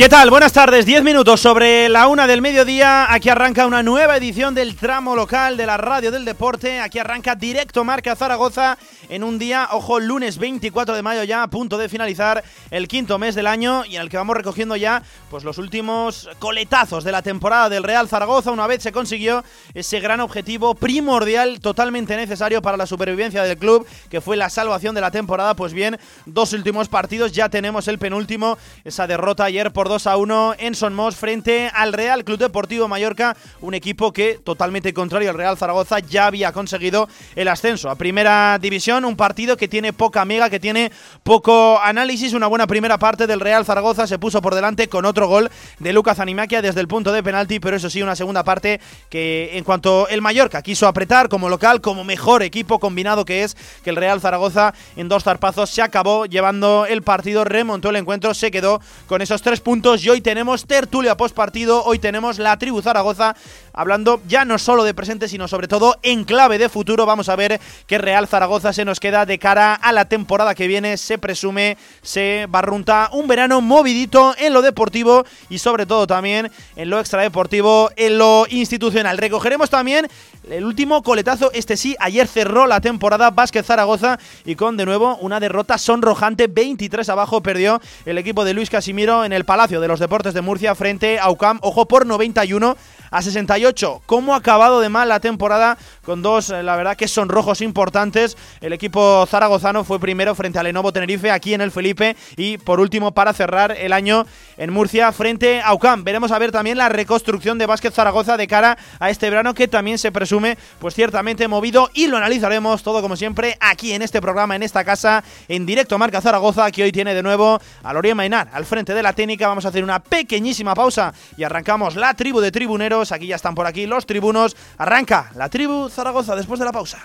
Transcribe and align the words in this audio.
¿Qué 0.00 0.08
tal? 0.08 0.30
Buenas 0.30 0.54
tardes, 0.54 0.86
10 0.86 1.04
minutos 1.04 1.42
sobre 1.42 1.86
la 1.90 2.08
una 2.08 2.26
del 2.26 2.40
mediodía. 2.40 3.12
Aquí 3.12 3.28
arranca 3.28 3.66
una 3.66 3.82
nueva 3.82 4.16
edición 4.16 4.54
del 4.54 4.74
tramo 4.74 5.14
local 5.14 5.58
de 5.58 5.66
la 5.66 5.76
Radio 5.76 6.10
del 6.10 6.24
Deporte. 6.24 6.80
Aquí 6.80 6.98
arranca 6.98 7.34
directo 7.34 7.84
Marca 7.84 8.16
Zaragoza 8.16 8.78
en 9.10 9.22
un 9.22 9.38
día, 9.38 9.68
ojo, 9.72 10.00
lunes 10.00 10.38
24 10.38 10.94
de 10.94 11.02
mayo 11.02 11.22
ya, 11.24 11.42
a 11.42 11.48
punto 11.48 11.76
de 11.76 11.90
finalizar 11.90 12.42
el 12.70 12.88
quinto 12.88 13.18
mes 13.18 13.34
del 13.34 13.46
año 13.46 13.84
y 13.84 13.96
en 13.96 14.02
el 14.02 14.08
que 14.08 14.16
vamos 14.16 14.36
recogiendo 14.36 14.74
ya 14.74 15.02
pues 15.28 15.44
los 15.44 15.58
últimos 15.58 16.30
coletazos 16.38 17.04
de 17.04 17.12
la 17.12 17.20
temporada 17.20 17.68
del 17.68 17.82
Real 17.82 18.08
Zaragoza. 18.08 18.52
Una 18.52 18.66
vez 18.66 18.82
se 18.82 18.92
consiguió 18.92 19.44
ese 19.74 20.00
gran 20.00 20.20
objetivo 20.20 20.76
primordial, 20.76 21.60
totalmente 21.60 22.16
necesario 22.16 22.62
para 22.62 22.78
la 22.78 22.86
supervivencia 22.86 23.42
del 23.42 23.58
club, 23.58 23.86
que 24.08 24.22
fue 24.22 24.38
la 24.38 24.48
salvación 24.48 24.94
de 24.94 25.02
la 25.02 25.10
temporada. 25.10 25.54
Pues 25.54 25.74
bien, 25.74 25.98
dos 26.24 26.54
últimos 26.54 26.88
partidos, 26.88 27.32
ya 27.32 27.50
tenemos 27.50 27.86
el 27.86 27.98
penúltimo, 27.98 28.56
esa 28.82 29.06
derrota 29.06 29.44
ayer 29.44 29.70
por 29.72 29.89
2 29.90 30.06
a 30.06 30.16
1 30.16 30.54
en 30.60 30.76
Son 30.76 30.94
Mos 30.94 31.16
frente 31.16 31.68
al 31.74 31.92
Real 31.92 32.22
Club 32.24 32.38
Deportivo 32.38 32.86
Mallorca, 32.86 33.36
un 33.60 33.74
equipo 33.74 34.12
que 34.12 34.34
totalmente 34.34 34.94
contrario 34.94 35.30
al 35.30 35.36
Real 35.36 35.58
Zaragoza 35.58 35.98
ya 35.98 36.26
había 36.26 36.52
conseguido 36.52 37.08
el 37.34 37.48
ascenso 37.48 37.90
a 37.90 37.96
Primera 37.96 38.56
División, 38.60 39.04
un 39.04 39.16
partido 39.16 39.56
que 39.56 39.66
tiene 39.66 39.92
poca 39.92 40.24
mega, 40.24 40.48
que 40.48 40.60
tiene 40.60 40.92
poco 41.24 41.80
análisis, 41.80 42.34
una 42.34 42.46
buena 42.46 42.68
primera 42.68 42.98
parte 42.98 43.26
del 43.26 43.40
Real 43.40 43.64
Zaragoza 43.64 44.06
se 44.06 44.20
puso 44.20 44.40
por 44.40 44.54
delante 44.54 44.88
con 44.88 45.04
otro 45.06 45.26
gol 45.26 45.50
de 45.80 45.92
Lucas 45.92 46.20
Animaquia 46.20 46.62
desde 46.62 46.80
el 46.80 46.86
punto 46.86 47.10
de 47.10 47.24
penalti, 47.24 47.58
pero 47.58 47.76
eso 47.76 47.90
sí, 47.90 48.00
una 48.00 48.14
segunda 48.14 48.44
parte 48.44 48.80
que 49.08 49.58
en 49.58 49.64
cuanto 49.64 50.06
el 50.06 50.22
Mallorca 50.22 50.62
quiso 50.62 50.86
apretar 50.86 51.28
como 51.28 51.48
local, 51.48 51.80
como 51.80 52.04
mejor 52.04 52.44
equipo 52.44 52.78
combinado 52.78 53.24
que 53.24 53.42
es, 53.42 53.56
que 53.82 53.90
el 53.90 53.96
Real 53.96 54.20
Zaragoza 54.20 54.72
en 54.94 55.08
dos 55.08 55.24
zarpazos 55.24 55.68
se 55.68 55.82
acabó 55.82 56.26
llevando 56.26 56.86
el 56.86 57.02
partido, 57.02 57.42
remontó 57.42 57.90
el 57.90 57.96
encuentro, 57.96 58.34
se 58.34 58.52
quedó 58.52 58.80
con 59.08 59.20
esos 59.20 59.42
tres 59.42 59.60
puntos 59.60 59.69
y 59.70 60.08
hoy 60.08 60.20
tenemos 60.20 60.66
tertulia 60.66 61.16
post 61.16 61.32
partido, 61.32 61.84
hoy 61.84 62.00
tenemos 62.00 62.40
la 62.40 62.58
tribu 62.58 62.82
Zaragoza 62.82 63.36
hablando 63.72 64.20
ya 64.26 64.44
no 64.44 64.58
solo 64.58 64.82
de 64.82 64.94
presente 64.94 65.28
sino 65.28 65.46
sobre 65.46 65.68
todo 65.68 65.96
en 66.02 66.24
clave 66.24 66.58
de 66.58 66.68
futuro. 66.68 67.06
Vamos 67.06 67.28
a 67.28 67.36
ver 67.36 67.60
qué 67.86 67.96
Real 67.96 68.26
Zaragoza 68.26 68.72
se 68.72 68.84
nos 68.84 68.98
queda 68.98 69.26
de 69.26 69.38
cara 69.38 69.74
a 69.74 69.92
la 69.92 70.06
temporada 70.06 70.56
que 70.56 70.66
viene. 70.66 70.96
Se 70.96 71.18
presume, 71.18 71.76
se 72.02 72.46
barrunta 72.48 73.10
un 73.12 73.28
verano 73.28 73.60
movidito 73.60 74.34
en 74.38 74.54
lo 74.54 74.60
deportivo 74.60 75.24
y 75.48 75.58
sobre 75.58 75.86
todo 75.86 76.04
también 76.08 76.50
en 76.74 76.90
lo 76.90 76.98
extradeportivo, 76.98 77.90
en 77.94 78.18
lo 78.18 78.46
institucional. 78.50 79.18
Recogeremos 79.18 79.70
también 79.70 80.08
el 80.50 80.64
último 80.64 81.04
coletazo, 81.04 81.52
este 81.52 81.76
sí, 81.76 81.94
ayer 82.00 82.26
cerró 82.26 82.66
la 82.66 82.80
temporada 82.80 83.30
Vázquez 83.30 83.66
Zaragoza 83.66 84.18
y 84.44 84.56
con 84.56 84.76
de 84.76 84.84
nuevo 84.84 85.16
una 85.18 85.38
derrota 85.38 85.78
sonrojante, 85.78 86.48
23 86.48 87.08
abajo 87.08 87.40
perdió 87.40 87.80
el 88.04 88.18
equipo 88.18 88.44
de 88.44 88.54
Luis 88.54 88.68
Casimiro 88.68 89.24
en 89.24 89.32
el 89.32 89.44
Palacio 89.44 89.59
de 89.68 89.88
los 89.88 90.00
Deportes 90.00 90.32
de 90.32 90.40
Murcia 90.40 90.74
frente 90.74 91.18
a 91.18 91.30
UCAM, 91.30 91.58
ojo 91.60 91.86
por 91.86 92.06
91 92.06 92.78
a 93.10 93.22
68. 93.22 94.02
¿Cómo 94.06 94.34
ha 94.34 94.38
acabado 94.38 94.80
de 94.80 94.88
mal 94.88 95.08
la 95.08 95.20
temporada 95.20 95.78
con 96.04 96.22
dos, 96.22 96.50
eh, 96.50 96.62
la 96.62 96.76
verdad 96.76 96.96
que 96.96 97.08
son 97.08 97.28
rojos 97.28 97.60
importantes? 97.60 98.36
El 98.60 98.72
equipo 98.72 99.26
zaragozano 99.26 99.84
fue 99.84 99.98
primero 99.98 100.34
frente 100.34 100.58
al 100.58 100.64
Lenovo 100.66 100.92
Tenerife 100.92 101.30
aquí 101.30 101.54
en 101.54 101.60
el 101.60 101.70
Felipe 101.70 102.16
y 102.36 102.58
por 102.58 102.80
último 102.80 103.12
para 103.12 103.32
cerrar 103.32 103.72
el 103.72 103.92
año 103.92 104.26
en 104.56 104.72
Murcia 104.72 105.10
frente 105.12 105.60
a 105.60 105.74
UCAM. 105.74 106.04
Veremos 106.04 106.30
a 106.32 106.38
ver 106.38 106.52
también 106.52 106.78
la 106.78 106.88
reconstrucción 106.88 107.58
de 107.58 107.66
Vázquez 107.66 107.94
Zaragoza 107.94 108.36
de 108.36 108.46
cara 108.46 108.78
a 108.98 109.10
este 109.10 109.28
verano 109.30 109.54
que 109.54 109.68
también 109.68 109.98
se 109.98 110.12
presume 110.12 110.56
pues 110.78 110.94
ciertamente 110.94 111.48
movido 111.48 111.90
y 111.94 112.06
lo 112.06 112.16
analizaremos 112.16 112.82
todo 112.82 113.02
como 113.02 113.16
siempre 113.16 113.56
aquí 113.60 113.92
en 113.92 114.02
este 114.02 114.20
programa, 114.20 114.56
en 114.56 114.62
esta 114.62 114.84
casa, 114.84 115.24
en 115.48 115.66
directo 115.66 115.98
Marca 115.98 116.20
Zaragoza 116.20 116.70
que 116.70 116.82
hoy 116.82 116.92
tiene 116.92 117.14
de 117.14 117.22
nuevo 117.22 117.60
a 117.82 117.92
Lorien 117.92 118.16
Mainar 118.16 118.48
al 118.52 118.64
frente 118.64 118.94
de 118.94 119.02
la 119.02 119.12
técnica. 119.12 119.48
Vamos 119.48 119.64
a 119.64 119.68
hacer 119.68 119.82
una 119.82 120.00
pequeñísima 120.00 120.74
pausa 120.74 121.12
y 121.36 121.42
arrancamos 121.42 121.96
la 121.96 122.14
tribu 122.14 122.40
de 122.40 122.52
tribuneros 122.52 122.99
Aquí 123.10 123.26
ya 123.26 123.36
están 123.36 123.54
por 123.54 123.66
aquí 123.66 123.86
los 123.86 124.04
tribunos. 124.04 124.56
Arranca 124.76 125.32
la 125.34 125.48
tribu 125.48 125.88
Zaragoza 125.88 126.36
después 126.36 126.60
de 126.60 126.66
la 126.66 126.72
pausa. 126.72 126.98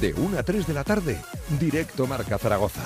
De 0.00 0.12
1 0.14 0.38
a 0.38 0.42
3 0.42 0.66
de 0.66 0.74
la 0.74 0.84
tarde, 0.84 1.20
directo 1.58 2.06
Marca 2.06 2.38
Zaragoza. 2.38 2.82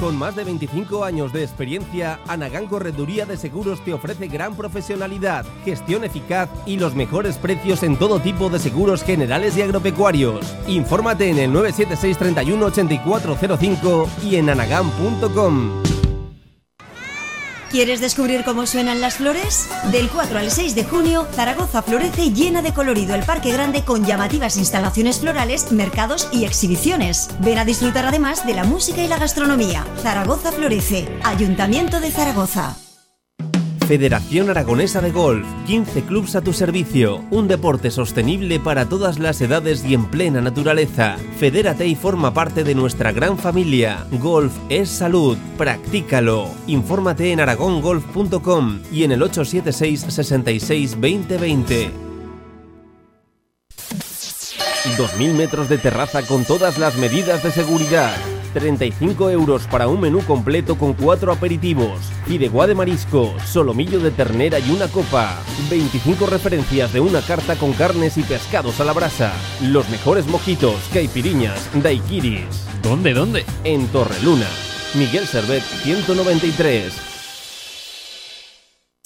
Con 0.00 0.16
más 0.16 0.34
de 0.34 0.44
25 0.44 1.04
años 1.04 1.30
de 1.34 1.44
experiencia, 1.44 2.20
Anagán 2.26 2.68
Correduría 2.68 3.26
de 3.26 3.36
Seguros 3.36 3.84
te 3.84 3.92
ofrece 3.92 4.28
gran 4.28 4.56
profesionalidad, 4.56 5.44
gestión 5.62 6.04
eficaz 6.04 6.48
y 6.64 6.78
los 6.78 6.94
mejores 6.94 7.36
precios 7.36 7.82
en 7.82 7.98
todo 7.98 8.18
tipo 8.18 8.48
de 8.48 8.58
seguros 8.58 9.04
generales 9.04 9.58
y 9.58 9.62
agropecuarios. 9.62 10.40
Infórmate 10.66 11.28
en 11.28 11.38
el 11.38 11.52
976 11.52 12.16
31 12.16 12.64
8405 12.64 14.08
y 14.24 14.36
en 14.36 14.48
anagán.com. 14.48 15.82
¿Quieres 17.70 18.00
descubrir 18.00 18.42
cómo 18.42 18.66
suenan 18.66 19.00
las 19.00 19.18
flores? 19.18 19.68
Del 19.92 20.08
4 20.10 20.40
al 20.40 20.50
6 20.50 20.74
de 20.74 20.82
junio, 20.82 21.28
Zaragoza 21.32 21.82
florece 21.82 22.32
llena 22.32 22.62
de 22.62 22.74
colorido 22.74 23.14
el 23.14 23.22
Parque 23.22 23.52
Grande 23.52 23.84
con 23.84 24.04
llamativas 24.04 24.56
instalaciones 24.56 25.20
florales, 25.20 25.70
mercados 25.70 26.28
y 26.32 26.46
exhibiciones. 26.46 27.30
Ven 27.38 27.58
a 27.58 27.64
disfrutar 27.64 28.06
además 28.06 28.44
de 28.44 28.54
la 28.54 28.64
música 28.64 29.02
y 29.02 29.06
la 29.06 29.18
gastronomía. 29.18 29.86
Zaragoza 30.02 30.50
florece. 30.50 31.06
Ayuntamiento 31.22 32.00
de 32.00 32.10
Zaragoza. 32.10 32.76
Federación 33.90 34.48
Aragonesa 34.48 35.00
de 35.00 35.10
Golf, 35.10 35.44
15 35.66 36.02
clubs 36.02 36.36
a 36.36 36.42
tu 36.42 36.52
servicio, 36.52 37.24
un 37.32 37.48
deporte 37.48 37.90
sostenible 37.90 38.60
para 38.60 38.88
todas 38.88 39.18
las 39.18 39.40
edades 39.40 39.84
y 39.84 39.94
en 39.94 40.06
plena 40.06 40.40
naturaleza. 40.40 41.16
Fedérate 41.40 41.88
y 41.88 41.96
forma 41.96 42.32
parte 42.32 42.62
de 42.62 42.76
nuestra 42.76 43.10
gran 43.10 43.36
familia. 43.36 44.06
Golf 44.12 44.52
es 44.68 44.90
salud, 44.90 45.36
practícalo. 45.58 46.48
Infórmate 46.68 47.32
en 47.32 47.40
aragongolf.com 47.40 48.78
y 48.92 49.02
en 49.02 49.10
el 49.10 49.24
876 49.24 50.06
66 50.08 50.90
2020. 50.92 51.90
2.000 54.96 55.34
metros 55.34 55.68
de 55.68 55.78
terraza 55.78 56.22
con 56.22 56.44
todas 56.44 56.78
las 56.78 56.96
medidas 56.96 57.42
de 57.42 57.50
seguridad 57.50 58.14
35 58.52 59.30
euros 59.30 59.66
para 59.66 59.88
un 59.88 60.00
menú 60.00 60.20
completo 60.20 60.76
con 60.76 60.94
cuatro 60.94 61.32
aperitivos, 61.32 61.98
fideuá 62.26 62.66
de 62.66 62.74
marisco, 62.74 63.34
solomillo 63.46 64.00
de 64.00 64.10
ternera 64.10 64.58
y 64.58 64.70
una 64.70 64.88
copa. 64.88 65.38
25 65.70 66.26
referencias 66.26 66.92
de 66.92 67.00
una 67.00 67.20
carta 67.22 67.56
con 67.56 67.72
carnes 67.72 68.16
y 68.18 68.22
pescados 68.22 68.80
a 68.80 68.84
la 68.84 68.92
brasa. 68.92 69.32
Los 69.62 69.88
mejores 69.88 70.26
mojitos, 70.26 70.76
caipiriñas, 70.92 71.68
daiquiris. 71.82 72.66
¿Dónde, 72.82 73.12
dónde? 73.12 73.44
En 73.64 73.86
Torreluna. 73.88 74.46
Miguel 74.94 75.26
Servet 75.26 75.62
193. 75.62 77.09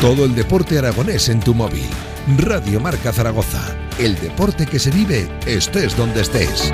Todo 0.00 0.24
el 0.26 0.34
deporte 0.36 0.78
aragonés 0.78 1.28
en 1.28 1.40
tu 1.40 1.54
móvil. 1.54 1.88
Radio 2.36 2.78
Marca 2.78 3.12
Zaragoza. 3.12 3.76
El 3.98 4.14
deporte 4.20 4.64
que 4.64 4.78
se 4.78 4.92
vive 4.92 5.28
estés 5.44 5.96
donde 5.96 6.20
estés. 6.20 6.72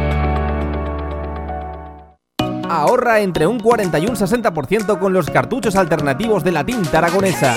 Ahorra 2.68 3.20
entre 3.20 3.46
un 3.46 3.60
40 3.60 3.98
y 3.98 4.06
un 4.08 4.16
60% 4.16 4.98
con 4.98 5.14
los 5.14 5.30
cartuchos 5.30 5.74
alternativos 5.74 6.44
de 6.44 6.52
la 6.52 6.66
tinta 6.66 6.98
aragonesa. 6.98 7.54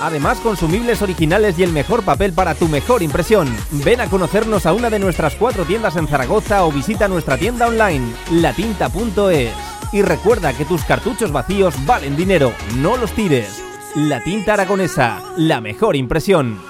Además, 0.00 0.38
consumibles 0.38 1.02
originales 1.02 1.58
y 1.58 1.64
el 1.64 1.72
mejor 1.72 2.04
papel 2.04 2.32
para 2.32 2.54
tu 2.54 2.68
mejor 2.68 3.02
impresión. 3.02 3.48
Ven 3.84 4.00
a 4.00 4.06
conocernos 4.06 4.66
a 4.66 4.72
una 4.72 4.88
de 4.88 5.00
nuestras 5.00 5.34
cuatro 5.34 5.64
tiendas 5.64 5.96
en 5.96 6.06
Zaragoza 6.06 6.64
o 6.64 6.70
visita 6.70 7.08
nuestra 7.08 7.36
tienda 7.36 7.66
online, 7.66 8.06
latinta.es. 8.30 9.50
Y 9.90 10.02
recuerda 10.02 10.52
que 10.52 10.64
tus 10.64 10.84
cartuchos 10.84 11.32
vacíos 11.32 11.74
valen 11.84 12.16
dinero, 12.16 12.52
no 12.76 12.96
los 12.96 13.10
tires. 13.10 13.67
La 13.96 14.22
tinta 14.22 14.52
aragonesa, 14.52 15.22
la 15.38 15.62
mejor 15.62 15.96
impresión. 15.96 16.60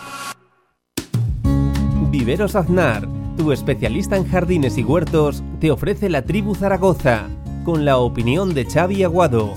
Viveros 2.11 2.55
Aznar, 2.55 3.09
tu 3.37 3.51
especialista 3.51 4.17
en 4.17 4.27
jardines 4.27 4.79
y 4.79 4.85
huertos, 4.85 5.43
te 5.61 5.73
ofrece 5.73 6.09
la 6.09 6.23
tribu 6.23 6.55
Zaragoza, 6.55 7.29
con 7.65 7.85
la 7.85 7.99
opinión 7.99 8.55
de 8.55 8.65
Xavi 8.67 9.03
Aguado. 9.03 9.55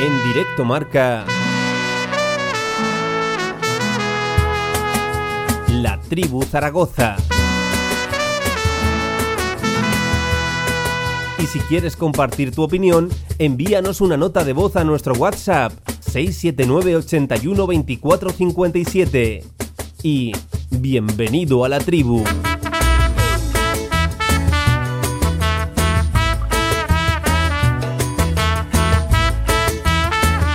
En 0.00 0.22
directo 0.24 0.64
marca... 0.64 1.24
La 5.82 6.00
Tribu 6.00 6.44
Zaragoza. 6.44 7.16
Y 11.40 11.46
si 11.46 11.58
quieres 11.58 11.96
compartir 11.96 12.54
tu 12.54 12.62
opinión, 12.62 13.08
envíanos 13.40 14.00
una 14.00 14.16
nota 14.16 14.44
de 14.44 14.52
voz 14.52 14.76
a 14.76 14.84
nuestro 14.84 15.14
WhatsApp 15.14 15.72
679 15.98 16.94
81 16.94 17.66
24 17.66 18.30
57. 18.30 19.44
Y 20.04 20.30
bienvenido 20.70 21.64
a 21.64 21.68
la 21.68 21.80
tribu. 21.80 22.22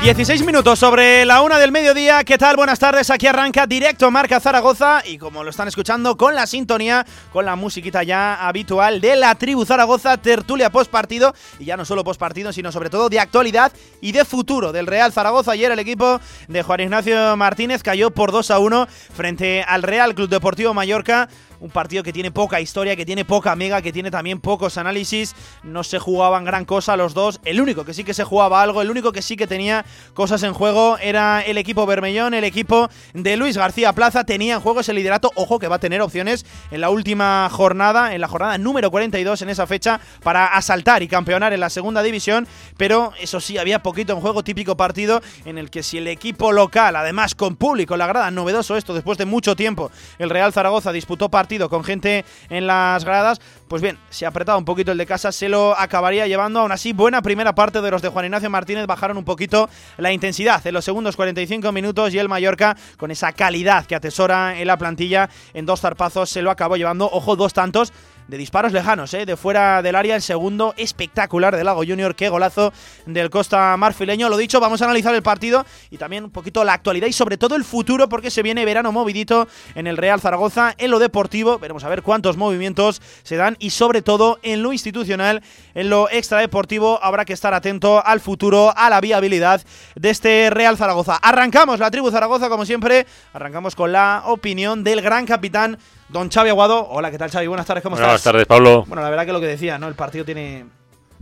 16 0.08 0.46
minutos 0.46 0.80
sobre 0.80 1.26
la 1.26 1.42
una 1.42 1.60
del 1.60 1.74
mediodía. 1.74 2.24
¿Qué 2.24 2.38
tal? 2.38 2.56
Buenas 2.56 2.80
tardes. 2.80 3.10
Aquí 3.10 3.28
arranca 3.28 3.68
directo 3.68 4.10
Marca 4.10 4.40
Zaragoza. 4.40 5.02
Y 5.06 5.18
como 5.18 5.44
lo 5.44 5.50
están 5.50 5.68
escuchando, 5.68 6.16
con 6.16 6.34
la 6.34 6.48
sintonía, 6.48 7.06
con 7.34 7.44
la 7.44 7.58
musiquita 7.58 8.04
ya 8.04 8.48
habitual 8.48 9.02
de 9.02 9.18
la 9.18 9.36
tribu 9.36 9.66
Zaragoza, 9.66 10.16
tertulia 10.16 10.70
post 10.70 10.90
partido. 10.90 11.36
Y 11.60 11.66
ya 11.66 11.76
no 11.76 11.84
solo 11.84 12.06
post 12.06 12.22
partido, 12.22 12.54
sino 12.54 12.72
sobre 12.72 12.90
todo 12.90 13.10
de 13.10 13.20
actualidad 13.20 13.74
y 14.00 14.14
de 14.14 14.24
futuro 14.24 14.72
del 14.72 14.88
Real 14.88 15.12
Zaragoza. 15.12 15.52
Ayer 15.52 15.74
el 15.74 15.80
equipo 15.80 16.22
de 16.48 16.64
Juan 16.64 16.80
Ignacio 16.80 17.36
Martínez 17.36 17.84
cayó 17.84 18.10
por 18.10 18.32
2 18.32 18.50
a 18.52 18.60
1 18.60 18.88
frente 19.14 19.66
al 19.68 19.84
Real 19.84 20.16
Club 20.16 20.30
Deportivo 20.30 20.74
Mallorca 20.74 21.28
un 21.60 21.70
partido 21.70 22.04
que 22.04 22.14
tiene 22.14 22.32
poca 22.32 22.62
historia, 22.62 22.96
que 22.96 23.06
tiene 23.06 23.26
poca 23.26 23.56
mega, 23.56 23.82
que 23.82 23.92
tiene 23.92 24.12
también 24.12 24.40
pocos 24.40 24.78
análisis. 24.78 25.36
No 25.64 25.84
se 25.84 26.00
jugaban 26.00 26.46
gran 26.46 26.66
cosa 26.66 26.98
los 26.98 27.14
dos. 27.14 27.40
El 27.46 27.62
único 27.62 27.86
que 27.86 27.94
sí 27.94 28.04
que 28.04 28.14
se 28.14 28.24
jugaba 28.24 28.62
algo, 28.62 28.82
el 28.82 28.92
único 28.92 29.12
que 29.12 29.22
sí 29.22 29.36
que 29.36 29.48
tenía 29.48 29.86
cosas 30.14 30.44
en 30.44 30.54
juego 30.54 30.98
era 31.00 31.42
el 31.42 31.58
equipo 31.58 31.86
Bermellón, 31.86 32.34
el 32.34 32.44
equipo 32.44 32.90
de 33.14 33.38
Luis 33.38 33.58
García 33.58 33.94
Plaza. 33.94 34.24
Tenía 34.24 34.56
en 34.56 34.62
juego 34.62 34.82
ese 34.82 34.94
liderato. 34.94 35.32
Ojo 35.36 35.60
que 35.60 35.68
va 35.68 35.78
a 35.78 35.80
tener 35.80 36.02
opciones 36.02 36.46
en 36.72 36.82
la 36.82 36.90
última 36.90 37.50
jornada, 37.52 38.14
en 38.14 38.22
la 38.22 38.28
jornada 38.28 38.58
número 38.58 38.92
42 38.92 39.42
en 39.42 39.50
esa 39.50 39.68
fecha, 39.68 40.00
para 40.24 40.48
asaltar 40.48 41.04
y 41.04 41.08
campeonar 41.08 41.54
en 41.54 41.60
la 41.60 41.70
segunda 41.70 42.04
división. 42.04 42.48
Pero 42.78 43.14
eso 43.20 43.40
sí, 43.40 43.58
había 43.58 43.84
poquito 43.84 44.14
en 44.14 44.20
juego, 44.20 44.44
típico 44.44 44.78
partido 44.78 45.22
en 45.46 45.58
el 45.58 45.70
que 45.70 45.84
si 45.84 45.98
el 45.98 46.08
equipo 46.08 46.52
local, 46.52 46.96
además 46.96 47.36
con 47.36 47.56
público, 47.56 47.98
la 47.98 48.08
grada, 48.08 48.32
novedoso 48.32 48.78
esto, 48.78 48.94
después 48.94 49.18
de 49.18 49.26
mucho 49.26 49.56
tiempo, 49.56 49.92
el 50.20 50.30
Real 50.30 50.54
Zaragoza 50.54 50.92
disputó 50.92 51.30
con 51.70 51.84
gente 51.84 52.26
en 52.50 52.68
las 52.68 53.06
gradas, 53.06 53.40
pues 53.68 53.82
bien, 53.82 53.98
si 54.10 54.26
apretaba 54.26 54.58
un 54.58 54.66
poquito 54.66 54.92
el 54.92 54.98
de 54.98 55.06
casa, 55.06 55.32
se 55.32 55.50
lo 55.50 55.78
acabaría 55.78 56.28
llevando. 56.28 56.60
Aún 56.60 56.72
así, 56.72 56.94
buena 56.94 57.22
primera 57.22 57.56
parte 57.56 57.82
de 57.82 57.92
los 57.92 58.02
de 58.02 58.10
Juan 58.10 58.26
Ignacio 58.26 58.50
Martínez 58.50 58.86
bajaron 58.86 59.18
un 59.18 59.26
poquito 59.26 59.70
la 59.98 60.12
intensidad 60.12 60.66
en 60.68 60.74
los 60.74 60.86
segundos 60.86 61.16
45 61.16 61.72
minutos 61.72 62.14
y 62.14 62.20
el 62.20 62.30
Mallorca, 62.30 62.76
con 62.98 63.12
esa 63.12 63.32
calidad 63.32 63.86
que 63.86 63.96
atesora 63.96 64.60
en 64.60 64.68
la 64.68 64.78
plantilla, 64.78 65.30
en 65.54 65.66
dos 65.66 65.82
zarpazos 65.82 66.30
se 66.30 66.42
lo 66.42 66.52
acabó 66.52 66.76
llevando. 66.76 67.10
Ojo, 67.12 67.36
dos 67.36 67.54
tantos 67.54 67.94
de 68.28 68.38
disparos 68.38 68.74
lejanos, 68.74 69.14
¿eh? 69.14 69.26
de 69.26 69.38
fuera 69.38 69.82
del 69.82 69.96
área. 69.96 70.16
El 70.16 70.22
segundo 70.22 70.74
espectacular 70.78 71.56
del 71.56 71.66
Lago 71.66 71.84
Junior. 71.86 72.16
Qué 72.16 72.30
golazo 72.30 72.74
del 73.06 73.30
Costa 73.30 73.76
Marfileño. 73.78 74.30
Lo 74.30 74.38
dicho, 74.38 74.60
vamos 74.60 74.82
a 74.82 74.86
analizar 74.86 75.14
el 75.16 75.24
partido 75.24 75.66
y 75.90 75.98
también 75.98 76.24
un 76.24 76.32
poquito 76.32 76.64
la 76.64 76.74
actualidad 76.74 77.08
y 77.08 77.14
sobre 77.14 77.38
todo 77.38 77.56
el 77.56 77.64
futuro 77.64 78.10
porque 78.10 78.32
se 78.32 78.44
viene 78.44 78.66
verano 78.66 78.92
movidito 78.92 79.48
en 79.76 79.88
el 79.88 79.98
Real 79.98 80.20
Zaragoza. 80.20 80.76
En 80.78 80.92
lo 80.92 81.00
deportivo, 81.00 81.60
veremos 81.60 81.84
a 81.84 81.90
ver 81.90 82.04
cuántos 82.04 82.38
movimientos 82.38 83.02
se 83.24 83.36
dan 83.36 83.56
y 83.60 83.70
sobre 83.70 84.02
todo 84.02 84.40
en 84.44 84.64
lo 84.64 84.74
institucional, 84.74 85.42
en 85.74 85.90
lo 85.90 86.10
extradeportivo, 86.10 87.00
habrá 87.04 87.26
que 87.26 87.34
estar 87.34 87.54
atento 87.54 88.06
al 88.06 88.20
futuro, 88.20 88.74
a 88.76 88.90
la 88.90 89.02
viabilidad 89.02 89.62
de 89.96 90.10
este 90.10 90.50
Real 90.50 90.78
Zaragoza. 90.78 91.16
Arrancamos 91.16 91.80
la 91.80 91.92
tribu 91.92 92.12
Zaragoza 92.12 92.50
como 92.50 92.66
siempre. 92.66 93.06
Arrancamos 93.34 93.76
con 93.76 93.92
la 93.92 94.24
opinión 94.26 94.84
del 94.84 95.02
gran 95.02 95.26
capitán 95.26 95.78
Don 96.10 96.30
Xavi 96.30 96.50
Aguado. 96.50 96.88
Hola, 96.90 97.12
¿qué 97.12 97.18
tal 97.18 97.30
Xavi? 97.30 97.48
Buenas 97.48 97.66
tardes, 97.66 97.84
¿cómo 97.84 97.96
estás? 97.96 98.08
Buenas 98.08 98.24
tardes, 98.24 98.46
Pablo. 98.46 98.86
Bueno, 98.88 99.02
la 99.02 99.10
verdad 99.10 99.26
que 99.26 99.34
lo 99.34 99.42
que 99.42 99.48
decía, 99.48 99.78
¿no? 99.78 99.88
El 99.88 99.96
partido 99.96 100.24
tiene 100.24 100.66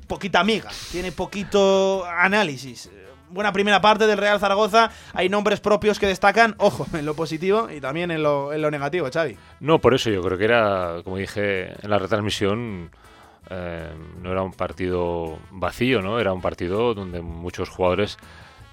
poquita 0.07 0.39
amiga, 0.39 0.69
tiene 0.91 1.11
poquito 1.11 2.05
análisis. 2.05 2.91
Buena 3.29 3.51
primera 3.51 3.81
parte 3.81 4.05
del 4.05 4.19
Real 4.19 4.39
Zaragoza, 4.39 4.91
hay 5.13 5.27
nombres 5.27 5.59
propios 5.59 5.97
que 5.97 6.05
destacan, 6.05 6.53
ojo, 6.59 6.85
en 6.93 7.05
lo 7.05 7.15
positivo 7.15 7.69
y 7.71 7.81
también 7.81 8.11
en 8.11 8.21
lo, 8.21 8.53
en 8.53 8.61
lo 8.61 8.69
negativo, 8.69 9.09
Xavi. 9.11 9.35
No, 9.59 9.79
por 9.79 9.95
eso 9.95 10.11
yo 10.11 10.21
creo 10.21 10.37
que 10.37 10.45
era, 10.45 11.01
como 11.03 11.17
dije 11.17 11.73
en 11.83 11.89
la 11.89 11.97
retransmisión, 11.97 12.91
eh, 13.49 13.89
no 14.21 14.31
era 14.31 14.43
un 14.43 14.53
partido 14.53 15.39
vacío, 15.49 16.03
¿no? 16.03 16.19
Era 16.19 16.31
un 16.31 16.41
partido 16.41 16.93
donde 16.93 17.21
muchos 17.21 17.69
jugadores 17.69 18.17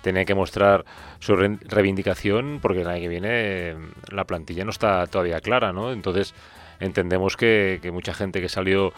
tenían 0.03 0.27
que 0.27 0.35
mostrar 0.35 0.85
su 1.21 1.35
reivindicación 1.37 2.59
porque 2.61 2.83
el 2.83 2.89
año 2.89 3.01
que 3.01 3.09
viene 3.09 3.77
la 4.11 4.25
plantilla 4.25 4.65
no 4.65 4.71
está 4.71 5.07
todavía 5.07 5.41
clara, 5.41 5.73
¿no? 5.73 5.93
Entonces 5.93 6.35
entendemos 6.81 7.37
que, 7.37 7.81
mucha 7.93 8.13
gente 8.13 8.41
que 8.41 8.49
salió 8.49 8.93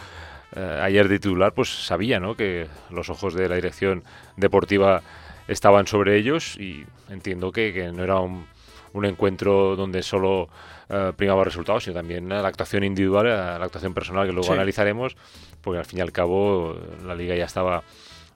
eh, 0.57 0.81
ayer 0.83 1.09
de 1.09 1.19
titular 1.19 1.53
pues 1.53 1.69
sabía, 1.69 2.19
¿no? 2.19 2.35
Que 2.35 2.67
los 2.91 3.11
ojos 3.11 3.35
de 3.35 3.49
la 3.49 3.55
dirección 3.55 4.03
deportiva 4.37 5.03
estaban 5.47 5.87
sobre 5.87 6.17
ellos 6.17 6.57
y 6.59 6.85
entiendo 7.11 7.53
que, 7.53 7.93
no 7.93 8.03
era 8.03 8.19
un, 8.19 8.47
encuentro 9.05 9.77
donde 9.77 10.03
solo 10.03 10.49
eh, 10.89 11.13
primaba 11.17 11.45
resultados, 11.45 11.85
sino 11.85 11.95
también 11.95 12.29
la 12.29 12.47
actuación 12.47 12.85
individual, 12.85 13.27
la 13.27 13.65
actuación 13.65 13.93
personal 13.93 14.27
que 14.27 14.33
luego 14.33 14.53
analizaremos, 14.53 15.17
porque 15.61 15.79
al 15.79 15.85
fin 15.85 15.99
y 15.99 16.03
al 16.03 16.13
cabo 16.13 16.79
la 17.05 17.15
liga 17.15 17.35
ya 17.35 17.45
estaba 17.45 17.83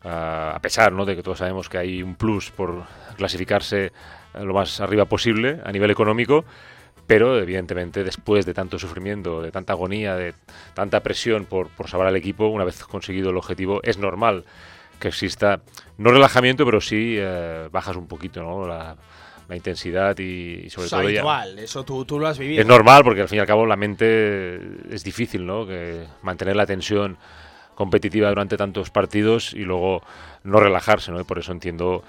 a 0.08 0.58
pesar 0.60 0.92
¿no? 0.92 1.04
de 1.04 1.16
que 1.16 1.22
todos 1.22 1.38
sabemos 1.38 1.68
que 1.68 1.78
hay 1.78 2.02
un 2.02 2.14
plus 2.14 2.50
por 2.50 2.84
clasificarse 3.16 3.92
lo 4.34 4.54
más 4.54 4.80
arriba 4.80 5.04
posible 5.04 5.60
a 5.64 5.72
nivel 5.72 5.90
económico, 5.90 6.44
pero 7.06 7.38
evidentemente 7.38 8.04
después 8.04 8.46
de 8.46 8.54
tanto 8.54 8.78
sufrimiento, 8.78 9.42
de 9.42 9.50
tanta 9.50 9.72
agonía, 9.72 10.14
de 10.14 10.34
tanta 10.74 11.00
presión 11.00 11.46
por, 11.46 11.68
por 11.68 11.88
salvar 11.88 12.08
al 12.08 12.16
equipo, 12.16 12.46
una 12.48 12.64
vez 12.64 12.84
conseguido 12.84 13.30
el 13.30 13.36
objetivo, 13.36 13.80
es 13.82 13.98
normal 13.98 14.44
que 14.98 15.08
exista, 15.08 15.60
no 15.96 16.10
relajamiento, 16.10 16.64
pero 16.64 16.80
sí 16.80 17.16
eh, 17.18 17.68
bajas 17.70 17.96
un 17.96 18.06
poquito 18.06 18.42
¿no? 18.42 18.66
la, 18.66 18.96
intensidad 19.50 20.18
y, 20.18 20.68
sobre 20.68 20.90
todo 20.90 21.08
igual, 21.08 21.58
eso 21.58 21.82
tú, 21.82 22.04
tú, 22.04 22.18
lo 22.18 22.26
has 22.26 22.38
vivido. 22.38 22.60
Es 22.60 22.66
normal 22.66 23.02
porque 23.02 23.22
al 23.22 23.28
fin 23.28 23.38
y 23.38 23.40
al 23.40 23.46
cabo 23.46 23.64
la 23.64 23.76
mente 23.76 24.56
es 24.94 25.02
difícil, 25.02 25.46
¿no? 25.46 25.66
Que 25.66 26.04
mantener 26.20 26.54
la 26.54 26.66
tensión 26.66 27.16
competitiva 27.78 28.28
durante 28.28 28.56
tantos 28.56 28.90
partidos 28.90 29.54
y 29.54 29.60
luego 29.60 30.02
no 30.42 30.58
relajarse, 30.58 31.12
¿no? 31.12 31.20
Y 31.20 31.24
por 31.24 31.38
eso 31.38 31.52
entiendo 31.52 32.02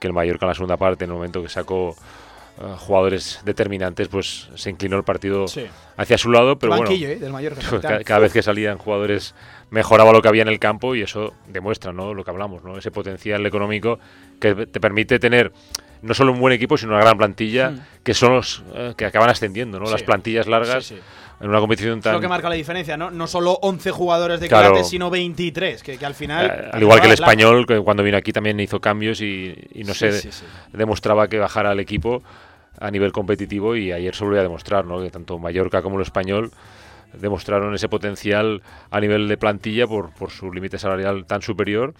que 0.00 0.08
el 0.08 0.12
Mallorca 0.12 0.46
en 0.46 0.48
la 0.48 0.54
segunda 0.54 0.76
parte, 0.76 1.04
en 1.04 1.10
el 1.10 1.14
momento 1.14 1.40
que 1.40 1.48
sacó 1.48 1.94
eh, 2.60 2.74
jugadores 2.76 3.40
determinantes, 3.44 4.08
pues 4.08 4.48
se 4.56 4.70
inclinó 4.70 4.96
el 4.96 5.04
partido 5.04 5.46
hacia 5.96 6.18
su 6.18 6.32
lado, 6.32 6.58
pero 6.58 6.76
bueno, 6.76 6.90
¿eh? 6.90 7.20
del 7.20 7.32
cada, 7.80 8.02
cada, 8.04 8.18
vez 8.18 8.32
que 8.32 8.42
salían 8.42 8.78
jugadores 8.78 9.36
mejoraba 9.70 10.10
lo 10.10 10.20
que 10.22 10.26
había 10.26 10.42
en 10.42 10.48
el 10.48 10.58
campo 10.58 10.96
y 10.96 11.02
eso 11.02 11.34
demuestra, 11.46 11.92
¿no? 11.92 12.14
Lo 12.14 12.24
que 12.24 12.30
hablamos, 12.32 12.64
¿no? 12.64 12.76
Ese 12.76 12.90
potencial 12.90 13.46
económico 13.46 14.00
que 14.40 14.66
te 14.66 14.80
permite 14.80 15.20
tener 15.20 15.52
no 16.02 16.14
solo 16.14 16.32
un 16.32 16.40
buen 16.40 16.52
equipo, 16.52 16.76
sino 16.76 16.94
una 16.94 17.00
gran 17.00 17.16
plantilla, 17.16 17.70
hmm. 17.70 17.80
que 18.02 18.12
son 18.12 18.34
los 18.34 18.64
eh, 18.74 18.94
que 18.96 19.04
acaban 19.04 19.30
ascendiendo, 19.30 19.78
¿no? 19.78 19.88
Las 19.88 20.02
plantillas 20.02 20.48
largas 20.48 20.92
en 21.42 21.50
una 21.50 21.58
competición 21.58 22.00
tan... 22.00 22.12
Es 22.12 22.16
lo 22.18 22.20
que 22.20 22.28
marca 22.28 22.48
la 22.48 22.54
diferencia, 22.54 22.96
¿no? 22.96 23.10
No 23.10 23.26
solo 23.26 23.58
11 23.62 23.90
jugadores 23.90 24.38
de 24.38 24.46
claro. 24.46 24.84
sino 24.84 25.10
23, 25.10 25.82
que, 25.82 25.98
al 26.06 26.14
final... 26.14 26.46
Eh, 26.46 26.70
al 26.72 26.80
igual 26.80 27.00
que 27.00 27.08
el 27.08 27.14
español, 27.14 27.66
que 27.66 27.80
cuando 27.80 28.04
vino 28.04 28.16
aquí 28.16 28.32
también 28.32 28.60
hizo 28.60 28.80
cambios 28.80 29.20
y, 29.20 29.68
no 29.84 29.92
se 29.92 30.30
demostraba 30.72 31.26
que 31.26 31.38
bajara 31.38 31.72
el 31.72 31.80
equipo 31.80 32.22
a 32.78 32.90
nivel 32.92 33.10
competitivo 33.10 33.74
y 33.74 33.90
ayer 33.90 34.14
se 34.14 34.22
volvió 34.22 34.38
a 34.38 34.44
demostrar, 34.44 34.84
¿no? 34.84 35.02
Que 35.02 35.10
tanto 35.10 35.38
Mallorca 35.40 35.82
como 35.82 35.96
el 35.96 36.02
español 36.02 36.52
demostraron 37.12 37.74
ese 37.74 37.88
potencial 37.88 38.62
a 38.90 39.00
nivel 39.00 39.26
de 39.26 39.36
plantilla 39.36 39.88
por, 39.88 40.14
por 40.14 40.30
su 40.30 40.52
límite 40.52 40.78
salarial 40.78 41.26
tan 41.26 41.42
superior 41.42 41.92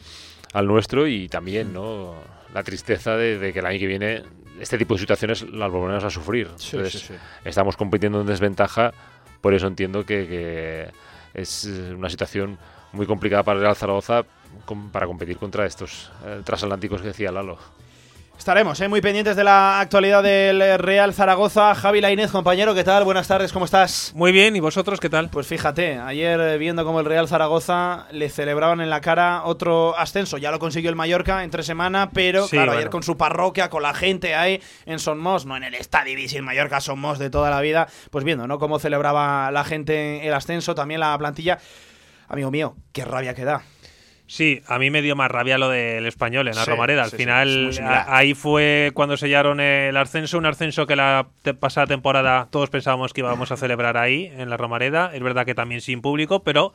al 0.53 0.69
nuestro 0.69 1.09
y 1.09 1.29
también, 1.29 1.73
¿no? 1.73 2.15
La 2.55 2.63
tristeza 2.63 3.17
de, 3.17 3.53
que 3.53 3.59
el 3.59 3.67
año 3.67 3.81
que 3.81 3.87
viene 3.89 4.23
este 4.61 4.79
tipo 4.79 4.95
de 4.95 5.01
situaciones 5.01 5.43
las 5.51 5.71
volveremos 5.71 6.05
a 6.05 6.11
sufrir. 6.11 6.49
estamos 7.45 7.77
compitiendo 7.77 8.21
en 8.21 8.27
desventaja 8.27 8.93
por 9.43 9.53
eso 9.53 9.67
entiendo 9.67 10.07
que, 10.07 10.89
es 11.35 11.65
una 11.65 12.09
situación 12.09 12.59
muy 12.93 13.07
complicada 13.07 13.43
para 13.43 13.69
el 13.69 13.77
Zaragoza 13.77 14.25
para 14.93 15.07
competir 15.07 15.39
contra 15.39 15.65
estos 15.65 16.11
eh, 16.27 16.43
transatlánticos 16.45 17.01
que 17.01 17.09
decía 17.09 17.33
Lalo. 17.33 17.59
Estaremos 18.39 18.81
¿eh? 18.81 18.89
muy 18.89 19.01
pendientes 19.01 19.37
de 19.37 19.45
la 19.45 19.79
actualidad 19.79 20.23
del 20.23 20.79
Real 20.79 21.15
Zaragoza. 21.15 21.77
Javi 21.77 22.01
Lainez, 22.01 22.33
compañero, 22.33 22.75
¿qué 22.75 22.83
tal? 22.83 23.05
Buenas 23.05 23.29
tardes, 23.29 23.53
¿cómo 23.53 23.67
estás? 23.67 24.13
Muy 24.17 24.33
bien, 24.33 24.57
¿y 24.57 24.61
vosotros 24.61 24.99
qué 24.99 25.09
tal? 25.09 25.29
Pues 25.29 25.47
fíjate, 25.47 25.99
ayer 25.99 26.41
eh, 26.41 26.59
viendo 26.59 26.85
cómo 26.85 26.99
el 26.99 27.07
Real 27.07 27.29
Zaragoza 27.29 28.07
le 28.11 28.29
celebraban 28.31 28.81
en 28.81 28.91
la 28.91 29.01
cara 29.01 29.45
otro 29.45 29.97
ascenso. 29.97 30.39
Ya 30.39 30.51
lo 30.51 30.59
consiguió 30.59 30.91
el 30.91 30.97
Mallorca 30.97 31.45
entre 31.45 31.63
semana, 31.63 32.11
pero 32.13 32.49
claro, 32.49 32.73
ayer 32.73 32.91
con 32.91 33.05
su 33.05 33.17
parroquia, 33.17 33.71
con 33.71 33.85
la 33.85 33.95
gente 33.95 34.35
ahí 34.35 34.61
en 34.87 34.99
Sonmos, 34.99 35.47
no 35.47 35.57
en 35.57 35.63
el 35.63 35.77
Estadio 35.77 36.19
el 36.19 36.43
Mallorca 36.43 36.81
Sonmos 36.81 37.21
de 37.21 37.31
toda 37.31 37.49
la 37.49 37.61
vida, 37.61 37.87
pues 38.11 38.25
viendo 38.25 38.49
¿no? 38.49 38.59
cómo 38.59 38.81
celebraba 38.81 39.53
la 39.53 39.63
gente 39.63 40.27
el 40.27 40.35
ascenso, 40.35 40.75
también 40.75 40.99
la 40.99 41.17
plantilla. 41.17 41.61
Amigo 42.27 42.51
mío, 42.51 42.75
qué 42.93 43.05
rabia 43.05 43.35
que 43.35 43.45
da. 43.45 43.63
Sí, 44.35 44.63
a 44.67 44.79
mí 44.79 44.89
me 44.89 45.03
dio 45.03 45.15
más 45.15 45.31
rabia 45.31 45.59
lo 45.59 45.69
del 45.69 46.07
español 46.07 46.49
en 46.49 46.55
la 46.55 46.65
Sí, 46.65 46.71
Romareda. 46.71 47.03
Al 47.05 47.11
sí, 47.11 47.19
final, 47.19 47.79
ahí 48.09 48.33
fue 48.33 48.91
cuando 48.95 49.19
sellaron 49.19 49.61
el 49.61 49.95
ascenso, 49.95 50.39
un 50.39 50.47
ascenso 50.47 50.87
que 50.87 50.97
la 50.97 51.27
te- 51.43 51.53
pasada 51.53 51.87
temporada 51.87 52.49
todos 52.51 52.71
pensábamos 52.71 53.13
que 53.13 53.21
íbamos 53.21 53.53
a 53.53 53.59
celebrar 53.59 53.99
ahí, 53.99 54.33
en 54.35 54.49
la 54.49 54.57
Romareda. 54.57 55.11
Es 55.13 55.23
verdad 55.23 55.45
que 55.45 55.55
también 55.55 55.83
sin 55.83 56.01
público, 56.01 56.43
pero 56.45 56.73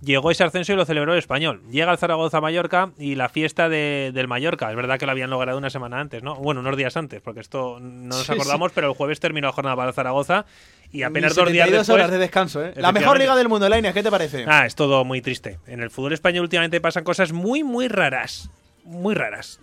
llegó 0.00 0.30
ese 0.30 0.44
ascenso 0.44 0.72
y 0.72 0.76
lo 0.76 0.84
celebró 0.84 1.12
el 1.12 1.18
español. 1.18 1.60
Llega 1.70 1.90
el 1.92 1.98
Zaragoza-Mallorca 1.98 2.90
y 2.98 3.14
la 3.16 3.28
fiesta 3.28 3.68
de- 3.68 4.10
del 4.14 4.28
Mallorca. 4.28 4.70
Es 4.70 4.76
verdad 4.76 4.98
que 4.98 5.06
lo 5.06 5.12
habían 5.12 5.30
logrado 5.30 5.58
una 5.58 5.70
semana 5.70 5.98
antes, 6.00 6.22
¿no? 6.22 6.36
Bueno, 6.36 6.60
unos 6.60 6.76
días 6.76 6.96
antes, 6.96 7.20
porque 7.20 7.40
esto 7.40 7.78
no 7.80 8.08
nos 8.16 8.26
Sí, 8.26 8.32
acordamos, 8.32 8.72
pero 8.72 8.88
el 8.88 8.94
jueves 8.94 9.18
terminó 9.20 9.48
la 9.48 9.52
jornada 9.52 9.76
para 9.76 9.88
el 9.88 9.94
Zaragoza 9.94 10.44
y 10.92 11.02
apenas 11.02 11.34
dos 11.34 11.50
días 11.50 11.66
72 11.66 11.86
después. 11.86 11.94
horas 11.94 12.10
de 12.10 12.18
descanso, 12.18 12.64
¿eh? 12.64 12.72
La 12.76 12.92
mejor 12.92 13.18
liga 13.18 13.34
del 13.36 13.48
mundo, 13.48 13.68
Lainez, 13.68 13.92
¿qué 13.94 14.02
te 14.02 14.10
parece? 14.10 14.44
Ah, 14.46 14.66
es 14.66 14.74
todo 14.74 15.04
muy 15.04 15.20
triste. 15.20 15.58
En 15.66 15.80
el 15.82 15.90
fútbol 15.90 16.12
español 16.12 16.42
últimamente 16.44 16.80
pasan 16.80 17.04
cosas 17.04 17.32
muy, 17.32 17.64
muy 17.64 17.88
raras. 17.88 18.50
Muy 18.84 19.14
raras. 19.14 19.60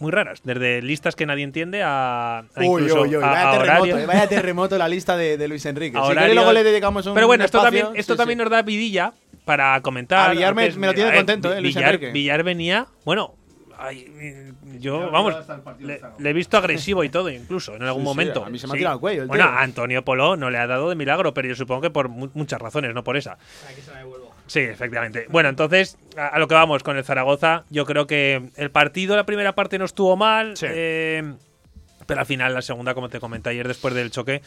Muy 0.00 0.10
raras. 0.10 0.40
Desde 0.42 0.82
listas 0.82 1.14
que 1.14 1.24
nadie 1.24 1.44
entiende 1.44 1.82
a, 1.84 2.38
a 2.38 2.44
Uy, 2.56 2.64
incluso 2.82 3.02
uy, 3.02 3.08
uy, 3.10 3.22
vaya 3.22 3.48
a 3.50 3.52
terremoto, 3.58 3.98
eh, 3.98 4.06
vaya 4.06 4.28
terremoto 4.28 4.76
la 4.76 4.88
lista 4.88 5.16
de, 5.16 5.36
de 5.38 5.46
Luis 5.46 5.64
Enrique. 5.66 5.96
Si 5.96 6.02
horarios. 6.10 6.34
luego 6.34 6.52
le 6.52 6.64
dedicamos 6.64 7.06
un 7.06 7.14
Pero 7.14 7.28
bueno, 7.28 7.44
esto 7.44 7.58
espacio. 7.58 7.80
también, 7.82 8.00
esto 8.00 8.14
Sí, 8.14 8.16
también 8.18 8.38
sí. 8.38 8.42
nos 8.42 8.50
da 8.50 8.62
vidilla 8.62 9.12
para 9.44 9.80
comentar. 9.82 10.30
A 10.30 10.32
Villar 10.32 10.54
me- 10.54 10.62
Antes, 10.62 10.76
me 10.78 10.86
lo 10.86 10.94
tiene 10.94 11.10
ver, 11.10 11.18
contento, 11.18 11.52
eh, 11.52 11.60
Luis 11.60 11.74
Villar, 11.74 11.94
Enrique. 11.94 12.12
Villar 12.12 12.42
venía, 12.42 12.86
bueno, 13.04 13.34
ay, 13.78 14.52
yo, 14.78 15.10
vamos, 15.10 15.34
le, 15.80 16.00
le 16.18 16.30
he 16.30 16.32
visto 16.32 16.56
agresivo 16.56 17.04
y 17.04 17.08
todo, 17.10 17.28
incluso, 17.30 17.74
en 17.76 17.82
algún 17.82 18.02
Sí, 18.02 18.04
sí, 18.04 18.08
momento. 18.08 18.44
a 18.44 18.50
mí 18.50 18.58
se 18.58 18.66
me 18.66 18.72
ha 18.74 18.76
tirado 18.76 18.94
al 18.94 19.00
cuello 19.00 19.22
el 19.22 19.28
Bueno, 19.28 19.44
tío. 19.44 19.52
a 19.52 19.62
Antonio 19.62 20.04
Polo 20.04 20.36
no 20.36 20.50
le 20.50 20.58
ha 20.58 20.66
dado 20.66 20.88
de 20.88 20.94
milagro, 20.96 21.34
pero 21.34 21.48
yo 21.48 21.54
supongo 21.54 21.82
que 21.82 21.90
por 21.90 22.08
mu- 22.08 22.30
muchas 22.34 22.60
razones, 22.60 22.94
no 22.94 23.04
por 23.04 23.16
esa. 23.16 23.36
Sí, 24.46 24.60
efectivamente. 24.60 25.26
Bueno, 25.30 25.48
entonces, 25.48 25.96
a, 26.18 26.28
a 26.28 26.38
lo 26.38 26.48
que 26.48 26.54
vamos 26.54 26.82
con 26.82 26.96
el 26.98 27.04
Zaragoza, 27.04 27.64
yo 27.70 27.86
creo 27.86 28.06
que 28.06 28.50
el 28.56 28.70
partido, 28.70 29.16
la 29.16 29.24
primera 29.24 29.54
parte 29.54 29.78
no 29.78 29.86
estuvo 29.86 30.16
mal, 30.16 30.56
Sí. 30.56 30.66
eh, 30.68 31.32
pero 32.06 32.20
al 32.20 32.26
final, 32.26 32.52
la 32.52 32.60
segunda, 32.60 32.92
como 32.92 33.08
te 33.08 33.20
comenté 33.20 33.48
ayer, 33.50 33.66
después 33.66 33.94
del 33.94 34.10
choque, 34.10 34.42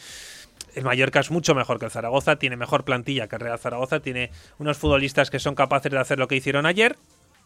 el 0.78 0.84
Mallorca 0.84 1.20
es 1.20 1.30
mucho 1.30 1.54
mejor 1.54 1.78
que 1.78 1.84
el 1.86 1.90
Zaragoza, 1.90 2.36
tiene 2.36 2.56
mejor 2.56 2.84
plantilla 2.84 3.28
que 3.28 3.36
el 3.36 3.40
Real 3.40 3.58
Zaragoza, 3.58 4.00
tiene 4.00 4.30
unos 4.58 4.78
futbolistas 4.78 5.30
que 5.30 5.38
son 5.38 5.54
capaces 5.54 5.90
de 5.92 5.98
hacer 5.98 6.18
lo 6.18 6.28
que 6.28 6.36
hicieron 6.36 6.66
ayer 6.66 6.96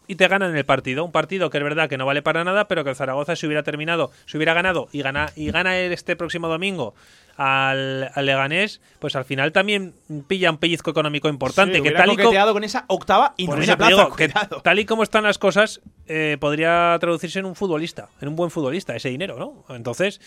y 0.09 0.17
te 0.17 0.27
ganan 0.29 0.57
el 0.57 0.65
partido. 0.65 1.05
Un 1.05 1.13
partido 1.13 1.49
que 1.51 1.59
es 1.59 1.65
verdad 1.65 1.89
que 1.89 1.97
no 1.97 2.07
vale 2.07 2.23
para 2.23 2.43
nada, 2.45 2.67
pero 2.69 2.83
que 2.85 2.91
el 2.91 2.97
Zaragoza 2.97 3.37
si 3.37 3.47
hubiera 3.47 3.63
terminado, 3.63 4.11
si 4.27 4.37
hubiera 4.37 4.53
ganado 4.55 4.89
y 4.93 5.03
gana, 5.03 5.31
y 5.37 5.51
gana 5.51 5.79
este 5.79 6.17
próximo 6.17 6.49
domingo 6.49 6.95
al, 7.37 8.11
al 8.15 8.27
Leganés, 8.27 8.81
pues 8.99 9.17
al 9.17 9.25
final 9.25 9.53
también 9.53 9.95
pilla 10.29 10.51
un 10.51 10.59
pellizco 10.59 10.91
económico 10.91 11.29
importante. 11.29 11.77
Sí, 11.77 11.83
que 11.83 11.93
tal 11.93 12.11
y 12.13 12.17
co- 12.17 12.23
coqueteado 12.25 12.53
con 12.53 12.65
esa 12.65 12.85
octava 12.89 13.35
y 13.37 13.47
plaza, 13.47 13.77
digo 13.89 14.15
que 14.15 14.29
cuidado. 14.29 14.61
tal 14.61 14.79
y 14.79 14.85
como 14.85 15.03
están 15.03 15.25
las 15.25 15.39
cosas, 15.39 15.81
eh, 16.07 16.37
podría 16.41 16.97
traducirse 17.01 17.39
en 17.39 17.47
un 17.47 17.55
futbolista, 17.55 18.09
en 18.21 18.29
un 18.29 18.37
buen 18.37 18.51
futbolista, 18.51 18.95
ese 18.95 19.09
dinero, 19.09 19.39
¿no? 19.39 19.65
Entonces, 19.75 20.21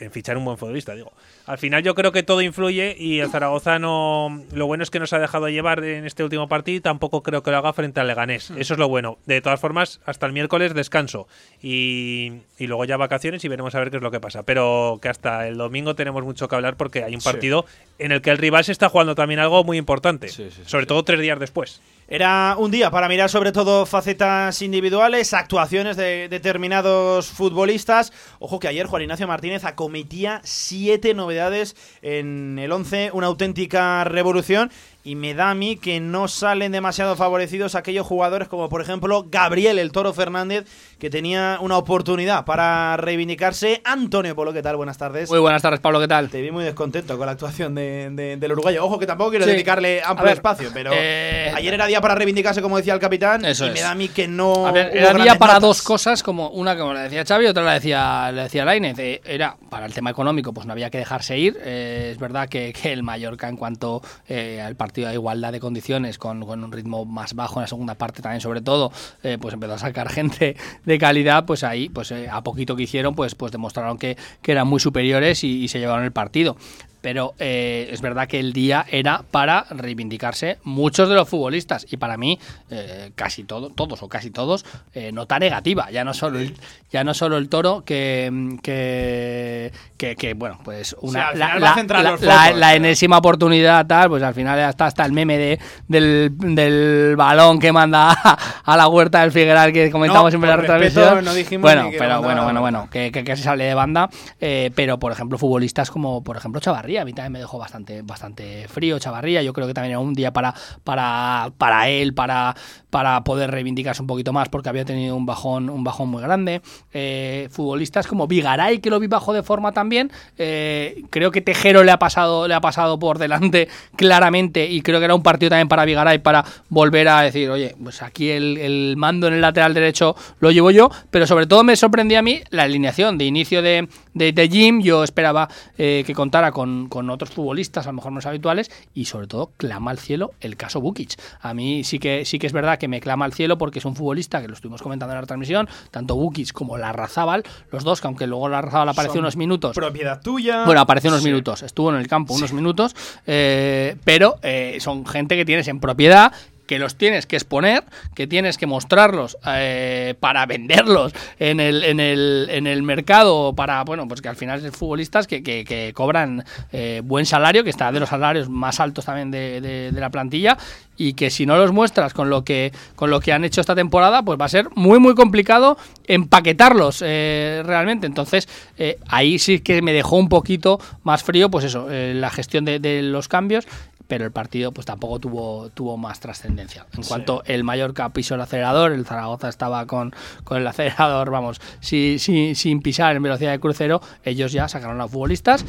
en 0.00 0.10
fichar 0.10 0.36
un 0.36 0.44
buen 0.44 0.58
futbolista, 0.58 0.94
digo. 0.94 1.12
Al 1.46 1.58
final 1.58 1.82
yo 1.82 1.94
creo 1.94 2.10
que 2.12 2.22
todo 2.22 2.40
influye 2.42 2.96
y 2.98 3.20
el 3.20 3.30
Zaragoza 3.30 3.78
no... 3.78 4.42
Lo 4.52 4.66
bueno 4.66 4.82
es 4.82 4.90
que 4.90 4.98
nos 4.98 5.12
ha 5.12 5.18
dejado 5.18 5.48
llevar 5.48 5.84
en 5.84 6.04
este 6.06 6.24
último 6.24 6.48
partido 6.48 6.78
y 6.78 6.80
tampoco 6.80 7.22
creo 7.22 7.42
que 7.42 7.50
lo 7.50 7.58
haga 7.58 7.72
frente 7.72 8.00
al 8.00 8.06
Leganés. 8.08 8.50
Hmm. 8.50 8.58
Eso 8.58 8.74
es 8.74 8.78
lo 8.80 8.88
bueno. 8.88 9.18
De 9.26 9.40
todas 9.40 9.60
formas, 9.60 10.00
hasta 10.06 10.26
el 10.26 10.32
miércoles 10.32 10.74
descanso 10.74 11.28
y, 11.62 12.32
y 12.58 12.66
luego 12.66 12.84
ya 12.84 12.96
vacaciones 12.96 13.44
y 13.44 13.48
veremos 13.48 13.74
a 13.74 13.78
ver 13.80 13.90
qué 13.90 13.96
es 13.98 14.02
lo 14.02 14.10
que 14.10 14.20
pasa. 14.20 14.42
Pero 14.44 14.98
que 15.02 15.08
hasta 15.08 15.46
el 15.48 15.56
domingo 15.56 15.94
tenemos 15.94 16.24
mucho 16.24 16.48
que 16.48 16.54
hablar 16.54 16.76
porque 16.76 17.02
hay 17.04 17.14
un 17.14 17.20
Sí. 17.20 17.28
partido 17.28 17.64
en 17.98 18.12
el 18.12 18.20
que 18.22 18.30
el 18.30 18.38
rival 18.38 18.64
se 18.64 18.72
está 18.72 18.88
jugando 18.88 19.14
también 19.14 19.40
algo 19.40 19.64
muy 19.64 19.78
importante. 19.78 20.28
Sí, 20.28 20.44
sí, 20.50 20.56
sí, 20.56 20.62
sobre 20.66 20.86
todo 20.86 21.04
tres 21.04 21.20
días 21.20 21.38
después. 21.38 21.80
Era 22.06 22.56
un 22.58 22.70
día 22.70 22.90
para 22.90 23.08
mirar 23.08 23.30
sobre 23.30 23.50
todo 23.50 23.86
facetas 23.86 24.60
individuales, 24.60 25.32
actuaciones 25.32 25.96
de 25.96 26.28
determinados 26.28 27.28
futbolistas. 27.28 28.12
Ojo 28.40 28.58
que 28.58 28.68
ayer 28.68 28.86
Juan 28.86 29.00
Ignacio 29.00 29.26
Martínez 29.26 29.64
acometía 29.64 30.42
siete 30.44 31.14
novedades 31.14 31.76
en 32.02 32.58
el 32.58 32.72
11, 32.72 33.10
una 33.14 33.28
auténtica 33.28 34.04
revolución. 34.04 34.70
Y 35.06 35.16
me 35.16 35.34
da 35.34 35.50
a 35.50 35.54
mí 35.54 35.76
que 35.76 36.00
no 36.00 36.28
salen 36.28 36.72
demasiado 36.72 37.14
favorecidos 37.14 37.74
aquellos 37.74 38.06
jugadores 38.06 38.48
como 38.48 38.70
por 38.70 38.80
ejemplo 38.80 39.26
Gabriel 39.30 39.78
el 39.78 39.92
Toro 39.92 40.14
Fernández, 40.14 40.64
que 40.98 41.10
tenía 41.10 41.58
una 41.60 41.76
oportunidad 41.76 42.46
para 42.46 42.96
reivindicarse. 42.96 43.82
Antonio 43.84 44.34
Polo, 44.34 44.54
¿qué 44.54 44.62
tal? 44.62 44.76
Buenas 44.76 44.96
tardes. 44.96 45.28
Muy 45.28 45.40
buenas 45.40 45.60
tardes, 45.60 45.80
Pablo, 45.80 46.00
¿qué 46.00 46.08
tal? 46.08 46.30
Te 46.30 46.40
vi 46.40 46.50
muy 46.50 46.64
descontento 46.64 47.18
con 47.18 47.26
la 47.26 47.32
actuación 47.32 47.74
de- 47.74 48.08
de- 48.12 48.38
del 48.38 48.52
uruguayo. 48.52 48.82
Ojo 48.82 48.98
que 48.98 49.06
tampoco 49.06 49.28
quiero 49.28 49.44
Sí. 49.44 49.50
dedicarle 49.50 50.00
amplio 50.02 50.24
ver, 50.24 50.36
espacio, 50.36 50.70
pero 50.72 50.90
eh, 50.94 51.52
ayer 51.54 51.74
era 51.74 51.84
día 51.84 52.00
para 52.00 52.14
reivindicarse, 52.14 52.62
como 52.62 52.78
decía 52.78 52.94
el 52.94 53.00
capitán, 53.00 53.44
Eso 53.44 53.66
y 53.66 53.68
es. 53.68 53.74
me 53.74 53.80
da 53.82 53.90
a 53.90 53.94
mí 53.94 54.08
que 54.08 54.26
no. 54.26 54.66
A 54.66 54.72
ver, 54.72 54.88
hubo 54.90 54.96
era 55.00 55.12
día 55.22 55.34
para 55.38 55.52
notas. 55.54 55.68
dos 55.68 55.82
cosas, 55.82 56.22
como 56.22 56.48
una 56.48 56.78
como 56.78 56.94
la 56.94 57.02
decía 57.02 57.26
Xavi, 57.26 57.44
otra 57.44 57.62
la 57.62 57.74
decía, 57.74 58.32
la 58.32 58.44
decía 58.44 58.64
Lainez. 58.64 58.98
eh, 58.98 59.20
era 59.26 59.54
para 59.68 59.84
el 59.84 59.92
tema 59.92 60.08
económico, 60.08 60.54
pues 60.54 60.66
no 60.66 60.72
había 60.72 60.88
que 60.88 60.96
dejarse 60.96 61.36
ir. 61.36 61.58
eh, 61.62 62.08
es 62.12 62.18
verdad 62.18 62.48
que, 62.48 62.72
que 62.72 62.90
el 62.90 63.02
Mallorca, 63.02 63.50
en 63.50 63.58
cuanto 63.58 64.00
eh, 64.26 64.62
al 64.64 64.76
partido 64.76 64.93
de 65.02 65.12
igualdad 65.14 65.52
de 65.52 65.60
condiciones, 65.60 66.18
con, 66.18 66.44
con 66.44 66.62
un 66.62 66.72
ritmo 66.72 67.04
más 67.04 67.34
bajo 67.34 67.60
en 67.60 67.62
la 67.62 67.68
segunda 67.68 67.94
parte 67.94 68.22
también, 68.22 68.40
sobre 68.40 68.60
todo, 68.60 68.92
eh, 69.22 69.38
pues 69.40 69.54
empezó 69.54 69.74
a 69.74 69.78
sacar 69.78 70.08
gente 70.10 70.56
de 70.84 70.98
calidad. 70.98 71.44
Pues 71.46 71.64
ahí, 71.64 71.88
pues 71.88 72.10
eh, 72.12 72.28
a 72.30 72.42
poquito 72.42 72.76
que 72.76 72.84
hicieron, 72.84 73.14
pues, 73.14 73.34
pues 73.34 73.52
demostraron 73.52 73.98
que, 73.98 74.16
que 74.42 74.52
eran 74.52 74.68
muy 74.68 74.80
superiores 74.80 75.44
y 75.44 75.68
se 75.68 75.78
llevaron 75.78 76.04
el 76.04 76.12
partido. 76.12 76.56
Pero 77.04 77.34
eh, 77.38 77.90
es 77.92 78.00
verdad 78.00 78.26
que 78.26 78.40
el 78.40 78.54
día 78.54 78.86
era 78.90 79.24
para 79.30 79.66
reivindicarse 79.68 80.56
muchos 80.64 81.06
de 81.10 81.14
los 81.14 81.28
futbolistas 81.28 81.86
y 81.90 81.98
para 81.98 82.16
mí 82.16 82.38
eh, 82.70 83.10
casi 83.14 83.44
todo, 83.44 83.68
todos 83.68 84.02
o 84.02 84.08
casi 84.08 84.30
todos 84.30 84.64
eh, 84.94 85.12
nota 85.12 85.38
negativa. 85.38 85.90
Ya 85.90 86.02
no 86.02 86.14
solo 86.14 86.38
el, 86.38 86.54
ya 86.90 87.04
no 87.04 87.12
solo 87.12 87.36
el 87.36 87.50
toro 87.50 87.84
que 87.84 88.56
que, 88.62 89.70
que, 89.98 90.16
que, 90.16 90.32
bueno 90.32 90.58
pues 90.64 90.96
una 91.02 91.28
al 91.28 91.38
la, 91.38 91.74
focos, 91.74 92.74
enésima 92.74 93.18
oportunidad 93.18 93.86
tal 93.86 94.08
pues 94.08 94.22
al 94.22 94.32
final 94.32 94.58
hasta 94.60 94.86
hasta 94.86 95.04
el 95.04 95.12
meme 95.12 95.36
de 95.36 95.58
del, 95.86 96.30
del 96.38 97.16
balón 97.16 97.58
que 97.58 97.70
manda 97.70 98.12
a, 98.12 98.38
a 98.64 98.76
la 98.78 98.88
huerta 98.88 99.20
del 99.20 99.32
Figueral 99.32 99.74
que 99.74 99.90
comentamos 99.90 100.24
No, 100.24 100.30
siempre 100.30 100.50
en 100.50 100.56
la 100.56 100.62
retransmisión. 100.62 101.22
no 101.22 101.34
dijimos 101.34 101.62
bueno, 101.62 101.90
pero 101.98 102.22
bueno, 102.22 102.44
bueno, 102.44 102.60
bueno, 102.62 102.88
que, 102.90 103.12
que 103.12 103.24
casi 103.24 103.42
sale 103.42 103.64
de 103.64 103.74
banda, 103.74 104.08
eh, 104.40 104.70
pero 104.74 104.98
por 104.98 105.12
ejemplo 105.12 105.36
futbolistas 105.36 105.90
como 105.90 106.22
por 106.24 106.36
ejemplo 106.36 106.60
Chavarría, 106.60 106.93
a 107.02 107.04
mí 107.04 107.12
también 107.12 107.32
me 107.32 107.38
dejó 107.38 107.58
bastante, 107.58 108.02
bastante 108.02 108.66
frío 108.68 108.98
Chavarría, 108.98 109.42
yo 109.42 109.52
creo 109.52 109.66
que 109.66 109.74
también 109.74 109.92
era 109.92 109.98
un 109.98 110.14
día 110.14 110.32
para, 110.32 110.54
para, 110.82 111.52
para 111.58 111.88
él, 111.88 112.14
para, 112.14 112.54
para 112.90 113.24
poder 113.24 113.50
reivindicarse 113.50 114.02
un 114.02 114.06
poquito 114.06 114.32
más 114.32 114.48
porque 114.48 114.68
había 114.68 114.84
tenido 114.84 115.16
un 115.16 115.26
bajón, 115.26 115.70
un 115.70 115.84
bajón 115.84 116.08
muy 116.08 116.22
grande. 116.22 116.62
Eh, 116.92 117.48
futbolistas 117.50 118.06
como 118.06 118.26
Vigaray, 118.26 118.78
que 118.78 118.90
lo 118.90 119.00
vi 119.00 119.06
bajo 119.06 119.32
de 119.32 119.42
forma 119.42 119.72
también, 119.72 120.10
eh, 120.38 121.02
creo 121.10 121.30
que 121.30 121.40
Tejero 121.40 121.84
le 121.84 121.92
ha 121.92 121.98
pasado, 121.98 122.48
le 122.48 122.54
ha 122.54 122.60
pasado 122.60 122.98
por 122.98 123.18
delante 123.18 123.68
claramente 123.96 124.70
y 124.70 124.82
creo 124.82 124.98
que 124.98 125.06
era 125.06 125.14
un 125.14 125.22
partido 125.22 125.50
también 125.50 125.68
para 125.68 125.84
Vigaray 125.84 126.18
para 126.18 126.44
volver 126.68 127.08
a 127.08 127.22
decir, 127.22 127.50
oye, 127.50 127.74
pues 127.82 128.02
aquí 128.02 128.30
el, 128.30 128.58
el 128.58 128.94
mando 128.96 129.26
en 129.26 129.34
el 129.34 129.40
lateral 129.40 129.74
derecho 129.74 130.16
lo 130.40 130.50
llevo 130.50 130.70
yo, 130.70 130.90
pero 131.10 131.26
sobre 131.26 131.46
todo 131.46 131.64
me 131.64 131.76
sorprendía 131.76 132.20
a 132.20 132.22
mí 132.22 132.42
la 132.50 132.64
alineación 132.64 133.18
de 133.18 133.24
inicio 133.24 133.62
de, 133.62 133.88
de, 134.12 134.32
de 134.32 134.48
Jim, 134.48 134.80
yo 134.80 135.04
esperaba 135.04 135.48
eh, 135.78 136.04
que 136.06 136.14
contara 136.14 136.52
con, 136.52 136.83
con 136.88 137.10
otros 137.10 137.30
futbolistas, 137.30 137.86
a 137.86 137.90
lo 137.90 137.94
mejor 137.94 138.12
no 138.12 138.20
habituales, 138.24 138.70
y 138.94 139.04
sobre 139.06 139.26
todo 139.26 139.52
clama 139.56 139.90
al 139.90 139.98
cielo 139.98 140.32
el 140.40 140.56
caso 140.56 140.80
Bukic. 140.80 141.14
A 141.40 141.54
mí 141.54 141.84
sí 141.84 141.98
que, 141.98 142.24
sí 142.24 142.38
que 142.38 142.46
es 142.46 142.52
verdad 142.52 142.78
que 142.78 142.88
me 142.88 143.00
clama 143.00 143.24
al 143.24 143.32
cielo 143.32 143.58
porque 143.58 143.78
es 143.78 143.84
un 143.84 143.96
futbolista 143.96 144.40
que 144.40 144.48
lo 144.48 144.54
estuvimos 144.54 144.82
comentando 144.82 145.14
en 145.14 145.20
la 145.20 145.26
transmisión, 145.26 145.68
tanto 145.90 146.14
Bukic 146.16 146.52
como 146.52 146.78
Larrazábal, 146.78 147.44
los 147.70 147.84
dos, 147.84 148.00
que 148.00 148.06
aunque 148.06 148.26
luego 148.26 148.48
Larrazábal 148.48 148.88
apareció 148.88 149.14
Son 149.14 149.20
unos 149.24 149.36
minutos, 149.36 149.74
Propiedad 149.74 150.20
tuya. 150.22 150.64
bueno, 150.64 150.80
apareció 150.80 151.10
unos 151.10 151.22
Sí. 151.22 151.28
minutos, 151.28 151.62
estuvo 151.62 151.90
en 151.90 151.96
el 151.96 152.08
campo 152.08 152.34
unos 152.34 152.52
minutos, 152.52 152.94
eh, 153.26 153.96
pero 154.04 154.36
eh, 154.42 154.78
son 154.80 155.06
gente 155.06 155.36
que 155.36 155.44
tienes 155.44 155.68
en 155.68 155.80
propiedad 155.80 156.32
que 156.66 156.78
los 156.78 156.96
tienes 156.96 157.26
que 157.26 157.36
exponer, 157.36 157.84
que 158.14 158.26
tienes 158.26 158.58
que 158.58 158.66
mostrarlos 158.66 159.36
eh, 159.46 160.14
para 160.20 160.46
venderlos 160.46 161.12
en 161.38 161.60
el, 161.60 161.84
en, 161.84 162.00
el, 162.00 162.48
en 162.50 162.66
el 162.66 162.82
mercado, 162.82 163.54
para, 163.54 163.82
bueno, 163.84 164.08
pues 164.08 164.20
que 164.22 164.28
al 164.28 164.36
final 164.36 164.64
es 164.64 164.74
futbolistas 164.76 165.26
que, 165.26 165.42
que, 165.42 165.64
que 165.64 165.92
cobran 165.94 166.44
eh, 166.72 167.02
buen 167.04 167.26
salario, 167.26 167.64
que 167.64 167.70
está 167.70 167.92
de 167.92 168.00
los 168.00 168.08
salarios 168.08 168.48
más 168.48 168.80
altos 168.80 169.04
también 169.04 169.30
de, 169.30 169.60
de- 169.60 169.92
de 169.92 170.00
la 170.00 170.10
plantilla, 170.10 170.56
y 170.96 171.14
que 171.14 171.28
si 171.30 171.44
no 171.44 171.56
los 171.56 171.72
muestras 171.72 172.14
con 172.14 172.30
lo 172.30 172.44
que, 172.44 172.72
con 172.94 173.10
lo 173.10 173.20
que 173.20 173.32
han 173.32 173.44
hecho 173.44 173.60
esta 173.60 173.74
temporada, 173.74 174.22
pues 174.22 174.40
va 174.40 174.44
a 174.44 174.48
ser 174.48 174.68
muy, 174.76 174.98
muy 175.00 175.14
complicado 175.14 175.76
empaquetarlos 176.06 177.02
eh, 177.04 177.62
realmente. 177.64 178.06
Entonces, 178.06 178.48
eh, 178.78 178.98
ahí 179.08 179.38
sí 179.38 179.58
que 179.60 179.82
me 179.82 179.92
dejó 179.92 180.16
un 180.16 180.28
poquito 180.28 180.80
más 181.02 181.22
frío, 181.22 181.50
pues 181.50 181.64
eso, 181.64 181.88
eh, 181.90 182.12
la 182.14 182.30
gestión 182.30 182.64
de, 182.64 182.78
de 182.78 183.02
los 183.02 183.28
cambios 183.28 183.66
pero 184.08 184.24
el 184.24 184.30
partido 184.32 184.70
pues 184.72 184.86
tampoco 184.86 185.18
tuvo 185.18 185.70
tuvo 185.70 185.96
más 185.96 186.20
trascendencia. 186.20 186.86
En 186.96 187.02
cuanto 187.04 187.42
el 187.46 187.64
Mallorca 187.64 188.08
pisó 188.10 188.34
el 188.34 188.40
acelerador, 188.42 188.92
el 188.92 189.06
Zaragoza 189.06 189.48
estaba 189.48 189.86
con, 189.86 190.14
con 190.44 190.58
el 190.58 190.66
acelerador, 190.66 191.30
vamos, 191.30 191.60
si, 191.80 192.18
si- 192.18 192.54
sin 192.54 192.80
pisar 192.82 193.16
en 193.16 193.22
velocidad 193.22 193.52
de 193.52 193.60
crucero, 193.60 194.00
ellos 194.24 194.52
ya 194.52 194.68
sacaron 194.68 195.00
a 195.00 195.04
los 195.04 195.10
futbolistas 195.10 195.64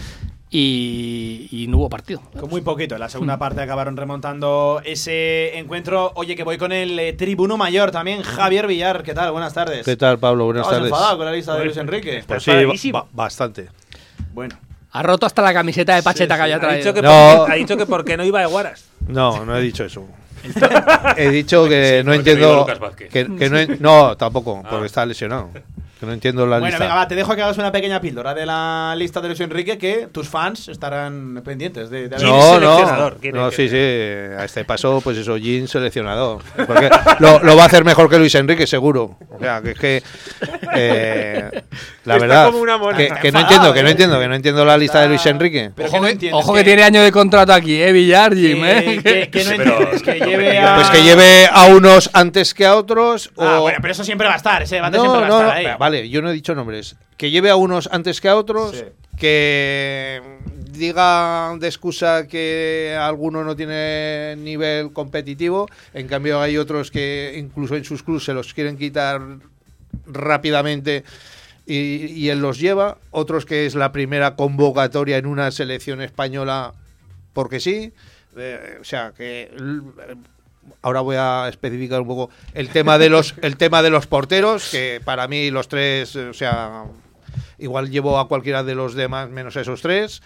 y, 0.52 1.48
y 1.52 1.68
no 1.68 1.78
hubo 1.78 1.90
partido. 1.90 2.22
Con 2.40 2.50
muy 2.50 2.62
poquito. 2.62 2.96
En 2.96 3.02
la 3.02 3.10
segunda 3.10 3.38
parte 3.38 3.62
acabaron 3.62 3.98
remontando 3.98 4.82
ese 4.86 5.58
encuentro. 5.58 6.12
Oye, 6.16 6.36
que 6.36 6.44
voy 6.44 6.58
con 6.58 6.72
el 6.72 6.98
eh, 7.00 7.14
tribuno 7.14 7.58
mayor 7.58 7.92
también, 7.92 8.22
Javier 8.22 8.68
Villar. 8.68 9.04
¿Qué 9.04 9.14
tal? 9.14 9.32
Buenas 9.32 9.54
tardes. 9.54 9.84
¿Qué 9.86 9.98
tal, 9.98 10.18
Pablo? 10.20 10.46
Buenas 10.46 10.62
¿Estabas 10.62 10.78
tardes. 10.80 10.92
enfadado 10.92 11.18
con 11.18 11.26
la 11.26 11.32
lista 11.34 11.56
de 11.56 11.66
Luis 11.66 11.78
Enrique? 11.78 12.24
Pues 12.28 12.44
sí, 12.44 12.92
ba- 12.92 13.06
bastante. 13.12 13.70
Bueno. 14.34 14.56
Ha 14.98 15.04
roto 15.04 15.26
hasta 15.26 15.42
la 15.42 15.54
camiseta 15.54 15.94
de 15.96 16.04
Pacheta 16.04 16.38
que 16.38 16.42
había 16.44 16.56
Ha 16.56 16.60
traído. 16.62 16.78
dicho 16.78 16.94
que, 16.94 17.02
No. 17.02 17.34
porque, 17.40 17.52
ha 17.52 17.56
dicho 17.56 17.76
que 17.78 17.86
porque 17.86 18.16
no 18.16 18.24
iba 18.24 18.40
de 18.40 18.46
Guaras. 18.46 18.86
No, 19.08 19.44
no 19.44 19.58
he 19.58 19.62
dicho 19.62 19.84
eso. 19.84 20.06
he 21.18 21.30
dicho 21.30 21.68
que 21.68 22.02
no 22.06 22.14
entiendo. 22.14 22.66
Que, 22.98 23.10
que 23.36 23.78
no, 23.82 24.16
tampoco, 24.18 24.62
Ah. 24.64 24.68
porque 24.70 24.86
está 24.86 25.06
lesionado. 25.06 25.50
Que 26.00 26.06
no 26.06 26.12
entiendo 26.12 26.46
la 26.46 26.60
Bueno, 26.60 26.66
lista. 26.68 26.84
venga, 26.84 26.96
va, 26.96 27.08
te 27.08 27.16
dejo 27.16 27.34
que 27.36 27.42
hagas 27.42 27.58
una 27.58 27.72
pequeña 27.72 28.02
píldora 28.02 28.34
de 28.34 28.46
la 28.46 28.94
lista 28.98 29.22
de 29.22 29.30
Luis 29.30 29.40
Enrique 29.40 29.78
que 29.78 30.08
tus 30.12 30.28
fans 30.28 30.68
estarán 30.68 31.42
pendientes 31.46 31.90
de, 31.90 32.10
de 32.10 32.18
¿Quién 32.18 32.30
No, 32.30 32.60
no, 32.60 33.12
no, 33.34 33.52
sí, 33.52 33.70
sí, 33.70 33.78
a 33.78 34.44
este 34.44 34.66
paso, 34.66 35.00
pues 35.02 35.18
eso, 35.18 35.38
Jean 35.38 35.70
seleccionador. 35.70 36.42
Porque 36.68 36.90
lo, 37.20 37.40
lo 37.40 37.56
va 37.56 37.64
a 37.64 37.66
hacer 37.68 37.86
mejor 37.86 38.10
que 38.10 38.18
Luis 38.18 38.36
Enrique, 38.36 38.68
seguro. 38.68 39.18
O 39.30 39.40
sea, 39.40 39.62
que 39.62 39.72
es 39.72 39.80
que, 39.80 40.04
eh, 40.76 41.50
la 42.04 42.16
Está 42.16 42.26
verdad, 42.28 42.46
como 42.48 42.60
una 42.60 42.78
que, 42.96 43.10
que 43.22 43.32
no 43.32 43.40
entiendo, 43.40 43.74
que 43.74 43.84
no 43.84 43.90
entiendo, 43.90 44.20
que 44.20 44.28
no 44.28 44.36
entiendo 44.36 44.66
la 44.66 44.78
lista 44.78 45.02
de 45.02 45.08
Luis 45.08 45.26
Enrique. 45.26 45.72
Pero 45.76 45.88
Ojo, 45.88 45.96
que 45.96 46.00
no 46.02 46.06
que, 46.08 46.12
entiendes 46.12 46.44
ojo 46.44 46.54
que 46.54 46.64
tiene 46.64 46.84
año 46.84 47.02
de 47.02 47.12
contrato 47.12 47.54
aquí, 47.54 47.82
¿eh? 47.82 47.92
Villar, 47.94 48.36
Jim, 48.36 48.64
¿eh? 48.66 49.00
Que, 49.02 49.30
que- 49.30 49.30
que 49.32 49.44
no 49.46 49.52
entiendes, 49.64 50.04
que 50.04 50.20
lleve 50.20 50.60
a... 50.60 50.76
Pues 50.76 50.90
que 50.90 51.04
lleve 51.04 51.48
a 51.52 51.66
unos 51.68 52.10
antes 52.14 52.54
que 52.54 52.66
a 52.66 52.76
otros. 52.76 53.32
Ah, 53.38 53.60
o... 53.60 53.62
bueno, 53.62 53.78
pero 53.82 53.92
eso 53.94 54.04
siempre 54.04 54.28
va 54.28 54.34
a 54.34 54.38
estar, 54.38 54.62
ese 54.62 54.76
debate 54.76 54.98
no, 54.98 55.04
siempre 55.04 55.22
va 55.22 55.28
no, 55.28 55.36
a 55.36 55.40
no, 55.40 55.46
estar 55.46 55.58
ahí. 55.58 55.66
Vale, 55.86 56.10
yo 56.10 56.22
no 56.22 56.30
he 56.30 56.34
dicho 56.34 56.56
nombres. 56.56 56.96
Que 57.18 57.30
lleve 57.32 57.50
a 57.50 57.56
unos 57.56 57.88
antes 57.92 58.20
que 58.22 58.28
a 58.30 58.36
otros, 58.36 58.76
Sí. 58.78 58.86
que 59.18 60.22
diga 60.72 61.56
de 61.58 61.68
excusa 61.68 62.28
que 62.28 62.98
alguno 63.00 63.44
no 63.44 63.56
tiene 63.56 64.36
nivel 64.38 64.92
competitivo, 64.92 65.68
en 65.94 66.08
cambio 66.08 66.42
hay 66.42 66.58
otros 66.58 66.92
que 66.92 67.36
incluso 67.38 67.76
en 67.76 67.86
sus 67.86 68.04
clubes 68.04 68.24
se 68.26 68.34
los 68.34 68.54
quieren 68.54 68.78
quitar 68.78 69.22
rápidamente 70.08 71.04
y, 71.66 72.08
y 72.08 72.30
él 72.30 72.42
los 72.42 72.60
lleva, 72.60 72.98
otros 73.12 73.46
que 73.46 73.66
es 73.66 73.76
la 73.76 73.92
primera 73.92 74.36
convocatoria 74.36 75.18
en 75.18 75.26
una 75.28 75.50
selección 75.52 76.02
española 76.02 76.74
porque 77.34 77.60
sí, 77.60 77.94
Eh, 78.38 78.80
o 78.82 78.84
sea 78.84 79.14
que 79.16 79.50
ahora 80.82 81.02
voy 81.02 81.16
a 81.18 81.48
especificar 81.50 82.02
un 82.02 82.08
poco 82.08 82.30
el 82.54 82.70
tema 82.70 82.98
de 82.98 83.10
los 83.10 83.36
el 83.42 83.58
tema 83.58 83.82
de 83.82 83.90
los 83.90 84.08
porteros 84.08 84.70
que 84.72 85.02
para 85.04 85.28
mí 85.28 85.52
los 85.52 85.68
tres 85.68 86.16
eh, 86.16 86.30
o 86.30 86.34
sea 86.34 86.86
igual 87.58 87.90
llevo 87.90 88.20
a 88.20 88.28
cualquiera 88.28 88.64
de 88.64 88.76
los 88.76 88.94
demás 88.94 89.30
menos 89.30 89.56
esos 89.56 89.82
tres 89.82 90.22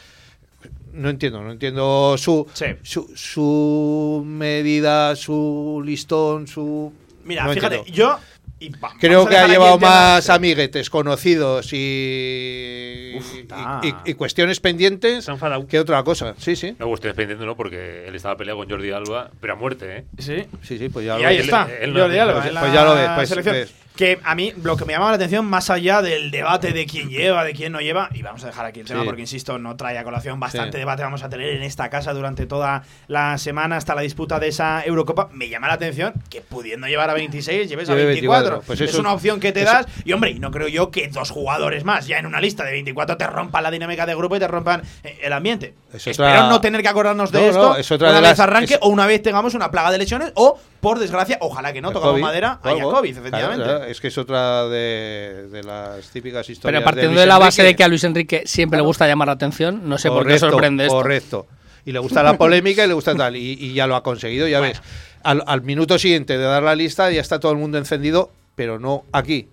no 0.94 1.10
entiendo 1.10 1.42
no 1.42 1.52
entiendo 1.52 2.16
su 2.18 2.48
Sí. 2.54 2.66
su, 2.84 3.12
su 3.16 4.24
medida 4.26 5.16
su 5.16 5.82
listón 5.86 6.48
su 6.48 6.92
Mira, 7.24 7.46
no 7.46 7.54
fíjate, 7.54 7.78
entiendo. 7.78 7.98
yo... 7.98 8.20
y 8.60 8.70
va- 8.70 8.94
Creo 9.00 9.26
que 9.28 9.38
ha 9.38 9.48
llevado 9.48 9.78
tema- 9.78 9.90
más 9.90 10.30
amiguetes 10.30 10.90
conocidos 10.90 11.70
y, 11.74 13.14
Uf, 13.18 13.36
y- 13.36 13.40
está. 13.40 13.82
y- 13.84 14.12
y 14.12 14.14
cuestiones 14.16 14.60
pendientes 14.60 15.28
que 15.68 15.80
otra 15.80 16.04
cosa. 16.04 16.36
Sí, 16.38 16.56
sí. 16.56 16.76
Me 16.78 16.86
gusta 16.86 17.14
pendiente, 17.14 17.46
¿no? 17.46 17.56
Porque 17.56 18.06
él 18.08 18.16
estaba 18.16 18.36
peleado 18.38 18.60
con 18.60 18.70
Jordi 18.70 18.92
Alba, 18.92 19.32
pero 19.40 19.54
a 19.54 19.56
muerte, 19.56 19.98
¿eh? 19.98 20.06
Sí. 20.18 20.44
Sí, 20.62 20.78
sí, 20.78 20.90
pues 20.90 21.06
ya 21.06 21.18
Y 21.20 21.24
lo 21.24 21.28
ahí 21.30 21.38
ves. 21.38 21.46
está, 21.46 21.68
él 21.82 21.94
no- 21.94 22.00
Jordi 22.02 22.18
Alba, 22.18 22.34
pues- 22.34 22.46
en 22.48 22.54
la 22.54 22.60
pues 22.62 22.74
ya 22.74 22.84
lo 22.84 22.96
ves, 22.96 23.10
pues, 23.16 23.30
selección. 23.30 23.56
ves. 23.56 23.74
Que 24.00 24.18
a 24.24 24.34
mí 24.34 24.54
lo 24.64 24.78
que 24.78 24.86
me 24.86 24.94
llamaba 24.94 25.12
la 25.12 25.16
atención, 25.18 25.46
más 25.46 25.70
allá 25.70 26.02
del 26.02 26.32
debate 26.32 26.72
de 26.72 26.86
quién 26.86 27.10
lleva, 27.10 27.44
de 27.44 27.52
quién 27.52 27.74
no 27.74 27.82
lleva, 27.82 28.08
y 28.14 28.22
vamos 28.22 28.42
a 28.46 28.48
dejar 28.48 28.66
aquí 28.66 28.80
el 28.80 28.86
tema 28.88 29.02
Sí. 29.02 29.06
porque, 29.06 29.20
insisto, 29.20 29.60
no 29.60 29.76
trae 29.76 29.98
a 29.98 30.06
colación, 30.06 30.40
bastante 30.40 30.78
Sí. 30.78 30.78
debate 30.78 31.04
vamos 31.04 31.22
a 31.22 31.28
tener 31.28 31.50
en 31.50 31.64
esta 31.64 31.90
casa 31.90 32.14
durante 32.14 32.46
toda 32.46 32.84
la 33.10 33.38
semana 33.38 33.76
hasta 33.76 33.96
la 33.96 34.00
disputa 34.02 34.40
de 34.40 34.48
esa 34.48 34.86
Eurocopa. 34.86 35.28
Me 35.34 35.50
llama 35.50 35.68
la 35.68 35.74
atención 35.74 36.14
que 36.30 36.40
pudiendo 36.40 36.88
llevar 36.88 37.10
a 37.10 37.14
26, 37.14 37.68
lleves 37.68 37.90
a 37.90 37.92
Lleve 37.94 38.06
24. 38.06 38.42
24. 38.52 38.66
Pues 38.68 38.80
es 38.80 38.92
eso- 38.92 39.02
una 39.02 39.12
opción 39.12 39.42
que 39.42 39.52
te 39.52 39.64
eso- 39.64 39.74
das, 39.74 39.86
y 40.06 40.14
hombre, 40.14 40.34
no 40.36 40.50
creo 40.50 40.70
yo 40.70 40.92
que 40.92 41.10
dos 41.10 41.30
jugadores 41.30 41.84
más 41.84 42.08
ya 42.08 42.20
en 42.20 42.26
una 42.26 42.40
lista 42.40 42.64
de 42.64 42.72
24 42.72 43.18
te 43.18 43.28
rompan 43.28 43.64
la 43.64 43.70
dinámica 43.70 44.06
de 44.06 44.16
grupo 44.16 44.38
y 44.38 44.40
te 44.40 44.48
rompan 44.48 44.82
eh, 45.04 45.20
el 45.24 45.34
ambiente. 45.34 45.74
Es 45.94 46.08
Espero 46.08 46.30
otra- 46.30 46.48
no 46.48 46.62
tener 46.62 46.82
que 46.82 46.88
acordarnos 46.88 47.34
de 47.34 47.42
No, 47.42 47.46
esto 47.48 47.70
no, 47.72 47.76
es 47.76 47.92
otra 47.92 48.08
una 48.12 48.16
de 48.16 48.22
vez 48.22 48.30
las- 48.30 48.40
arranque 48.40 48.78
o 48.80 48.88
una 48.88 49.06
vez 49.08 49.22
tengamos 49.22 49.56
una 49.56 49.70
plaga 49.70 49.92
de 49.92 49.98
lesiones 49.98 50.32
o, 50.36 50.58
por 50.80 51.00
desgracia, 51.00 51.38
ojalá 51.42 51.74
que 51.74 51.82
no, 51.82 51.92
tocamos 51.92 52.14
COVID, 52.14 52.22
madera, 52.22 52.60
o 52.64 52.68
haya 52.68 52.78
algo. 52.78 52.92
COVID, 52.94 53.12
Claro, 53.12 53.28
efectivamente. 53.28 53.64
claro, 53.64 53.84
es 53.86 54.00
que 54.02 54.08
es 54.08 54.18
otra 54.18 54.68
de, 54.68 55.48
de 55.52 55.64
las 55.64 56.10
típicas 56.10 56.50
historias. 56.50 56.80
Pero 56.80 56.84
partiendo 56.86 57.14
Luis 57.14 57.22
de, 57.22 57.28
la 57.28 57.38
base 57.38 57.62
Enrique. 57.62 57.74
de 57.74 57.78
que 57.78 57.84
a 57.84 57.88
Luis 57.88 58.04
Enrique 58.04 58.44
siempre 58.46 58.78
le 58.78 58.84
gusta 58.84 59.08
llamar 59.08 59.28
la 59.28 59.34
atención, 59.34 59.82
no 59.88 59.98
sé 59.98 60.10
por 60.10 60.26
qué 60.28 60.40
sorprende 60.40 60.86
esto. 60.86 60.96
Correcto. 60.96 61.48
Y 61.86 61.92
le 61.92 62.00
gusta 62.00 62.24
la 62.24 62.38
polémica 62.38 62.84
y 62.86 62.88
le 62.88 62.94
gusta 62.94 63.16
tal. 63.16 63.36
Y, 63.36 63.54
y 63.54 63.74
ya 63.74 63.88
lo 63.88 63.96
ha 63.96 64.04
conseguido, 64.04 64.48
ya 64.48 64.60
ves. 64.60 64.82
Al, 65.24 65.44
al 65.48 65.62
minuto 65.64 65.98
siguiente 66.00 66.38
de 66.38 66.44
dar 66.44 66.64
la 66.64 66.76
lista 66.76 67.10
ya 67.12 67.22
está 67.22 67.40
todo 67.40 67.52
el 67.52 67.58
mundo 67.58 67.78
encendido, 67.78 68.32
pero 68.56 68.80
no 68.80 69.04
aquí, 69.12 69.48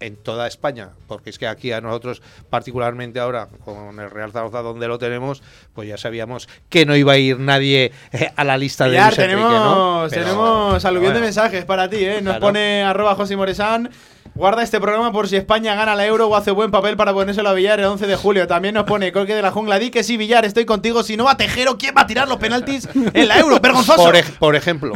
en 0.00 0.16
toda 0.16 0.46
España. 0.46 0.90
Porque 1.06 1.30
es 1.30 1.38
que 1.38 1.46
aquí 1.46 1.72
a 1.72 1.80
nosotros, 1.80 2.22
particularmente 2.50 3.18
ahora, 3.20 3.48
con 3.64 3.98
el 3.98 4.10
Real 4.10 4.32
Zaragoza 4.32 4.62
donde 4.62 4.88
lo 4.88 4.98
tenemos, 4.98 5.42
pues 5.74 5.88
ya 5.88 5.96
sabíamos 5.96 6.48
que 6.68 6.84
no 6.86 6.94
iba 6.96 7.12
a 7.14 7.18
ir 7.18 7.38
nadie 7.40 7.92
eh, 8.12 8.30
a 8.36 8.44
la 8.44 8.58
lista 8.58 8.84
de 8.84 8.92
Luis 8.98 9.02
Enrique, 9.04 9.22
tenemos, 9.22 9.52
¿no? 9.52 10.06
Pero- 10.10 10.22
tenemos 10.24 10.84
aluvión 10.84 11.12
de 11.12 11.18
bueno. 11.20 11.26
mensajes 11.26 11.64
para 11.64 11.88
ti, 11.88 12.04
¿eh? 12.04 12.14
Nos 12.22 12.32
Claro. 12.34 12.40
pone 12.40 12.82
arroba 12.82 13.14
José 13.14 13.36
Moresán. 13.36 13.90
Guarda 14.36 14.62
este 14.62 14.78
programa 14.80 15.12
por 15.12 15.28
si 15.28 15.36
España 15.36 15.74
gana 15.74 15.94
la 15.96 16.04
Euro 16.06 16.28
o 16.28 16.36
hace 16.36 16.50
buen 16.50 16.70
papel 16.70 16.94
para 16.96 17.14
ponérselo 17.14 17.48
a 17.48 17.54
Villar 17.54 17.80
el 17.80 17.86
11 17.86 18.06
de 18.06 18.16
julio. 18.16 18.46
También 18.46 18.74
nos 18.74 18.84
pone 18.84 19.10
Colque 19.10 19.34
de 19.34 19.40
la 19.40 19.50
Jungla. 19.50 19.78
Di 19.78 19.90
que 19.90 20.04
sí, 20.04 20.18
Villar, 20.18 20.44
estoy 20.44 20.66
contigo. 20.66 21.02
Si 21.02 21.16
no, 21.16 21.26
a 21.28 21.38
Tejero, 21.38 21.78
¿quién 21.78 21.94
va 21.96 22.02
a 22.02 22.06
tirar 22.06 22.28
los 22.28 22.36
penaltis 22.36 22.86
en 23.14 23.28
la 23.28 23.38
Euro? 23.38 23.58
¡Vergonzoso! 23.60 24.04
Por, 24.04 24.14
ej- 24.14 24.36
por 24.38 24.54
ejemplo. 24.54 24.92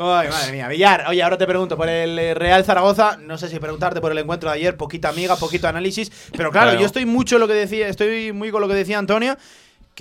Ay, 0.00 0.28
madre 0.28 0.52
mía. 0.52 0.68
Villar, 0.68 1.04
oye, 1.08 1.22
ahora 1.22 1.36
te 1.36 1.46
pregunto 1.46 1.76
por 1.76 1.88
el 1.90 2.18
eh, 2.18 2.32
Real 2.32 2.64
Zaragoza. 2.64 3.18
No 3.20 3.36
sé 3.36 3.48
si 3.48 3.58
preguntarte 3.58 4.00
por 4.00 4.10
el 4.10 4.18
encuentro 4.18 4.48
de 4.48 4.56
ayer. 4.56 4.74
Poquita 4.76 5.10
amiga, 5.10 5.36
poquito 5.36 5.68
análisis. 5.68 6.10
Pero 6.34 6.50
claro, 6.50 6.68
Claro. 6.70 6.80
yo 6.80 6.86
estoy 6.86 7.04
mucho 7.04 7.38
lo 7.38 7.46
que 7.46 7.54
decía, 7.54 7.88
estoy 7.88 8.32
muy 8.32 8.50
con 8.50 8.62
lo 8.62 8.68
que 8.68 8.74
decía 8.74 8.98
Antonio. 8.98 9.36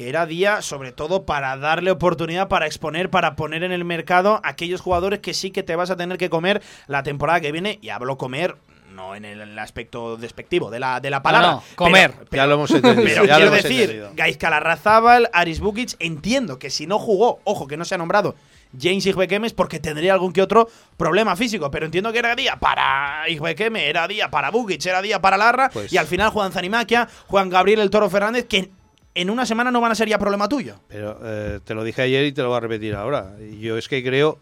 Que 0.01 0.09
era 0.09 0.25
día, 0.25 0.63
sobre 0.63 0.91
todo, 0.91 1.27
para 1.27 1.55
darle 1.57 1.91
oportunidad, 1.91 2.47
para 2.47 2.65
exponer, 2.65 3.11
para 3.11 3.35
poner 3.35 3.61
en 3.61 3.71
el 3.71 3.85
mercado 3.85 4.41
a 4.43 4.49
aquellos 4.49 4.81
jugadores 4.81 5.19
que 5.19 5.35
sí 5.35 5.51
que 5.51 5.61
te 5.61 5.75
vas 5.75 5.91
a 5.91 5.95
tener 5.95 6.17
que 6.17 6.27
comer 6.27 6.63
la 6.87 7.03
temporada 7.03 7.39
que 7.39 7.51
viene. 7.51 7.77
Y 7.83 7.89
hablo 7.89 8.17
comer, 8.17 8.55
no 8.95 9.13
en 9.13 9.25
el 9.25 9.59
aspecto 9.59 10.17
despectivo 10.17 10.71
de 10.71 10.79
la, 10.79 11.01
de 11.01 11.11
la 11.11 11.21
palabra. 11.21 11.51
no, 11.51 11.63
comer. 11.75 12.15
Pero- 12.31 12.41
ya 12.41 12.47
lo 12.47 12.55
hemos 12.55 12.71
entendido. 12.71 13.03
pero 13.07 13.25
ya 13.25 13.35
quiero 13.35 13.51
decir. 13.51 14.07
Gaizka 14.15 14.49
Larrazábal, 14.49 15.29
Aris 15.33 15.59
Bukic, 15.59 15.95
entiendo 15.99 16.57
que 16.57 16.71
si 16.71 16.87
no 16.87 16.97
jugó, 16.97 17.39
ojo 17.43 17.67
que 17.67 17.77
no 17.77 17.85
se 17.85 17.93
ha 17.93 17.99
nombrado 17.99 18.33
James 18.75 19.05
Igbequeme 19.05 19.45
es 19.45 19.53
porque 19.53 19.79
tendría 19.79 20.13
algún 20.13 20.33
que 20.33 20.41
otro 20.41 20.67
problema 20.97 21.35
físico, 21.35 21.69
pero 21.69 21.85
entiendo 21.85 22.11
que 22.11 22.17
era 22.17 22.35
día 22.35 22.55
para 22.55 23.29
Igbequeme, 23.29 23.87
era 23.87 24.07
día 24.07 24.31
para 24.31 24.49
Bukic, 24.49 24.83
era 24.83 25.03
día 25.03 25.21
para 25.21 25.37
Larra, 25.37 25.69
Pues- 25.71 25.93
y 25.93 25.97
al 25.97 26.07
final 26.07 26.31
juegan 26.31 26.51
Zanimaquia, 26.53 27.07
juegan 27.27 27.49
Gabriel 27.51 27.81
el 27.81 27.91
Toro 27.91 28.09
Fernández, 28.09 28.47
que 28.47 28.71
en 29.15 29.29
una 29.29 29.45
semana 29.45 29.71
no 29.71 29.81
van 29.81 29.91
a 29.91 29.95
ser 29.95 30.07
ya 30.07 30.17
problema 30.17 30.47
tuyo. 30.47 30.75
Pero 30.87 31.19
eh, 31.23 31.59
te 31.63 31.73
lo 31.73 31.83
dije 31.83 32.01
ayer 32.01 32.25
y 32.25 32.31
te 32.31 32.41
lo 32.41 32.49
voy 32.49 32.57
a 32.57 32.61
repetir 32.61 32.95
ahora. 32.95 33.35
Yo 33.59 33.77
es 33.77 33.87
que 33.87 34.03
creo 34.03 34.39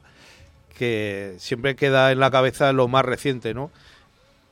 que 0.77 1.36
siempre 1.39 1.75
queda 1.75 2.12
en 2.12 2.19
la 2.19 2.32
cabeza 2.32 2.71
lo 2.71 2.88
más 2.88 3.03
reciente, 3.03 3.53
¿no? 3.53 3.71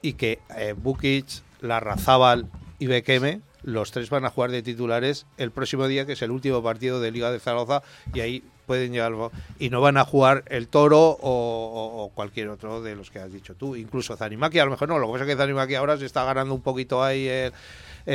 Y 0.02 0.14
que 0.14 0.40
eh, 0.58 0.74
Bukic, 0.76 1.26
Larrazábal 1.62 2.48
y 2.80 2.88
Bekeme, 2.88 3.42
los 3.64 3.92
tres 3.92 4.10
van 4.10 4.26
a 4.26 4.30
jugar 4.30 4.52
de 4.52 4.62
titulares 4.62 5.26
el 5.38 5.52
próximo 5.52 5.88
día, 5.88 6.06
que 6.06 6.14
es 6.14 6.22
el 6.22 6.32
último 6.32 6.64
partido 6.64 7.00
de 7.00 7.12
Liga 7.12 7.32
de 7.32 7.40
Zaragoza, 7.40 7.82
y 8.14 8.20
ahí 8.20 8.44
pueden 8.66 8.92
llegar. 8.92 9.14
Y 9.60 9.70
no 9.70 9.82
van 9.82 9.98
a 9.98 10.06
jugar 10.06 10.44
el 10.48 10.68
Toro 10.68 11.18
o 11.22 12.12
cualquier 12.14 12.50
otro 12.50 12.82
de 12.82 12.96
los 12.96 13.10
que 13.10 13.20
has 13.20 13.32
dicho 13.32 13.56
tú. 13.56 13.76
Incluso 13.76 14.16
Zanimaki, 14.18 14.60
a 14.60 14.66
lo 14.66 14.72
mejor 14.72 14.90
no. 14.90 15.00
Lo 15.00 15.08
que 15.08 15.14
pasa 15.14 15.24
es 15.26 15.30
que 15.32 15.38
Zanimaki 15.38 15.76
ahora 15.76 15.98
se 15.98 16.06
está 16.06 16.24
ganando 16.26 16.54
un 16.54 16.62
poquito 16.62 17.04
ahí 17.04 17.28
el, 17.28 17.54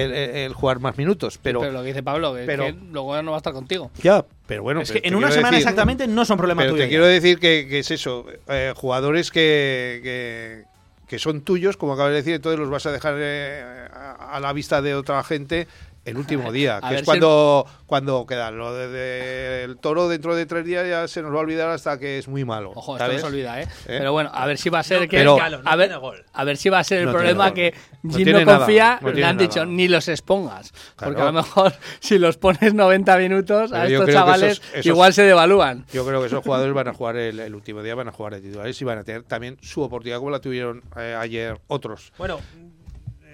el- 0.01 0.53
jugar 0.55 0.81
más 0.81 0.97
minutos. 0.99 1.39
Pero, 1.43 1.61
Pero 1.61 1.73
lo 1.73 1.81
que 1.83 1.89
dice 1.89 2.03
Pablo, 2.03 2.35
que, 2.35 2.45
pero- 2.45 2.65
que 2.67 2.73
luego 2.91 3.15
ya 3.15 3.23
no 3.23 3.31
va 3.33 3.37
a 3.37 3.41
estar 3.41 3.53
contigo. 3.53 3.91
ya, 4.03 4.25
pero 4.47 4.63
bueno. 4.63 4.81
es 4.81 4.91
que 4.93 5.01
en 5.05 5.15
una 5.15 5.31
semana 5.31 5.57
decir- 5.57 5.63
exactamente 5.69 6.07
no 6.07 6.25
son 6.25 6.37
problema 6.39 6.63
Pero 6.63 6.73
tuyo. 6.73 6.85
te 6.85 6.89
quiero 6.89 7.07
decir 7.07 7.39
que, 7.39 7.67
que 7.69 7.79
es 7.81 7.91
eso, 7.91 8.27
eh, 8.49 8.73
jugadores 8.77 9.31
que, 9.31 10.01
que, 10.03 10.65
que 11.09 11.19
son 11.19 11.43
tuyos, 11.43 11.77
como 11.77 11.93
acabas 11.93 12.11
de 12.13 12.17
decir, 12.17 12.35
entonces 12.35 12.59
los 12.59 12.71
vas 12.71 12.87
a 12.87 12.93
dejar 12.93 13.15
eh, 13.19 13.63
a, 13.93 14.37
a 14.37 14.41
la 14.41 14.53
vista 14.53 14.81
de 14.83 14.95
otra 14.95 15.23
gente 15.25 15.67
el 16.05 16.17
último 16.17 16.51
día, 16.51 16.81
que 16.87 16.95
es 16.95 17.01
si 17.01 17.05
cuando, 17.07 17.65
cuando 17.87 18.27
queda. 18.27 18.51
Lo 18.51 18.75
de- 18.75 18.89
de- 18.89 19.65
el 19.65 19.77
toro 19.79 20.09
dentro 20.09 20.35
de 20.35 20.47
tres 20.47 20.65
días 20.65 20.87
ya 20.89 21.07
se 21.07 21.23
nos 21.23 21.33
va 21.33 21.37
a 21.37 21.41
olvidar 21.41 21.69
hasta 21.69 21.99
que 21.99 22.19
es 22.19 22.27
muy 22.27 22.45
malo. 22.45 22.73
Ojo, 22.75 22.97
esto 22.99 23.19
se 23.21 23.27
olvida, 23.27 23.61
¿eh? 23.61 23.65
¿Eh? 23.65 23.97
Pero 23.99 24.11
bueno, 24.13 24.31
a 24.35 24.45
ver 24.47 24.59
si 24.59 24.69
va 24.69 24.81
a 24.81 24.83
ser 24.83 25.03
No, 25.03 25.09
que. 25.09 25.17
pero- 25.19 25.37
no 25.39 25.71
a, 25.71 25.77
ver, 25.77 25.97
gol. 25.99 26.25
a 26.33 26.45
ver 26.45 26.57
si 26.57 26.69
va 26.71 26.81
a 26.81 26.85
ser 26.85 26.99
el 27.01 27.07
No 27.07 27.13
problema 27.13 27.55
que 27.55 27.73
No 28.03 28.17
Jim 28.17 28.33
no, 28.33 28.41
nada, 28.45 28.59
confía. 28.59 28.99
no 29.01 29.13
le 29.13 29.25
han 29.25 29.39
dicho 29.39 29.61
nada. 29.61 29.71
ni 29.77 29.87
los 29.87 30.09
expongas. 30.09 30.73
Porque 30.97 31.21
a 31.21 31.27
lo 31.27 31.33
mejor 31.33 31.73
si 32.01 32.19
los 32.19 32.37
pones 32.37 32.75
90 32.75 33.17
minutos 33.19 33.71
Pero 33.71 33.83
a 33.83 33.87
estos 33.87 34.11
chavales 34.11 34.53
esos- 34.59 34.75
esos- 34.75 34.87
igual 34.87 35.13
se 35.15 35.23
devalúan. 35.23 35.87
Yo 35.93 36.05
creo 36.05 36.21
que 36.21 36.27
esos 36.27 36.43
jugadores 36.43 36.75
van 36.75 36.89
a 36.89 36.95
jugar 36.95 37.17
el, 37.17 37.39
el 37.39 37.55
último 37.55 37.81
día, 37.83 37.95
van 37.95 38.09
a 38.09 38.13
jugar 38.13 38.35
de 38.35 38.41
titulares 38.41 38.81
y 38.81 38.85
van 38.85 38.99
a 38.99 39.05
tener 39.05 39.23
también 39.23 39.57
su 39.61 39.83
oportunidad 39.83 40.19
como 40.19 40.31
la 40.31 40.41
tuvieron 40.41 40.83
eh, 40.97 41.15
ayer 41.17 41.61
otros. 41.69 42.13
Bueno, 42.19 42.41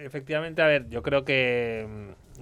efectivamente, 0.05 0.63
a 0.63 0.67
ver, 0.67 0.89
yo 0.89 1.03
creo 1.03 1.25
que, 1.25 1.87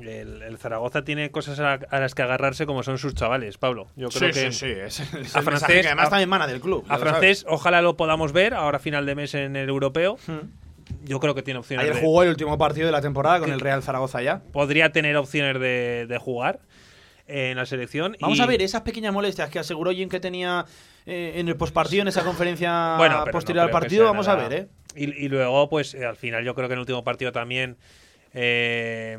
el, 0.01 0.43
el 0.43 0.59
Zaragoza 0.59 1.03
tiene 1.05 1.31
cosas 1.31 1.59
a, 1.61 1.75
a 1.75 2.01
las 2.01 2.15
que 2.15 2.23
agarrarse 2.23 2.67
como 2.67 2.83
son 2.83 2.99
sus 2.99 3.15
chavales, 3.15 3.59
Pablo. 3.59 3.87
Yo 3.97 4.09
creo 4.09 4.33
sí, 4.33 4.41
que 4.41 4.53
sí, 4.53 4.59
sí, 4.67 4.73
es, 4.73 5.15
el- 5.15 5.23
es 5.23 5.37
a 5.37 5.43
francés- 5.43 5.81
que 5.83 5.87
además 5.87 6.07
a- 6.09 6.11
también 6.11 6.29
mana 6.29 6.47
del 6.47 6.61
club. 6.61 6.85
a 6.89 6.99
francés 6.99 7.45
ojalá 7.49 7.81
lo 7.83 7.97
podamos 7.97 8.33
ver 8.33 8.55
ahora 8.55 8.79
final 8.79 9.07
de 9.07 9.15
mes 9.15 9.35
en 9.35 9.57
el 9.57 9.69
europeo. 9.69 10.19
Yo 11.05 11.19
creo 11.19 11.35
que 11.35 11.43
tiene 11.43 11.59
opciones. 11.61 11.85
Ayer 11.85 11.97
de- 11.97 12.01
jugó 12.01 12.23
el 12.23 12.29
último 12.29 12.57
partido 12.59 12.87
de 12.87 12.93
la 12.93 13.01
temporada 13.01 13.41
con 13.41 13.51
el 13.53 13.59
Real 13.61 13.83
Zaragoza 13.83 14.23
ya. 14.23 14.41
podría 14.53 14.93
tener 14.93 15.17
opciones 15.17 15.61
de, 15.61 16.07
de 16.09 16.19
jugar 16.19 16.61
en 17.27 17.57
la 17.57 17.67
selección. 17.67 18.17
Vamos 18.21 18.39
y- 18.39 18.43
a 18.43 18.47
ver 18.47 18.63
esas 18.63 18.83
pequeñas 18.83 19.13
molestias 19.13 19.51
que 19.51 19.59
aseguró 19.59 19.91
Jim 19.93 20.09
que 20.09 20.21
tenía 20.21 20.65
eh, 21.07 21.33
en 21.37 21.49
el 21.49 21.57
postpartido, 21.57 22.03
en 22.03 22.09
esa 22.09 22.23
conferencia 22.23 22.95
Bueno, 22.99 23.25
posterior 23.33 23.63
no 23.65 23.67
al 23.69 23.71
partido. 23.81 24.05
Vamos 24.05 24.29
a 24.29 24.37
ver, 24.37 24.53
¿eh? 24.53 24.69
Y, 24.95 25.25
y 25.25 25.29
luego, 25.29 25.69
pues 25.69 25.95
eh, 25.95 26.05
al 26.07 26.17
final, 26.17 26.45
yo 26.45 26.55
creo 26.55 26.69
que 26.69 26.75
en 26.75 26.79
el 26.79 26.83
último 26.83 27.03
partido 27.03 27.33
también 27.33 27.77
eh, 28.33 29.19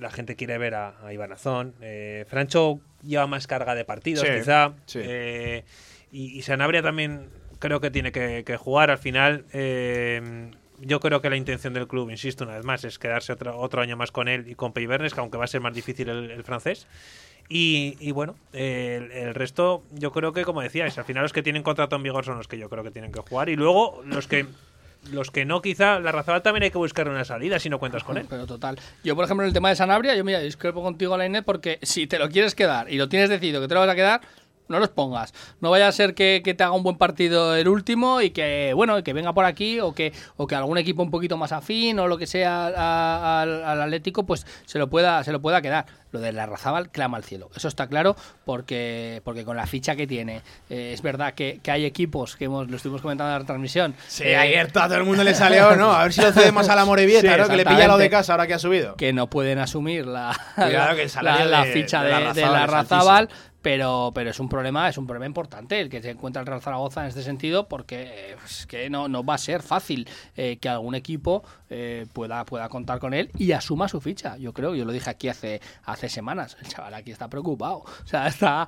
la 0.00 0.10
gente 0.10 0.34
quiere 0.36 0.58
ver 0.58 0.74
a, 0.74 0.94
a 1.06 1.12
Iván 1.12 1.32
Azón. 1.32 1.74
Eh, 1.80 2.24
Francho 2.28 2.80
lleva 3.02 3.26
más 3.26 3.46
carga 3.46 3.74
de 3.74 3.84
partidos, 3.84 4.26
Sí, 4.26 4.32
quizá. 4.38 4.72
sí. 4.86 5.00
Eh, 5.02 5.64
y, 6.12 6.38
y 6.38 6.42
Sanabria 6.42 6.82
también 6.82 7.28
creo 7.58 7.80
que 7.80 7.90
tiene 7.90 8.10
que, 8.12 8.42
que 8.44 8.56
jugar. 8.56 8.90
Al 8.90 8.98
final, 8.98 9.44
eh, 9.52 10.50
yo 10.80 10.98
creo 11.00 11.20
que 11.20 11.30
la 11.30 11.36
intención 11.36 11.74
del 11.74 11.86
club, 11.86 12.10
insisto 12.10 12.44
una 12.44 12.56
vez 12.56 12.64
más, 12.64 12.84
es 12.84 12.98
quedarse 12.98 13.32
otro, 13.32 13.58
otro 13.58 13.82
año 13.82 13.96
más 13.96 14.10
con 14.10 14.26
él 14.28 14.48
y 14.48 14.54
con 14.54 14.72
Peibernes, 14.72 15.14
que 15.14 15.20
aunque 15.20 15.38
va 15.38 15.44
a 15.44 15.48
ser 15.48 15.60
más 15.60 15.74
difícil 15.74 16.08
el, 16.08 16.30
el 16.30 16.42
francés. 16.42 16.86
Y, 17.48 17.96
y 17.98 18.12
bueno, 18.12 18.36
el, 18.52 19.10
el 19.10 19.34
resto, 19.34 19.82
yo 19.92 20.12
creo 20.12 20.32
que, 20.32 20.44
como 20.44 20.62
decíais, 20.62 20.96
al 20.98 21.04
final 21.04 21.24
los 21.24 21.32
que 21.32 21.42
tienen 21.42 21.64
contrato 21.64 21.96
en 21.96 22.02
vigor 22.04 22.24
son 22.24 22.36
los 22.38 22.46
que 22.46 22.56
yo 22.58 22.68
creo 22.70 22.84
que 22.84 22.92
tienen 22.92 23.10
que 23.12 23.20
jugar. 23.20 23.48
Y 23.48 23.56
luego 23.56 24.02
los 24.06 24.28
que 24.28 24.46
los 25.10 25.30
que 25.30 25.44
no, 25.44 25.62
quizá, 25.62 25.98
la 26.00 26.12
Razabal 26.12 26.42
también 26.42 26.64
hay 26.64 26.70
que 26.70 26.78
buscar 26.78 27.08
una 27.08 27.24
salida 27.24 27.58
si 27.58 27.68
no 27.68 27.78
cuentas 27.78 28.04
con 28.04 28.16
él. 28.18 28.26
Pero 28.28 28.46
total. 28.46 28.78
Yo, 29.02 29.16
por 29.16 29.24
ejemplo, 29.24 29.44
en 29.44 29.48
el 29.48 29.54
tema 29.54 29.70
de 29.70 29.76
Sanabria, 29.76 30.14
yo 30.14 30.24
mira, 30.24 30.40
discrepo 30.40 30.82
contigo, 30.82 31.16
Lainet, 31.16 31.44
porque 31.44 31.78
si 31.82 32.06
te 32.06 32.18
lo 32.18 32.28
quieres 32.28 32.54
quedar 32.54 32.90
y 32.90 32.96
lo 32.96 33.08
tienes 33.08 33.30
decidido 33.30 33.60
que 33.60 33.68
te 33.68 33.74
lo 33.74 33.80
vas 33.80 33.88
a 33.88 33.94
quedar, 33.94 34.20
no 34.70 34.78
los 34.78 34.88
pongas. 34.88 35.34
No 35.60 35.70
vaya 35.70 35.88
a 35.88 35.92
ser 35.92 36.14
que, 36.14 36.40
que 36.42 36.54
te 36.54 36.62
haga 36.64 36.72
un 36.72 36.82
buen 36.82 36.96
partido 36.96 37.54
el 37.56 37.68
último 37.68 38.20
y 38.22 38.30
que, 38.30 38.72
bueno, 38.74 39.02
que 39.02 39.12
venga 39.12 39.32
por 39.34 39.44
aquí 39.44 39.80
o 39.80 39.92
que, 39.94 40.12
o 40.36 40.46
que 40.46 40.54
algún 40.54 40.78
equipo 40.78 41.02
un 41.02 41.10
poquito 41.10 41.36
más 41.36 41.52
afín 41.52 41.98
o 41.98 42.08
lo 42.08 42.16
que 42.16 42.26
sea 42.26 42.66
a- 42.68 43.42
al, 43.42 43.62
al 43.64 43.82
Atlético, 43.82 44.24
pues 44.24 44.46
se 44.64 44.78
lo 44.78 44.88
pueda, 44.88 45.22
se 45.24 45.32
lo 45.32 45.40
pueda 45.42 45.60
quedar. 45.60 45.84
Lo 46.12 46.18
de 46.18 46.32
la 46.32 46.44
Razábal 46.46 46.90
clama 46.90 47.18
al 47.18 47.22
cielo. 47.24 47.50
Eso 47.54 47.68
está 47.68 47.86
claro 47.86 48.16
porque, 48.44 49.22
porque 49.24 49.44
con 49.44 49.56
la 49.56 49.66
ficha 49.66 49.94
que 49.94 50.06
tiene, 50.08 50.42
eh, 50.68 50.90
es 50.92 51.02
verdad 51.02 51.34
que, 51.34 51.60
que 51.62 51.70
hay 51.70 51.84
equipos 51.84 52.34
que 52.36 52.46
hemos, 52.46 52.68
lo 52.68 52.76
estuvimos 52.76 53.00
comentando 53.00 53.32
en 53.32 53.38
la 53.40 53.46
transmisión. 53.46 53.94
Sí, 54.08 54.24
eh, 54.24 54.36
ayer 54.36 54.66
a 54.74 54.88
todo 54.88 54.96
el 54.96 55.04
mundo 55.04 55.22
le 55.22 55.34
salió, 55.34 55.76
¿no? 55.76 55.92
A 55.92 56.02
ver 56.02 56.12
si 56.12 56.20
lo 56.20 56.32
cedemos 56.32 56.68
a 56.68 56.74
la 56.74 56.84
Morevieta, 56.84 57.32
Sí, 57.34 57.40
¿no? 57.40 57.48
Que 57.48 57.56
le 57.56 57.64
pilla 57.64 57.86
lo 57.86 57.96
de 57.96 58.10
casa 58.10 58.32
ahora 58.32 58.48
que 58.48 58.54
ha 58.54 58.58
subido. 58.58 58.96
que 58.96 59.12
no 59.12 59.28
pueden 59.28 59.58
asumir 59.60 60.04
la, 60.06 60.36
Cuidado 60.56 60.94
la, 61.22 61.38
que 61.38 61.44
la- 61.44 61.64
ficha 61.64 62.02
de 62.02 62.10
de, 62.34 62.40
la 62.42 62.66
Razabal 62.66 62.68
Razabal, 62.68 63.28
pero, 63.62 64.12
pero 64.14 64.30
es 64.30 64.40
un 64.40 64.48
problema, 64.48 64.88
es 64.88 64.98
un 64.98 65.06
problema 65.06 65.26
importante 65.26 65.80
el 65.80 65.88
que 65.88 66.00
se 66.02 66.10
encuentra 66.10 66.40
el 66.40 66.46
Real 66.46 66.60
Zaragoza 66.60 67.02
en 67.02 67.08
este 67.08 67.22
sentido, 67.22 67.68
porque 67.68 68.02
eh, 68.02 68.36
es 68.44 68.66
que 68.66 68.88
no, 68.90 69.08
no 69.08 69.24
va 69.24 69.34
a 69.34 69.38
ser 69.38 69.62
fácil 69.62 70.08
eh, 70.36 70.58
que 70.60 70.68
algún 70.68 70.94
equipo 70.94 71.42
eh, 71.68 72.06
pueda, 72.12 72.44
pueda 72.44 72.68
contar 72.68 72.98
con 72.98 73.14
él 73.14 73.30
y 73.38 73.52
asuma 73.52 73.88
su 73.88 74.00
ficha. 74.00 74.36
Yo 74.36 74.52
creo, 74.52 74.74
yo 74.74 74.84
lo 74.84 74.92
dije 74.92 75.10
aquí 75.10 75.28
hace, 75.28 75.60
hace 75.84 76.08
semanas, 76.08 76.56
el 76.60 76.68
chaval 76.68 76.94
aquí 76.94 77.10
está 77.10 77.28
preocupado. 77.28 77.78
O 77.78 78.06
sea, 78.06 78.26
está 78.26 78.66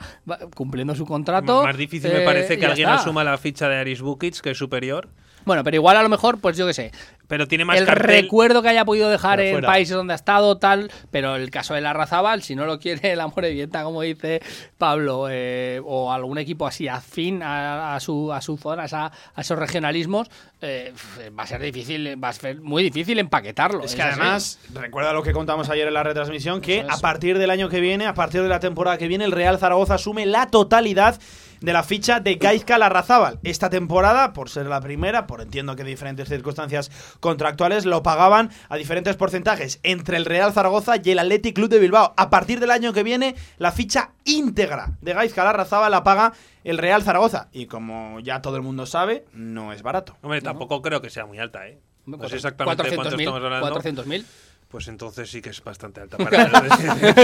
cumpliendo 0.55 0.95
su 0.95 1.07
contrato. 1.07 1.65
Más 1.65 1.77
difícil 1.77 2.11
eh, 2.11 2.19
me 2.19 2.25
parece 2.25 2.57
que 2.57 2.63
ya 2.63 2.69
alguien 2.69 2.89
está. 2.89 3.01
asuma 3.01 3.25
la 3.25 3.39
ficha 3.39 3.69
de 3.69 3.77
Aris 3.77 4.01
Bukic, 4.01 4.41
que 4.41 4.51
es 4.51 4.59
superior. 4.59 5.09
Bueno, 5.45 5.65
pero 5.65 5.77
igual 5.77 5.97
a 5.97 6.03
lo 6.03 6.09
mejor, 6.09 6.39
pues 6.39 6.57
yo 6.57 6.67
qué 6.67 6.75
sé, 6.75 6.93
Pero 7.33 7.49
tiene 7.49 7.65
más 7.65 7.79
el 7.79 7.87
cartel. 7.87 8.25
recuerdo 8.25 8.61
que 8.61 8.69
haya 8.69 8.85
podido 8.85 9.09
dejar 9.09 9.39
Pero 9.39 9.49
en 9.49 9.55
fuera. 9.55 9.69
países 9.69 9.97
donde 9.97 10.13
ha 10.13 10.17
estado, 10.17 10.59
tal, 10.59 10.91
pero 11.11 11.37
el 11.37 11.51
caso 11.51 11.73
de 11.73 11.81
la 11.81 11.95
Razabal, 11.95 12.43
si 12.43 12.55
no 12.55 12.67
lo 12.67 12.79
quiere 12.79 13.13
el 13.13 13.21
amor 13.21 13.47
evidente, 13.47 13.83
como 13.83 14.03
dice 14.03 14.43
Pablo, 14.77 15.29
eh, 15.31 15.81
o 15.83 16.13
algún 16.13 16.37
equipo 16.37 16.67
así 16.67 16.89
afín 16.89 17.43
a, 17.43 17.95
a 17.97 18.01
su, 18.01 18.31
a 18.35 18.43
su 18.43 18.59
zona, 18.59 18.85
a, 18.93 19.07
a 19.35 19.41
esos 19.41 19.59
regionalismos, 19.59 20.29
eh, 20.61 20.93
va 21.39 21.45
a 21.45 21.47
ser 21.47 21.63
difícil, 21.63 22.23
va 22.23 22.29
a 22.29 22.33
ser 22.35 22.61
muy 22.61 22.83
difícil 22.83 23.19
empaquetarlo. 23.19 23.83
Es 23.83 23.95
que 23.95 24.03
además, 24.03 24.59
recuerda 24.75 25.15
lo 25.15 25.23
que 25.23 25.33
contamos 25.33 25.71
ayer 25.71 25.89
en 25.89 25.95
la 25.95 26.03
retransmisión, 26.03 26.61
que 26.61 26.81
es. 26.81 26.87
a 26.87 26.99
partir 26.99 27.39
del 27.39 27.49
año 27.49 27.71
que 27.71 27.81
viene, 27.81 28.05
a 28.07 28.13
partir 28.13 28.43
de 28.43 28.49
la 28.51 28.61
temporada 28.61 28.99
que 28.99 29.09
viene, 29.09 29.25
el 29.25 29.33
Real 29.33 29.59
Zaragoza 29.59 29.95
asume 29.95 30.27
la 30.27 30.49
totalidad 30.49 31.19
de 31.63 31.73
la 31.73 31.83
ficha 31.83 32.21
de 32.21 32.35
Gaizka 32.35 32.77
Larrazábal. 32.77 33.39
Esta 33.45 33.71
temporada, 33.71 34.33
por 34.33 34.51
ser 34.51 34.67
la 34.67 34.81
primera, 34.81 35.27
por 35.27 35.41
entiendo 35.41 35.77
que 35.77 35.85
diferentes 35.85 36.29
circunstancias 36.29 36.91
contractuales, 37.21 37.87
lo 37.87 38.03
pagaban 38.03 38.51
a 38.69 38.77
diferentes 38.77 39.17
porcentajes 39.17 39.81
entre 39.83 40.17
el 40.17 40.25
Real 40.25 40.53
Zaragoza 40.53 40.95
y 41.03 41.11
el 41.11 41.19
Athletic 41.19 41.55
Club 41.55 41.69
de 41.69 41.79
Bilbao. 41.79 42.13
A 42.17 42.31
partir 42.31 42.61
del 42.61 42.71
año 42.71 42.93
que 42.93 43.03
viene, 43.03 43.37
la 43.59 43.73
ficha 43.73 44.11
íntegra 44.25 44.99
de 45.01 45.15
Gaizka 45.15 45.45
Larrazábal 45.45 45.93
la 45.93 46.05
paga 46.05 46.33
el 46.65 46.79
Real 46.79 47.03
Zaragoza. 47.03 47.49
Y 47.53 47.67
como 47.67 48.21
ya 48.21 48.43
todo 48.43 48.57
el 48.57 48.63
mundo 48.63 48.87
sabe, 48.87 49.25
no 49.33 49.73
es 49.73 49.83
barato. 49.83 50.17
Hombre, 50.23 50.41
tampoco 50.41 50.83
creo 50.83 51.01
que 51.01 51.11
sea 51.11 51.27
muy 51.27 51.39
alta, 51.39 51.67
¿eh? 51.69 51.81
No 52.05 52.29
sé 52.29 52.37
exactamente 52.37 52.83
cuánto 52.97 53.17
400.000, 53.17 53.21
estamos 53.21 53.45
hablando. 53.45 53.81
400.000. 53.81 54.25
Pues 54.73 54.89
entonces 54.89 55.31
sí 55.31 55.41
que 55.43 55.51
es 55.51 55.63
bastante 55.63 56.01
alta. 56.01 56.17
Para 56.19 56.45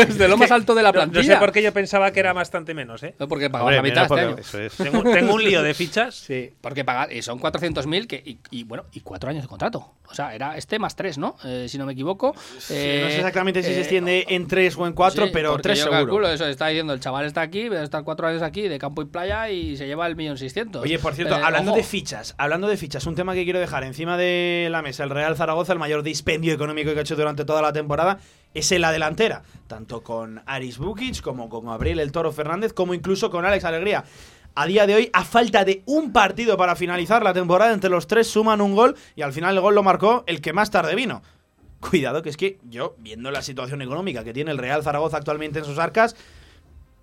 Es 0.02 0.18
de 0.18 0.28
lo 0.28 0.36
más 0.36 0.50
alto 0.50 0.74
de 0.74 0.82
la 0.82 0.92
No- 0.92 0.98
No, 1.00 1.04
sé 1.06 1.10
plantilla. 1.12 1.38
por 1.40 1.50
qué 1.50 1.62
yo 1.62 1.72
pensaba 1.72 2.10
que 2.12 2.20
era 2.20 2.32
bastante 2.34 2.74
menos, 2.74 3.02
¿eh? 3.02 3.14
No, 3.18 3.26
porque 3.26 3.48
pagamos 3.50 3.72
la 3.74 3.82
mitad 3.82 4.02
este 4.04 4.20
año. 4.20 4.36
eso 4.38 4.60
es. 4.60 4.74
Tengo, 4.76 5.02
tengo 5.02 5.34
un 5.34 5.42
lío 5.42 5.62
de 5.62 5.72
fichas. 5.74 6.14
Sí, 6.14 6.52
porque 6.60 6.84
pagar, 6.84 7.10
y 7.12 7.22
son 7.22 7.40
400.000 7.40 8.06
que 8.06 8.22
y, 8.24 8.38
y, 8.50 8.64
bueno, 8.64 8.84
y 8.92 9.00
cuatro 9.00 9.30
años 9.30 9.42
de 9.42 9.48
contrato. 9.48 9.94
O 10.10 10.14
sea, 10.14 10.34
era 10.34 10.56
este 10.56 10.78
más 10.78 10.94
tres, 10.96 11.18
¿no? 11.18 11.36
Eh, 11.44 11.66
si 11.68 11.76
no 11.78 11.84
me 11.86 11.92
equivoco. 11.92 12.34
Sí, 12.58 12.74
Eh, 12.76 13.00
no 13.04 13.08
sé 13.10 13.16
exactamente 13.16 13.62
si 13.62 13.70
se 13.70 13.76
eh, 13.76 13.80
extiende 13.80 14.24
en 14.28 14.46
tres 14.46 14.76
o 14.76 14.86
en 14.86 14.92
cuatro, 14.92 15.26
Sí, 15.26 15.30
pero 15.32 15.56
tres 15.58 15.78
yo 15.78 15.84
seguro. 15.84 16.00
calculo 16.04 16.28
eso, 16.30 16.46
está 16.46 16.66
diciendo, 16.68 16.92
el 16.92 17.00
chaval 17.00 17.24
está 17.26 17.40
aquí, 17.42 17.68
va 17.68 17.80
a 17.80 17.82
estar 17.82 18.04
cuatro 18.04 18.26
años 18.26 18.42
aquí, 18.42 18.68
de 18.68 18.78
campo 18.78 19.02
y 19.02 19.06
playa, 19.06 19.50
y 19.50 19.76
se 19.76 19.86
lleva 19.86 20.06
el 20.06 20.16
millón 20.16 20.36
seiscientos. 20.38 20.82
Oye, 20.82 20.98
por 20.98 21.14
cierto, 21.14 21.34
Eh, 21.36 21.40
hablando 21.42 21.72
ojo. 21.72 21.78
de 21.78 21.84
fichas, 21.84 22.34
hablando 22.38 22.68
de 22.68 22.76
fichas, 22.76 23.06
un 23.06 23.14
tema 23.14 23.32
que 23.34 23.44
quiero 23.44 23.58
dejar 23.60 23.84
encima 23.84 24.16
de 24.18 24.68
la 24.70 24.80
mesa. 24.82 25.04
El 25.04 25.10
Real 25.10 25.36
Zaragoza, 25.36 25.72
el 25.72 25.78
mayor 25.78 26.02
dispendio 26.02 26.52
económico 26.54 26.92
que 26.92 26.98
ha 26.98 27.02
hecho 27.02 27.16
durante 27.16 27.37
toda 27.44 27.62
la 27.62 27.72
temporada, 27.72 28.18
es 28.54 28.70
en 28.72 28.80
la 28.80 28.92
delantera. 28.92 29.42
Tanto 29.66 30.02
con 30.02 30.42
Aris 30.46 30.78
Bukic, 30.78 31.20
como 31.20 31.48
con 31.48 31.66
Gabriel 31.66 32.00
El 32.00 32.12
Toro 32.12 32.32
Fernández, 32.32 32.72
como 32.72 32.94
incluso 32.94 33.30
con 33.30 33.44
Alex 33.44 33.64
Alegría. 33.64 34.04
A 34.54 34.66
día 34.66 34.86
de 34.86 34.94
hoy, 34.94 35.10
a 35.12 35.24
falta 35.24 35.64
de 35.64 35.82
un 35.86 36.12
partido 36.12 36.56
para 36.56 36.74
finalizar 36.74 37.22
la 37.22 37.32
temporada, 37.32 37.72
entre 37.72 37.90
los 37.90 38.06
tres 38.06 38.26
suman 38.26 38.60
un 38.60 38.74
gol 38.74 38.96
y 39.14 39.22
al 39.22 39.32
final 39.32 39.54
el 39.54 39.60
gol 39.60 39.74
lo 39.74 39.82
marcó 39.82 40.24
el 40.26 40.40
que 40.40 40.52
más 40.52 40.70
tarde 40.70 40.94
vino. 40.94 41.22
Cuidado, 41.80 42.22
que 42.22 42.30
es 42.30 42.36
que 42.36 42.58
yo, 42.64 42.96
viendo 42.98 43.30
la 43.30 43.42
situación 43.42 43.82
económica 43.82 44.24
que 44.24 44.32
tiene 44.32 44.50
el 44.50 44.58
Real 44.58 44.82
Zaragoza 44.82 45.16
actualmente 45.16 45.60
en 45.60 45.64
sus 45.64 45.78
arcas, 45.78 46.16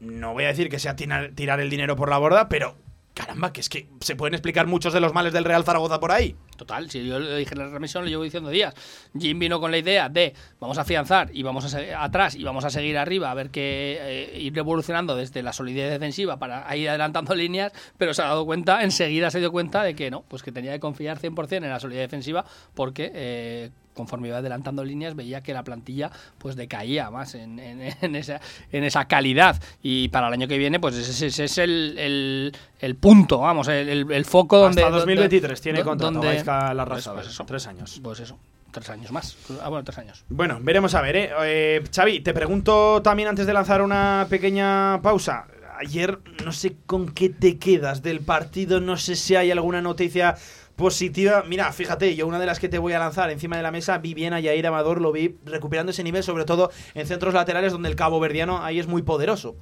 no 0.02 0.34
voy 0.34 0.43
a 0.43 0.48
decir 0.48 0.69
que 0.69 0.80
sea 0.80 0.98
tirar, 0.98 1.32
tirar 1.34 1.62
el 1.62 1.69
dinero 1.69 1.95
por 1.95 2.10
la 2.10 2.17
borda, 2.17 2.50
pero 2.50 2.76
caramba, 3.13 3.54
que 3.54 3.62
es 3.62 3.69
que 3.69 3.88
se 4.02 4.15
pueden 4.15 4.34
explicar 4.34 4.67
muchos 4.67 4.93
de 4.93 5.00
los 5.00 5.13
males 5.13 5.32
del 5.32 5.45
Real 5.45 5.63
Zaragoza 5.63 6.00
por 6.00 6.12
ahí. 6.12 6.36
Total, 6.56 6.89
si 6.89 7.06
yo 7.06 7.20
lo 7.20 7.36
dije 7.36 7.54
en 7.54 7.60
la 7.60 7.68
transmisión, 7.68 8.04
lo 8.04 8.10
llevo 8.10 8.24
diciendo 8.24 8.50
días. 8.50 8.74
Jim 9.18 9.38
vino 9.39 9.60
con 9.60 9.72
la 9.72 9.78
idea 9.78 10.10
de 10.10 10.34
vamos 10.60 10.78
a 10.78 10.82
afianzar 10.82 11.30
y 11.34 11.44
vamos 11.44 11.65
a 11.65 11.70
seguir 11.70 11.94
atrás 11.96 12.36
y 12.36 12.44
vamos 12.44 12.63
a 12.65 12.70
seguir 12.70 12.98
arriba, 12.98 13.32
a 13.32 13.34
ver 13.34 13.50
que 13.50 13.98
eh, 14.02 14.39
ir 14.39 14.58
evolucionando 14.58 15.15
desde 15.15 15.44
la 15.44 15.54
solidez 15.54 15.91
defensiva 15.91 16.38
para 16.38 16.76
ir 16.78 16.88
adelantando 16.89 17.36
líneas, 17.36 17.74
pero 17.98 18.13
se 18.13 18.22
ha 18.22 18.26
dado 18.26 18.46
cuenta, 18.46 18.84
enseguida 18.84 19.30
se 19.32 19.39
dio 19.39 19.52
cuenta 19.52 19.84
de 19.84 19.96
que 19.96 20.10
no, 20.12 20.24
pues 20.28 20.44
que 20.44 20.52
tenía 20.52 20.72
que 20.74 20.80
confiar 20.80 21.20
100% 21.20 21.58
en 21.58 21.70
la 21.70 21.80
solidez 21.80 22.02
defensiva 22.04 22.46
porque 22.74 23.12
eh, 23.13 23.70
conforme 23.94 24.28
iba 24.28 24.38
adelantando 24.39 24.84
líneas 24.84 25.15
veía 25.15 25.41
que 25.41 25.54
la 25.54 25.63
plantilla 25.63 26.12
pues 26.38 26.58
decaía 26.58 27.10
más 27.12 27.34
en, 27.36 27.60
en- 27.60 27.94
en 28.02 28.15
esa, 28.15 28.41
en 28.72 28.84
esa 28.84 29.06
calidad 29.08 29.62
y 29.82 30.10
para 30.10 30.28
el 30.28 30.34
año 30.34 30.48
que 30.50 30.58
viene 30.58 30.80
pues 30.82 30.96
ese, 30.96 31.28
ese 31.28 31.44
es 31.46 31.58
el, 31.58 31.96
el- 31.98 32.52
el 32.82 32.96
punto, 32.96 33.39
vamos, 33.39 33.68
el, 33.70 34.12
el- 34.12 34.26
foco 34.26 34.58
donde... 34.60 34.82
Hasta 34.84 34.98
2023 34.98 35.41
donde- 35.50 35.62
tiene 35.62 35.80
contrato 35.84 36.13
donde- 36.13 36.28
Gaizka 36.46 36.74
Larrazábal. 36.74 37.24
Pues- 37.24 37.26
pues 37.26 37.34
eso. 37.36 37.46
Tres 37.46 37.68
años. 37.68 38.00
Pues 38.04 38.20
eso, 38.20 38.38
tres 38.72 38.90
años 38.90 39.12
más. 39.12 39.38
Ah, 39.62 39.70
bueno, 39.70 39.84
tres 39.84 39.98
años. 39.98 40.24
Bueno, 40.30 40.60
veremos 40.62 40.94
a 40.96 41.02
ver, 41.02 41.16
¿eh? 41.16 41.30
Eh, 41.44 41.84
Xavi, 41.94 42.20
te 42.22 42.34
pregunto 42.34 43.02
también 43.02 43.30
antes 43.30 43.46
de 43.46 43.54
lanzar 43.54 43.82
una 43.82 44.28
pequeña 44.30 45.02
pausa. 45.02 45.48
Ayer 45.78 46.20
no 46.46 46.52
sé 46.54 46.78
con 46.86 47.10
qué 47.10 47.30
te 47.30 47.58
quedas 47.58 48.02
del 48.02 48.22
partido, 48.22 48.80
no 48.80 48.96
sé 48.96 49.16
si 49.18 49.36
hay 49.36 49.52
alguna 49.52 49.82
noticia 49.82 50.36
positiva. 50.78 51.44
Mira, 51.48 51.72
fíjate, 51.74 52.16
yo 52.16 52.28
una 52.28 52.40
de 52.40 52.46
las 52.46 52.60
que 52.60 52.70
te 52.70 52.78
voy 52.80 52.94
a 52.94 53.00
lanzar 53.00 53.30
encima 53.30 53.58
de 53.58 53.64
la 53.64 53.72
mesa, 53.72 53.98
vi 53.98 54.14
bien 54.14 54.34
a 54.34 54.40
Yair 54.40 54.66
Amador, 54.68 55.02
lo 55.02 55.12
vi 55.12 55.38
recuperando 55.46 55.92
ese 55.92 56.04
nivel, 56.04 56.24
sobre 56.24 56.46
todo 56.46 56.72
en 56.94 57.08
centros 57.08 57.34
laterales 57.34 57.74
donde 57.74 57.90
el 57.90 57.96
cabo 57.96 58.20
verdiano 58.20 58.64
ahí 58.64 58.80
es 58.80 58.88
muy 58.88 59.02
poderoso. 59.02 59.56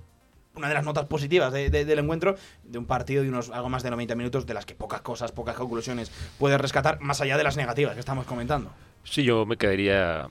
Una 0.55 0.67
de 0.67 0.75
las 0.75 0.85
notas 0.85 1.05
positivas 1.05 1.51
de- 1.51 1.69
de- 1.71 1.83
del 1.83 1.99
encuentro, 1.99 2.35
de 2.63 2.77
un 2.77 2.85
partido 2.85 3.23
de 3.23 3.29
unos 3.29 3.49
algo 3.49 3.69
más 3.69 3.81
de 3.81 3.89
90 3.89 4.13
minutos, 4.15 4.45
de 4.45 4.53
las 4.53 4.65
que 4.67 4.75
pocas 4.75 5.01
cosas, 5.01 5.31
pocas 5.31 5.55
conclusiones 5.55 6.11
puedes 6.37 6.61
rescatar, 6.61 6.99
más 7.01 7.21
allá 7.21 7.37
de 7.37 7.43
las 7.43 7.57
negativas 7.57 7.93
que 7.95 7.99
estamos 7.99 8.25
comentando. 8.27 8.71
Sí, 9.03 9.23
yo 9.23 9.45
me 9.47 9.57
quedaría 9.57 10.27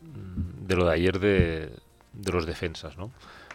mm, 0.00 0.66
de 0.66 0.76
lo 0.76 0.86
de 0.86 0.94
ayer 0.94 1.18
de, 1.20 1.70
de 2.14 2.32
los 2.32 2.46
defensas, 2.46 2.96
¿no? 2.96 3.10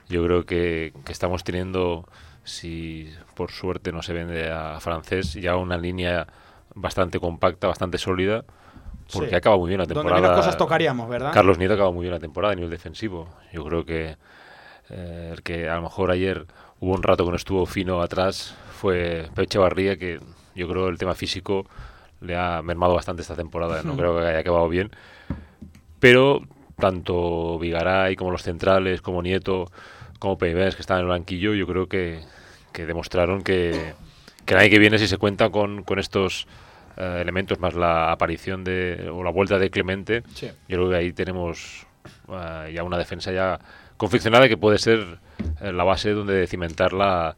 Yo 0.09 0.23
creo 0.25 0.45
que, 0.45 0.93
que 1.05 1.11
estamos 1.11 1.43
teniendo, 1.43 2.07
si 2.43 3.11
por 3.35 3.49
suerte 3.51 3.91
no 3.91 4.03
se 4.03 4.13
vende 4.13 4.51
a 4.51 4.79
francés, 4.79 5.33
ya 5.33 5.55
una 5.55 5.77
línea 5.77 6.27
bastante 6.75 7.19
compacta, 7.19 7.65
bastante 7.67 7.97
sólida. 7.97 8.43
porque 9.11 9.29
Sí. 9.31 9.35
acaba 9.35 9.57
muy 9.57 9.67
bien 9.69 9.79
la 9.79 9.85
Donde 9.85 9.95
temporada. 9.95 10.21
menos 10.21 10.37
cosas 10.37 10.55
tocaríamos, 10.55 11.09
¿verdad? 11.09 11.33
Carlos 11.33 11.57
Nieto 11.57 11.73
acaba 11.73 11.91
muy 11.91 12.03
bien 12.03 12.13
la 12.13 12.19
temporada 12.19 12.53
a 12.53 12.55
nivel 12.55 12.69
defensivo. 12.69 13.27
Yo 13.51 13.65
creo 13.65 13.83
que 13.85 14.15
eh, 14.91 15.29
el 15.33 15.41
que 15.43 15.69
a 15.69 15.75
lo 15.75 15.83
mejor 15.83 16.11
ayer 16.11 16.45
hubo 16.79 16.93
un 16.93 17.03
rato 17.03 17.23
que 17.25 17.31
no 17.31 17.35
estuvo 17.37 17.65
fino 17.65 18.01
atrás 18.01 18.55
fue 18.79 19.27
Peche 19.35 19.57
Barría, 19.59 19.97
que 19.97 20.19
yo 20.55 20.67
creo 20.67 20.89
el 20.89 20.97
tema 20.97 21.15
físico 21.15 21.65
le 22.19 22.35
ha 22.35 22.61
mermado 22.61 22.93
bastante 22.93 23.21
esta 23.21 23.35
temporada. 23.35 23.81
No 23.83 23.93
Hmm. 23.93 23.97
creo 23.97 24.19
que 24.19 24.25
haya 24.27 24.39
acabado 24.39 24.67
bien. 24.69 24.91
Pero 25.99 26.41
tanto 26.79 27.59
Vigaray 27.59 28.15
como 28.15 28.31
los 28.31 28.43
centrales, 28.43 29.01
como 29.01 29.21
Nieto, 29.21 29.65
como 30.19 30.37
Peibes, 30.37 30.75
que 30.75 30.81
están 30.81 30.97
en 30.97 31.03
el 31.03 31.09
banquillo, 31.09 31.53
yo 31.53 31.67
creo 31.67 31.87
que, 31.87 32.21
que 32.73 32.85
demostraron 32.85 33.43
que, 33.43 33.93
que 34.45 34.55
nadie 34.55 34.69
que 34.69 34.79
viene 34.79 34.97
si 34.97 35.07
se 35.07 35.17
cuenta 35.17 35.49
con, 35.49 35.83
con 35.83 35.99
estos 35.99 36.47
eh, 36.97 37.19
elementos, 37.21 37.59
más 37.59 37.75
la 37.75 38.11
aparición 38.11 38.63
de, 38.63 39.09
o 39.13 39.23
la 39.23 39.31
vuelta 39.31 39.59
de 39.59 39.69
Clemente, 39.69 40.23
Sí. 40.33 40.47
yo 40.67 40.77
creo 40.77 40.89
que 40.89 40.95
ahí 40.95 41.13
tenemos 41.13 41.85
eh, 42.29 42.71
ya 42.73 42.83
una 42.83 42.97
defensa 42.97 43.31
ya 43.31 43.59
confeccionada 44.01 44.49
que 44.49 44.57
puede 44.57 44.79
ser 44.79 45.19
eh, 45.61 45.71
la 45.71 45.83
base 45.83 46.09
donde 46.09 46.47
cimentar 46.47 46.91
la, 46.91 47.35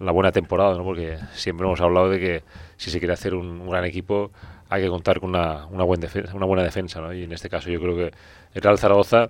la 0.00 0.10
buena 0.10 0.32
temporada, 0.32 0.76
¿no? 0.76 0.82
porque 0.82 1.18
siempre 1.34 1.64
hemos 1.64 1.80
hablado 1.80 2.08
de 2.10 2.18
que 2.18 2.42
si 2.76 2.90
se 2.90 2.98
quiere 2.98 3.14
hacer 3.14 3.32
un, 3.32 3.60
un 3.60 3.70
gran 3.70 3.84
equipo 3.84 4.32
hay 4.68 4.82
que 4.82 4.88
contar 4.88 5.20
con 5.20 5.30
una, 5.30 5.66
una, 5.66 5.84
buen 5.84 6.00
defensa, 6.00 6.34
una 6.34 6.46
buena 6.46 6.64
defensa. 6.64 7.00
¿no? 7.00 7.12
Y 7.14 7.22
en 7.22 7.32
este 7.32 7.48
caso 7.48 7.70
yo 7.70 7.80
creo 7.80 7.94
que 7.94 8.10
el 8.54 8.60
Real 8.60 8.76
Zaragoza, 8.76 9.28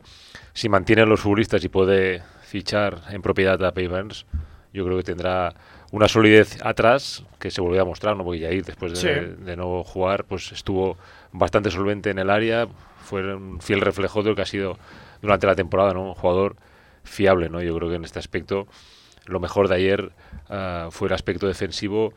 si 0.55 0.71
mantiene 0.71 1.03
a 1.03 1.05
los 1.05 1.21
futbolistas 1.21 1.63
y 1.65 1.69
puede 1.69 2.23
fichar 2.41 3.03
en 3.11 3.21
propiedad 3.21 3.63
a 3.63 3.73
Pay 3.73 3.87
Burns, 3.87 4.25
yo 4.73 4.87
creo 4.87 4.97
que 4.97 5.03
tendrá 5.03 5.53
una 5.93 6.09
solidez 6.09 6.65
atrás 6.65 7.27
que 7.39 7.51
se 7.51 7.61
volvió 7.61 7.83
a 7.83 7.85
mostrar, 7.85 8.17
¿no? 8.17 8.25
porque 8.25 8.41
Yair 8.41 8.65
después 8.65 8.93
de, 8.93 8.97
Sí. 9.37 9.45
de 9.45 9.55
no 9.55 9.85
jugar 9.85 10.25
pues 10.25 10.51
estuvo 10.53 10.97
bastante 11.31 11.71
solvente 11.71 12.09
en 12.09 12.19
el 12.21 12.31
área, 12.31 12.69
fue 13.03 13.35
un 13.35 13.61
fiel 13.61 13.83
reflejo 13.83 14.23
de 14.23 14.31
lo 14.31 14.35
que 14.35 14.43
ha 14.43 14.47
sido 14.47 14.79
durante 15.21 15.47
la 15.47 15.55
temporada, 15.55 15.93
¿no? 15.93 16.09
un 16.09 16.15
jugador 16.15 16.57
fiable. 17.11 17.49
¿no? 17.49 17.61
Yo 17.63 17.75
creo 17.77 17.89
que 17.89 17.97
en 17.97 18.05
este 18.05 18.19
aspecto 18.19 18.67
lo 19.27 19.41
mejor 19.41 19.69
de 19.69 19.75
ayer 19.77 20.11
ah, 20.49 20.89
fue 20.91 21.09
el 21.09 21.15
aspecto 21.15 21.47
defensivo 21.47 22.13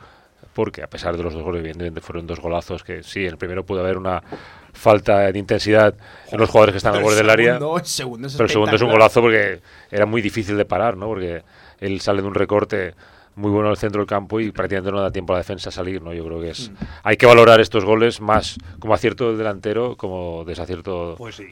porque 0.53 0.83
a 0.83 0.87
pesar 0.87 1.17
de 1.17 1.23
los 1.23 1.33
dos 1.33 1.41
goles, 1.41 1.59
evidentemente 1.61 1.99
fueron 2.01 2.27
dos 2.27 2.39
golazos 2.39 2.83
que 2.83 3.01
sí, 3.01 3.21
en 3.21 3.31
el 3.31 3.37
primero 3.37 3.65
pudo 3.65 3.79
haber 3.79 3.97
una 3.97 4.21
falta 4.71 5.31
de 5.31 5.39
intensidad 5.39 5.95
en 6.31 6.39
los 6.39 6.49
jugadores 6.49 6.73
que 6.73 6.77
están 6.77 6.95
al 6.95 7.01
borde 7.01 7.17
el 7.21 7.23
del 7.27 7.29
área. 7.31 7.53
segundo- 7.53 7.77
el 7.77 7.85
segundo 7.85 8.27
es 8.27 8.33
pero 8.35 8.45
el 8.45 8.51
segundo 8.51 8.75
es 8.75 8.81
un 8.81 8.91
golazo 8.91 9.21
porque 9.21 9.61
era 9.89 10.05
muy 10.05 10.21
difícil 10.21 10.55
de 10.57 10.65
parar, 10.65 10.95
¿no? 10.95 11.07
Porque 11.07 11.43
él 11.79 12.01
sale 12.01 12.21
de 12.21 12.27
un 12.27 12.35
recorte 12.35 12.93
muy 13.35 13.49
bueno 13.49 13.69
al 13.69 13.77
centro 13.77 13.99
del 14.01 14.07
campo 14.07 14.39
y 14.39 14.51
prácticamente 14.51 14.91
no 14.91 15.01
da 15.01 15.09
tiempo 15.11 15.33
a 15.33 15.37
la 15.37 15.39
defensa 15.39 15.69
a 15.69 15.71
salir, 15.71 16.01
¿no? 16.03 16.13
Yo 16.13 16.23
creo 16.25 16.39
que 16.39 16.51
es 16.51 16.69
Mm. 16.69 16.75
hay 17.03 17.17
que 17.17 17.25
valorar 17.25 17.59
estos 17.59 17.83
goles 17.83 18.21
más 18.21 18.57
como 18.79 18.93
acierto 18.93 19.29
del 19.29 19.37
delantero 19.39 19.95
como 19.97 20.43
desacierto 20.45 21.15
Pues 21.17 21.35
sí. 21.35 21.47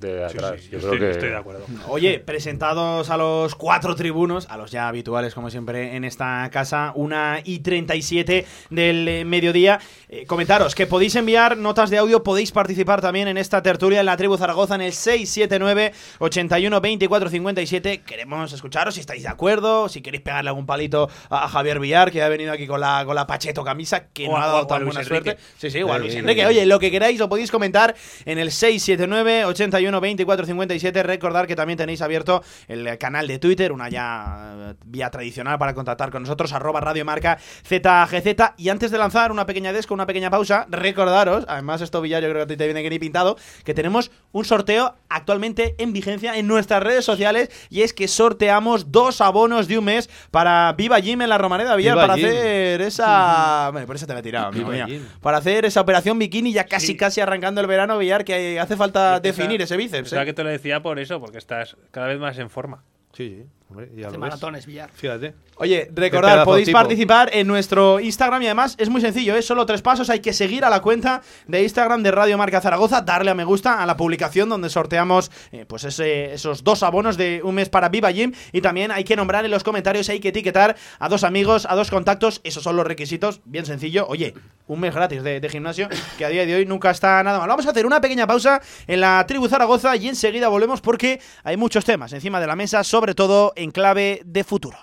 De 0.00 0.24
atrás. 0.24 0.54
sí, 0.60 0.68
Yo 0.72 0.78
estoy- 0.78 0.98
creo 0.98 1.00
que 1.00 1.10
estoy 1.14 1.28
de 1.30 1.36
acuerdo. 1.36 1.64
Oye, 1.88 2.18
presentados 2.20 3.10
a 3.10 3.16
los 3.16 3.54
cuatro 3.54 3.94
tribunos, 3.96 4.46
a 4.50 4.56
los 4.56 4.70
ya 4.70 4.88
habituales, 4.88 5.34
como 5.34 5.50
siempre, 5.50 5.96
en 5.96 6.04
esta 6.04 6.48
casa, 6.52 6.92
una 6.94 7.40
y 7.44 7.60
37 7.60 8.46
del 8.70 9.08
eh, 9.08 9.24
mediodía. 9.24 9.80
Eh, 10.08 10.24
comentaros 10.26 10.74
que 10.74 10.86
podéis 10.86 11.16
enviar 11.16 11.56
notas 11.56 11.90
de 11.90 11.98
audio, 11.98 12.22
podéis 12.22 12.52
participar 12.52 13.00
también 13.00 13.28
en 13.28 13.36
esta 13.36 13.62
tertulia 13.62 14.00
en 14.00 14.06
la 14.06 14.16
tribu 14.16 14.36
Zaragoza 14.36 14.74
en 14.74 14.82
el 14.82 14.92
679 14.92 15.92
81 16.18 16.80
24 16.80 17.28
57. 17.30 18.02
Queremos 18.06 18.52
escucharos 18.52 18.94
si 18.94 19.00
estáis 19.00 19.22
de 19.22 19.28
acuerdo, 19.28 19.88
si 19.88 20.00
queréis 20.02 20.22
pegarle 20.22 20.48
algún 20.50 20.66
palito 20.66 21.08
a, 21.30 21.48
Javier 21.48 21.80
Villar, 21.80 22.10
que 22.12 22.22
ha 22.22 22.28
venido 22.28 22.52
aquí 22.52 22.66
con 22.66 22.80
la, 22.80 23.02
con 23.04 23.14
la 23.14 23.26
Pacheto 23.26 23.64
camisa, 23.64 24.08
que 24.12 24.28
O 24.28 24.32
no 24.32 24.36
ha 24.38 24.46
dado 24.46 24.66
tan 24.66 24.84
buena 24.84 25.00
Enrique. 25.00 25.22
suerte. 25.24 25.42
Sí, 25.58 25.70
sí, 25.70 25.78
Eh, 25.78 25.98
Luis 25.98 26.14
Enrique. 26.14 26.46
Oye, 26.46 26.66
lo 26.66 26.78
que 26.78 26.90
queráis 26.90 27.18
lo 27.18 27.28
podéis 27.28 27.50
comentar 27.50 27.94
en 28.24 28.38
el 28.38 28.50
679 28.50 29.44
81 29.46 29.85
24 29.92 30.46
57. 30.46 31.02
Recordar 31.02 31.46
que 31.46 31.56
también 31.56 31.76
tenéis 31.76 32.02
abierto 32.02 32.42
el 32.68 32.98
canal 32.98 33.26
de 33.26 33.38
Twitter, 33.38 33.72
una 33.72 33.88
ya 33.88 34.54
eh, 34.56 34.74
vía 34.84 35.10
tradicional 35.10 35.58
para 35.58 35.74
contactar 35.74 36.10
con 36.10 36.22
nosotros, 36.22 36.52
arroba 36.52 36.80
radiomarca 36.80 37.38
ZGZ. 37.66 38.54
Y 38.56 38.68
antes 38.68 38.90
de 38.90 38.98
lanzar 38.98 39.32
una 39.32 39.46
pequeña 39.46 39.72
desco, 39.72 39.94
una 39.94 40.06
pequeña 40.06 40.30
pausa, 40.30 40.66
recordaros, 40.70 41.44
además 41.48 41.80
esto 41.80 42.00
Villar 42.00 42.22
yo 42.22 42.28
creo 42.30 42.40
que 42.40 42.52
a 42.52 42.54
ti 42.54 42.56
te 42.56 42.64
viene 42.66 42.82
que 42.82 42.90
ni 42.90 42.98
pintado, 42.98 43.36
que 43.64 43.74
tenemos 43.74 44.10
un 44.32 44.44
sorteo 44.44 44.94
actualmente 45.08 45.74
en 45.78 45.92
vigencia 45.92 46.36
en 46.36 46.46
nuestras 46.46 46.82
redes 46.82 47.04
sociales 47.04 47.50
y 47.70 47.82
es 47.82 47.92
que 47.92 48.08
sorteamos 48.08 48.92
dos 48.92 49.20
abonos 49.20 49.68
de 49.68 49.78
un 49.78 49.84
mes 49.84 50.10
para 50.30 50.72
Viva 50.76 50.98
Gym 51.00 51.22
en 51.22 51.28
la 51.28 51.38
Romareda 51.38 51.76
Villar 51.76 51.94
Viva 51.94 52.06
para 52.06 52.14
hacer 52.14 52.80
esa... 52.82 53.70
Bueno, 53.76 53.86
por 53.86 53.96
eso 53.96 54.06
te 54.06 54.14
la 54.14 54.20
he 54.20 54.22
tirado, 54.22 54.50
Viva. 54.52 54.86
Para 55.20 55.38
hacer 55.38 55.64
esa 55.64 55.80
operación 55.80 56.18
bikini 56.18 56.52
ya 56.52 56.64
casi 56.64 56.86
Sí. 56.86 56.96
casi 56.96 57.20
arrancando 57.20 57.60
el 57.60 57.66
verano 57.66 57.98
Villar 57.98 58.24
que 58.24 58.60
hace 58.60 58.76
falta 58.76 59.18
definir 59.20 59.60
ese 59.60 59.75
bíceps. 59.76 60.02
Pensaba 60.02 60.22
¿eh? 60.22 60.26
que 60.26 60.32
te 60.32 60.44
lo 60.44 60.50
decía 60.50 60.82
por 60.82 60.98
eso, 60.98 61.20
porque 61.20 61.38
estás 61.38 61.76
cada 61.90 62.06
vez 62.06 62.18
más 62.18 62.38
en 62.38 62.50
forma. 62.50 62.84
Sí, 63.12 63.42
sí. 63.42 63.46
Hombre, 63.68 63.88
ya 63.96 64.06
Hace 64.06 64.16
lo 64.16 64.22
ves. 64.22 64.30
maratones, 64.30 64.64
Villar. 64.64 64.90
Fíjate. 64.94 65.34
Oye, 65.56 65.90
recordad, 65.92 66.44
podéis 66.44 66.66
tipo. 66.66 66.78
participar 66.78 67.30
en 67.32 67.46
nuestro 67.48 67.98
Instagram 67.98 68.42
y 68.42 68.46
además 68.46 68.76
es 68.78 68.88
muy 68.90 69.00
sencillo, 69.00 69.34
es 69.34 69.44
solo 69.44 69.66
tres 69.66 69.82
pasos, 69.82 70.08
hay 70.08 70.20
que 70.20 70.32
seguir 70.32 70.64
a 70.64 70.70
la 70.70 70.80
cuenta 70.82 71.22
de 71.48 71.62
Instagram 71.64 72.02
de 72.04 72.10
Radio 72.12 72.38
Marca 72.38 72.60
Zaragoza, 72.60 73.00
darle 73.00 73.30
a 73.32 73.34
me 73.34 73.44
gusta 73.44 73.82
a 73.82 73.86
la 73.86 73.96
publicación 73.96 74.48
donde 74.48 74.68
sorteamos 74.68 75.32
eh, 75.50 75.64
pues 75.66 75.82
ese- 75.84 76.34
esos 76.34 76.62
dos 76.62 76.82
abonos 76.84 77.16
de 77.16 77.40
un 77.42 77.54
mes 77.56 77.68
para 77.68 77.88
Viva 77.88 78.12
Gym 78.12 78.32
y 78.52 78.60
también 78.60 78.92
hay 78.92 79.02
que 79.02 79.16
nombrar 79.16 79.44
en 79.44 79.50
los 79.50 79.64
comentarios, 79.64 80.08
hay 80.10 80.20
que 80.20 80.28
etiquetar 80.28 80.76
a 81.00 81.08
dos 81.08 81.24
amigos, 81.24 81.66
a 81.68 81.74
dos 81.74 81.90
contactos, 81.90 82.40
esos 82.44 82.62
son 82.62 82.76
los 82.76 82.86
requisitos, 82.86 83.40
bien 83.46 83.66
sencillo, 83.66 84.06
oye, 84.08 84.34
un 84.68 84.78
mes 84.78 84.94
gratis 84.94 85.22
de, 85.22 85.40
de 85.40 85.48
gimnasio 85.48 85.88
que 86.18 86.24
a 86.24 86.28
día 86.28 86.44
de 86.46 86.54
hoy 86.54 86.66
nunca 86.66 86.90
está 86.90 87.22
nada 87.22 87.38
mal. 87.38 87.48
Vamos 87.48 87.66
a 87.66 87.70
hacer 87.70 87.86
una 87.86 88.00
pequeña 88.00 88.26
pausa 88.26 88.60
en 88.86 89.00
la 89.00 89.24
tribu 89.26 89.48
Zaragoza 89.48 89.96
y 89.96 90.08
enseguida 90.08 90.48
volvemos 90.48 90.80
porque 90.82 91.20
hay 91.44 91.56
muchos 91.56 91.84
temas 91.84 92.12
encima 92.12 92.40
de 92.40 92.46
la 92.46 92.56
mesa, 92.56 92.84
sobre 92.84 93.14
todo 93.14 93.52
en 93.56 93.70
clave 93.70 94.22
de 94.24 94.44
futuro. 94.44 94.78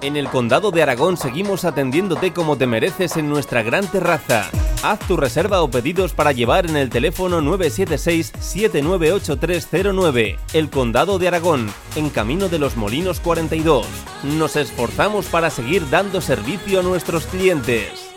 En 0.00 0.16
el 0.16 0.28
Condado 0.28 0.70
de 0.70 0.82
Aragón 0.82 1.16
seguimos 1.16 1.64
atendiéndote 1.64 2.32
como 2.32 2.56
te 2.56 2.66
mereces 2.66 3.16
en 3.16 3.28
nuestra 3.28 3.62
gran 3.62 3.84
terraza. 3.86 4.50
Haz 4.82 4.98
tu 5.00 5.16
reserva 5.16 5.62
o 5.62 5.70
pedidos 5.70 6.12
para 6.14 6.32
llevar 6.32 6.66
en 6.66 6.76
el 6.76 6.88
teléfono 6.88 7.42
976-798309. 7.42 10.38
El 10.52 10.70
Condado 10.70 11.18
de 11.18 11.26
Aragón, 11.28 11.68
en 11.96 12.08
Camino 12.10 12.48
de 12.48 12.60
los 12.60 12.76
Molinos 12.76 13.18
42. 13.20 13.86
Nos 14.22 14.56
esforzamos 14.56 15.26
para 15.26 15.50
seguir 15.50 15.88
dando 15.90 16.20
servicio 16.20 16.80
a 16.80 16.82
nuestros 16.82 17.26
clientes. 17.26 18.10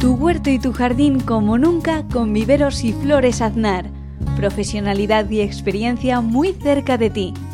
Tu 0.00 0.14
huerto 0.14 0.48
y 0.50 0.58
tu 0.58 0.72
jardín 0.72 1.20
como 1.20 1.58
nunca 1.58 2.04
con 2.12 2.32
viveros 2.32 2.82
y 2.84 2.92
flores 2.92 3.40
Aznar. 3.40 3.88
Profesionalidad 4.36 5.30
y 5.30 5.42
experiencia 5.42 6.20
muy 6.20 6.54
cerca 6.54 6.98
de 6.98 7.10
ti. 7.10 7.34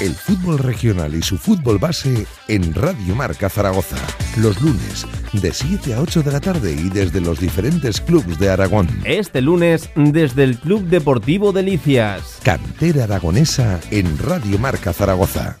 El 0.00 0.14
fútbol 0.14 0.58
regional 0.58 1.14
y 1.14 1.20
su 1.20 1.36
fútbol 1.36 1.78
base 1.78 2.26
en 2.48 2.72
Radio 2.72 3.14
Marca 3.14 3.50
Zaragoza. 3.50 3.98
Los 4.38 4.58
lunes, 4.62 5.06
de 5.34 5.52
7 5.52 5.92
a 5.92 6.00
8 6.00 6.22
de 6.22 6.32
la 6.32 6.40
tarde 6.40 6.72
y 6.72 6.88
desde 6.88 7.20
los 7.20 7.38
diferentes 7.38 8.00
clubes 8.00 8.38
de 8.38 8.48
Aragón. 8.48 8.88
Este 9.04 9.42
lunes, 9.42 9.90
desde 9.94 10.44
el 10.44 10.56
Club 10.56 10.84
Deportivo 10.84 11.52
Delicias. 11.52 12.38
Cantera 12.42 13.04
aragonesa 13.04 13.78
en 13.90 14.16
Radio 14.16 14.58
Marca 14.58 14.94
Zaragoza. 14.94 15.60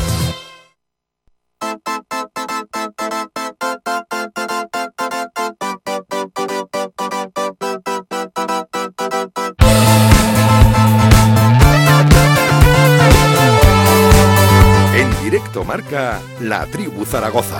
Directo 15.61 15.65
marca 15.65 16.19
La 16.39 16.65
Tribu 16.65 17.05
Zaragoza. 17.05 17.59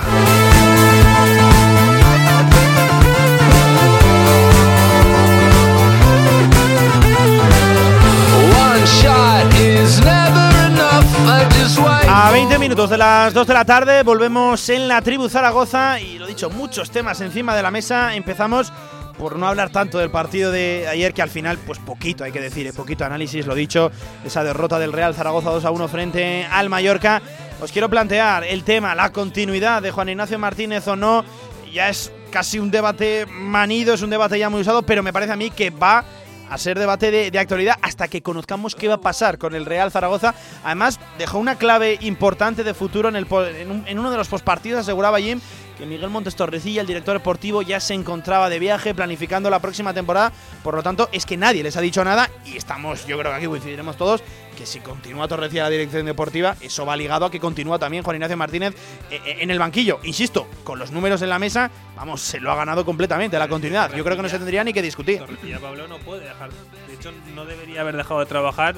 A 12.08 12.32
20 12.32 12.60
minutos 12.60 12.90
de 12.90 12.98
las 12.98 13.34
2 13.34 13.48
de 13.48 13.54
la 13.54 13.66
tarde 13.66 14.04
volvemos 14.04 14.70
en 14.70 14.88
la 14.88 15.02
tribu 15.02 15.30
Zaragoza 15.30 16.00
y 16.00 16.20
lo 16.20 16.28
dicho, 16.28 16.50
muchos 16.50 16.92
temas 16.92 17.22
encima 17.22 17.56
de 17.56 17.64
la 17.64 17.72
mesa. 17.72 18.16
Empezamos 18.16 18.72
por 19.18 19.38
no 19.38 19.48
hablar 19.48 19.70
tanto 19.70 19.98
del 20.00 20.10
partido 20.10 20.52
de 20.52 20.88
ayer 20.88 21.14
que 21.14 21.22
al 21.22 21.30
final 21.30 21.58
pues 21.66 21.80
poquito 21.80 22.24
hay 22.24 22.32
que 22.32 22.42
decir, 22.42 22.66
eh, 22.68 22.74
poquito 22.74 23.06
análisis, 23.06 23.46
lo 23.46 23.56
dicho, 23.56 23.92
esa 24.26 24.44
derrota 24.44 24.80
del 24.80 24.94
Real 24.94 25.14
Zaragoza 25.14 25.52
2 25.52 25.66
a 25.66 25.72
1 25.72 25.88
frente 25.88 26.48
al 26.52 26.70
Mallorca. 26.70 27.22
Os 27.62 27.72
quiero 27.72 27.92
plantear 27.92 28.44
el 28.44 28.64
tema, 28.64 28.96
la 28.96 29.12
continuidad 29.12 29.84
de 29.84 29.92
Juan 29.92 30.10
Ignacio 30.10 30.40
Martínez 30.40 30.88
o 30.88 30.96
no, 30.96 31.24
ya 31.72 31.90
es 31.90 32.12
casi 32.32 32.58
un 32.58 32.72
debate 32.72 33.28
manido, 33.28 33.94
es 33.94 34.02
un 34.02 34.10
debate 34.10 34.40
ya 34.40 34.50
muy 34.50 34.62
usado, 34.62 34.82
pero 34.82 35.04
me 35.04 35.14
parece 35.14 35.34
a 35.34 35.36
mí 35.36 35.52
que 35.52 35.70
va 35.70 36.04
a 36.50 36.58
ser 36.58 36.80
debate 36.80 37.12
de, 37.12 37.30
de, 37.30 37.38
actualidad 37.38 37.78
hasta 37.84 38.08
que 38.08 38.24
conozcamos 38.24 38.74
qué 38.74 38.88
va 38.88 38.96
a 38.96 39.02
pasar 39.02 39.38
con 39.38 39.54
el 39.54 39.68
Real 39.68 39.92
Zaragoza. 39.92 40.34
Además, 40.64 41.00
dejó 41.20 41.38
una 41.38 41.56
clave 41.56 42.00
importante 42.02 42.64
de 42.64 42.74
futuro 42.74 43.10
en, 43.10 43.16
el, 43.16 43.28
en, 43.32 43.84
en 43.86 44.00
uno 44.00 44.10
de 44.10 44.18
los 44.18 44.28
postpartidos, 44.28 44.80
aseguraba 44.80 45.20
Jim 45.20 45.40
que 45.78 45.86
Miguel 45.86 46.10
Montes 46.10 46.36
Torrecilla, 46.36 46.82
el 46.82 46.88
director 46.88 47.18
deportivo, 47.18 47.62
ya 47.62 47.80
se 47.80 47.94
encontraba 47.94 48.50
de 48.50 48.60
viaje 48.60 48.94
planificando 48.94 49.50
la 49.50 49.60
próxima 49.60 49.94
temporada. 49.94 50.32
Por 50.64 50.76
lo 50.76 50.84
tanto, 50.84 51.10
es 51.12 51.26
que 51.26 51.38
nadie 51.38 51.64
les 51.64 51.78
ha 51.78 51.82
dicho 51.82 52.04
nada 52.04 52.30
y 52.46 52.58
estamos, 52.58 53.06
yo 53.08 53.18
creo 53.18 53.32
que 53.32 53.38
aquí 53.38 53.48
coincidiremos 53.48 53.98
todos, 53.98 54.24
que 54.62 54.68
si 54.68 54.80
continúa 54.80 55.28
Torrecilla 55.28 55.64
la 55.64 55.72
dirección 55.72 56.06
deportiva, 56.06 56.56
eso 56.62 56.86
va 56.86 56.96
ligado 56.96 57.26
a 57.26 57.32
que 57.32 57.40
continúa 57.40 57.80
también 57.80 58.04
Juan 58.04 58.18
Ignacio 58.18 58.38
Martínez 58.38 58.76
en 59.10 59.50
el 59.50 59.58
banquillo. 59.58 60.00
Insisto, 60.04 60.48
con 60.64 60.78
los 60.78 60.92
números 60.92 61.24
en 61.24 61.30
la 61.30 61.40
mesa, 61.40 61.72
vamos, 61.96 62.22
se 62.22 62.40
lo 62.40 62.52
ha 62.52 62.56
ganado 62.56 62.86
completamente 62.86 63.40
la 63.40 63.48
continuidad. 63.48 63.92
Yo 63.96 64.04
creo 64.04 64.16
que 64.16 64.22
no 64.22 64.30
se 64.30 64.38
tendría 64.38 64.64
ni 64.64 64.72
que 64.72 64.84
discutir. 64.84 65.18
Torrecilla 65.18 65.60
Pablo 65.60 65.88
no 65.88 65.98
puede 65.98 66.26
dejar, 66.26 66.52
de 66.88 66.94
hecho, 66.94 67.12
no 67.34 67.46
debería 67.46 67.82
haber 67.82 67.98
dejado 67.98 68.20
de 68.20 68.28
trabajar 68.28 68.76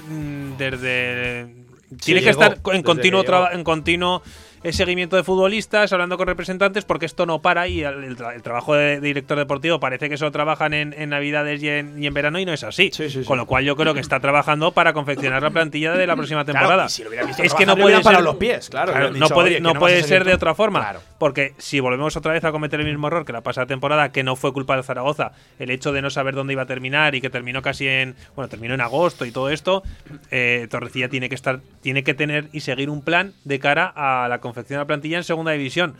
desde. 0.57 1.53
Tiene 2.01 2.21
Sí, 2.21 2.25
que 2.25 2.31
llegó, 2.31 2.43
estar 2.43 2.61
en 2.73 2.81
continuo, 2.81 3.25
en 3.51 3.63
continuo 3.65 4.23
eh, 4.63 4.73
seguimiento 4.73 5.15
de 5.15 5.23
futbolistas, 5.23 5.91
hablando 5.93 6.17
con 6.17 6.27
representantes, 6.27 6.85
porque 6.85 7.05
esto 7.05 7.25
no 7.25 7.41
para 7.41 7.67
y 7.67 7.81
el, 7.83 8.03
el 8.03 8.17
tra- 8.17 8.33
el 8.33 8.41
trabajo 8.41 8.73
de, 8.75 8.99
director 8.99 9.37
deportivo 9.37 9.79
parece 9.79 10.09
que 10.09 10.17
solo 10.17 10.31
trabajan 10.31 10.73
en, 10.73 10.93
en 10.93 11.09
Navidades 11.09 11.61
y 11.61 11.69
en, 11.69 12.01
y 12.01 12.07
en 12.07 12.13
verano 12.13 12.39
y 12.39 12.45
no 12.45 12.53
es 12.53 12.63
así. 12.63 12.91
Con 13.25 13.37
lo 13.37 13.45
cual 13.45 13.63
yo 13.63 13.75
creo 13.75 13.93
que 13.93 13.99
está 13.99 14.19
trabajando 14.19 14.71
para 14.71 14.93
confeccionar 14.93 15.41
la 15.43 15.49
plantilla 15.51 15.93
de 15.93 16.07
la 16.07 16.15
próxima 16.15 16.45
temporada. 16.45 16.89
si 16.89 17.03
lo 17.03 17.09
hubieran 17.09 17.27
visto 17.27 17.43
es 17.43 17.53
que 17.53 17.65
no 17.65 17.75
puede 17.77 18.01
ser 18.01 18.21
los 18.21 18.35
pies, 18.35 18.69
claro, 18.69 18.93
no 18.93 19.09
dicho, 19.13 19.27
puede, 19.33 19.47
"Oye, 19.47 19.55
que 19.55 19.61
no 19.61 19.69
no 19.69 19.73
vas 19.73 19.79
puede 19.79 19.99
a 19.99 20.03
ser 20.03 20.23
de 20.23 20.31
tú". 20.31 20.35
otra 20.37 20.55
forma. 20.55 20.79
Claro. 20.79 21.01
Porque 21.19 21.53
si 21.57 21.79
volvemos 21.79 22.15
otra 22.17 22.33
vez 22.33 22.43
a 22.43 22.51
cometer 22.51 22.79
el 22.79 22.85
mismo 22.87 23.07
error 23.07 23.25
que 23.25 23.33
la 23.33 23.41
pasada 23.41 23.67
temporada, 23.67 24.11
que 24.11 24.23
no 24.23 24.35
fue 24.35 24.53
culpa 24.53 24.75
de 24.75 24.83
Zaragoza, 24.83 25.31
el 25.59 25.69
hecho 25.69 25.91
de 25.91 26.01
no 26.01 26.09
saber 26.09 26.35
dónde 26.35 26.53
iba 26.53 26.63
a 26.63 26.65
terminar 26.65 27.15
y 27.15 27.21
que 27.21 27.29
terminó 27.29 27.61
casi 27.61 27.87
en. 27.87 28.15
Bueno, 28.35 28.49
terminó 28.49 28.73
en 28.73 28.81
agosto 28.81 29.25
y 29.25 29.31
todo 29.31 29.49
esto, 29.49 29.83
eh, 30.31 30.67
Torrecilla 30.69 31.09
tiene 31.09 31.29
que 31.29 31.35
estar, 31.35 31.59
tiene 31.81 32.03
que 32.03 32.13
tener 32.13 32.49
y 32.53 32.61
seguir 32.61 32.89
un 32.89 33.01
plan 33.01 33.33
de 33.45 33.59
cara 33.59 33.91
a 33.95 34.27
la 34.27 34.39
confección 34.53 34.77
de 34.77 34.81
la 34.83 34.87
plantilla 34.87 35.17
en 35.17 35.23
segunda 35.23 35.51
división. 35.51 35.95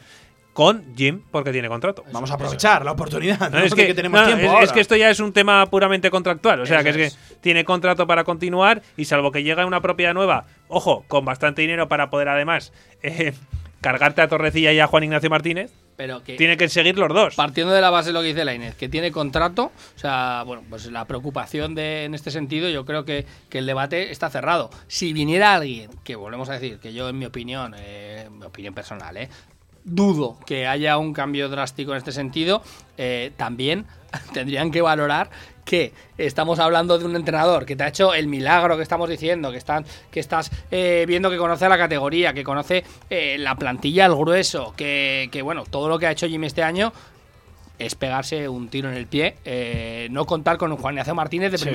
Con 0.54 0.96
Jim, 0.96 1.24
porque 1.32 1.52
tiene 1.52 1.68
contrato. 1.68 2.04
Vamos 2.12 2.30
a 2.30 2.36
aprovechar 2.36 2.86
la 2.86 2.92
oportunidad. 2.92 3.50
No, 3.50 3.58
¿no? 3.58 3.66
es, 3.66 3.74
que, 3.74 3.92
tenemos 3.96 4.22
no, 4.22 4.28
tiempo 4.28 4.44
es- 4.46 4.52
ahora. 4.52 4.64
es 4.66 4.72
que 4.72 4.82
esto 4.82 4.96
ya 4.96 5.10
es 5.10 5.20
un 5.20 5.34
tema 5.34 5.66
puramente 5.66 6.12
contractual. 6.12 6.62
O 6.62 6.66
sea, 6.68 6.82
Eso 6.82 6.84
que 6.84 6.90
es, 7.06 7.14
es. 7.14 7.18
que 7.18 7.36
tiene 7.42 7.66
contrato 7.66 8.06
para 8.06 8.24
continuar 8.24 8.84
y 8.96 9.06
salvo 9.06 9.32
que 9.32 9.42
llega 9.42 9.66
una 9.66 9.82
propiedad 9.82 10.14
nueva, 10.14 10.46
ojo, 10.68 11.06
con 11.08 11.26
bastante 11.26 11.64
dinero 11.64 11.88
para 11.88 12.12
poder 12.12 12.30
además 12.30 12.72
eh, 13.02 13.34
cargarte 13.82 14.22
a 14.22 14.28
Torrecilla 14.28 14.72
y 14.74 14.80
a 14.80 14.86
Juan 14.86 15.06
Ignacio 15.06 15.32
Martínez, 15.32 15.72
Pero 15.96 16.24
que 16.24 16.36
tiene 16.36 16.58
que 16.58 16.68
seguir 16.70 16.98
los 16.98 17.10
dos. 17.14 17.36
Partiendo 17.36 17.74
de 17.74 17.82
la 17.82 17.90
base 17.90 18.10
de 18.10 18.14
lo 18.14 18.22
que 18.22 18.28
dice 18.28 18.46
la 18.46 18.54
Inés, 18.54 18.76
que 18.76 18.90
tiene 18.90 19.12
contrato, 19.12 19.72
o 19.96 20.00
sea, 20.00 20.44
bueno, 20.46 20.64
pues 20.70 20.88
la 20.88 21.06
preocupación 21.06 21.76
de, 21.76 22.06
en 22.06 22.16
este 22.16 22.32
sentido, 22.32 22.70
yo 22.70 22.86
creo 22.86 23.06
que, 23.06 23.26
que 23.50 23.60
el 23.60 23.66
debate 23.66 24.12
está 24.12 24.30
cerrado. 24.30 24.70
Si 24.88 25.14
viniera 25.14 25.54
alguien, 25.56 25.92
que 26.04 26.16
volvemos 26.16 26.50
a 26.50 26.54
decir, 26.54 26.80
que 26.80 26.94
yo 26.94 27.10
en 27.10 27.20
mi 27.20 27.26
opinión, 27.26 27.76
eh, 27.78 28.28
mi 28.32 28.46
opinión 28.46 28.74
personal, 28.74 29.18
eh, 29.18 29.30
dudo 29.86 30.38
que 30.46 30.68
haya 30.68 30.98
un 30.98 31.14
cambio 31.14 31.50
drástico 31.50 31.92
en 31.92 31.98
este 31.98 32.12
sentido, 32.12 32.62
eh, 32.98 33.32
también 33.38 33.86
tendrían 34.34 34.72
que 34.72 34.82
valorar 34.82 35.30
que 35.66 35.94
estamos 36.18 36.60
hablando 36.60 36.98
de 37.00 37.06
un 37.06 37.16
entrenador 37.16 37.66
que 37.66 37.76
te 37.76 37.84
ha 37.84 37.88
hecho 37.88 38.14
el 38.14 38.28
milagro 38.28 38.76
que 38.76 38.84
estamos 38.84 39.10
diciendo, 39.10 39.52
que, 39.52 39.58
están, 39.58 39.86
que 40.12 40.20
estás 40.20 40.52
eh, 40.72 41.06
viendo 41.08 41.30
que 41.30 41.38
conoce 41.38 41.68
la 41.70 41.78
categoría, 41.78 42.34
que 42.34 42.44
conoce 42.44 42.84
eh, 43.10 43.38
la 43.40 43.56
plantilla 43.56 44.06
al 44.06 44.16
grueso, 44.16 44.74
que, 44.76 45.30
que, 45.32 45.42
bueno, 45.42 45.64
todo 45.64 45.88
lo 45.88 46.00
que 46.00 46.08
ha 46.08 46.12
hecho 46.12 46.28
Jimmy 46.28 46.48
este 46.48 46.64
año 46.64 46.92
es 47.80 47.96
pegarse 47.96 48.48
un 48.48 48.70
tiro 48.70 48.90
en 48.90 48.96
el 48.96 49.08
pie, 49.08 49.38
eh, 49.46 50.08
no 50.12 50.26
contar 50.26 50.58
con 50.58 50.72
un 50.72 50.78
Juan 50.78 50.96
Ignacio 50.96 51.16
Martínez 51.16 51.52
de 51.52 51.58
Sí. 51.58 51.70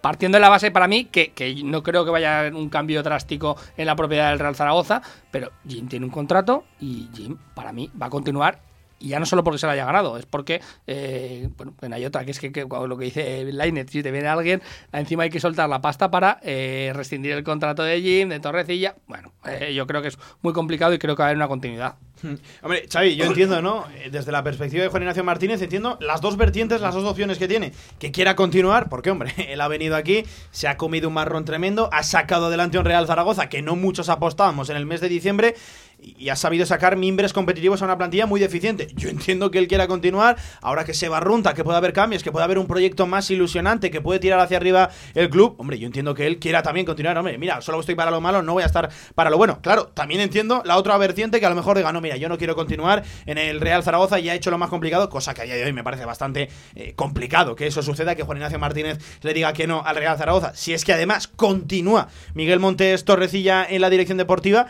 Partiendo 0.00 0.36
de 0.36 0.40
la 0.40 0.48
base 0.48 0.70
para 0.70 0.88
mí, 0.88 1.04
que 1.06 1.32
no 1.64 1.82
creo 1.82 2.04
que 2.04 2.10
vaya 2.10 2.36
a 2.36 2.40
haber 2.40 2.54
un 2.54 2.70
cambio 2.70 3.02
drástico 3.02 3.56
en 3.76 3.86
la 3.86 3.96
propiedad 3.96 4.30
del 4.30 4.38
Real 4.38 4.56
Zaragoza, 4.56 5.02
pero 5.30 5.50
Jim 5.68 5.88
tiene 5.88 6.06
un 6.06 6.12
contrato 6.12 6.64
y 6.80 7.08
Jim, 7.14 7.36
para 7.54 7.72
mí, 7.72 7.90
va 8.00 8.06
a 8.06 8.10
continuar. 8.10 8.69
Y 9.00 9.08
ya 9.08 9.18
no 9.18 9.26
solo 9.26 9.42
porque 9.42 9.58
se 9.58 9.66
lo 9.66 9.72
haya 9.72 9.86
ganado, 9.86 10.18
es 10.18 10.26
porque, 10.26 10.60
eh, 10.86 11.48
bueno, 11.56 11.74
hay 11.94 12.04
otra, 12.04 12.24
que 12.24 12.30
es 12.32 12.38
que, 12.38 12.52
que 12.52 12.66
lo 12.66 12.98
que 12.98 13.06
dice 13.06 13.50
Lainet, 13.52 13.88
si 13.88 14.02
te 14.02 14.10
viene 14.10 14.28
alguien, 14.28 14.60
encima 14.92 15.22
hay 15.22 15.30
que 15.30 15.40
soltar 15.40 15.68
la 15.68 15.80
pasta 15.80 16.10
para 16.10 16.38
eh, 16.42 16.92
rescindir 16.94 17.32
el 17.32 17.42
contrato 17.42 17.82
de 17.82 18.00
Jim, 18.00 18.28
de 18.28 18.40
Torrecilla. 18.40 18.94
Bueno, 19.06 19.32
eh, 19.46 19.72
yo 19.74 19.86
creo 19.86 20.02
que 20.02 20.08
es 20.08 20.18
muy 20.42 20.52
complicado 20.52 20.92
y 20.92 20.98
creo 20.98 21.16
que 21.16 21.20
va 21.20 21.26
a 21.26 21.28
haber 21.28 21.38
una 21.38 21.48
continuidad. 21.48 21.96
Hombre, 22.62 22.86
Xavi, 22.90 23.16
yo 23.16 23.24
entiendo, 23.24 23.62
¿no? 23.62 23.86
Eh, 23.94 24.10
Desde 24.10 24.32
la 24.32 24.42
perspectiva 24.42 24.82
de 24.82 24.88
Juan 24.88 25.02
Ignacio 25.02 25.24
Martínez, 25.24 25.62
entiendo 25.62 25.96
las 26.00 26.20
dos 26.20 26.36
vertientes, 26.36 26.80
las 26.80 26.94
dos 26.94 27.04
opciones 27.04 27.38
que 27.38 27.48
tiene. 27.48 27.72
Que 27.98 28.12
quiera 28.12 28.36
continuar, 28.36 28.88
porque, 28.88 29.10
hombre, 29.10 29.32
él 29.48 29.60
ha 29.60 29.68
venido 29.68 29.96
aquí, 29.96 30.24
se 30.50 30.68
ha 30.68 30.76
comido 30.76 31.08
un 31.08 31.14
marrón 31.14 31.44
tremendo, 31.44 31.88
ha 31.92 32.02
sacado 32.02 32.46
adelante 32.46 32.78
un 32.78 32.84
Real 32.84 33.06
Zaragoza 33.06 33.48
que 33.48 33.62
no 33.62 33.76
muchos 33.76 34.08
apostábamos 34.08 34.70
en 34.70 34.76
el 34.76 34.86
mes 34.86 35.00
de 35.00 35.08
diciembre 35.08 35.54
y 36.02 36.28
ha 36.28 36.36
sabido 36.36 36.66
sacar 36.66 36.96
mimbres 36.96 37.32
competitivos 37.32 37.82
a 37.82 37.84
una 37.84 37.98
plantilla 37.98 38.26
muy 38.26 38.40
deficiente. 38.40 38.88
Yo 38.94 39.08
entiendo 39.08 39.50
que 39.50 39.58
él 39.58 39.68
quiera 39.68 39.86
continuar, 39.86 40.36
ahora 40.60 40.84
que 40.84 40.94
se 40.94 41.08
barrunta, 41.08 41.54
que 41.54 41.64
puede 41.64 41.78
haber 41.78 41.92
cambios, 41.92 42.22
que 42.22 42.32
puede 42.32 42.44
haber 42.44 42.58
un 42.58 42.66
proyecto 42.66 43.06
más 43.06 43.30
ilusionante, 43.30 43.90
que 43.90 44.00
puede 44.00 44.20
tirar 44.20 44.40
hacia 44.40 44.56
arriba 44.56 44.90
el 45.14 45.30
club. 45.30 45.54
Hombre, 45.58 45.78
yo 45.78 45.86
entiendo 45.86 46.14
que 46.14 46.26
él 46.26 46.38
quiera 46.38 46.62
también 46.62 46.86
continuar. 46.86 47.16
Hombre, 47.18 47.38
mira, 47.38 47.60
solo 47.60 47.80
estoy 47.80 47.94
para 47.94 48.10
lo 48.10 48.20
malo, 48.20 48.42
no 48.42 48.52
voy 48.52 48.62
a 48.62 48.66
estar 48.66 48.90
para 49.14 49.30
lo 49.30 49.36
bueno. 49.36 49.60
Claro, 49.62 49.88
también 49.88 50.20
entiendo 50.20 50.62
la 50.64 50.76
otra 50.76 50.96
vertiente 50.98 51.40
que 51.40 51.46
a 51.46 51.50
lo 51.50 51.56
mejor 51.56 51.76
diga, 51.76 51.92
no, 51.92 52.00
mira, 52.00 52.16
yo 52.16 52.28
no 52.28 52.38
quiero 52.38 52.54
continuar 52.54 53.02
en 53.26 53.38
el 53.38 53.60
Real 53.60 53.82
Zaragoza 53.82 54.18
y 54.18 54.28
ha 54.28 54.34
hecho 54.34 54.50
lo 54.50 54.58
más 54.58 54.70
complicado, 54.70 55.08
cosa 55.08 55.34
que 55.34 55.42
a 55.42 55.44
día 55.44 55.56
de 55.56 55.64
hoy 55.64 55.72
me 55.72 55.84
parece 55.84 56.04
bastante 56.04 56.48
eh, 56.74 56.94
complicado 56.94 57.54
que 57.54 57.66
eso 57.66 57.82
suceda, 57.82 58.14
que 58.14 58.22
Juan 58.22 58.38
Ignacio 58.38 58.58
Martínez 58.58 58.98
le 59.22 59.34
diga 59.34 59.52
que 59.52 59.66
no 59.66 59.82
al 59.84 59.96
Real 59.96 60.16
Zaragoza. 60.16 60.52
Si 60.54 60.72
es 60.72 60.84
que 60.84 60.92
además 60.92 61.28
continúa 61.28 62.08
Miguel 62.34 62.60
Montes 62.60 63.04
Torrecilla 63.04 63.66
en 63.68 63.80
la 63.80 63.90
dirección 63.90 64.18
deportiva. 64.18 64.68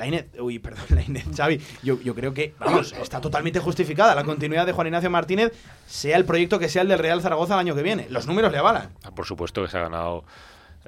La 0.00 0.06
Inés, 0.06 0.24
uy, 0.38 0.58
perdón, 0.58 0.86
la 0.94 1.02
Inés, 1.02 1.26
Xavi, 1.36 1.60
yo, 1.82 2.00
yo 2.00 2.14
creo 2.14 2.32
que, 2.32 2.54
vamos, 2.58 2.94
está 2.94 3.20
totalmente 3.20 3.58
justificada 3.60 4.14
la 4.14 4.24
continuidad 4.24 4.64
de 4.64 4.72
Juan 4.72 4.86
Ignacio 4.86 5.10
Martínez, 5.10 5.52
sea 5.86 6.16
el 6.16 6.24
proyecto 6.24 6.58
que 6.58 6.70
sea 6.70 6.80
el 6.80 6.88
del 6.88 6.98
Real 6.98 7.20
Zaragoza 7.20 7.52
el 7.52 7.60
año 7.60 7.74
que 7.74 7.82
viene. 7.82 8.06
Los 8.08 8.26
números 8.26 8.50
le 8.50 8.56
avalan. 8.56 8.88
Ah, 9.04 9.10
Por 9.10 9.26
supuesto 9.26 9.62
que 9.62 9.68
se 9.68 9.76
ha 9.76 9.82
ganado 9.82 10.24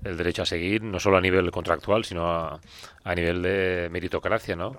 el 0.03 0.16
derecho 0.16 0.40
a 0.40 0.46
seguir, 0.46 0.83
no 0.83 0.98
solo 0.98 1.18
a 1.18 1.20
nivel 1.20 1.51
contractual, 1.51 2.07
sino 2.07 2.27
a, 2.27 2.59
a 3.05 3.14
nivel 3.14 3.42
de 3.42 3.88
meritocracia, 3.92 4.56
¿no? 4.56 4.75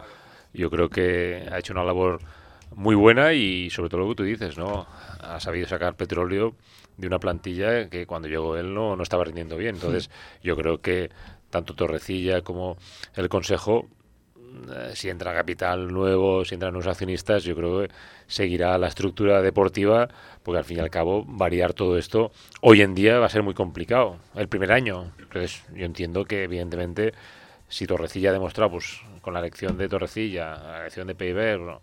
Yo 0.51 0.71
creo 0.71 0.89
que 0.89 1.47
ha 1.51 1.59
hecho 1.59 1.73
una 1.73 1.83
labor 1.83 2.19
muy 2.75 2.95
buena 2.95 3.33
y 3.33 3.69
sobre 3.69 3.89
todo 3.89 4.01
lo 4.01 4.09
que 4.09 4.15
tú 4.15 4.23
dices, 4.23 4.57
¿no? 4.57 4.87
Ha 5.19 5.39
sabido 5.41 5.67
sacar 5.67 5.93
petróleo 5.93 6.55
de 6.97 7.05
una 7.05 7.19
plantilla 7.19 7.87
que 7.87 8.07
cuando 8.07 8.27
llegó 8.27 8.57
él 8.57 8.73
no, 8.73 8.95
no 8.95 9.03
estaba 9.03 9.25
rindiendo 9.25 9.57
bien. 9.57 9.75
Entonces, 9.75 10.09
yo 10.41 10.55
creo 10.57 10.81
que 10.81 11.11
tanto 11.51 11.75
Torrecilla 11.75 12.41
como 12.41 12.77
el 13.13 13.29
Consejo 13.29 13.87
si 14.93 15.09
entra 15.09 15.33
capital 15.33 15.91
nuevo, 15.91 16.45
si 16.45 16.55
entran 16.55 16.73
nuevos 16.73 16.87
accionistas, 16.87 17.43
yo 17.43 17.55
creo 17.55 17.81
que 17.81 17.89
seguirá 18.27 18.77
la 18.77 18.87
estructura 18.87 19.41
deportiva, 19.41 20.09
porque 20.43 20.59
al 20.59 20.65
fin 20.65 20.77
y 20.77 20.79
al 20.81 20.89
cabo 20.89 21.23
variar 21.25 21.73
todo 21.73 21.97
esto 21.97 22.31
hoy 22.61 22.81
en 22.81 22.95
día 22.95 23.19
va 23.19 23.27
a 23.27 23.29
ser 23.29 23.43
muy 23.43 23.53
complicado. 23.53 24.17
El 24.35 24.47
primer 24.47 24.71
año, 24.71 25.11
entonces 25.19 25.63
yo 25.73 25.85
entiendo 25.85 26.25
que 26.25 26.43
evidentemente 26.43 27.13
si 27.67 27.87
Torrecilla 27.87 28.29
ha 28.29 28.33
demostrado, 28.33 28.71
pues 28.71 29.01
con 29.21 29.33
la 29.33 29.39
elección 29.39 29.77
de 29.77 29.89
Torrecilla, 29.89 30.55
la 30.55 30.79
elección 30.81 31.07
de 31.07 31.15
Peiber, 31.15 31.57
bueno, 31.57 31.81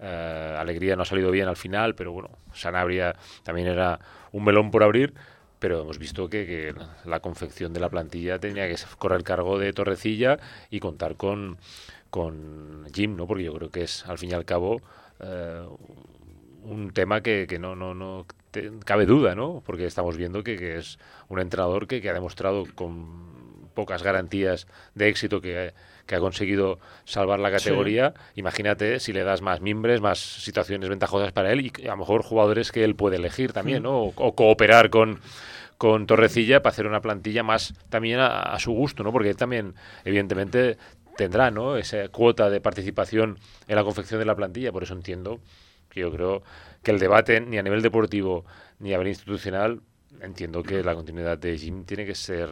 eh, 0.00 0.56
Alegría 0.58 0.96
no 0.96 1.02
ha 1.02 1.04
salido 1.04 1.30
bien 1.30 1.48
al 1.48 1.56
final, 1.56 1.94
pero 1.94 2.12
bueno, 2.12 2.30
Sanabria 2.52 3.14
también 3.42 3.68
era 3.68 4.00
un 4.32 4.44
melón 4.44 4.70
por 4.70 4.82
abrir, 4.82 5.14
pero 5.58 5.82
hemos 5.82 5.98
visto 5.98 6.28
que, 6.28 6.46
que 6.46 6.74
la 7.04 7.20
confección 7.20 7.72
de 7.72 7.80
la 7.80 7.88
plantilla 7.88 8.38
tenía 8.38 8.68
que 8.68 8.76
correr 8.98 9.22
cargo 9.24 9.58
de 9.58 9.72
Torrecilla 9.72 10.38
y 10.70 10.80
contar 10.80 11.16
con, 11.16 11.58
con 12.10 12.86
Jim, 12.94 13.16
¿no? 13.16 13.26
Porque 13.26 13.44
yo 13.44 13.52
creo 13.54 13.70
que 13.70 13.82
es, 13.82 14.04
al 14.06 14.18
fin 14.18 14.30
y 14.30 14.34
al 14.34 14.44
cabo, 14.44 14.80
eh, 15.20 15.62
un 16.64 16.90
tema 16.92 17.22
que, 17.22 17.46
que 17.48 17.58
no, 17.58 17.74
no, 17.76 17.94
no 17.94 18.26
te- 18.50 18.70
cabe 18.84 19.06
duda, 19.06 19.34
¿no? 19.34 19.62
Porque 19.64 19.86
estamos 19.86 20.16
viendo 20.16 20.42
que, 20.42 20.56
que 20.56 20.76
es 20.76 20.98
un 21.28 21.38
entrenador 21.40 21.86
que, 21.86 22.00
que 22.00 22.10
ha 22.10 22.14
demostrado 22.14 22.64
con 22.74 23.28
pocas 23.74 24.02
garantías 24.02 24.66
de 24.94 25.08
éxito 25.08 25.40
que, 25.40 25.72
que 26.06 26.14
ha 26.16 26.18
conseguido 26.20 26.80
salvar 27.04 27.38
la 27.38 27.50
categoría. 27.52 28.12
Imagínate 28.34 28.98
si 28.98 29.12
le 29.12 29.22
das 29.22 29.40
más 29.40 29.60
mimbres, 29.60 30.00
más 30.00 30.18
situaciones 30.18 30.88
ventajosas 30.88 31.30
para 31.32 31.52
él 31.52 31.60
y 31.60 31.86
a 31.86 31.90
lo 31.92 31.98
mejor 31.98 32.22
jugadores 32.22 32.72
que 32.72 32.82
él 32.82 32.96
puede 32.96 33.16
elegir 33.16 33.52
también, 33.52 33.84
¿no? 33.84 34.02
O, 34.02 34.12
o 34.16 34.34
cooperar 34.34 34.90
con, 34.90 35.20
con 35.78 36.06
Torrecilla 36.08 36.60
para 36.60 36.72
hacer 36.72 36.88
una 36.88 37.00
plantilla 37.00 37.44
más 37.44 37.72
también 37.88 38.18
a, 38.18 38.42
a 38.42 38.58
su 38.58 38.72
gusto, 38.72 39.04
¿no? 39.04 39.12
Porque 39.12 39.30
él 39.30 39.36
también, 39.36 39.74
evidentemente, 40.04 40.76
tendrá, 41.18 41.50
¿no? 41.50 41.76
Esa 41.76 42.08
cuota 42.10 42.48
de 42.48 42.60
participación 42.60 43.40
en 43.66 43.74
la 43.74 43.82
confección 43.82 44.20
de 44.20 44.24
la 44.24 44.36
plantilla. 44.36 44.70
Por 44.70 44.84
eso 44.84 44.94
entiendo 44.94 45.40
que 45.90 46.00
yo 46.00 46.12
creo 46.12 46.44
que 46.84 46.92
el 46.92 47.00
debate, 47.00 47.40
ni 47.40 47.58
a 47.58 47.62
nivel 47.62 47.82
deportivo 47.82 48.44
ni 48.78 48.90
a 48.90 48.92
nivel 48.92 49.08
institucional, 49.08 49.80
entiendo 50.20 50.62
que 50.62 50.84
la 50.84 50.94
continuidad 50.94 51.36
de 51.36 51.58
Jim 51.58 51.84
tiene 51.84 52.06
que 52.06 52.14
ser 52.14 52.48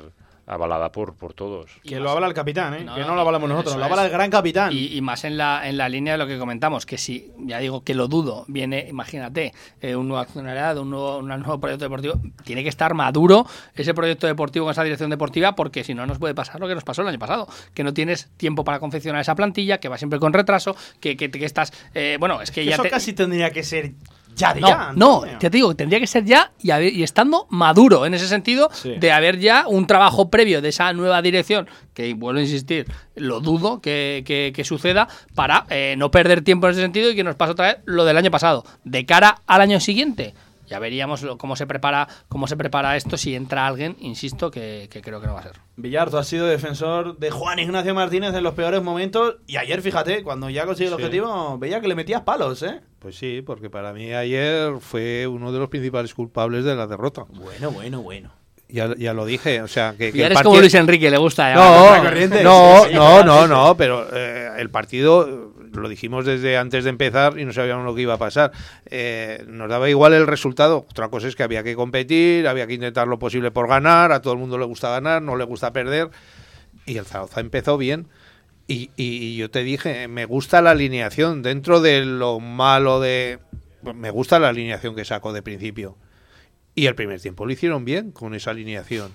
avalada 0.47 0.93
por, 0.93 1.15
por 1.17 1.35
todos. 1.35 1.71
Que 1.83 1.99
lo 1.99 2.11
habla 2.11 2.27
el 2.29 2.35
capitán, 2.35 2.75
¿eh? 2.75 2.85
No, 2.85 2.95
que 2.95 3.01
no, 3.03 3.15
lo 3.15 3.21
hablamos 3.23 3.49
eso 3.49 3.55
nosotros, 3.57 3.77
lo 3.77 3.85
es. 3.85 3.91
habla 3.91 4.05
el 4.05 4.11
gran 4.13 4.31
capitán. 4.31 4.73
Y, 4.73 4.97
y 4.97 5.01
más 5.01 5.25
en 5.25 5.37
la, 5.37 5.69
en 5.69 5.77
la 5.77 5.89
línea 5.89 6.13
de 6.15 6.19
lo 6.19 6.27
que 6.27 6.39
comentamos, 6.39 6.87
que 6.87 6.99
si, 6.99 7.33
ya 7.39 7.59
digo 7.59 7.83
que 7.83 7.95
lo 7.95 8.07
dudo, 8.09 8.45
viene, 8.49 8.87
imagínate, 8.89 9.53
eh, 9.81 9.97
un 9.97 10.09
nuevo 10.09 10.21
accionariado, 10.23 10.83
un 10.83 10.91
nuevo, 10.91 11.19
un 11.19 11.27
nuevo 11.29 11.59
proyecto 11.59 11.85
deportivo, 11.85 12.15
tiene 12.45 12.63
que 12.63 12.69
estar 12.69 12.95
maduro 12.95 13.47
ese 13.75 13.93
proyecto 13.93 14.27
deportivo 14.27 14.67
con 14.67 14.73
esa 14.73 14.85
dirección 14.85 15.11
deportiva, 15.11 15.55
porque 15.57 15.83
si 15.85 15.95
no 15.95 16.07
nos 16.07 16.19
puede 16.19 16.35
pasar 16.35 16.61
lo 16.61 16.69
que 16.69 16.75
nos 16.75 16.85
pasó 16.85 17.03
el 17.03 17.09
año 17.09 17.19
pasado, 17.19 17.49
que 17.75 17.83
no 17.83 17.93
tienes 17.93 18.29
tiempo 18.37 18.63
para 18.63 18.79
confeccionar 18.79 19.21
esa 19.21 19.35
plantilla, 19.35 19.79
que 19.79 19.89
va 19.89 19.99
siempre 19.99 20.19
con 20.21 20.33
retraso, 20.33 20.77
que, 21.01 21.17
que, 21.17 21.31
que 21.31 21.45
estás, 21.45 21.73
eh, 21.95 22.17
bueno, 22.21 22.41
es 22.41 22.51
que 22.51 22.61
Que 22.61 22.67
ya 22.67 22.75
eso 22.75 22.83
te- 22.85 22.91
casi 22.91 23.13
tendría 23.13 23.51
que 23.51 23.63
ser 23.65 23.93
ya 24.37 24.55
de 24.55 24.61
no, 24.61 24.69
ya. 24.69 24.93
no, 24.95 25.15
Antonio. 25.17 25.39
te 25.39 25.51
digo, 25.51 25.75
tendría 25.75 25.99
que 25.99 26.07
ser 26.07 26.25
ya 26.25 26.53
y, 26.63 26.71
haber- 26.71 26.93
y 26.95 27.03
estando 27.03 27.47
maduro 27.51 28.07
en 28.07 28.15
ese 28.15 28.29
sentido 28.29 28.69
Sí. 28.73 28.95
de 28.99 29.11
haber 29.11 29.39
ya 29.41 29.65
un 29.67 29.87
trabajo 29.87 30.31
previo 30.31 30.63
de 30.63 30.69
esa 30.69 30.93
nueva 30.93 31.21
dirección, 31.23 31.67
que 31.95 32.15
vuelvo 32.15 32.39
a 32.39 32.43
insistir, 32.43 32.87
lo 33.17 33.41
dudo 33.41 33.81
que, 33.81 34.23
que- 34.27 34.53
que 34.55 34.63
suceda, 34.65 35.09
para 35.35 35.65
eh, 35.71 35.95
no 35.99 36.11
perder 36.11 36.43
tiempo 36.43 36.67
en 36.67 36.73
ese 36.73 36.83
sentido 36.83 37.11
y 37.11 37.17
que 37.17 37.25
nos 37.25 37.35
pase 37.35 37.53
otra 37.53 37.67
vez 37.67 37.77
lo 37.87 38.05
del 38.05 38.17
año 38.17 38.31
pasado. 38.31 38.65
De 38.85 39.05
cara 39.07 39.41
al 39.47 39.61
año 39.63 39.81
siguiente, 39.81 40.35
ya 40.67 40.79
veríamos 40.79 41.23
lo- 41.23 41.39
cómo 41.39 41.57
se 41.57 41.67
prepara 41.67 42.09
cómo 42.29 42.47
se 42.47 42.57
prepara 42.57 42.97
esto 42.97 43.17
si 43.17 43.35
entra 43.35 43.67
alguien, 43.67 43.97
insisto, 44.01 44.51
que, 44.51 44.89
que 44.91 45.01
creo 45.03 45.21
que 45.21 45.27
no 45.27 45.35
va 45.35 45.41
a 45.41 45.45
ser. 45.45 45.53
Villar, 45.77 46.11
tú 46.11 46.19
has 46.19 46.27
sido 46.27 46.47
defensor 46.47 47.19
de 47.19 47.31
Juan 47.31 47.59
Ignacio 47.59 47.95
Martínez 47.95 48.35
en 48.35 48.43
los 48.43 48.55
peores 48.55 48.83
momentos 48.83 49.37
y 49.47 49.57
ayer, 49.57 49.83
fíjate, 49.83 50.23
cuando 50.23 50.49
ya 50.51 50.67
consiguió 50.67 50.93
el 50.95 50.99
Sí. 50.99 51.05
objetivo, 51.05 51.59
veía 51.59 51.81
que 51.81 51.89
le 51.89 51.95
metías 51.95 52.23
palos, 52.23 52.63
¿eh? 52.63 52.81
Pues 52.99 53.17
sí, 53.17 53.43
porque 53.45 53.71
para 53.71 53.93
mí 53.93 54.13
ayer 54.13 54.73
fue 54.81 55.27
uno 55.27 55.53
de 55.53 55.59
los 55.59 55.69
principales 55.69 56.15
culpables 56.15 56.65
de 56.65 56.75
la 56.75 56.87
derrota. 56.87 57.25
Bueno, 57.29 57.71
bueno, 57.71 58.03
bueno. 58.03 58.31
Ya, 58.69 58.93
ya 58.99 59.15
lo 59.15 59.25
dije, 59.25 59.63
o 59.63 59.69
sea, 59.69 59.93
que, 59.97 60.11
que 60.11 60.19
Y 60.19 60.23
el 60.23 60.27
eres 60.33 60.43
como 60.43 60.59
Luis 60.59 60.75
Enrique, 60.75 61.09
le 61.09 61.19
gusta. 61.19 61.55
No, 61.55 61.85
llamar. 61.85 62.03
corriente. 62.03 62.43
no, 62.43 62.89
no, 62.89 63.23
no, 63.23 63.47
no, 63.47 63.77
pero 63.77 64.09
eh, 64.13 64.51
el 64.59 64.71
partido 64.71 65.29
eh, 65.29 65.56
lo 65.81 65.89
dijimos 65.89 66.25
desde 66.25 66.57
antes 66.57 66.85
de 66.85 66.91
empezar 66.91 67.39
y 67.39 67.45
no 67.45 67.53
sabíamos 67.53 67.85
lo 67.85 67.95
que 67.95 68.03
iba 68.03 68.15
a 68.15 68.19
pasar. 68.19 68.53
Eh, 68.87 69.45
nos 69.49 69.69
daba 69.69 69.89
igual 69.89 70.13
el 70.15 70.27
resultado. 70.27 70.87
Otra 70.91 71.09
cosa 71.09 71.29
es 71.29 71.37
que 71.37 71.43
había 71.43 71.63
que 71.63 71.75
competir, 71.75 72.49
había 72.49 72.67
que 72.67 72.75
intentar 72.75 73.09
lo 73.09 73.19
posible 73.19 73.51
por 73.51 73.69
ganar. 73.69 74.13
A 74.13 74.21
todo 74.23 74.33
el 74.33 74.39
mundo 74.39 74.59
le 74.59 74.65
gusta 74.65 74.91
ganar, 74.91 75.23
no 75.23 75.37
le 75.37 75.45
gusta 75.45 75.73
perder. 75.73 76.11
Y 76.87 76.99
el 76.99 77.05
Zaragoza 77.05 77.41
empezó 77.41 77.77
bien. 77.79 78.09
Y, 78.69 79.37
yo 79.37 79.51
te 79.51 79.63
dije, 79.63 80.09
me 80.09 80.25
gusta 80.25 80.61
la 80.61 80.73
alineación. 80.73 81.43
Dentro 81.43 81.81
de 81.81 82.05
lo 82.05 82.41
malo 82.41 83.01
de. 83.01 83.39
Me 83.95 84.11
gusta 84.11 84.39
la 84.39 84.49
alineación 84.49 84.97
que 84.97 85.05
sacó 85.05 85.33
de 85.33 85.43
principio. 85.43 85.97
Y 86.75 86.87
el 86.87 86.95
primer 86.95 87.21
tiempo 87.21 87.47
lo 87.47 87.53
hicieron 87.53 87.85
bien 87.85 88.11
con 88.11 88.35
esa 88.35 88.51
alineación. 88.51 89.13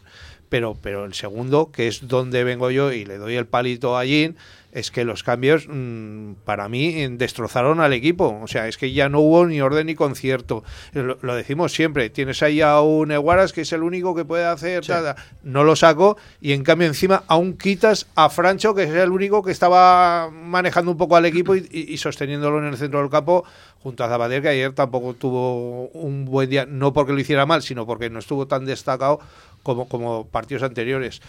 Pero, 0.49 0.77
pero 0.81 1.05
el 1.05 1.13
segundo, 1.13 1.71
que 1.71 1.87
es 1.87 2.07
donde 2.07 2.43
vengo 2.43 2.71
yo 2.71 2.91
y 2.91 3.05
le 3.05 3.17
doy 3.17 3.35
el 3.35 3.45
palito 3.45 3.97
a 3.97 4.05
Jin, 4.05 4.35
es 4.71 4.89
que 4.91 5.03
los 5.03 5.23
cambios 5.23 5.67
mm, 5.69 6.33
para 6.45 6.69
mí 6.69 6.87
eh, 7.01 7.09
destrozaron 7.11 7.79
al 7.81 7.93
equipo. 7.93 8.39
O 8.41 8.47
sea, 8.47 8.67
es 8.67 8.77
que 8.77 8.93
ya 8.93 9.09
no 9.09 9.19
hubo 9.19 9.45
ni 9.45 9.59
orden 9.61 9.87
ni 9.87 9.95
concierto. 9.95 10.63
Lo, 10.93 11.17
lo 11.21 11.35
decimos 11.35 11.73
siempre. 11.73 12.09
Tienes 12.09 12.41
ahí 12.41 12.61
a 12.61 12.79
un 12.81 13.11
Eguaras 13.11 13.51
que 13.53 13.61
es 13.61 13.73
el 13.73 13.83
único 13.83 14.15
que 14.15 14.23
puede 14.25 14.45
hacer. 14.45 14.85
tal. 14.85 15.15
No 15.43 15.63
lo 15.63 15.75
saco. 15.75 16.17
Y 16.39 16.53
en 16.53 16.63
cambio, 16.63 16.87
encima, 16.87 17.23
aún 17.27 17.57
quitas 17.57 18.07
a 18.15 18.29
Francho, 18.29 18.73
que 18.73 18.83
es 18.83 18.89
el 18.91 19.11
único 19.11 19.43
que 19.43 19.51
estaba 19.51 20.29
manejando 20.31 20.91
un 20.91 20.97
poco 20.97 21.15
al 21.17 21.25
equipo 21.25 21.55
y, 21.55 21.67
y- 21.71 21.93
y 21.93 21.97
sosteniéndolo 21.97 22.59
en 22.59 22.65
el 22.65 22.77
centro 22.77 22.99
del 23.01 23.09
campo 23.09 23.43
junto 23.79 24.03
a 24.03 24.09
Zapater, 24.09 24.41
que 24.41 24.49
ayer 24.49 24.73
tampoco 24.73 25.15
tuvo 25.15 25.87
un 25.89 26.23
buen 26.25 26.49
día, 26.49 26.65
no 26.67 26.93
porque 26.93 27.13
lo 27.13 27.19
hiciera 27.19 27.45
mal, 27.47 27.61
sino 27.63 27.85
porque 27.87 28.09
no 28.11 28.19
estuvo 28.19 28.47
tan 28.47 28.63
destacado 28.65 29.19
como, 29.63 29.87
como 29.89 30.27
partidos 30.27 30.63
anteriores. 30.63 31.21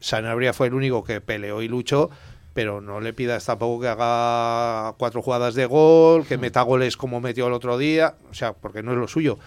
Sanabria 0.00 0.52
fue 0.52 0.66
el 0.68 0.74
único 0.74 1.04
que 1.04 1.20
peleó 1.20 1.62
y 1.62 1.68
luchó, 1.68 2.10
pero 2.54 2.80
no 2.80 3.00
le 3.00 3.12
pidas 3.12 3.44
tampoco 3.46 3.80
que 3.82 3.88
haga 3.88 4.94
cuatro 4.98 5.22
jugadas 5.22 5.54
de 5.54 5.66
gol, 5.66 6.26
que 6.26 6.38
meta 6.38 6.62
goles 6.62 6.96
como 6.96 7.20
metió 7.20 7.46
el 7.46 7.52
otro 7.52 7.78
día, 7.78 8.14
o 8.30 8.34
sea, 8.34 8.52
porque 8.52 8.82
no 8.82 8.92
es 8.92 8.98
lo 8.98 9.08
suyo. 9.08 9.38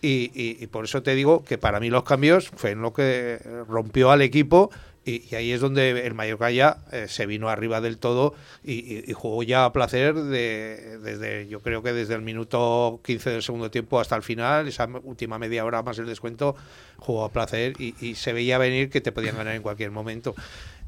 Y, 0.00 0.30
y- 0.34 0.56
y 0.60 0.66
por 0.66 0.84
eso 0.84 1.02
te 1.02 1.14
digo 1.14 1.44
que 1.44 1.58
para 1.58 1.78
mí 1.78 1.88
los 1.90 2.02
cambios 2.02 2.50
fue 2.56 2.70
en 2.72 2.82
lo 2.82 2.92
que 2.92 3.38
rompió 3.68 4.10
al 4.10 4.22
equipo 4.22 4.70
y, 5.04 5.34
ahí 5.34 5.52
es 5.52 5.60
donde 5.60 6.06
el 6.06 6.14
Mallorca 6.14 6.50
ya 6.50 6.78
eh, 6.92 7.06
se 7.08 7.26
vino 7.26 7.48
arriba 7.48 7.80
del 7.80 7.98
todo 7.98 8.34
y, 8.64 9.12
jugó 9.12 9.42
ya 9.42 9.64
a 9.64 9.72
placer 9.72 10.14
de, 10.14 10.98
desde 11.02 11.48
yo 11.48 11.60
creo 11.60 11.82
que 11.82 11.92
desde 11.92 12.14
el 12.14 12.22
minuto 12.22 13.00
15 13.04 13.30
del 13.30 13.42
segundo 13.42 13.70
tiempo 13.70 14.00
hasta 14.00 14.16
el 14.16 14.22
final, 14.22 14.68
esa 14.68 14.88
última 15.02 15.38
media 15.38 15.64
hora 15.64 15.82
más 15.82 15.98
el 15.98 16.06
descuento, 16.06 16.54
jugó 16.98 17.24
a 17.24 17.32
placer 17.32 17.74
y, 17.78 17.94
y 18.00 18.14
se 18.14 18.32
veía 18.32 18.58
venir 18.58 18.90
que 18.90 19.00
te 19.00 19.12
podían 19.12 19.36
ganar 19.36 19.54
en 19.56 19.62
cualquier 19.62 19.90
momento. 19.90 20.34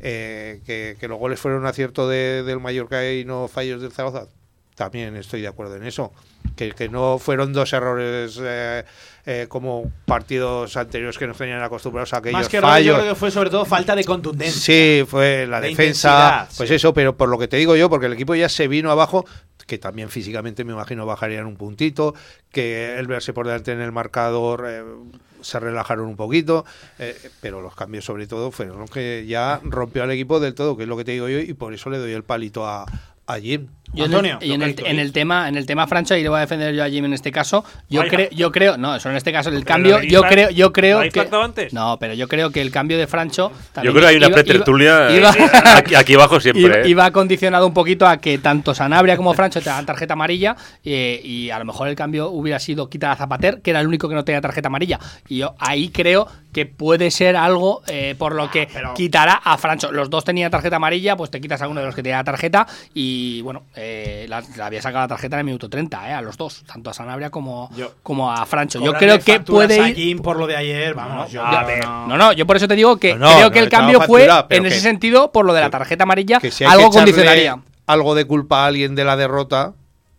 Eh, 0.01 0.61
que, 0.67 0.97
que 1.01 1.09
los 1.09 1.19
goles 1.19 1.39
fueron 1.41 1.61
un 1.61 1.67
acierto 1.67 2.09
de- 2.09 2.43
del 2.43 2.61
Mallorca 2.61 3.11
y 3.11 3.25
no 3.25 3.49
fallos 3.49 3.81
del 3.81 3.93
Zaragoza, 3.93 4.29
también 4.75 5.17
estoy 5.17 5.41
de 5.41 5.49
acuerdo 5.49 5.77
en 5.77 5.85
eso. 5.85 6.13
Que, 6.57 6.73
que 6.73 6.89
no 6.89 7.19
fueron 7.19 7.53
dos 7.53 7.73
errores 7.73 8.39
eh, 8.41 8.85
eh, 9.27 9.47
como 9.49 9.91
partidos 10.05 10.77
anteriores 10.77 11.17
que 11.19 11.27
nos 11.27 11.37
tenían 11.37 11.63
acostumbrados 11.63 12.13
a 12.13 12.19
aquellos 12.19 12.39
Más 12.39 12.49
que 12.49 12.59
errores, 12.59 12.85
yo 12.85 12.93
fallos. 12.93 13.03
creo 13.03 13.15
que 13.15 13.19
fue 13.19 13.31
sobre 13.31 13.51
todo 13.51 13.65
falta 13.65 13.97
de 13.97 14.05
contundencia. 14.05 14.61
Sí, 14.61 15.05
fue 15.09 15.47
la 15.49 15.61
De 15.61 15.69
defensa, 15.69 16.47
pues 16.57 16.69
sí. 16.69 16.75
eso, 16.75 16.93
pero 16.93 17.17
por 17.17 17.29
lo 17.29 17.39
que 17.39 17.49
te 17.49 17.57
digo 17.57 17.75
yo, 17.77 17.89
porque 17.89 18.07
el 18.07 18.13
equipo 18.13 18.35
ya 18.35 18.49
se 18.49 18.69
vino 18.69 18.91
abajo, 18.91 19.25
que 19.67 19.79
también 19.79 20.11
físicamente 20.11 20.65
me 20.65 20.75
imagino 20.75 21.07
bajarían 21.07 21.47
un 21.47 21.57
puntito, 21.57 22.15
que 22.53 22.99
el 22.99 23.07
verse 23.07 23.33
por 23.33 23.47
delante 23.47 23.73
en 23.73 23.81
el 23.81 23.91
marcador 23.91 24.67
eh, 24.69 24.85
se 25.41 25.59
relajaron 25.59 26.07
un 26.07 26.17
poquito, 26.17 26.65
eh, 26.99 27.17
pero 27.41 27.63
los 27.63 27.75
cambios 27.75 28.05
sobre 28.05 28.27
todo 28.27 28.51
fueron 28.51 28.79
los 28.79 28.91
que 28.91 29.25
ya 29.27 29.61
rompió 29.65 30.03
al 30.03 30.11
equipo 30.11 30.41
del 30.41 30.55
todo, 30.55 30.77
que 30.77 30.83
es 30.85 30.89
lo 30.89 30.97
que 30.97 31.05
te 31.05 31.13
digo 31.13 31.29
yo, 31.29 31.39
y 31.39 31.55
por 31.55 31.73
eso 31.73 31.91
le 31.91 31.99
doy 31.99 32.13
el 32.13 32.25
palito 32.25 32.67
a, 32.67 32.85
a 33.27 33.39
Jim. 33.39 33.69
Yo 33.93 34.07
en 34.07 34.13
Antonio, 34.13 34.39
el, 34.41 34.51
en, 34.51 34.63
el, 34.63 34.75
en 34.87 34.99
el 34.99 35.13
tema 35.13 35.49
en 35.49 35.57
el 35.57 35.67
tema 35.67 35.87
Francho 35.87 36.17
y 36.17 36.23
le 36.25 36.29
voy 36.29 36.39
a 36.39 36.41
defender 36.41 36.75
yo 36.75 36.83
a 36.83 36.89
Jim 36.89 37.05
en 37.05 37.13
este 37.13 37.31
caso 37.31 37.65
yo 37.89 38.03
creo 38.09 38.29
yo 38.31 38.51
creo 38.51 38.77
no 38.77 38.97
eso 38.97 39.09
en 39.09 39.15
este 39.15 39.31
caso 39.31 39.51
el 39.51 39.57
Pero 39.57 39.67
cambio 39.67 40.03
yo 40.03 40.23
creo 40.23 40.51
yo 40.51 40.73
creo 40.73 40.95
¿lo 40.95 40.99
habéis 40.99 41.15
que 41.15 41.21
pactado 41.21 41.45
antes? 41.45 41.73
no 41.73 41.97
pero 42.01 42.13
yo 42.15 42.27
creo 42.27 42.51
que 42.51 42.61
el 42.61 42.73
cambio 42.73 42.99
de 42.99 43.07
Francho 43.07 43.53
Yo 43.85 43.93
creo 43.93 44.03
que 44.03 44.07
hay 44.09 44.17
una 44.17 44.31
pretertulia 44.31 45.15
eh, 45.17 45.23
aquí, 45.77 45.95
aquí 45.95 46.15
abajo 46.15 46.41
siempre. 46.41 46.63
Iba, 46.63 46.75
¿eh? 46.79 46.89
iba 46.89 47.11
condicionado 47.13 47.69
un 47.69 47.75
poquito 47.75 48.05
a 48.07 48.17
que 48.17 48.39
tanto 48.39 48.75
Sanabria 48.75 49.17
como 49.17 49.33
Francho 49.33 49.61
te 49.61 49.71
dan 49.71 49.87
tarjeta 49.87 50.15
amarilla 50.15 50.57
eh, 50.85 51.21
y 51.23 51.51
a 51.51 51.59
lo 51.61 51.65
mejor 51.65 51.87
el 51.87 51.95
cambio 51.95 52.31
hubiera 52.31 52.59
sido 52.59 52.89
quitar 52.89 53.13
a 53.13 53.17
Zapater, 53.17 53.63
que 53.63 53.71
era 53.71 53.81
el 53.81 53.87
único 53.87 54.09
que 54.09 54.15
no 54.15 54.25
tenía 54.25 54.41
tarjeta 54.41 54.69
amarilla. 54.69 54.99
Y 55.29 55.39
yo 55.39 55.55
ahí 55.59 55.91
creo 55.91 56.27
que 56.55 56.65
puede 56.65 57.11
ser 57.11 57.37
algo 57.37 57.83
eh, 57.89 58.15
por 58.17 58.35
lo 58.35 58.51
que 58.51 58.69
quitará 58.95 59.35
a 59.35 59.59
Francho. 59.59 59.93
Los 59.93 60.09
dos 60.09 60.25
tenían 60.25 60.51
tarjeta 60.51 60.77
amarilla, 60.77 61.17
pues 61.17 61.31
te 61.31 61.41
quitas 61.41 61.61
a 61.61 61.69
uno 61.69 61.81
de 61.81 61.87
los 61.87 61.95
que 61.95 62.03
tenía 62.03 62.17
la 62.19 62.25
tarjeta 62.25 62.67
y 62.95 63.43
bueno, 63.43 63.65
eh, 63.75 64.25
la, 64.29 64.43
la 64.57 64.67
había 64.67 64.81
sacado 64.81 65.03
la 65.05 65.09
tarjeta 65.09 65.37
en 65.37 65.41
el 65.41 65.45
minuto 65.47 65.69
30, 65.69 66.09
eh, 66.09 66.13
a 66.15 66.23
los 66.23 66.37
dos, 66.39 66.63
tanto 66.65 66.89
a 66.91 66.95
Sanabria 66.95 67.29
como, 67.31 67.69
Yo- 67.77 67.93
como 68.03 68.33
a 68.33 68.47
Francho. 68.47 68.81
Yo 68.83 68.95
creo 68.95 69.19
que 69.19 69.41
puede 69.41 69.79
a 69.81 69.89
ir... 69.89 69.97
Jim 69.97 70.19
por 70.21 70.39
lo 70.39 70.47
de 70.47 70.57
ayer, 70.57 70.95
vamos. 70.95 71.31
yo- 71.31 71.45
a 71.45 71.65
ver, 71.65 71.85
No, 71.85 72.17
no, 72.17 72.33
yo 72.33 72.47
por 72.47 72.57
eso 72.57 72.69
te 72.69 72.77
digo 72.77 72.97
que 72.97 73.15
No, 73.15 73.27
no, 73.27 73.33
creo 73.35 73.47
no 73.49 73.51
que 73.53 73.59
el 73.59 73.69
cambio 73.69 74.01
fue 74.03 74.27
factura, 74.27 74.47
en 74.57 74.65
ese 74.67 74.81
sentido 74.81 75.33
por 75.33 75.45
lo 75.45 75.53
de 75.53 75.61
la 75.61 75.71
tarjeta 75.71 76.05
amarilla, 76.05 76.39
Que 76.39 76.51
si 76.53 76.65
algo 76.65 76.91
condicionaría. 76.91 77.59
algo 77.87 78.15
de 78.15 78.25
culpa 78.27 78.63
a 78.63 78.67
alguien 78.67 78.95
de 78.95 79.05
la 79.05 79.17
derrota, 79.17 79.73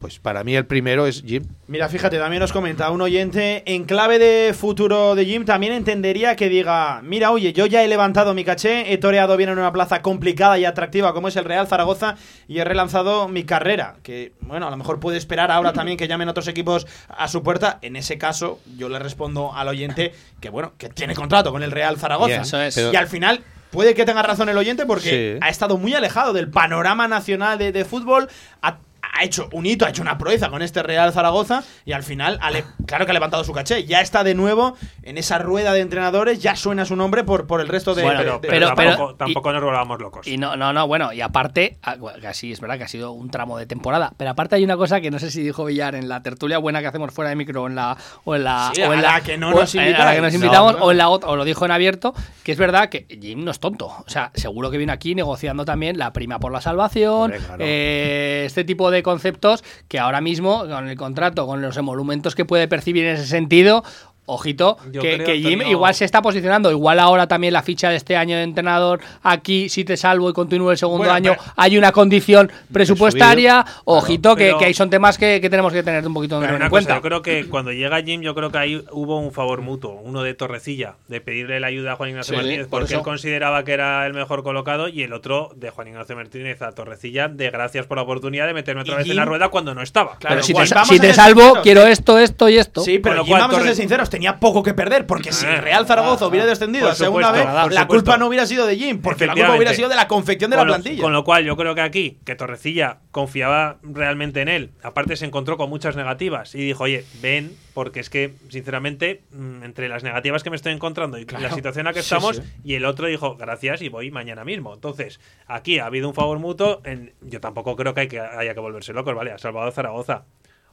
pues 0.06 0.20
para 0.20 0.43
mí 0.43 0.56
el 0.56 0.68
primero 0.68 1.08
es 1.08 1.24
Jim. 1.26 1.43
Mira, 1.68 1.89
fíjate, 1.89 2.20
también 2.20 2.39
nos 2.39 2.51
comenta 2.53 2.91
un 2.91 3.01
oyente, 3.01 3.64
en 3.66 3.86
clave 3.86 4.20
de 4.20 4.53
futuro 4.53 5.16
de 5.16 5.26
Jim, 5.26 5.45
también 5.45 5.74
entendería 5.74 6.36
que 6.36 6.47
diga, 6.47 7.01
mira, 7.01 7.32
oye, 7.32 7.53
yo 7.53 7.66
ya 7.66 7.84
he 7.84 7.88
levantado 7.88 8.36
mi 8.36 8.43
caché, 8.43 8.93
he 8.93 8.99
toreado 8.99 9.36
bien 9.36 9.49
en 9.49 9.58
una 9.58 9.74
plaza 9.74 10.03
complicada 10.03 10.60
y 10.60 10.66
atractiva 10.66 11.12
como 11.16 11.28
es 11.28 11.36
el 11.38 11.45
Real 11.45 11.66
Zaragoza 11.68 12.18
y 12.47 12.60
he 12.60 12.64
relanzado 12.64 13.28
mi 13.30 13.45
carrera, 13.45 13.95
que 14.03 14.34
bueno, 14.41 14.68
a 14.68 14.70
lo 14.70 14.78
mejor 14.78 14.99
puede 14.99 15.18
esperar 15.18 15.49
ahora 15.49 15.74
también 15.74 15.97
que 15.97 16.08
llamen 16.08 16.30
otros 16.30 16.47
equipos 16.47 16.86
a 17.10 17.28
su 17.28 17.41
puerta. 17.41 17.80
En 17.82 17.95
ese 17.95 18.20
caso, 18.20 18.60
yo 18.78 18.89
le 18.89 18.99
respondo 18.99 19.56
al 19.56 19.68
oyente 19.70 20.14
que 20.39 20.49
bueno, 20.51 20.74
que 20.78 20.89
tiene 20.89 21.16
contrato 21.16 21.51
con 21.51 21.64
el 21.64 21.72
Real 21.72 21.97
Zaragoza. 21.97 22.41
Es. 22.68 22.76
pero- 22.76 22.93
Y 22.93 22.95
al 22.95 23.08
final... 23.08 23.41
Puede 23.72 23.93
que 23.93 24.06
tenga 24.06 24.22
razón 24.22 24.47
el 24.47 24.58
oyente 24.58 24.86
porque 24.86 25.34
Sí. 25.34 25.39
ha 25.45 25.49
estado 25.49 25.76
muy 25.78 25.93
alejado 25.93 26.32
del 26.32 26.47
panorama 26.49 27.10
nacional 27.10 27.58
de, 27.58 27.74
de 27.74 27.84
fútbol, 27.84 28.30
ha, 28.62 28.78
ha 29.18 29.24
hecho 29.24 29.49
un 29.53 29.66
hito, 29.66 29.86
ha 29.86 29.89
hecho 29.89 30.01
una 30.01 30.18
proeza 30.18 30.49
con 30.49 30.61
este 30.61 30.84
Real 30.84 31.11
Zaragoza 31.13 31.63
y 31.86 31.93
al 31.93 32.03
final, 32.03 32.38
ha 32.41 32.51
le- 32.51 32.63
claro 32.86 33.05
que 33.05 33.11
ha 33.11 33.13
levantado 33.13 33.43
su 33.43 33.53
caché. 33.53 33.86
Ya 33.86 34.01
está 34.01 34.24
de 34.24 34.36
nuevo 34.36 34.76
en 35.03 35.18
esa 35.18 35.38
rueda 35.38 35.74
de 35.74 35.80
entrenadores, 35.82 36.39
ya 36.41 36.55
suena 36.55 36.86
su 36.86 36.95
nombre 36.95 37.24
por, 37.24 37.47
por 37.47 37.61
el 37.61 37.68
resto 37.68 37.95
de. 37.95 38.03
Bueno, 38.03 38.20
de- 38.20 38.26
Pero, 38.26 38.39
de- 38.39 38.47
pero, 38.47 38.74
pero- 38.76 38.89
tampoco, 38.91 39.11
y- 39.11 39.18
tampoco 39.18 39.53
nos 39.53 39.63
volvamos 39.63 39.99
locos. 39.99 40.28
Y 40.28 40.38
no, 40.38 40.55
no, 40.55 40.74
no, 40.74 40.88
bueno, 40.88 41.13
y 41.13 41.22
aparte, 41.22 41.78
ah, 41.84 41.95
que 42.20 42.28
así 42.28 42.51
es 42.51 42.59
verdad 42.59 42.78
que 42.78 42.84
ha 42.84 42.88
sido 42.88 43.11
un 43.11 43.30
tramo 43.32 43.57
de 43.57 43.66
temporada, 43.66 44.13
pero 44.18 44.32
aparte 44.32 44.55
hay 44.55 44.63
una 44.63 44.78
cosa 44.78 44.99
que 45.01 45.11
no 45.11 45.20
sé 45.20 45.32
si 45.32 45.41
dijo 45.41 45.66
Villar 45.66 45.95
en 45.95 46.09
la 46.09 46.22
tertulia 46.22 46.57
buena 46.57 46.82
que 46.82 46.88
hacemos 46.88 47.13
fuera 47.13 47.30
de 47.30 47.36
micro 47.36 47.63
o 47.63 47.68
en 47.68 47.76
la 47.76 47.97
o 48.26 48.36
en 48.36 48.43
la 48.43 48.72
Sí, 48.74 48.82
o 48.82 48.91
en 48.93 48.99
a 48.99 49.01
la, 49.01 49.11
la 49.13 49.22
que 49.22 49.38
no 49.38 49.49
o- 49.49 49.59
nos 49.61 49.74
eh, 49.76 49.80
a 49.80 49.82
la 49.84 49.88
invitáis. 49.89 50.16
que 50.16 50.22
nos 50.22 50.34
No, 50.34 50.36
invitamos 50.38 50.76
o 50.80 50.91
en 50.91 50.97
la 50.97 51.09
otra, 51.09 51.30
o 51.30 51.36
lo 51.36 51.43
dijo 51.45 51.66
en 51.66 51.72
abierto, 51.72 52.13
que 52.43 52.51
es 52.51 52.57
verdad 52.57 52.89
que 52.89 53.05
Jim 53.22 53.43
no 53.43 53.51
es 53.51 53.59
tonto, 53.59 53.86
o 53.88 54.03
sea, 54.07 54.32
seguro 54.34 54.70
que 54.72 54.78
viene 54.78 54.91
aquí 54.91 55.16
negociando 55.16 55.63
también 55.66 55.97
la 55.97 56.11
prima 56.11 56.39
por 56.39 56.51
la 56.51 56.59
salvación, 56.61 57.24
Hombre, 57.32 57.39
claro. 57.39 57.63
eh, 57.66 58.43
este 58.45 58.63
tipo 58.63 58.91
de 58.91 59.03
conceptos 59.06 59.64
que 59.88 59.99
ahora 59.99 60.20
mismo 60.20 60.68
con 60.68 60.89
el 60.89 60.97
contrato, 60.97 61.47
con 61.47 61.62
los 61.62 61.78
emolumentos 61.78 62.36
que 62.36 62.43
puede 62.43 62.68
percibir 62.68 63.06
en 63.06 63.16
ese 63.16 63.28
sentido, 63.28 63.84
Ojito, 64.28 64.78
Yo 64.91 65.01
que, 65.01 65.19
que 65.23 65.38
Jim 65.39 65.61
igual 65.61 65.93
se 65.93 66.03
está 66.05 66.21
posicionando. 66.21 66.71
Igual 66.71 66.99
ahora 66.99 67.28
también 67.28 67.53
la 67.53 67.61
ficha 67.61 67.89
de 67.89 67.95
este 67.97 68.17
año 68.17 68.36
de 68.38 68.43
entrenador, 68.43 68.99
aquí 69.21 69.69
si 69.69 69.84
te 69.86 69.97
salvo 69.97 70.30
y 70.30 70.34
continúo 70.34 70.71
el 70.71 70.78
segundo 70.78 70.99
Bueno, 70.99 71.13
año, 71.13 71.34
pero- 71.38 71.53
hay 71.55 71.78
una 71.78 71.91
condición 71.91 72.51
presupuestaria. 72.71 73.65
Ojito, 73.86 74.36
que, 74.36 74.45
pero- 74.45 74.57
que 74.59 74.65
ahí 74.65 74.73
son 74.73 74.89
temas 74.89 75.17
que, 75.17 75.39
que 75.41 75.49
tenemos 75.49 75.73
que 75.73 75.84
tener 75.84 76.05
un 76.07 76.13
poquito 76.13 76.39
Pero 76.39 76.51
en 76.51 76.55
una 76.61 76.69
cuenta. 76.69 76.89
cosa, 76.89 76.97
yo 76.97 77.01
creo 77.01 77.21
que 77.21 77.47
cuando 77.49 77.71
llega 77.71 78.01
Jim, 78.01 78.21
yo 78.21 78.34
creo 78.36 78.51
que 78.51 78.57
ahí 78.57 78.84
hubo 78.91 79.19
un 79.19 79.32
favor 79.32 79.61
mutuo, 79.61 79.91
uno 80.03 80.23
de 80.23 80.34
Torrecilla, 80.34 80.95
de 81.07 81.21
pedirle 81.21 81.59
la 81.59 81.67
ayuda 81.67 81.93
a 81.93 81.95
Juan 81.95 82.09
Ignacio 82.09 82.34
Sí, 82.34 82.38
Martínez 82.38 82.67
por 82.67 82.80
porque 82.82 82.93
eso. 82.93 82.99
él 82.99 83.03
consideraba 83.03 83.63
que 83.63 83.73
era 83.73 84.05
el 84.05 84.13
mejor 84.13 84.43
colocado 84.43 84.88
y 84.88 85.03
el 85.03 85.13
otro 85.13 85.51
de 85.55 85.69
Juan 85.69 85.88
Ignacio 85.88 86.15
Martínez 86.15 86.61
a 86.61 86.71
Torrecilla 86.71 87.28
de 87.28 87.49
gracias 87.51 87.86
por 87.86 87.97
la 87.97 88.03
oportunidad 88.03 88.47
de 88.47 88.53
meterme 88.53 88.82
otra 88.82 88.95
vez 88.95 89.05
en 89.05 89.11
Jim- 89.11 89.17
la 89.17 89.26
rueda 89.26 89.49
cuando 89.49 89.73
no 89.76 89.82
estaba. 89.82 90.17
Claro, 90.17 90.36
pero 90.38 90.43
si 90.43 90.51
igual, 90.51 90.69
te, 90.69 90.86
si 90.86 90.99
te 90.99 91.13
salvo, 91.13 91.41
sinceros, 91.41 91.63
quiero 91.63 91.82
esto, 91.88 92.17
esto 92.19 92.49
y 92.49 92.57
esto. 92.57 92.82
Sí, 92.82 92.99
pero 92.99 93.15
lo 93.15 93.26
cual, 93.26 93.41
vamos 93.41 93.57
a 93.57 93.63
ser 93.63 93.76
sinceros, 93.76 94.09
tenía 94.16 94.39
poco 94.39 94.63
que 94.63 94.74
perder, 94.74 95.05
porque 95.05 95.32
si 95.34 95.45
Eh, 95.45 95.59
Real 95.61 95.86
Zaragoza 95.86 96.26
hubiera 96.28 96.45
descendido 96.45 96.86
por 96.86 96.91
a 96.93 96.95
segunda 96.95 97.32
vez, 97.32 97.45
la 97.45 97.63
supuesto. 97.63 97.88
culpa 97.88 98.18
no 98.18 98.28
hubiera 98.28 98.45
sido 98.45 98.66
de 98.66 98.78
Jim, 98.78 99.01
porque 99.01 99.26
la 99.28 99.34
culpa 99.34 99.55
hubiera 99.55 99.74
sido 99.74 99.89
de 99.89 99.95
la 99.95 100.07
confección 100.07 100.51
de 100.51 100.57
con 100.57 100.68
la 100.68 100.78
lo- 100.78 100.82
plantilla. 100.82 101.01
Con 101.03 101.11
lo 101.13 101.24
cual, 101.26 101.43
yo 101.43 101.57
creo 101.57 101.76
que 101.76 101.82
aquí, 101.82 102.18
que 102.26 102.36
Torrecilla 102.36 102.99
confiaba 103.11 103.78
realmente 103.84 104.41
en 104.41 104.47
él. 104.47 104.72
Aparte, 104.84 105.16
se 105.18 105.26
encontró 105.26 105.57
con 105.57 105.70
muchas 105.70 105.95
negativas 105.97 106.55
y 106.55 106.59
dijo, 106.59 106.84
oye, 106.86 107.03
ven, 107.22 107.55
porque 107.74 107.99
es 107.99 108.09
que, 108.09 108.34
sinceramente, 108.49 109.24
mm, 109.32 109.63
entre 109.63 109.89
las 109.89 110.03
negativas 110.03 110.43
que 110.43 110.49
me 110.49 110.55
estoy 110.55 110.72
encontrando 110.72 111.18
y 111.18 111.26
la 111.26 111.51
situación 111.51 111.82
en 111.82 111.86
la 111.88 111.93
que 111.93 111.99
estamos, 111.99 112.38
sí. 112.38 112.43
y 112.63 112.76
el 112.76 112.86
otro 112.86 113.07
dijo, 113.07 113.36
gracias 113.36 113.82
y 113.82 113.89
voy 113.89 114.11
mañana 114.11 114.45
mismo. 114.45 114.74
Entonces, 114.74 115.20
aquí 115.47 115.80
ha 115.80 115.88
habido 115.88 116.07
un 116.07 116.13
favor 116.16 116.39
mutuo. 116.39 116.82
En, 116.86 117.13
yo 117.22 117.41
tampoco 117.41 117.76
creo 117.76 117.93
que, 117.93 118.01
hay 118.01 118.07
que 118.07 118.20
haya 118.22 118.53
que 118.53 118.59
volverse 118.61 118.93
locos, 118.93 119.13
¿vale? 119.13 119.32
Ha 119.34 119.38
salvado 119.38 119.70
Zaragoza. 119.72 120.24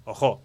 Ojo, 0.05 0.43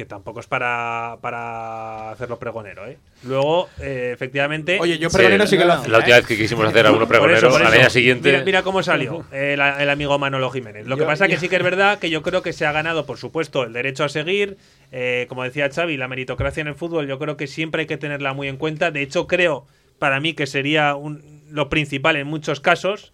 que 0.00 0.06
tampoco 0.06 0.40
es 0.40 0.46
para, 0.46 1.18
para 1.20 2.10
hacerlo 2.12 2.38
pregonero, 2.38 2.86
¿eh? 2.86 2.96
Luego, 3.24 3.68
eh, 3.82 4.12
efectivamente. 4.14 4.78
Oye, 4.80 4.98
yo 4.98 5.10
pregonero 5.10 5.46
sí 5.46 5.58
que 5.58 5.64
lo 5.64 5.68
la- 5.68 5.74
hacía. 5.74 5.90
La 5.92 5.98
última 5.98 6.16
¿eh? 6.16 6.20
vez 6.20 6.26
que 6.26 6.38
quisimos 6.38 6.64
hacer 6.66 6.86
alguno 6.86 7.06
Por 7.06 7.16
eso, 7.16 7.22
pregonero, 7.22 7.54
al 7.66 7.72
eso. 7.74 7.80
año 7.82 7.90
siguiente. 7.90 8.30
Mira, 8.32 8.44
mira 8.44 8.62
cómo 8.62 8.82
salió 8.82 9.26
eh, 9.32 9.52
el, 9.54 9.60
el 9.60 9.90
amigo 9.90 10.18
Manolo 10.18 10.50
Jiménez. 10.50 10.86
Lo 10.86 10.96
que 10.96 11.02
Yo- 11.02 11.06
pasa 11.06 11.26
que 11.26 11.34
yo- 11.34 11.40
sí 11.40 11.50
que 11.50 11.56
es 11.56 11.62
verdad 11.62 11.98
que 11.98 12.08
yo 12.08 12.22
creo 12.22 12.40
que 12.42 12.54
se 12.54 12.64
ha 12.64 12.72
ganado, 12.72 13.04
por 13.04 13.18
supuesto, 13.18 13.62
el 13.64 13.74
derecho 13.74 14.04
a 14.04 14.08
seguir. 14.08 14.56
Eh, 14.90 15.26
como 15.28 15.44
decía 15.44 15.68
Xavi, 15.70 15.98
la 15.98 16.08
meritocracia 16.08 16.62
en 16.62 16.68
el 16.68 16.74
fútbol 16.76 17.06
yo 17.06 17.18
creo 17.18 17.36
que 17.36 17.46
siempre 17.46 17.82
hay 17.82 17.86
que 17.86 17.98
tenerla 17.98 18.32
muy 18.32 18.48
en 18.48 18.56
cuenta. 18.56 18.90
De 18.90 19.02
hecho, 19.02 19.26
creo 19.26 19.66
para 19.98 20.18
mí 20.18 20.32
que 20.32 20.46
sería 20.46 20.94
un- 20.94 21.42
lo 21.50 21.68
principal 21.68 22.16
en 22.16 22.26
muchos 22.26 22.60
casos. 22.60 23.12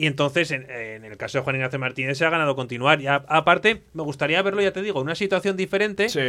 Y 0.00 0.06
entonces, 0.06 0.50
en, 0.50 0.64
el 1.04 1.16
caso 1.18 1.36
de 1.36 1.44
Juan 1.44 1.56
Ignacio 1.56 1.78
Martínez, 1.78 2.16
se 2.16 2.24
ha 2.24 2.30
ganado 2.30 2.56
continuar. 2.56 3.02
Y 3.02 3.06
a- 3.06 3.16
aparte, 3.28 3.82
me 3.92 4.02
gustaría 4.02 4.40
verlo, 4.40 4.62
ya 4.62 4.72
te 4.72 4.80
digo, 4.80 4.98
en 5.00 5.04
una 5.04 5.14
situación 5.14 5.58
diferente 5.58 6.08
Sí. 6.08 6.20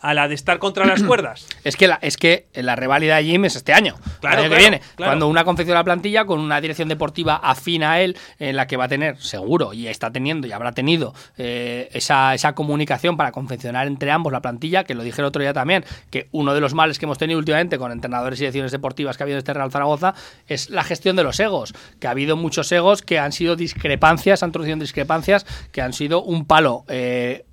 A 0.00 0.14
la 0.14 0.28
de 0.28 0.34
estar 0.34 0.58
contra 0.58 0.84
las 0.84 1.02
cuerdas. 1.04 1.46
Es 1.64 1.76
que 1.76 1.86
la, 1.88 1.98
es 2.02 2.16
que 2.16 2.46
la 2.54 2.76
reválida 2.76 3.16
de 3.16 3.24
Jim 3.24 3.44
es 3.44 3.56
este 3.56 3.72
año. 3.72 3.96
Claro, 4.20 4.38
el 4.38 4.44
año 4.44 4.54
que 4.54 4.60
viene. 4.60 4.80
claro. 4.96 5.10
Cuando 5.10 5.28
una 5.28 5.44
confecciona 5.44 5.80
la 5.80 5.84
plantilla 5.84 6.24
con 6.24 6.40
una 6.40 6.60
dirección 6.60 6.88
deportiva 6.88 7.36
afín 7.36 7.82
a 7.82 8.00
él, 8.00 8.16
en 8.38 8.56
la 8.56 8.66
que 8.66 8.76
va 8.76 8.84
a 8.84 8.88
tener, 8.88 9.20
seguro, 9.20 9.72
y 9.72 9.86
está 9.86 10.10
teniendo 10.10 10.46
y 10.46 10.52
habrá 10.52 10.72
tenido 10.72 11.14
eh, 11.38 11.88
esa, 11.92 12.34
esa 12.34 12.54
comunicación 12.54 13.16
para 13.16 13.32
confeccionar 13.32 13.86
entre 13.86 14.10
ambos 14.10 14.32
la 14.32 14.40
plantilla, 14.40 14.84
que 14.84 14.94
lo 14.94 15.02
dije 15.02 15.20
el 15.20 15.26
otro 15.26 15.42
día 15.42 15.52
también, 15.52 15.84
que 16.10 16.28
uno 16.32 16.54
de 16.54 16.60
los 16.60 16.74
males 16.74 16.98
que 16.98 17.06
hemos 17.06 17.18
tenido 17.18 17.38
últimamente 17.38 17.78
con 17.78 17.92
entrenadores 17.92 18.38
y 18.40 18.42
direcciones 18.42 18.72
deportivas 18.72 19.16
que 19.16 19.22
ha 19.22 19.24
habido 19.24 19.36
en 19.36 19.40
este 19.40 19.54
Real 19.54 19.70
Zaragoza 19.70 20.14
es 20.48 20.70
la 20.70 20.84
gestión 20.84 21.16
de 21.16 21.22
los 21.22 21.38
egos. 21.40 21.74
Que 21.98 22.06
ha 22.06 22.10
habido 22.10 22.36
muchos 22.36 22.70
egos 22.72 23.02
que 23.02 23.18
han 23.18 23.32
sido 23.32 23.56
discrepancias, 23.56 24.42
han 24.42 24.48
introducido 24.48 24.78
discrepancias 24.78 25.46
que 25.72 25.82
han 25.82 25.92
sido 25.92 26.22
un 26.22 26.44
palo. 26.46 26.84
eh, 26.88 27.44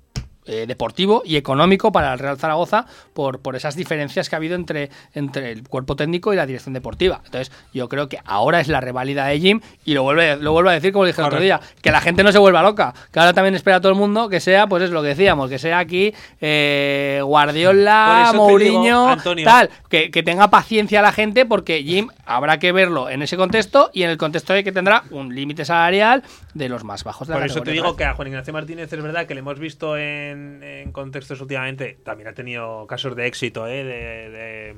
eh, 0.48 0.64
deportivo 0.66 1.22
y 1.24 1.36
económico 1.36 1.92
para 1.92 2.12
el 2.12 2.18
Real 2.18 2.38
Zaragoza 2.38 2.86
por, 3.12 3.40
por 3.40 3.54
esas 3.54 3.76
diferencias 3.76 4.28
que 4.28 4.34
ha 4.34 4.38
habido 4.38 4.54
entre, 4.54 4.90
entre 5.14 5.52
el 5.52 5.68
cuerpo 5.68 5.94
técnico 5.94 6.32
y 6.32 6.36
la 6.36 6.46
dirección 6.46 6.72
deportiva. 6.72 7.20
Entonces, 7.24 7.52
yo 7.72 7.88
creo 7.88 8.08
que 8.08 8.18
ahora 8.24 8.60
es 8.60 8.68
la 8.68 8.80
reválida 8.80 9.26
de 9.26 9.38
Jim 9.40 9.60
y 9.84 9.94
lo 9.94 10.02
vuelve, 10.02 10.36
lo 10.36 10.52
vuelvo 10.52 10.70
a 10.70 10.72
decir 10.72 10.92
como 10.92 11.04
dije 11.04 11.20
el 11.20 11.26
otro 11.26 11.40
día, 11.40 11.60
que 11.82 11.90
la 11.90 12.00
gente 12.00 12.22
no 12.22 12.32
se 12.32 12.38
vuelva 12.38 12.62
loca, 12.62 12.94
que 13.12 13.20
ahora 13.20 13.32
también 13.32 13.54
espera 13.54 13.80
todo 13.80 13.92
el 13.92 13.98
mundo 13.98 14.28
que 14.28 14.40
sea, 14.40 14.66
pues 14.66 14.82
es 14.82 14.90
lo 14.90 15.02
que 15.02 15.08
decíamos, 15.08 15.50
que 15.50 15.58
sea 15.58 15.78
aquí 15.78 16.14
eh, 16.40 17.20
Guardiola, 17.22 18.32
Mourinho, 18.34 19.16
digo, 19.16 19.44
tal, 19.44 19.70
que, 19.88 20.10
que 20.10 20.22
tenga 20.22 20.48
paciencia 20.48 21.02
la 21.02 21.12
gente 21.12 21.44
porque 21.44 21.82
Jim 21.82 22.08
habrá 22.24 22.58
que 22.58 22.72
verlo 22.72 23.10
en 23.10 23.22
ese 23.22 23.36
contexto 23.36 23.90
y 23.92 24.02
en 24.02 24.10
el 24.10 24.16
contexto 24.16 24.52
de 24.52 24.64
que 24.64 24.72
tendrá 24.72 25.04
un 25.10 25.34
límite 25.34 25.64
salarial 25.64 26.22
de 26.54 26.68
los 26.68 26.84
más 26.84 27.04
bajos 27.04 27.28
de 27.28 27.34
la 27.34 27.40
Por 27.40 27.46
eso 27.46 27.62
te 27.62 27.72
digo 27.72 27.96
que 27.96 28.04
a 28.04 28.14
Juan 28.14 28.28
Ignacio 28.28 28.52
Martínez 28.52 28.92
es 28.92 29.02
verdad 29.02 29.26
que 29.26 29.34
le 29.34 29.40
hemos 29.40 29.58
visto 29.58 29.96
en, 29.96 30.37
en 30.62 30.92
contextos 30.92 31.40
últimamente. 31.40 31.98
También 32.04 32.28
ha 32.28 32.34
tenido 32.34 32.86
casos 32.86 33.14
de 33.16 33.26
éxito, 33.26 33.66
¿eh? 33.66 33.84
de, 33.84 34.30
de- 34.30 34.76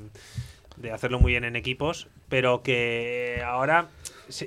de 0.77 0.91
hacerlo 0.91 1.19
muy 1.19 1.33
bien 1.33 1.43
en 1.43 1.55
equipos, 1.55 2.07
pero 2.29 2.63
que 2.63 3.41
ahora. 3.45 3.87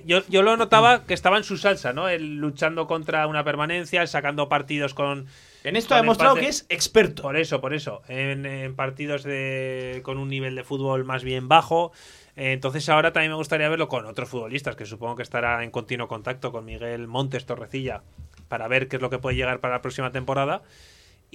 Yo, 0.07 0.23
yo 0.29 0.43
lo 0.43 0.57
notaba 0.57 1.05
que 1.05 1.13
estaba 1.13 1.37
en 1.37 1.45
su 1.45 1.59
salsa, 1.59 1.93
¿no? 1.93 2.09
El 2.09 2.37
luchando 2.37 2.87
contra 2.87 3.27
una 3.27 3.45
permanencia, 3.45 4.07
sacando 4.07 4.49
partidos 4.49 4.95
con. 4.95 5.27
En 5.63 5.77
esto 5.77 5.95
ha 5.95 5.99
demostrado 5.99 6.35
que 6.37 6.49
es 6.49 6.65
experto. 6.71 7.23
Por 7.23 7.37
eso, 7.37 7.61
por 7.61 7.75
eso. 7.75 8.03
En, 8.09 8.47
en 8.47 8.75
partidos 8.75 9.23
de, 9.23 10.01
con 10.03 10.19
un 10.19 10.29
nivel 10.29 10.55
de 10.55 10.65
fútbol 10.65 11.05
más 11.05 11.23
bien 11.23 11.47
bajo. 11.49 11.93
Eh, 12.37 12.53
Entonces 12.53 12.89
ahora 12.89 13.13
también 13.13 13.31
me 13.31 13.37
gustaría 13.37 13.69
verlo 13.69 13.89
con 13.89 14.07
otros 14.07 14.29
futbolistas, 14.29 14.75
que 14.75 14.87
supongo 14.87 15.17
que 15.17 15.23
estará 15.23 15.63
en 15.63 15.71
continuo 15.71 16.09
contacto 16.09 16.51
con 16.51 16.65
Miguel 16.65 17.07
Montes 17.07 17.45
Torrecilla 17.47 18.03
para 18.49 18.67
ver 18.69 18.89
qué 18.89 18.97
es 18.97 19.03
lo 19.03 19.11
que 19.11 19.19
puede 19.19 19.37
llegar 19.37 19.61
para 19.61 19.75
la 19.75 19.83
próxima 19.83 20.11
temporada. 20.11 20.63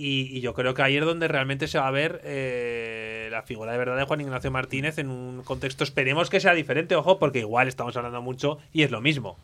Y, 0.02 0.30
y 0.32 0.40
yo 0.40 0.54
creo 0.54 0.74
que 0.74 0.82
ahí 0.82 0.96
es 0.96 1.04
donde 1.04 1.28
realmente 1.28 1.68
se 1.68 1.78
va 1.78 1.86
a 1.86 1.92
ver 1.92 2.22
eh, 2.24 3.28
la 3.32 3.42
figura 3.42 3.74
de 3.74 3.78
verdad 3.78 3.98
de 3.98 4.06
Juan 4.06 4.22
Ignacio 4.22 4.50
Martínez 4.50 4.98
en 4.98 5.10
un 5.10 5.44
contexto, 5.44 5.84
esperemos 5.84 6.30
que 6.30 6.40
sea 6.40 6.54
diferente, 6.54 6.96
ojo, 6.96 7.20
porque 7.20 7.40
igual 7.40 7.68
estamos 7.68 7.98
hablando 7.98 8.22
mucho 8.22 8.60
y 8.72 8.84
es 8.84 8.92
lo 8.92 9.02
mismo. 9.02 9.38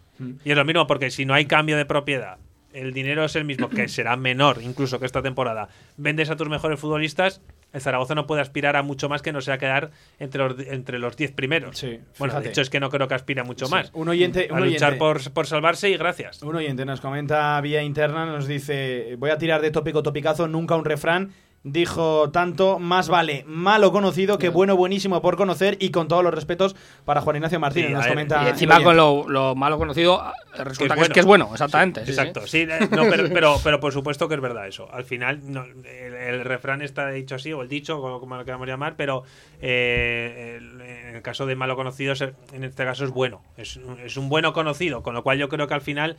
Y 0.45 0.51
es 0.51 0.55
lo 0.55 0.63
mismo 0.63 0.87
porque 0.87 1.11
si 1.11 1.25
no 1.25 1.33
hay 1.33 1.45
cambio 1.45 1.75
de 1.75 1.83
propiedad, 1.85 2.37
el 2.71 2.93
dinero 2.93 3.25
es 3.25 3.35
el 3.35 3.43
mismo, 3.43 3.69
que 3.69 3.89
será 3.89 4.15
menor 4.15 4.61
incluso 4.61 4.97
que 4.97 5.05
esta 5.05 5.21
temporada, 5.21 5.67
vendes 5.97 6.29
a 6.29 6.37
tus 6.37 6.47
mejores 6.47 6.79
futbolistas, 6.79 7.41
el 7.75 7.81
Zaragoza 7.81 8.15
no 8.15 8.25
puede 8.25 8.41
aspirar 8.41 8.75
a 8.75 8.81
mucho 8.81 9.09
más 9.09 9.21
que 9.21 9.31
no 9.31 9.41
sea 9.41 9.57
quedar 9.59 9.91
entre 10.17 10.41
los, 10.47 10.59
entre 10.67 10.97
los 10.97 11.15
10 11.15 11.31
primeros. 11.33 11.77
Sí, 11.77 11.99
bueno, 12.17 12.39
de 12.41 12.49
hecho 12.49 12.61
es 12.61 12.69
que 12.71 12.79
no 12.79 12.89
creo 12.89 13.07
que 13.07 13.13
aspire 13.13 13.41
a 13.41 13.43
mucho 13.43 13.65
Sí. 13.67 13.71
más. 13.71 13.91
Un 13.93 14.07
oyente- 14.09 14.47
a 14.49 14.53
un 14.53 14.61
luchar 14.65 14.93
oyente. 14.93 14.97
por, 14.99 15.31
por 15.33 15.45
salvarse 15.45 15.89
y 15.89 15.97
gracias. 15.97 16.41
Un 16.41 16.55
oyente 16.55 16.85
nos 16.85 17.01
comenta 17.01 17.59
vía 17.61 17.83
interna, 17.83 18.25
nos 18.25 18.47
dice, 18.47 19.15
voy 19.19 19.29
a 19.29 19.37
tirar 19.37 19.61
de 19.61 19.69
tópico 19.71 20.01
topicazo, 20.01 20.47
nunca 20.47 20.75
un 20.75 20.85
refrán. 20.85 21.31
Dijo 21.67 22.29
tanto, 22.29 22.77
más 22.77 23.09
vale 23.09 23.43
malo 23.47 23.91
conocido 23.91 24.37
que 24.37 24.49
bueno 24.49 24.75
buenísimo 24.75 25.19
por 25.19 25.35
conocer 25.35 25.77
y 25.79 25.89
con 25.89 26.07
todos 26.07 26.23
los 26.23 26.31
respetos 26.31 26.75
para 27.05 27.21
Juan 27.21 27.37
Ignacio 27.37 27.59
Martínez. 27.59 27.87
Sí, 27.87 27.93
nos 27.95 28.03
ver, 28.03 28.11
comenta 28.13 28.43
Y 28.43 28.47
encima 28.49 28.83
con 28.83 28.95
lo, 28.95 29.27
lo 29.27 29.55
malo 29.55 29.79
conocido, 29.79 30.21
eh, 30.53 30.63
resulta 30.63 30.93
que 30.93 31.01
es, 31.01 31.09
que 31.09 31.19
es 31.21 31.25
bueno, 31.25 31.49
exactamente. 31.51 32.01
sí, 32.05 32.13
sí. 32.13 32.19
Exacto, 32.19 32.45
sí, 32.45 32.67
eh, 32.69 32.87
no, 32.91 33.05
pero, 33.09 33.29
pero, 33.33 33.55
pero 33.63 33.79
por 33.79 33.91
supuesto 33.93 34.27
que 34.29 34.35
es 34.35 34.41
verdad 34.41 34.67
eso. 34.67 34.87
Al 34.93 35.05
final, 35.05 35.39
no, 35.51 35.63
el, 35.63 36.13
el 36.13 36.43
refrán 36.45 36.83
está 36.83 37.09
dicho 37.09 37.33
así, 37.33 37.51
o 37.51 37.63
el 37.63 37.67
dicho, 37.67 37.99
como, 37.99 38.19
como 38.19 38.35
lo 38.37 38.45
queramos 38.45 38.67
llamar, 38.67 38.93
pero 38.95 39.23
eh, 39.59 40.57
el- 40.59 40.81
en 40.81 41.15
el 41.15 41.21
caso 41.23 41.47
de 41.47 41.55
malo 41.55 41.75
conocido, 41.75 42.13
en 42.53 42.63
este 42.63 42.85
caso 42.85 43.05
es 43.05 43.09
bueno. 43.09 43.41
Es 43.57 43.77
un 44.17 44.29
bueno 44.29 44.53
conocido, 44.53 45.01
con 45.01 45.15
lo 45.15 45.23
cual 45.23 45.39
yo 45.39 45.49
creo 45.49 45.67
que 45.67 45.73
al 45.73 45.81
final 45.81 46.15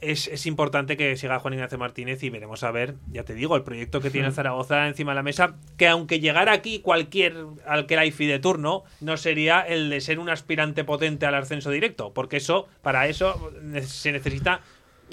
es, 0.00 0.28
es 0.28 0.46
importante 0.46 0.96
que 0.96 1.16
siga 1.16 1.38
Juan 1.38 1.54
Ignacio 1.54 1.78
Martínez 1.78 2.22
y 2.22 2.30
veremos 2.30 2.62
a 2.62 2.70
ver, 2.70 2.96
ya 3.10 3.24
te 3.24 3.34
digo, 3.34 3.56
el 3.56 3.62
proyecto 3.62 4.00
que 4.00 4.10
tiene 4.10 4.30
Zaragoza 4.32 4.86
encima 4.86 5.12
de 5.12 5.16
la 5.16 5.22
mesa, 5.22 5.54
que 5.76 5.88
aunque 5.88 6.20
llegara 6.20 6.52
aquí 6.52 6.80
cualquier 6.80 7.34
Alqueraifi 7.66 8.26
de 8.26 8.38
turno, 8.38 8.84
no 9.00 9.16
sería 9.16 9.60
el 9.60 9.90
de 9.90 10.00
ser 10.00 10.18
un 10.18 10.28
aspirante 10.28 10.84
potente 10.84 11.26
al 11.26 11.34
ascenso 11.34 11.70
directo, 11.70 12.12
porque 12.12 12.36
eso, 12.36 12.68
para 12.82 13.08
eso 13.08 13.52
se 13.82 14.12
necesita 14.12 14.60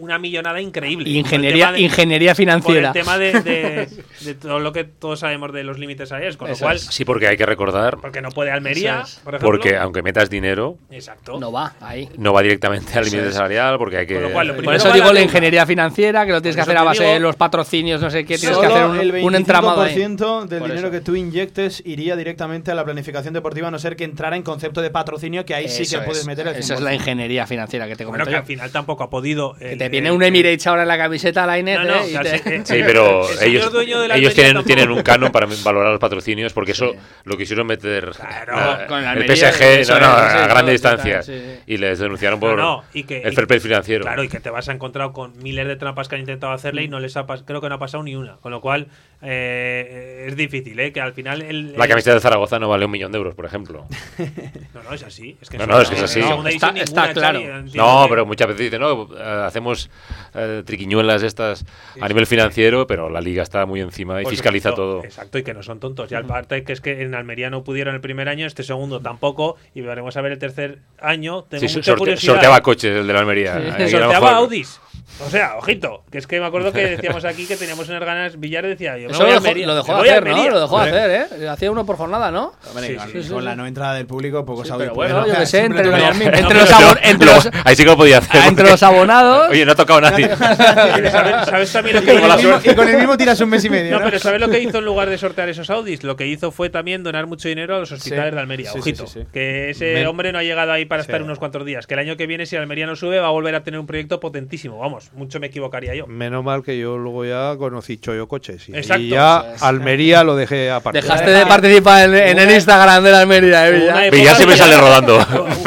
una 0.02 0.18
millonada 0.20 0.60
increíble. 0.60 1.10
Ingeniería, 1.10 1.68
Por 1.68 1.76
de- 1.76 1.82
ingeniería 1.82 2.32
Por 2.32 2.38
financiera. 2.38 2.88
el 2.90 2.94
tema 2.94 3.18
de, 3.18 3.42
de- 3.42 3.88
de 4.22 4.34
todo 4.36 4.60
lo 4.60 4.74
que 4.74 4.84
todos 4.84 5.20
sabemos 5.20 5.54
de 5.54 5.64
los 5.64 5.80
límites 5.80 6.12
aéreos, 6.12 6.38
con 6.38 6.50
lo 6.50 6.58
cual, 6.58 6.76
es. 6.78 6.84
Sí, 6.86 7.06
porque 7.06 7.28
hay 7.28 7.38
que 7.38 7.46
recordar, 7.46 7.98
porque 8.02 8.22
no 8.22 8.30
puede 8.30 8.52
Almería, 8.52 9.02
Eso 9.02 9.04
es. 9.04 9.16
por 9.24 9.36
ejemplo. 9.36 9.52
porque 9.52 9.78
aunque 9.78 10.02
metas 10.02 10.30
dinero, 10.30 10.78
Exacto. 10.90 11.40
No 11.40 11.52
va 11.52 11.74
ahí. 11.82 12.10
no 12.18 12.34
va 12.34 12.42
directamente 12.42 12.98
al 12.98 13.06
límite 13.06 13.32
salarial, 13.32 13.78
porque 13.78 13.98
hay 13.98 14.08
que... 14.08 14.16
Con 14.16 14.24
lo 14.24 14.32
cual, 14.32 14.48
lo 14.48 14.56
Por 14.62 14.76
eso 14.76 14.92
digo 14.92 15.12
la 15.14 15.22
ingeniería 15.22 15.66
financiera, 15.66 16.26
que 16.26 16.32
lo 16.32 16.42
tienes 16.42 16.56
que 16.56 16.62
Por 16.64 16.70
hacer 16.70 16.78
a 16.78 16.84
base 16.84 17.04
digo- 17.04 17.14
de 17.14 17.20
los 17.20 17.36
patrocinios, 17.36 18.02
no 18.02 18.10
sé 18.10 18.26
qué, 18.26 18.38
tienes 18.38 18.58
que 18.58 18.66
hacer 18.66 18.86
un, 18.86 19.00
el 19.00 19.24
un 19.24 19.36
entramado 19.36 19.82
ahí. 19.82 19.96
25% 19.96 20.46
del 20.48 20.60
Por 20.60 20.70
dinero 20.70 20.88
eso. 20.88 20.92
que 20.92 21.02
tú 21.02 21.16
inyectes 21.16 21.82
iría 21.86 22.16
directamente 22.16 22.72
a 22.72 22.76
la 22.76 22.84
planificación 22.84 23.34
deportiva, 23.34 23.68
a 23.68 23.72
no 23.72 23.80
ser 23.80 23.96
que 23.96 24.04
entrara 24.04 24.36
en 24.36 24.44
concepto 24.44 24.82
de 24.82 24.90
patrocinio, 24.90 25.46
que 25.46 25.54
ahí 25.56 25.68
sí 25.70 25.84
que 25.88 26.00
puedes 26.00 26.22
es. 26.22 26.28
meter 26.28 26.48
el 26.48 26.56
Esa 26.56 26.74
es 26.76 26.80
100%. 26.80 26.84
la 26.84 26.94
ingeniería 26.94 27.48
financiera 27.48 27.88
que 27.88 27.96
te 27.96 28.06
Bueno, 28.06 28.24
comento 28.24 28.30
que 28.30 28.34
yo. 28.34 28.40
al 28.40 28.46
final 28.46 28.72
tampoco 28.72 29.04
ha 29.04 29.10
podido. 29.10 29.54
Que 29.56 29.74
el- 29.74 29.78
te 29.92 29.98
viene 29.98 30.10
el- 30.10 30.16
un 30.16 30.24
Emirates 30.24 30.66
ahora 30.68 30.82
en 30.84 30.88
la 30.88 30.98
camiseta, 30.98 31.46
la 31.46 31.60
Inés, 31.60 31.80
No, 31.80 31.86
no, 31.86 31.94
¿eh? 32.04 32.20
te- 32.24 32.38
sí, 32.38 32.44
eh, 32.50 32.62
Sí, 32.66 32.82
pero 32.86 33.22
ellos, 33.42 33.72
ellos 34.16 34.34
tienen, 34.66 34.90
un 34.92 35.02
canon 35.04 35.32
para 35.32 35.48
valorar 35.64 35.92
los 35.92 36.00
patrocinios, 36.00 36.54
porque 36.54 36.72
eso 36.72 36.94
lo 37.26 37.38
quisieron 37.38 37.68
meter 37.68 38.12
Claro, 38.12 38.82
eh, 38.84 38.86
con 38.88 39.04
la 39.04 39.14
el 39.14 39.26
PSG 39.26 39.62
eso 39.82 40.00
no, 40.00 40.08
no, 40.08 40.26
es, 40.26 40.32
sí, 40.32 40.38
a 40.38 40.48
grandes 40.48 40.74
distancias 40.74 41.26
sí, 41.26 41.34
sí. 41.38 41.60
y 41.68 41.78
les 41.78 42.00
denunciaron 42.00 42.40
por 42.40 42.58
no, 42.58 42.84
y 42.94 43.04
que, 43.04 43.22
el 43.22 43.34
fair 43.34 43.48
play 43.48 43.60
financiero. 43.60 44.04
Claro, 44.04 44.24
y 44.24 44.30
que 44.30 44.40
te 44.40 44.50
vas 44.50 44.68
a 44.70 44.72
encontrar 44.72 45.12
con 45.12 45.38
miles 45.44 45.68
de 45.68 45.76
trampas 45.76 46.08
que 46.08 46.16
han 46.16 46.22
intentado 46.22 46.54
hacerle 46.54 46.84
y 46.84 46.88
no 46.88 47.00
les 47.00 47.18
ha 47.18 47.26
creo 47.46 47.62
que 47.62 47.70
no 47.70 47.76
ha 47.76 47.80
pasado 47.80 48.04
ni 48.04 48.16
una. 48.16 48.38
Con 48.38 48.52
lo 48.52 48.62
cual, 48.62 48.88
eh, 49.22 50.26
es 50.28 50.36
difícil, 50.36 50.80
¿eh? 50.80 50.92
Que 50.92 51.02
al 51.02 51.14
final. 51.14 51.42
El, 51.42 51.74
La 51.78 51.88
camiseta 51.88 52.14
de 52.16 52.20
Zaragoza 52.22 52.60
no 52.60 52.70
vale 52.70 52.86
un 52.86 52.92
millón 52.92 53.12
de 53.12 53.18
euros, 53.18 53.36
por 53.36 53.46
ejemplo. 53.46 53.86
No, 54.74 54.82
no, 54.84 54.94
es 54.94 55.04
así. 55.04 55.38
Es 55.42 55.50
que 55.50 55.58
No, 55.58 55.80
es 55.82 55.90
que 55.90 55.96
es 55.96 56.04
así. 56.04 56.22
Está- 56.46 56.70
está 56.76 57.14
claro. 57.14 57.40
No, 57.74 58.06
pero 58.10 58.26
muchas 58.26 58.48
veces 58.48 58.66
dicen, 58.66 58.82
no, 58.82 59.10
eh, 59.18 59.44
hacemos 59.72 59.90
eh, 60.34 60.64
triquiñuelas 60.66 61.24
estas 61.24 61.66
a 62.00 62.08
nivel 62.08 62.26
financiero, 62.28 62.88
pero 62.88 63.10
la 63.10 63.22
liga 63.22 63.44
está 63.44 63.66
muy 63.66 63.82
encima 63.82 64.20
y 64.22 64.24
Por 64.24 64.32
fiscaliza 64.32 64.70
supuesto, 64.70 64.92
todo. 65.00 65.04
Exacto, 65.04 65.38
y 65.38 65.44
que 65.44 65.54
no 65.54 65.64
son 65.64 65.80
tontos. 65.80 66.12
Y 66.12 66.16
aparte 66.16 66.64
que 66.64 66.74
es 66.74 66.82
que 66.82 67.02
en 67.02 67.16
Almería 67.16 67.50
no 67.50 67.64
pudieron 67.64 67.96
el 67.96 68.02
primer 68.02 68.30
año, 68.30 68.46
este 68.46 68.64
segundo 68.64 69.00
tampoco, 69.00 69.58
y 69.74 69.82
veremos 69.82 70.16
a 70.18 70.22
ver 70.22 70.34
el 70.34 70.40
tercer 70.40 70.80
año. 71.00 71.44
Tengo 71.44 71.68
Sí, 71.68 71.76
mucha 71.76 71.92
sorte- 71.92 72.00
curiosidad. 72.00 72.34
sorteaba 72.34 72.62
coches 72.62 72.96
el 72.98 73.08
de 73.08 73.14
la 73.14 73.20
Almería. 73.20 73.76
Sí. 73.78 73.90
Sorteaba 73.90 74.32
Audis. 74.36 74.80
O 75.26 75.30
sea, 75.30 75.58
ojito, 75.58 76.04
que 76.10 76.18
es 76.18 76.26
que 76.26 76.40
me 76.40 76.46
acuerdo 76.48 76.72
que 76.72 76.82
decíamos 76.88 77.26
aquí 77.26 77.46
que 77.46 77.56
teníamos 77.56 77.88
unas 77.90 78.04
ganas. 78.04 78.40
Villar 78.40 78.66
decía, 78.66 78.98
yo 78.98 79.08
me 79.08 79.14
Eso 79.14 79.24
voy 79.24 79.32
lo 79.34 79.38
a 79.38 79.40
dejó, 79.40 79.48
Almería. 79.48 79.68
lo 79.68 79.76
dejó 79.76 79.94
voy 79.98 80.08
a 80.08 80.12
hacer, 80.12 80.24
¿no? 80.24 80.30
Almería. 80.32 80.52
Lo 80.52 80.60
dejó 80.62 80.78
de 80.80 80.84
Hombre, 80.86 81.00
hacer, 81.02 81.42
¿eh? 81.44 81.50
Hacía 81.50 81.72
uno 81.72 81.86
por 81.86 81.98
jornada, 81.98 82.32
¿no? 82.32 82.54
Hombre, 82.70 82.88
Sí, 82.88 82.96
con, 82.96 83.06
sí, 83.12 83.24
sí, 83.24 83.30
con 83.30 83.40
sí. 83.40 83.46
la 83.46 83.56
no 83.56 83.68
entrada 83.68 83.94
del 83.96 84.08
público, 84.08 84.44
pocos 84.46 84.66
Sí, 84.68 84.74
audios 84.74 84.90
pero 84.90 84.96
bueno, 84.96 85.28
yo 85.28 85.36
que 85.40 85.46
sé, 85.46 85.60
entre, 85.66 85.86
los- 85.86 86.00
No, 86.00 87.20
pero- 87.20 87.52
ahí 87.66 87.76
sí 87.76 87.84
que 87.84 87.90
lo 87.90 87.98
podía 87.98 88.18
hacer. 88.20 88.42
entre 88.48 88.70
los 88.70 88.82
abonados. 88.84 89.50
Oye, 89.50 89.66
no 89.66 89.72
ha 89.74 89.76
tocado 89.76 90.02
nadie. 90.02 90.36
¿Sabes, 90.36 91.12
sabes 91.50 91.72
también 91.74 91.96
lo 91.98 92.02
Y 92.02 92.06
que 92.06 92.12
con, 92.14 92.22
Como 92.22 92.28
la 92.28 92.34
el 92.36 92.40
mismo, 92.40 92.52
suerte. 92.54 92.72
y 92.72 92.76
con 92.76 92.90
el 92.90 92.98
mismo 92.98 93.18
tiras 93.18 93.42
un 93.42 93.50
mes 93.50 93.66
y 93.66 93.70
medio. 93.70 93.92
No, 93.92 94.00
¿no? 94.00 94.06
pero 94.06 94.20
¿sabes 94.20 94.40
lo 94.42 94.50
que 94.50 94.60
hizo 94.60 94.80
en 94.80 94.86
lugar 94.86 95.10
de 95.10 95.18
sortear 95.18 95.50
esos 95.50 95.70
Audis? 95.70 96.04
Lo 96.04 96.16
que 96.16 96.28
hizo 96.28 96.52
fue 96.52 96.70
también 96.70 97.04
donar 97.04 97.28
mucho 97.28 97.48
dinero 97.48 97.76
a 97.76 97.80
los 97.80 97.92
hospitales 97.92 98.30
Sí. 98.32 98.36
de 98.36 98.42
Almería. 98.42 98.72
Sí, 98.72 98.74
sí, 98.74 98.80
Ojito. 98.80 99.08
sí, 99.08 99.20
sí. 99.22 99.28
Que 99.32 99.70
ese 99.72 100.06
hombre 100.08 100.32
no 100.32 100.40
ha 100.40 100.44
llegado 100.44 100.72
ahí 100.72 100.86
para 100.86 101.04
Sí. 101.04 101.08
estar 101.12 101.22
unos 101.24 101.40
cuantos 101.40 101.66
días. 101.66 101.88
Que 101.88 101.94
el 101.96 102.00
año 102.00 102.18
que 102.18 102.28
viene, 102.28 102.46
si 102.46 102.56
Almería 102.56 102.86
no 102.86 102.96
sube, 102.96 103.20
va 103.20 103.28
a 103.28 103.32
volver 103.32 103.56
a 103.56 103.64
tener 103.64 103.80
un 103.80 103.88
proyecto 103.88 104.20
potentísimo. 104.20 104.81
Vamos, 104.82 105.12
mucho 105.14 105.40
me 105.40 105.48
equivocaría 105.48 105.94
yo. 105.96 106.08
Menos 106.08 106.44
mal 106.44 106.64
que 106.64 106.78
yo 106.78 106.98
luego 106.98 107.24
ya 107.24 107.56
conocí 107.58 107.98
Choyo 107.98 108.28
Coches. 108.28 108.68
Y, 108.68 108.76
Exacto. 108.76 109.04
ya 109.04 109.40
Eso 109.46 109.56
es. 109.56 109.64
Almería 109.64 110.24
lo 110.24 110.36
dejé 110.36 110.72
aparte. 110.72 111.02
Dejaste 111.02 111.30
de 111.30 111.46
participar 111.46 112.10
en, 112.10 112.16
en 112.16 112.40
el 112.40 112.52
Instagram 112.52 113.04
de 113.04 113.12
la 113.12 113.22
Almería, 113.22 113.70
¿eh, 113.70 113.72
Villar 113.74 114.04
época- 114.06 114.36
siempre 114.36 114.58
sale 114.58 114.78
rodando. 114.78 115.18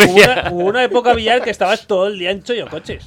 Hubo 0.05 0.13
una, 0.15 0.51
hubo 0.51 0.65
una 0.65 0.85
época, 0.85 1.15
Villar, 1.15 1.43
que 1.43 1.51
estabas 1.51 1.87
todo 1.87 2.09
el 2.09 2.19
día 2.19 2.31
en 2.33 2.43
Choyo 2.43 2.67
Coches. 2.69 3.05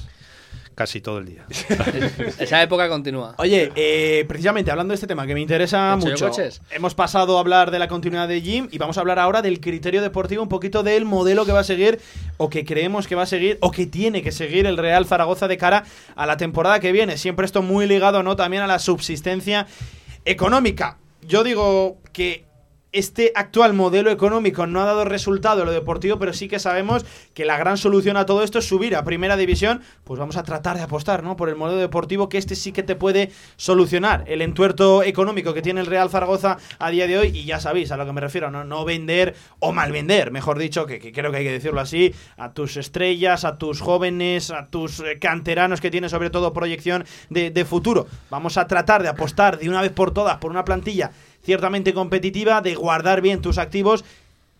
Casi 0.78 1.00
todo 1.00 1.18
el 1.18 1.26
día. 1.26 1.44
Esa 2.38 2.62
época 2.62 2.88
continúa. 2.88 3.34
Oye, 3.38 3.72
eh, 3.74 4.24
precisamente 4.28 4.70
hablando 4.70 4.92
de 4.92 4.94
este 4.94 5.08
tema 5.08 5.26
que 5.26 5.34
me 5.34 5.40
interesa 5.40 5.96
¿De 5.96 6.02
Choyo 6.02 6.12
mucho, 6.12 6.28
Coches? 6.28 6.62
hemos 6.70 6.94
pasado 6.94 7.36
a 7.36 7.40
hablar 7.40 7.72
de 7.72 7.80
la 7.80 7.88
continuidad 7.88 8.28
de 8.28 8.40
Jim 8.40 8.68
y 8.70 8.78
vamos 8.78 8.96
a 8.96 9.00
hablar 9.00 9.18
ahora 9.18 9.42
del 9.42 9.58
criterio 9.58 10.00
deportivo, 10.00 10.40
un 10.40 10.48
poquito 10.48 10.84
del 10.84 11.04
modelo 11.04 11.44
que 11.44 11.50
va 11.50 11.58
a 11.58 11.64
seguir 11.64 11.98
o 12.36 12.48
que 12.48 12.64
creemos 12.64 13.08
que 13.08 13.16
va 13.16 13.24
a 13.24 13.26
seguir 13.26 13.58
o 13.60 13.72
que 13.72 13.86
tiene 13.86 14.22
que 14.22 14.30
seguir 14.30 14.66
el 14.66 14.76
Real 14.76 15.04
Zaragoza 15.04 15.48
de 15.48 15.56
cara 15.56 15.82
a 16.14 16.26
la 16.26 16.36
temporada 16.36 16.78
que 16.78 16.92
viene. 16.92 17.16
Siempre 17.16 17.44
esto 17.44 17.60
muy 17.60 17.88
ligado, 17.88 18.22
¿no? 18.22 18.36
También 18.36 18.62
a 18.62 18.68
la 18.68 18.78
subsistencia 18.78 19.66
económica. 20.24 20.98
Yo 21.22 21.42
digo 21.42 21.98
que 22.12 22.44
este 22.98 23.32
actual 23.34 23.74
modelo 23.74 24.10
económico 24.10 24.66
no 24.66 24.80
ha 24.80 24.84
dado 24.84 25.04
resultado 25.04 25.60
en 25.60 25.66
lo 25.66 25.72
deportivo, 25.72 26.18
pero 26.18 26.32
sí 26.32 26.48
que 26.48 26.58
sabemos 26.58 27.06
que 27.34 27.44
la 27.44 27.56
gran 27.56 27.76
solución 27.76 28.16
a 28.16 28.26
todo 28.26 28.42
esto 28.42 28.58
es 28.58 28.66
subir 28.66 28.96
a 28.96 29.04
primera 29.04 29.36
división. 29.36 29.82
Pues 30.04 30.18
vamos 30.18 30.36
a 30.36 30.42
tratar 30.42 30.76
de 30.76 30.82
apostar, 30.82 31.22
¿no? 31.22 31.36
Por 31.36 31.48
el 31.48 31.56
modelo 31.56 31.80
deportivo 31.80 32.28
que 32.28 32.38
este 32.38 32.56
sí 32.56 32.72
que 32.72 32.82
te 32.82 32.96
puede 32.96 33.30
solucionar 33.56 34.24
el 34.26 34.42
entuerto 34.42 35.02
económico 35.02 35.54
que 35.54 35.62
tiene 35.62 35.80
el 35.80 35.86
Real 35.86 36.10
Zaragoza 36.10 36.58
a 36.78 36.90
día 36.90 37.06
de 37.06 37.18
hoy. 37.18 37.28
Y 37.28 37.44
ya 37.44 37.60
sabéis 37.60 37.92
a 37.92 37.96
lo 37.96 38.04
que 38.06 38.12
me 38.12 38.20
refiero, 38.20 38.50
no, 38.50 38.64
no 38.64 38.84
vender 38.84 39.34
o 39.60 39.72
mal 39.72 39.92
vender, 39.92 40.30
mejor 40.30 40.58
dicho, 40.58 40.86
que, 40.86 41.12
creo 41.12 41.30
que 41.30 41.38
hay 41.38 41.44
que 41.44 41.52
decirlo 41.52 41.80
así, 41.80 42.14
a 42.36 42.52
tus 42.52 42.76
estrellas, 42.76 43.44
a 43.44 43.58
tus 43.58 43.80
jóvenes, 43.80 44.50
a 44.50 44.66
tus 44.66 45.00
eh, 45.00 45.18
canteranos 45.20 45.80
que 45.80 45.90
tienen 45.90 46.10
sobre 46.10 46.30
todo 46.30 46.52
proyección 46.52 47.04
de, 47.30 47.50
de 47.50 47.64
futuro. 47.64 48.06
Vamos 48.30 48.56
a 48.56 48.66
tratar 48.66 49.02
de 49.02 49.08
apostar 49.08 49.58
de 49.58 49.68
una 49.68 49.82
vez 49.82 49.92
por 49.92 50.12
todas 50.12 50.38
por 50.38 50.50
una 50.50 50.64
plantilla 50.64 51.12
ciertamente 51.52 51.94
competitiva, 51.94 52.60
de 52.60 52.74
guardar 52.74 53.22
bien 53.22 53.40
tus 53.40 53.56
activos 53.56 54.04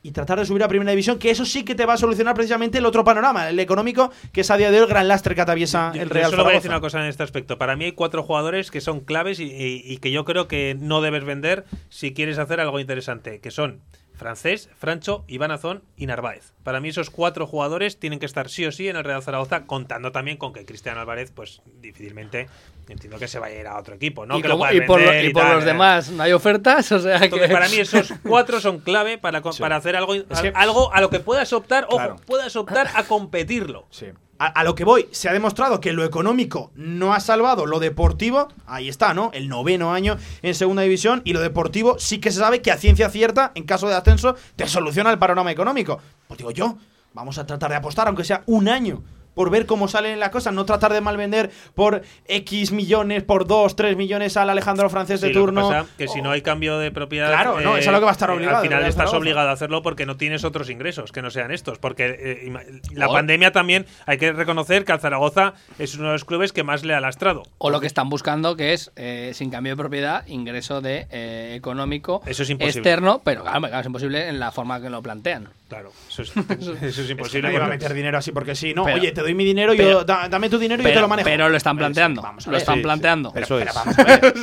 y 0.03 0.13
tratar 0.13 0.39
de 0.39 0.47
subir 0.47 0.63
a 0.63 0.69
primera 0.69 0.91
división, 0.93 1.19
que 1.19 1.29
eso 1.31 1.45
sí 1.45 1.65
que 1.67 1.75
te 1.75 1.85
va 1.85 1.93
a 1.93 1.97
solucionar 1.99 2.35
precisamente 2.35 2.79
el 2.79 2.87
otro 2.87 3.05
panorama, 3.05 3.51
el 3.51 3.61
económico, 3.61 4.11
que 4.33 4.41
es 4.41 4.51
a 4.51 4.57
día 4.57 4.71
de 4.71 4.79
hoy 4.79 4.85
el 4.85 4.89
gran 4.89 5.07
lastre 5.07 5.35
que 5.35 5.43
atraviesa 5.43 5.93
Yo- 5.95 6.01
el 6.01 6.09
yo 6.09 6.15
Real 6.15 6.31
solo 6.31 6.45
voy 6.45 6.53
a 6.53 6.57
decir 6.57 6.71
una 6.71 6.81
cosa 6.81 7.01
en 7.01 7.07
este 7.11 7.23
aspecto. 7.25 7.59
Para 7.59 7.77
mí 7.77 7.85
hay 7.85 7.93
cuatro 7.93 8.23
jugadores 8.23 8.71
que 8.71 8.81
son 8.81 9.01
claves 9.01 9.39
y, 9.39 9.45
y- 9.53 9.83
y 9.85 9.99
que 9.99 10.11
yo 10.11 10.25
creo 10.25 10.49
que 10.49 10.79
no 10.81 11.03
debes 11.03 11.25
vender 11.25 11.67
si 11.91 12.15
quieres 12.15 12.39
hacer 12.39 12.59
algo 12.59 12.81
interesante, 12.81 13.41
que 13.41 13.51
son 13.51 13.81
Francés, 14.19 14.69
Francho, 14.77 15.25
Iván 15.29 15.53
Azón 15.53 15.83
y 15.97 16.07
Narváez. 16.07 16.53
Para 16.65 16.81
mí 16.81 16.89
esos 16.89 17.09
cuatro 17.09 17.47
jugadores 17.47 17.99
tienen 17.99 18.19
que 18.19 18.27
estar 18.27 18.51
sí 18.51 18.67
o 18.67 18.73
sí 18.73 18.89
en 18.89 18.97
el 18.97 19.05
Real 19.05 19.23
Zaragoza, 19.23 19.65
contando 19.65 20.11
también 20.13 20.37
con 20.37 20.53
que 20.53 20.65
Cristian 20.67 20.99
Álvarez, 20.99 21.31
pues 21.31 21.63
difícilmente 21.81 22.49
entiendo 22.89 23.19
que 23.19 23.29
se 23.29 23.39
vaya 23.39 23.57
a 23.57 23.61
ir 23.61 23.67
a 23.67 23.79
otro 23.79 23.95
equipo, 23.95 24.27
¿no? 24.27 24.39
y 24.39 24.43
que 24.43 24.49
lo 24.49 24.55
como- 24.55 24.65
puedas 24.65 24.75
y 24.83 24.87
por, 24.87 25.01
lo- 25.01 25.07
vender 25.07 25.25
y 25.27 25.33
por 25.33 25.43
tal, 25.43 25.55
los 25.57 25.63
eh. 25.63 25.67
demás 25.67 26.11
no 26.11 26.23
hay 26.23 26.33
ofertas, 26.33 26.91
o 26.93 26.99
sea 26.99 27.21
que... 27.21 27.49
Para 27.49 27.69
mí 27.69 27.77
esos 27.77 28.13
cuatro 28.29 28.61
son 28.61 28.79
clave 28.81 29.19
para, 29.19 29.41
co- 29.41 29.53
para 29.59 29.77
hacer 29.77 29.95
algo, 29.95 30.15
que- 30.15 30.53
algo 30.55 30.93
a 30.93 31.01
lo 31.01 31.11
que 31.11 31.21
puedas 31.21 31.53
optar, 31.53 31.85
ojo, 31.85 31.97
Claro. 31.97 32.17
puedas 32.27 32.57
optar 32.57 32.89
a 32.95 33.05
competirlo. 33.05 33.87
A, 34.41 34.63
lo 34.63 34.77
que 34.77 34.85
voy, 34.85 35.09
se 35.11 35.29
ha 35.29 35.33
demostrado 35.33 35.81
que 35.81 35.93
lo 35.93 36.05
económico 36.05 36.71
no 36.77 37.13
ha 37.13 37.19
salvado 37.19 37.67
lo 37.67 37.81
deportivo. 37.81 38.47
Ahí 38.67 38.89
está, 38.89 39.13
¿no? 39.13 39.31
El 39.35 39.49
noveno 39.49 39.93
año 39.93 40.17
en 40.43 40.55
segunda 40.55 40.83
división. 40.83 41.23
Y 41.25 41.33
lo 41.33 41.41
deportivo 41.41 41.99
sí 41.99 42.19
que 42.19 42.31
se 42.31 42.39
sabe 42.39 42.63
que 42.63 42.71
a 42.71 42.77
ciencia 42.77 43.11
cierta, 43.11 43.51
en 43.57 43.65
caso 43.65 43.89
de 43.89 43.97
ascenso, 43.97 44.37
te 44.55 44.69
soluciona 44.69 45.11
el 45.11 45.19
panorama 45.19 45.51
económico. 45.51 45.99
Pues 46.29 46.39
digo 46.39 46.53
yo, 46.53 46.79
vamos 47.15 47.37
a 47.39 47.47
tratar 47.47 47.71
de 47.71 47.77
apostar, 47.77 48.07
aunque 48.07 48.23
sea 48.23 48.45
un 48.47 48.69
año. 48.69 49.03
Por 49.39 49.51
ver 49.51 49.67
cómo 49.67 49.87
salen 49.87 50.19
las 50.19 50.31
cosas, 50.31 50.53
no 50.53 50.65
tratar 50.65 50.93
de 50.93 51.01
malvender 51.01 51.53
por 51.77 52.03
X 52.27 52.73
millones, 52.73 53.23
por 53.23 53.47
2, 53.47 53.77
3 53.77 53.97
millones 53.97 54.37
al 54.37 54.51
Alejandro 54.51 54.91
francés 54.91 55.21
de 55.21 55.29
Sí, 55.29 55.33
lo 55.33 55.39
que 55.43 55.47
turno. 55.47 55.69
pasa 55.69 55.87
que 55.97 56.09
si 56.09 56.21
no 56.21 56.33
hay 56.33 56.43
cambio 56.43 56.77
de 56.81 56.91
propiedad, 56.91 57.29
Claro, 57.29 57.61
no, 57.61 57.77
es 57.77 57.87
a 57.87 57.93
lo 57.93 58.01
que 58.01 58.05
va 58.05 58.11
a 58.11 58.15
estar 58.15 58.31
eh, 58.31 58.33
obligado 58.33 58.57
Al 58.57 58.63
final 58.65 58.85
estás 58.85 59.15
obligado 59.15 59.49
a 59.49 59.53
hacerlo 59.53 59.81
porque 59.83 60.07
no 60.07 60.17
tienes 60.17 60.43
otros 60.43 60.71
ingresos 60.71 61.13
que 61.13 61.23
no 61.23 61.31
sean 61.31 61.53
estos. 61.53 61.79
Porque 61.79 62.17
eh, 62.19 62.53
la 62.95 63.07
pandemia 63.07 63.53
también 63.53 63.87
hay 64.07 64.19
que 64.19 64.33
reconocer 64.33 64.85
que 64.85 64.91
al 64.91 64.99
Zaragoza 64.99 65.55
es 65.79 65.95
uno 65.95 66.07
de 66.09 66.15
los 66.15 66.25
clubes 66.25 66.53
que 66.53 66.65
más 66.65 66.85
le 66.85 66.95
ha 66.95 67.01
lastrado. 67.01 67.45
O 67.59 67.71
lo 67.71 67.79
que 67.79 67.87
están 67.87 68.09
buscando, 68.09 68.57
que 68.57 68.73
es, 68.73 68.91
eh, 68.97 69.31
sin 69.35 69.51
cambio 69.51 69.75
de 69.75 69.77
propiedad, 69.77 70.27
ingreso 70.27 70.81
de 70.81 71.07
eh, 71.13 71.55
económico 71.55 72.23
Eso 72.27 72.43
es 72.43 72.51
imposible. 72.51 72.81
externo, 72.81 73.21
pero 73.23 73.43
claro, 73.43 73.61
claro, 73.61 73.79
es 73.79 73.87
imposible 73.87 74.29
en 74.29 74.41
la 74.41 74.51
forma 74.51 74.81
que 74.81 74.91
lo 74.91 75.01
plantean. 75.01 75.49
Claro, 75.69 75.93
eso 76.09 76.23
es, 76.23 76.33
eso 76.61 76.73
es 76.81 76.99
Es 76.99 77.07
que 77.07 77.13
imposible. 77.13 77.43
nadie 77.49 77.59
va 77.59 77.67
a 77.67 77.69
meter 77.69 77.93
dinero 77.93 78.17
así 78.19 78.33
porque 78.33 78.55
sí. 78.55 78.73
No, 78.75 78.85
Pero- 78.85 78.97
oye, 78.97 79.13
te 79.13 79.21
doy 79.21 79.35
mi 79.35 79.45
dinero, 79.45 79.75
yo, 79.75 80.03
da- 80.05 80.29
dame 80.29 80.49
tu 80.49 80.59
dinero 80.59 80.83
y 80.83 80.87
yo 80.87 80.93
te 80.95 81.01
lo 81.01 81.09
manejo. 81.09 81.27
pero 81.29 81.49
lo 81.51 81.57
están 81.57 81.77
planteando. 81.77 82.23
vamos 82.23 82.47
a 82.47 82.51
lo 82.51 82.57
están 82.57 82.77
sí, 82.77 82.79
sí. 82.81 82.83
planteando. 82.85 83.33
Eso 83.37 83.59
es. 83.59 83.75
vamos 83.75 83.99
a 83.99 84.05
ver. 84.05 84.35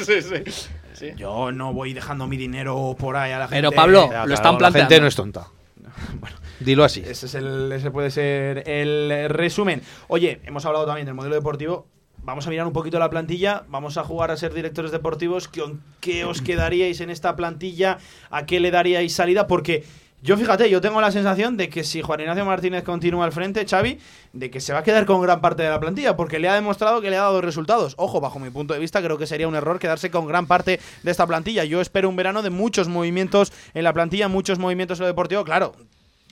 Sí. 0.96 1.08
Yo 1.18 1.52
no 1.52 1.74
voy 1.74 1.92
dejando 1.92 2.26
mi 2.26 2.38
dinero 2.38 2.96
por 2.98 3.18
ahí 3.18 3.34
a 3.34 3.38
la 3.40 3.48
gente. 3.50 3.58
Pero, 3.58 3.72
Pablo, 3.74 4.10
lo 4.26 4.34
están 4.34 4.54
La 4.54 4.58
planteando. 4.60 4.90
gente 4.90 5.02
no 5.02 5.08
es 5.08 5.16
tonta. 5.18 5.48
bueno, 6.22 6.38
dilo 6.62 6.86
así. 6.86 7.02
Ese, 7.06 7.26
es 7.26 7.36
el, 7.36 7.70
ese 7.74 7.92
puede 7.92 8.10
ser 8.12 8.64
el 8.70 9.28
resumen. 9.28 9.82
Oye, 10.08 10.40
hemos 10.46 10.66
hablado 10.66 10.86
también 10.86 11.06
del 11.06 11.14
modelo 11.16 11.36
deportivo. 11.36 11.86
Vamos 12.24 12.48
a 12.48 12.50
mirar 12.50 12.66
un 12.66 12.72
poquito 12.72 12.98
la 12.98 13.10
plantilla. 13.10 13.66
Vamos 13.68 13.98
a 13.98 14.06
jugar 14.06 14.32
a 14.32 14.38
ser 14.38 14.54
directores 14.54 14.92
deportivos. 14.92 15.50
¿Con 15.50 15.82
qué 16.00 16.24
os 16.24 16.42
quedaríais 16.42 17.02
en 17.02 17.10
esta 17.10 17.36
plantilla? 17.36 17.98
¿A 18.32 18.46
qué 18.46 18.62
le 18.62 18.72
daríais 18.72 19.14
salida? 19.14 19.48
Porque 19.48 19.84
yo, 20.26 20.38
fíjate, 20.38 20.70
yo 20.72 20.82
tengo 20.82 21.00
la 21.00 21.12
sensación 21.12 21.56
de 21.56 21.70
que 21.70 21.84
si 21.84 22.02
Juan 22.02 22.20
Ignacio 22.20 22.44
Martínez 22.46 22.84
continúa 22.84 23.26
al 23.26 23.32
frente, 23.32 23.64
Xavi, 23.64 24.00
de 24.34 24.50
que 24.50 24.60
se 24.60 24.74
va 24.74 24.80
a 24.80 24.84
quedar 24.84 25.06
con 25.06 25.22
gran 25.22 25.40
parte 25.40 25.62
de 25.62 25.70
la 25.70 25.80
plantilla, 25.80 26.16
porque 26.18 26.40
le 26.40 26.50
ha 26.50 26.56
demostrado 26.56 27.00
que 27.00 27.12
le 27.12 27.18
ha 27.18 27.22
dado 27.22 27.42
resultados. 27.42 27.94
Ojo, 27.98 28.20
bajo 28.20 28.40
mi 28.40 28.50
punto 28.50 28.74
de 28.74 28.80
vista, 28.80 29.04
creo 29.04 29.20
que 29.20 29.28
sería 29.28 29.48
un 29.48 29.54
error 29.54 29.78
quedarse 29.78 30.10
con 30.10 30.26
gran 30.26 30.48
parte 30.48 30.80
de 31.04 31.12
esta 31.12 31.28
plantilla. 31.28 31.64
Yo 31.64 31.80
espero 31.80 32.10
un 32.10 32.16
verano 32.16 32.42
de 32.42 32.50
muchos 32.50 32.88
movimientos 32.88 33.54
en 33.76 33.84
la 33.84 33.94
plantilla, 33.94 34.28
muchos 34.28 34.58
movimientos 34.58 34.98
en 35.00 35.04
lo 35.04 35.08
deportivo. 35.08 35.44
Claro, 35.44 35.76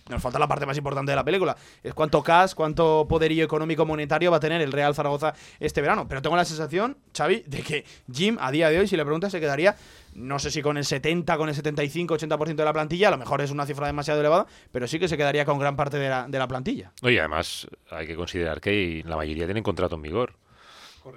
nos 0.10 0.22
falta 0.22 0.38
la 0.38 0.48
parte 0.48 0.66
más 0.66 0.78
importante 0.78 1.12
de 1.12 1.16
la 1.16 1.24
película. 1.24 1.56
Es 1.82 1.94
cuánto 1.94 2.22
cash, 2.22 2.54
cuánto 2.56 3.06
poderío 3.08 3.46
económico 3.46 3.86
monetario 3.86 4.32
va 4.32 4.38
a 4.38 4.40
tener 4.40 4.62
el 4.62 4.72
Real 4.72 4.94
Zaragoza 4.94 5.34
este 5.60 5.82
verano. 5.82 6.08
Pero 6.10 6.22
tengo 6.22 6.36
la 6.36 6.46
sensación, 6.46 6.98
Xavi, 7.16 7.44
de 7.48 7.62
que 7.62 7.86
Jim, 8.12 8.38
a 8.42 8.52
día 8.52 8.70
de 8.70 8.80
hoy, 8.80 8.88
si 8.88 8.98
le 8.98 9.04
preguntas, 9.04 9.32
se 9.32 9.40
quedaría, 9.40 9.76
no 10.16 10.40
sé 10.40 10.52
si 10.52 10.62
con 10.62 10.78
el 10.78 10.86
70, 10.86 11.38
con 11.38 11.50
el 11.50 11.56
75, 11.56 12.18
80% 12.18 12.56
de 12.56 12.66
la 12.66 12.74
plantilla. 12.74 13.08
A 13.08 13.12
lo 13.12 13.18
mejor 13.18 13.42
es 13.42 13.52
una 13.52 13.66
cifra 13.66 13.88
demasiado 13.88 14.20
elevada, 14.20 14.46
pero 14.72 14.88
sí 14.88 15.00
que 15.00 15.08
se 15.08 15.18
quedaría 15.18 15.46
con 15.46 15.60
gran 15.60 15.76
parte 15.76 15.98
de 15.98 16.10
la, 16.10 16.28
de 16.28 16.40
la 16.40 16.48
plantilla. 16.48 16.92
Oye, 17.02 17.20
además 17.20 17.68
hay 17.90 18.08
que 18.08 18.16
considerar 18.16 18.62
que 18.62 19.04
la 19.06 19.16
mayoría 19.16 19.46
tienen 19.46 19.64
contrato 19.64 19.96
en 19.96 20.02
vigor. 20.02 20.34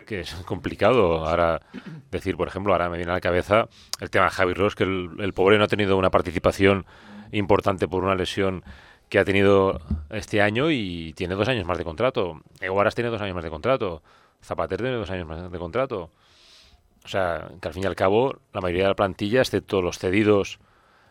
Que 0.04 0.20
es 0.20 0.34
complicado 0.46 1.24
ahora 1.26 1.60
decir, 2.10 2.36
por 2.36 2.48
ejemplo, 2.48 2.72
ahora 2.72 2.88
me 2.88 2.96
viene 2.96 3.12
a 3.12 3.14
la 3.14 3.20
cabeza 3.20 3.68
el 4.00 4.10
tema 4.10 4.24
de 4.24 4.30
Javi 4.32 4.52
Ross, 4.52 4.74
que 4.74 4.82
el, 4.82 5.10
el 5.20 5.32
pobre 5.32 5.58
no 5.58 5.64
ha 5.64 5.68
tenido 5.68 5.96
una 5.96 6.10
participación 6.10 6.84
importante 7.30 7.86
por 7.86 8.02
una 8.02 8.16
lesión 8.16 8.64
que 9.08 9.20
ha 9.20 9.24
tenido 9.24 9.80
este 10.10 10.42
año 10.42 10.70
y 10.72 11.12
tiene 11.12 11.36
dos 11.36 11.46
años 11.48 11.64
más 11.64 11.78
de 11.78 11.84
contrato. 11.84 12.40
Eguaras 12.60 12.94
tiene 12.96 13.10
dos 13.10 13.20
años 13.20 13.36
más 13.36 13.44
de 13.44 13.50
contrato. 13.50 14.02
Zapater 14.42 14.80
tiene 14.80 14.96
dos 14.96 15.10
años 15.10 15.26
más 15.26 15.50
de 15.50 15.58
contrato. 15.58 16.10
O 17.06 17.08
sea, 17.08 17.52
que 17.60 17.68
al 17.68 17.74
fin 17.74 17.84
y 17.84 17.86
al 17.86 17.94
cabo 17.94 18.40
la 18.52 18.60
mayoría 18.60 18.82
de 18.82 18.88
la 18.88 18.96
plantilla, 18.96 19.40
excepto 19.40 19.80
los 19.80 19.98
cedidos, 19.98 20.58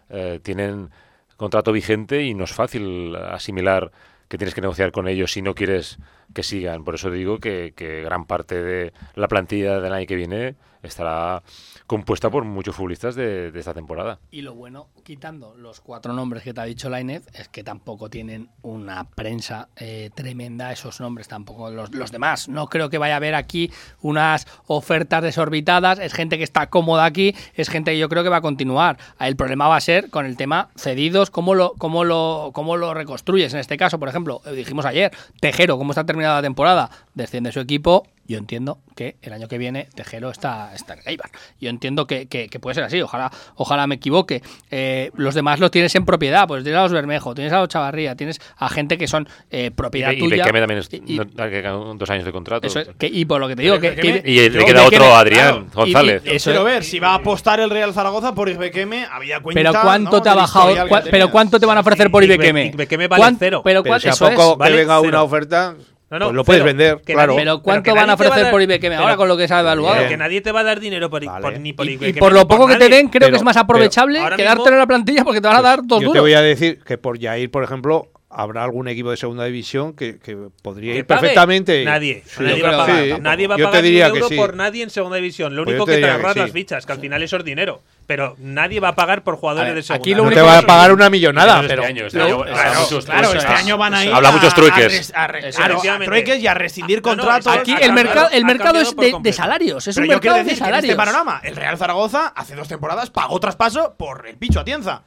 eh, 0.10 0.42
tienen 0.44 0.92
contrato 1.38 1.72
vigente 1.72 2.24
y 2.24 2.34
no 2.34 2.44
es 2.44 2.52
fácil 2.52 3.16
asimilar 3.16 3.94
que 4.28 4.38
tienes 4.38 4.54
que 4.54 4.60
negociar 4.60 4.92
con 4.92 5.08
ellos 5.08 5.32
si 5.32 5.42
no 5.42 5.56
quieres 5.56 5.98
que 6.34 6.44
sigan. 6.44 6.84
Por 6.84 6.96
eso 6.96 7.10
digo 7.10 7.40
que, 7.40 7.74
que 7.78 8.02
gran 8.02 8.26
parte 8.26 8.62
de 8.62 8.92
la 9.16 9.30
plantilla 9.30 9.80
del 9.80 9.94
año 9.94 10.06
que 10.06 10.18
viene 10.18 10.56
estará 10.84 11.44
compuesta 11.88 12.30
por 12.30 12.44
muchos 12.44 12.76
futbolistas 12.76 13.16
de, 13.16 13.52
esta 13.56 13.74
temporada. 13.74 14.20
Y 14.32 14.42
lo 14.42 14.54
bueno, 14.54 14.88
quitando 15.04 15.56
los 15.56 15.82
cuatro 15.82 16.14
nombres 16.14 16.44
que 16.44 16.54
te 16.54 16.62
ha 16.62 16.66
dicho 16.66 16.90
Lainez, 16.90 17.28
es 17.34 17.48
que 17.48 17.64
tampoco 17.64 18.10
tienen 18.10 18.50
una 18.62 19.10
prensa 19.10 19.70
eh, 19.76 20.10
tremenda 20.14 20.72
esos 20.72 21.00
nombres, 21.00 21.28
tampoco 21.28 21.70
los, 21.70 21.94
los, 21.94 22.12
demás. 22.12 22.50
No 22.50 22.68
creo 22.68 22.90
que 22.90 22.98
vaya 22.98 23.14
a 23.14 23.18
haber 23.18 23.36
aquí 23.36 23.72
unas 24.02 24.48
ofertas 24.68 25.22
desorbitadas, 25.22 26.00
es 26.00 26.14
gente 26.14 26.38
que 26.38 26.44
está 26.44 26.70
cómoda 26.70 27.06
aquí, 27.06 27.36
es 27.54 27.70
gente 27.70 27.92
que 27.92 28.00
yo 28.00 28.10
creo 28.10 28.24
que 28.24 28.30
va 28.30 28.38
a 28.38 28.42
continuar. 28.42 28.98
El 29.20 29.36
problema 29.36 29.68
va 29.68 29.78
a 29.78 29.82
ser 29.82 30.10
con 30.10 30.26
el 30.26 30.38
tema 30.38 30.70
cedidos, 30.76 31.30
cómo 31.30 31.54
lo, 31.56 31.74
cómo 31.74 32.04
lo, 32.04 32.52
cómo 32.54 32.78
lo 32.78 32.94
reconstruyes. 32.94 33.54
En 33.54 33.60
este 33.60 33.78
caso, 33.78 34.00
por 34.00 34.10
ejemplo, 34.10 34.42
dijimos 34.54 34.86
ayer, 34.86 35.12
Tejero, 35.40 35.78
cómo 35.78 35.92
está 35.92 36.06
terminada 36.06 36.36
la 36.36 36.42
temporada, 36.42 36.90
desciende 37.14 37.52
su 37.52 37.60
equipo, 37.60 38.08
yo 38.28 38.38
entiendo 38.38 38.80
que 38.96 39.18
el 39.22 39.34
año 39.34 39.48
que 39.48 39.58
viene 39.58 39.88
Tejero 39.94 40.30
está, 40.30 40.74
está 40.74 40.94
en 40.94 41.02
Eibar. 41.06 41.30
Yo 41.60 41.70
entiendo 41.70 42.08
que, 42.08 42.28
que, 42.28 42.48
que, 42.48 42.60
puede 42.60 42.76
ser 42.76 42.84
así, 42.84 43.02
ojalá, 43.02 43.32
ojalá 43.56 43.88
me 43.88 43.96
equivoque. 43.96 44.42
Eh, 44.72 45.12
los 45.16 45.36
demás 45.36 45.60
los 45.60 45.70
tienes 45.70 45.94
en 45.96 46.06
propiedad, 46.06 46.48
pues 46.48 46.64
tienes 46.64 46.80
a 46.80 46.84
los 46.84 46.92
Bermejo, 46.92 47.36
tienes 47.36 47.54
a 47.54 47.60
los 47.60 47.70
Chavarría, 47.70 48.16
tienes 48.16 48.40
a 48.58 48.70
gente 48.70 48.98
que 48.98 49.08
son 49.08 49.28
eh, 49.52 49.72
propiedad 49.72 50.12
y, 50.12 50.20
tuya. 50.20 50.36
Y 50.36 50.40
Bekeme 50.40 50.60
también 50.60 50.80
es, 50.80 50.90
y, 50.94 51.18
no, 51.18 51.26
que 51.28 51.62
dos 51.98 52.10
años 52.10 52.26
de 52.26 52.32
contrato. 52.32 52.66
Eso 52.66 52.80
es, 52.80 52.90
que, 52.98 53.08
y 53.08 53.26
por 53.26 53.40
lo 53.40 53.48
que 53.48 53.56
te 53.56 53.62
digo, 53.62 53.80
que, 53.80 53.96
que 53.96 54.24
y 54.26 54.50
le 54.50 54.66
queda 54.66 54.86
otro 54.86 55.16
Adrián 55.16 55.66
claro, 55.66 55.68
González. 55.74 56.24
Y, 56.26 56.30
eso 56.32 56.50
quiero 56.50 56.64
ver 56.64 56.84
si 56.84 57.00
va 57.00 57.10
a 57.12 57.16
apostar 57.16 57.60
el 57.60 57.70
Real 57.70 57.94
Zaragoza 57.94 58.34
por 58.34 58.50
Ibequeme, 58.50 59.06
había 59.12 59.40
cuenta. 59.40 59.60
Pero 59.60 59.82
cuánto 59.82 60.12
¿no? 60.18 60.22
te 60.22 60.30
ha 60.30 60.36
bajado, 60.36 60.88
cua, 60.88 61.04
pero 61.10 61.30
cuánto 61.30 61.60
te 61.60 61.66
van 61.66 61.78
a 61.78 61.82
ofrecer 61.82 62.10
por 62.10 62.24
Ibequeme. 62.24 62.68
Ibequeme 62.74 63.08
vale 63.08 63.36
cero. 63.38 63.62
Pero, 63.64 63.84
pero 63.84 64.00
si 64.00 64.08
a 64.08 64.14
poco 64.14 64.58
es, 64.64 64.70
que 64.70 64.76
venga 64.78 65.00
una 65.00 65.22
oferta 65.22 65.76
no, 66.10 66.20
no, 66.20 66.26
pues 66.28 66.36
lo 66.36 66.44
puedes 66.44 66.60
cero. 66.62 66.66
vender, 66.66 67.02
Que 67.06 67.14
claro. 67.14 67.36
Pero 67.36 67.62
¿cuánto 67.62 67.84
que 67.84 67.92
van 67.92 68.02
a 68.10 68.16
te 68.16 68.24
va 68.24 68.28
ofrecer 68.30 68.44
dar- 68.44 68.52
por 68.52 68.62
Ibequeme 68.62 68.96
ahora 68.96 69.08
pero- 69.10 69.18
con 69.18 69.28
lo 69.28 69.38
que 69.38 69.48
se 69.48 69.54
ha 69.54 69.60
evaluado? 69.62 69.96
Pero 69.98 70.10
que 70.10 70.18
nadie 70.18 70.42
te 70.42 70.52
va 70.52 70.60
a 70.60 70.64
dar 70.64 70.80
dinero 70.80 71.10
por, 71.10 71.26
Vale. 71.26 71.42
por- 71.42 71.60
ni 71.60 71.74
por 71.74 71.86
Y, 71.86 71.90
y 71.90 71.94
Ibequeme 71.94 72.20
por 72.20 72.34
lo 72.34 72.48
poco 72.48 72.68
que 72.68 72.74
te 72.76 72.80
nadie. 72.86 72.96
den, 72.98 73.08
creo 73.10 73.20
Pero- 73.22 73.32
que 73.32 73.38
es 73.38 73.44
más 73.44 73.56
pero 73.56 73.64
aprovechable 73.64 74.20
ahora 74.20 74.36
quedártelo 74.38 74.64
mismo- 74.66 74.74
en 74.76 74.80
la 74.80 74.88
plantilla 74.88 75.24
porque 75.24 75.42
te 75.42 75.48
van 75.48 75.58
a 75.58 75.62
dar 75.62 75.80
dos 75.84 76.00
Yo 76.02 76.08
duros. 76.08 76.14
te 76.14 76.20
voy 76.20 76.34
a 76.34 76.42
decir 76.42 76.80
que 76.86 76.98
por 76.98 77.18
Yair, 77.18 77.50
por 77.50 77.64
ejemplo, 77.64 78.08
habrá 78.36 78.64
algún 78.64 78.88
equipo 78.88 79.12
de 79.12 79.18
segunda 79.18 79.46
división 79.46 79.94
que, 79.96 80.20
que 80.20 80.38
podría 80.62 80.94
¿Que 80.94 81.00
ir 81.00 81.06
pague? 81.08 81.22
perfectamente. 81.22 81.84
Nadie. 81.86 82.24
Sí, 82.26 82.44
nadie 82.44 82.62
va 82.64 82.70
a 82.70 82.78
pagar. 82.86 83.04
sí. 83.06 83.14
Nadie 83.22 83.48
va 83.48 83.56
a 83.56 83.58
pagar 83.58 83.84
un 83.84 83.90
euro 83.96 84.28
sí. 84.30 84.36
por 84.36 84.56
nadie 84.56 84.84
en 84.84 84.90
segunda 84.90 85.18
división. 85.18 85.56
Lo 85.56 85.64
Pues 85.64 85.74
único 85.76 85.86
que 85.86 85.98
te 85.98 86.10
ahorras 86.10 86.34
sí. 86.34 86.40
las 86.40 86.52
fichas, 86.52 86.86
que 86.86 86.92
al 86.92 87.00
final 87.00 87.24
eso 87.24 87.38
es 87.38 87.44
dinero. 87.46 87.82
Pero 88.08 88.36
nadie 88.38 88.80
va 88.80 88.90
a 88.90 88.96
pagar 88.96 89.24
por 89.24 89.36
jugadores 89.38 89.70
ver, 89.70 89.76
de 89.78 89.84
segunda. 89.84 90.02
aquí 90.04 90.12
lo 90.12 90.18
No 90.18 90.24
único 90.28 90.40
te 90.42 90.46
va 90.46 90.58
a 90.60 90.62
pagar 90.62 90.92
una 90.94 91.10
millonada, 91.10 91.62
Este 91.62 91.74
año, 91.74 92.06
este 92.06 92.20
lo- 92.20 92.26
año, 92.26 92.38
claro, 92.44 92.58
habrá 92.68 92.80
muchos- 92.82 93.06
Claro, 93.06 93.28
muchos- 93.30 93.44
este 93.44 93.54
año 93.56 93.78
van 93.80 93.94
a 93.96 94.06
ir 94.06 94.14
Habrá 94.14 94.30
a- 94.30 94.32
muchos 94.32 94.54
a 94.54 94.56
trueques. 94.56 95.14
a 95.16 95.28
re- 95.28 95.40
claro, 95.40 95.56
a 95.64 95.68
efectivamente. 95.68 96.06
trueques 96.06 96.40
y 96.44 96.48
a 96.48 96.54
rescindir 96.54 97.02
No, 97.02 97.10
no, 97.16 97.24
contratos. 97.24 97.48
Aquí 97.58 97.76
el 97.82 97.94
mercado, 97.94 98.30
el 98.32 98.46
mercado 98.46 98.80
es 98.80 98.96
de, 98.96 99.16
de 99.20 99.34
salarios, 99.34 99.88
es 99.88 99.96
Pero 99.96 100.06
un 100.06 100.12
yo 100.14 100.20
quiero 100.20 100.36
mercado 100.36 100.38
de 100.38 100.44
decir 100.44 100.64
que 100.64 100.70
en 100.70 100.76
este 100.76 100.88
salarios. 100.88 100.96
panorama, 100.98 101.42
el 101.44 101.56
Real 101.56 101.78
Zaragoza 101.78 102.28
hace 102.28 102.56
dos 102.56 102.68
temporadas 102.68 103.10
pagó 103.10 103.40
traspaso 103.40 103.96
por 103.98 104.28
el 104.28 104.36
Picho 104.38 104.60
Atienza. 104.60 105.02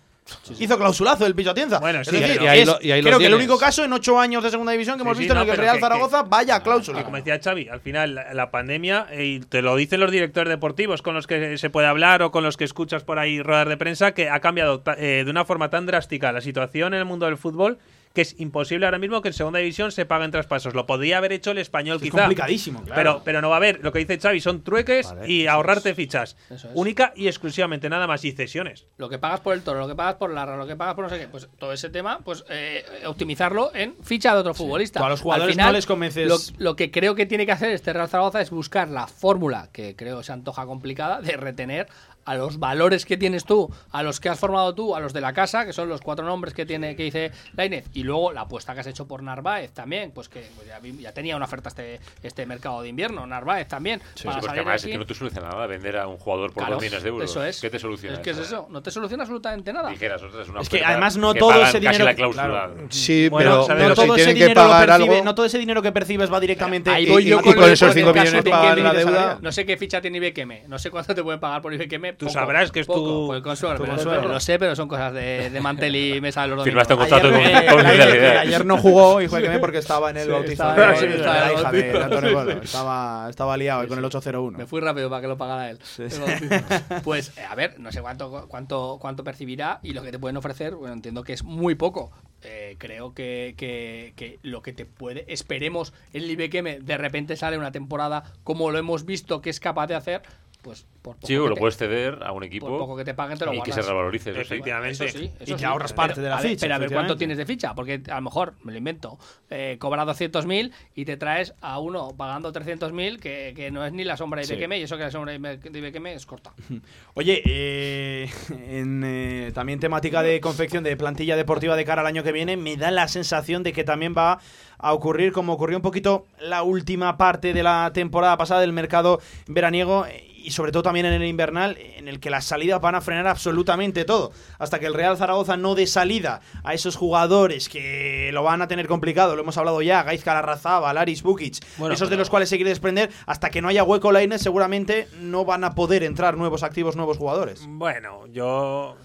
Hizo 0.59 0.77
clausulazo 0.79 1.27
el 1.27 1.35
Picho 1.35 1.51
Atienza. 1.51 1.79
Bueno, 1.79 2.01
es 2.01 2.09
sí, 2.09 2.17
decir, 2.17 2.33
pero- 2.35 2.45
y 2.45 2.49
ahí 2.49 2.61
es- 2.61 2.67
lo- 2.67 2.79
y 2.81 2.91
ahí 2.93 3.03
creo 3.03 3.19
que 3.19 3.27
el 3.27 3.35
único 3.35 3.59
caso 3.59 3.85
en 3.85 3.93
ocho 3.93 4.19
años 4.21 4.43
de 4.43 4.51
segunda 4.51 4.73
división 4.73 4.97
que 4.97 5.03
hemos 5.03 5.17
Sí, 5.17 5.23
sí, 5.23 5.25
visto 5.25 5.35
no, 5.35 5.43
en 5.43 5.49
el 5.49 5.55
que 5.55 5.61
Real 5.61 5.77
que- 5.77 5.81
Zaragoza 5.81 6.23
vaya 6.23 6.57
a 6.57 6.63
cláusula. 6.63 7.01
Y 7.01 7.05
como 7.05 7.17
decía 7.17 7.41
Xavi, 7.43 7.69
al 7.69 7.81
final 7.81 8.15
la, 8.15 8.35
la 8.35 8.51
pandemia, 8.51 9.07
eh, 9.11 9.25
y 9.25 9.41
te 9.41 9.63
lo 9.63 9.75
dicen 9.77 10.01
los 10.01 10.11
directores 10.11 10.49
deportivos 10.51 11.03
con 11.03 11.15
los 11.15 11.27
que 11.27 11.57
se 11.59 11.71
puede 11.71 11.87
hablar 11.87 12.23
o 12.23 12.31
con 12.31 12.45
los 12.45 12.57
que 12.57 12.65
escuchas 12.65 13.05
por 13.05 13.19
ahí 13.19 13.41
ruedas 13.43 13.69
de 13.69 13.77
prensa, 13.77 14.13
que 14.13 14.29
ha 14.31 14.41
cambiado 14.41 14.81
ta- 14.81 14.97
eh, 14.99 15.23
de 15.25 15.31
una 15.31 15.45
forma 15.45 15.71
tan 15.71 15.87
drástica 15.87 16.33
la 16.33 16.41
situación 16.41 16.95
en 16.95 17.01
el 17.01 17.05
mundo 17.05 17.27
del 17.27 17.37
fútbol 17.37 17.79
que 18.15 18.23
es 18.23 18.35
imposible 18.41 18.87
ahora 18.87 18.99
mismo 18.99 19.23
que 19.23 19.29
en 19.29 19.35
segunda 19.35 19.59
división 19.59 19.93
se 19.93 20.07
paguen 20.07 20.31
traspasos. 20.31 20.75
Lo 20.75 20.87
podría 20.87 21.19
haber 21.19 21.33
hecho 21.33 21.51
el 21.53 21.59
español 21.59 21.97
Es 21.97 22.03
quizá. 22.03 22.19
complicadísimo, 22.19 22.83
claro. 22.83 22.95
Pero, 22.97 23.23
pero 23.25 23.41
no 23.43 23.49
va 23.51 23.57
a 23.57 23.59
haber. 23.59 23.81
Lo 23.83 23.93
que 23.93 23.99
dice 24.01 24.19
Xavi 24.19 24.41
son 24.41 24.63
trueques 24.65 25.09
Vale, 25.15 25.29
y 25.31 25.47
ahorrarte 25.47 25.95
fichas. 25.95 26.37
Eso 26.51 26.69
es. 26.69 26.73
Única 26.75 27.13
y 27.17 27.27
exclusivamente, 27.29 27.89
nada 27.89 28.07
más. 28.07 28.25
Y 28.25 28.33
cesiones. 28.33 28.87
Lo 28.97 29.09
que 29.09 29.19
pagas 29.19 29.41
por 29.41 29.55
el 29.55 29.63
toro, 29.63 29.81
lo 29.81 29.89
que 29.89 29.95
pagas 29.95 30.15
por 30.17 30.33
la 30.33 30.45
lo 30.57 30.67
que 30.67 30.77
pagas 30.77 30.95
por 30.95 31.05
no 31.05 31.11
sé 31.11 31.19
qué, 31.19 31.29
pues 31.29 31.49
todo 31.59 31.73
ese 31.73 31.91
tema, 31.91 32.21
pues 32.25 32.45
eh, 32.49 32.85
optimizarlo 33.07 33.71
en 33.75 33.95
ficha 34.03 34.33
de 34.35 34.41
otro 34.41 34.55
futbolista. 34.55 35.01
Tú 35.01 35.07
a 35.07 35.09
los 35.11 35.21
Al 35.21 35.23
jugadores 35.23 35.55
final, 35.55 35.67
no 35.69 35.73
les 35.73 35.87
convences- 35.87 36.27
Lo, 36.27 36.39
lo 36.59 36.77
que 36.77 36.91
creo 36.91 37.15
que 37.15 37.27
tiene 37.27 37.47
que 37.47 37.53
hacer 37.53 37.71
este 37.71 37.93
Real 37.93 38.09
Zaragoza 38.09 38.41
es 38.41 38.51
buscar 38.51 38.89
la 38.89 39.07
fórmula, 39.07 39.69
que 39.73 39.95
creo 39.97 40.23
se 40.23 40.33
antoja 40.33 40.67
complicada, 40.67 41.21
de 41.21 41.37
retener 41.37 41.87
a 42.29 42.35
los 42.35 42.59
valores 42.59 43.07
que 43.07 43.17
tienes 43.17 43.45
tú, 43.45 43.73
a 43.91 44.03
los 44.03 44.21
que 44.21 44.29
has 44.29 44.39
formado 44.39 44.75
tú, 44.75 44.95
a 44.95 45.01
los 45.01 45.13
de 45.13 45.21
la 45.21 45.33
casa, 45.33 45.65
que 45.65 45.73
son 45.73 45.89
los 45.89 46.01
cuatro 46.03 46.27
nombres 46.27 46.53
que 46.53 46.67
tiene 46.67 46.95
que 46.95 47.05
dice 47.05 47.33
Lainez, 47.57 47.87
y 47.95 48.03
luego 48.03 48.33
la 48.33 48.43
apuesta 48.43 48.75
que 48.75 48.81
has 48.81 48.87
hecho 48.87 49.07
por 49.09 49.23
Narváez 49.23 49.73
también, 49.73 50.11
pues 50.11 50.29
que 50.29 50.47
pues 50.57 50.69
ya, 51.01 51.13
tenía 51.13 51.37
una 51.37 51.47
oferta 51.47 51.71
este, 51.71 52.01
este 52.23 52.45
mercado 52.47 52.83
de 52.83 52.89
invierno, 52.89 53.27
Narváez 53.27 53.67
también. 53.69 54.01
Sí, 54.15 54.25
para 54.25 54.41
porque 54.41 54.47
salir 54.49 54.61
además 54.61 54.83
aquí. 54.83 54.91
es 54.91 54.95
que 54.95 54.99
no 54.99 55.07
te 55.07 55.15
soluciona 55.15 55.49
nada 55.49 55.67
vender 55.67 55.97
a 55.97 56.07
un 56.07 56.19
jugador 56.19 56.53
por 56.53 56.63
Claro, 56.63 56.75
dos 56.75 56.83
millones 56.83 57.03
de 57.03 57.09
euros. 57.09 57.31
Eso 57.31 57.45
es. 57.45 57.61
¿Qué 57.61 57.71
te 57.71 57.79
soluciona? 57.79 58.17
Es 58.17 58.21
que 58.23 58.31
es 58.31 58.39
eso, 58.39 58.67
no 58.71 58.83
te 58.83 58.91
soluciona 58.91 59.23
absolutamente 59.23 59.73
nada. 59.73 59.89
Dijeras, 59.91 60.23
ostras, 60.23 60.43
es 60.45 60.49
una 60.51 60.61
Es 60.61 60.69
que 60.69 60.85
además 60.85 61.17
no 61.17 61.33
que 61.33 61.39
todo 61.41 61.63
ese 61.63 61.81
dinero 61.81 62.07
que- 62.07 62.31
claro. 62.31 62.75
Sí, 62.91 63.29
Bueno, 63.31 63.65
pero, 63.67 63.89
no, 63.89 63.95
todo 63.95 64.15
si 64.17 64.21
ese 64.21 64.35
que 64.35 64.41
dinero 64.45 64.63
percibe- 64.71 64.91
algo. 64.93 65.25
no 65.25 65.35
todo 65.35 65.47
ese 65.47 65.59
dinero 65.59 65.81
que 65.83 65.93
percibes 65.93 66.33
va 66.33 66.41
directamente 66.41 66.91
Ahí 66.91 67.07
voy 67.07 67.23
y- 67.25 67.27
yo 67.29 67.41
y 67.41 67.43
con, 67.43 67.55
con 67.55 67.71
esos 67.71 67.95
millones 67.95 68.33
Ibequeme. 68.33 68.83
la 68.83 68.93
deuda. 68.93 69.39
No 69.41 69.51
sé 69.53 69.65
qué 69.65 69.77
ficha 69.77 70.01
tiene 70.01 70.19
Ibequeme, 70.19 70.65
no 70.69 70.79
sé 70.79 70.91
cuánto 70.91 71.15
te 71.15 71.23
pueden 71.23 71.41
pagar 71.41 71.63
por 71.63 71.73
Ibequeme. 71.73 72.13
Tú 72.19 72.27
poco, 72.27 72.33
sabrás 72.39 72.71
que 72.73 72.81
es 72.81 72.87
poco, 72.87 73.01
tu- 73.29 73.33
el 73.33 73.43
consuelo, 73.43 73.77
tu 73.77 73.83
pero- 73.85 73.95
consuelo. 73.95 74.21
pero 74.21 74.33
Lo 74.35 74.41
sé, 74.41 74.59
pero 74.59 74.75
son 74.77 74.89
cosas 74.89 75.15
de, 75.15 75.51
de 75.51 75.61
mantel 75.61 75.95
y 75.95 76.21
mesa 76.21 76.43
de 76.43 76.49
los 76.49 76.59
domingos. 76.59 76.87
Firmaste 76.89 76.95
un 76.95 76.99
contrato 77.01 77.31
con, 77.31 77.41
Ayer, 77.41 77.71
con 77.71 77.87
ayer- 77.87 78.67
no 78.67 78.77
jugó 78.79 79.23
y 79.23 79.29
fue 79.29 79.59
porque 79.61 79.79
estaba 79.79 80.11
en 80.11 80.17
el 80.19 80.25
Sí, 80.25 80.31
bautizo 80.31 80.53
estaba- 80.53 80.91
de, 80.91 80.97
sí, 80.97 81.07
de 81.07 81.15
estaba 81.17 81.37
en 81.37 81.41
la 81.43 81.47
el 81.49 81.53
hija 81.61 81.73
de, 81.73 82.03
Antonio 82.05 82.29
Sí, 82.31 82.35
Polo. 82.35 82.53
sí. 82.53 82.59
Estaba, 82.65 83.27
estaba 83.31 83.57
liado 83.57 83.89
con 83.89 83.99
el 83.99 84.05
801. 84.05 84.59
Me 84.59 84.67
fui 84.67 84.81
rápido 84.81 85.09
para 85.09 85.23
que 85.23 85.29
lo 85.29 85.39
pagara 85.39 85.71
él. 85.71 85.79
Pues, 87.05 87.33
a 87.49 87.55
ver, 87.55 87.79
no 87.79 87.93
sé 87.93 88.01
cuánto, 88.03 88.47
cuánto, 88.49 88.99
cuánto 89.01 89.25
percibirá 89.25 89.79
y 89.83 89.93
lo 89.93 90.03
que 90.03 90.11
te 90.11 90.19
pueden 90.19 90.37
ofrecer, 90.37 90.75
bueno, 90.75 90.95
entiendo 90.95 91.23
que 91.23 91.33
es 91.33 91.45
muy 91.45 91.75
poco. 91.75 92.11
Eh, 92.43 92.77
creo 92.79 93.15
que, 93.15 93.55
que- 93.57 94.13
que 94.17 94.39
lo 94.43 94.63
que 94.63 94.73
te 94.73 94.87
puede, 94.87 95.25
esperemos, 95.29 95.93
el 96.13 96.31
Ibequeme 96.31 96.79
de 96.81 96.97
repente 96.97 97.37
sale 97.37 97.59
una 97.59 97.73
temporada 97.73 98.23
como 98.45 98.71
lo 98.71 98.79
hemos 98.79 99.05
visto 99.05 99.41
que 99.41 99.51
es 99.51 99.59
capaz 99.59 99.89
de 99.89 99.97
hacer, 99.97 100.23
pues 100.63 100.87
por 101.03 101.15
poco 101.15 101.27
Sí, 101.29 101.35
que 101.35 101.39
lo 101.39 101.55
te- 101.55 101.61
puedes 101.61 101.77
ceder 101.77 102.19
a 102.23 102.33
un 102.33 102.43
equipo 102.43 102.67
por 102.67 102.79
poco 102.81 102.97
que 102.97 103.05
te 103.05 103.15
paguen 103.15 103.39
te 103.39 103.47
lo 103.47 103.55
y 103.55 103.63
que 103.63 103.73
se 103.73 103.81
revalorice. 103.83 104.31
eso 104.31 104.41
sí. 104.41 104.43
Efectivamente. 104.47 105.07
Eso 105.07 105.19
sí, 105.19 105.25
eso 105.41 105.53
Y 105.53 105.55
te 105.55 105.59
sí. 105.61 105.65
ahorras 105.65 105.93
Pero- 105.93 105.97
parte 106.09 106.21
de 106.21 106.29
la 106.29 106.37
a 106.39 106.43
ver, 106.43 106.51
ficha, 106.51 106.61
Pero 106.67 106.75
a 106.75 106.79
ver 106.79 106.93
cuánto 106.93 107.17
tienes 107.17 107.39
de 107.39 107.47
ficha, 107.47 107.75
porque 107.75 108.03
a 108.11 108.17
lo 108.17 108.23
mejor, 108.23 108.55
me 108.65 108.73
lo 108.73 108.79
invento, 108.79 109.19
eh, 109.51 109.77
cobra 109.79 110.05
200.000 110.05 110.73
y 110.95 111.05
te 111.05 111.17
traes 111.17 111.55
a 111.61 111.79
uno 111.79 112.09
pagando 112.17 112.53
300.000 112.53 113.19
que, 113.21 113.53
que 113.55 113.71
no 113.71 113.87
es 113.87 113.93
ni 113.93 114.05
la 114.05 114.17
sombra 114.17 114.41
de 114.41 114.47
Sí. 114.47 114.53
Ibequeme 114.55 114.79
y 114.79 114.83
eso 114.83 114.97
que 114.97 115.05
la 115.05 115.11
sombra 115.11 115.33
de 115.39 115.79
Ibequeme 115.79 116.15
es 116.15 116.27
corta. 116.27 116.53
Oye, 117.15 117.43
eh, 117.47 118.29
en, 118.51 119.03
eh, 119.05 119.53
también 119.55 119.79
temática 119.81 120.23
de 120.23 120.41
confección 120.41 120.83
de 120.85 120.97
plantilla 120.97 121.37
deportiva 121.37 121.77
de 121.77 121.85
cara 121.85 122.01
al 122.03 122.07
año 122.07 122.23
que 122.25 122.33
viene, 122.33 122.57
me 122.57 122.77
da 122.77 122.91
la 122.91 123.09
sensación 123.09 123.63
de 123.63 123.73
que 123.73 123.85
también 123.85 124.15
va 124.17 124.41
a 124.79 124.93
ocurrir 124.93 125.33
como 125.33 125.53
ocurrió 125.53 125.77
un 125.77 125.83
poquito 125.83 126.27
la 126.41 126.63
última 126.63 127.17
parte 127.17 127.53
de 127.53 127.63
la 127.63 127.91
temporada 127.93 128.37
pasada 128.37 128.61
del 128.61 128.73
mercado 128.73 129.21
veraniego 129.47 130.07
y 130.49 130.51
sobre 130.53 130.73
todo 130.73 130.83
también 130.83 131.05
en 131.05 131.13
el 131.13 131.25
invernal, 131.29 131.77
en 131.79 132.09
el 132.09 132.21
que 132.21 132.31
las 132.31 132.47
salidas 132.47 132.81
van 132.81 132.95
a 132.95 133.01
frenar 133.01 133.27
absolutamente 133.27 134.05
todo. 134.05 134.33
Hasta 134.59 134.79
que 134.79 134.87
el 134.87 134.95
Real 134.95 135.17
Zaragoza 135.17 135.57
no 135.57 135.75
dé 135.75 135.87
salida 135.87 136.41
a 136.65 136.75
esos 136.75 136.97
jugadores 136.97 137.69
que 137.69 138.31
lo 138.33 138.43
van 138.43 138.63
a 138.63 138.69
tener 138.69 138.87
complicado, 138.87 139.37
lo 139.37 139.43
hemos 139.43 139.59
hablado 139.59 139.83
ya, 139.83 140.03
Gaizka 140.05 140.33
Larrazaba, 140.35 140.93
Laris 140.95 141.23
Bukic, 141.23 141.59
Bueno, 141.77 141.95
esos 141.95 142.09
de 142.09 142.17
los 142.17 142.31
cuales 142.31 142.49
se 142.49 142.57
quiere 142.57 142.71
desprender, 142.71 143.11
hasta 143.27 143.51
que 143.51 143.61
no 143.61 143.69
haya 143.69 143.85
hueco 143.85 144.13
Lainez, 144.13 144.41
seguramente 144.41 145.09
no 145.21 145.45
van 145.45 145.65
a 145.65 145.75
poder 145.75 146.03
entrar 146.03 146.37
nuevos 146.37 146.63
activos, 146.63 146.97
nuevos 146.97 147.19
jugadores. 147.19 147.67
Bueno, 147.69 148.27
yo. 148.29 148.97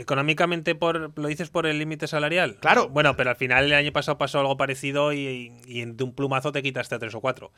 Económicamente 0.00 0.74
por 0.74 1.16
lo 1.18 1.28
dices 1.28 1.50
por 1.50 1.66
el 1.66 1.78
límite 1.78 2.06
salarial. 2.06 2.56
Claro. 2.60 2.88
Bueno, 2.88 3.16
pero 3.16 3.30
al 3.30 3.36
final 3.36 3.66
el 3.66 3.74
año 3.74 3.92
pasado 3.92 4.18
pasó 4.18 4.40
algo 4.40 4.56
parecido 4.56 5.12
y, 5.12 5.52
y 5.66 5.84
de 5.84 6.04
un 6.04 6.14
plumazo 6.14 6.52
te 6.52 6.62
quitaste 6.62 6.94
a 6.94 6.98
tres 6.98 7.14
o 7.14 7.20
cuatro. 7.20 7.52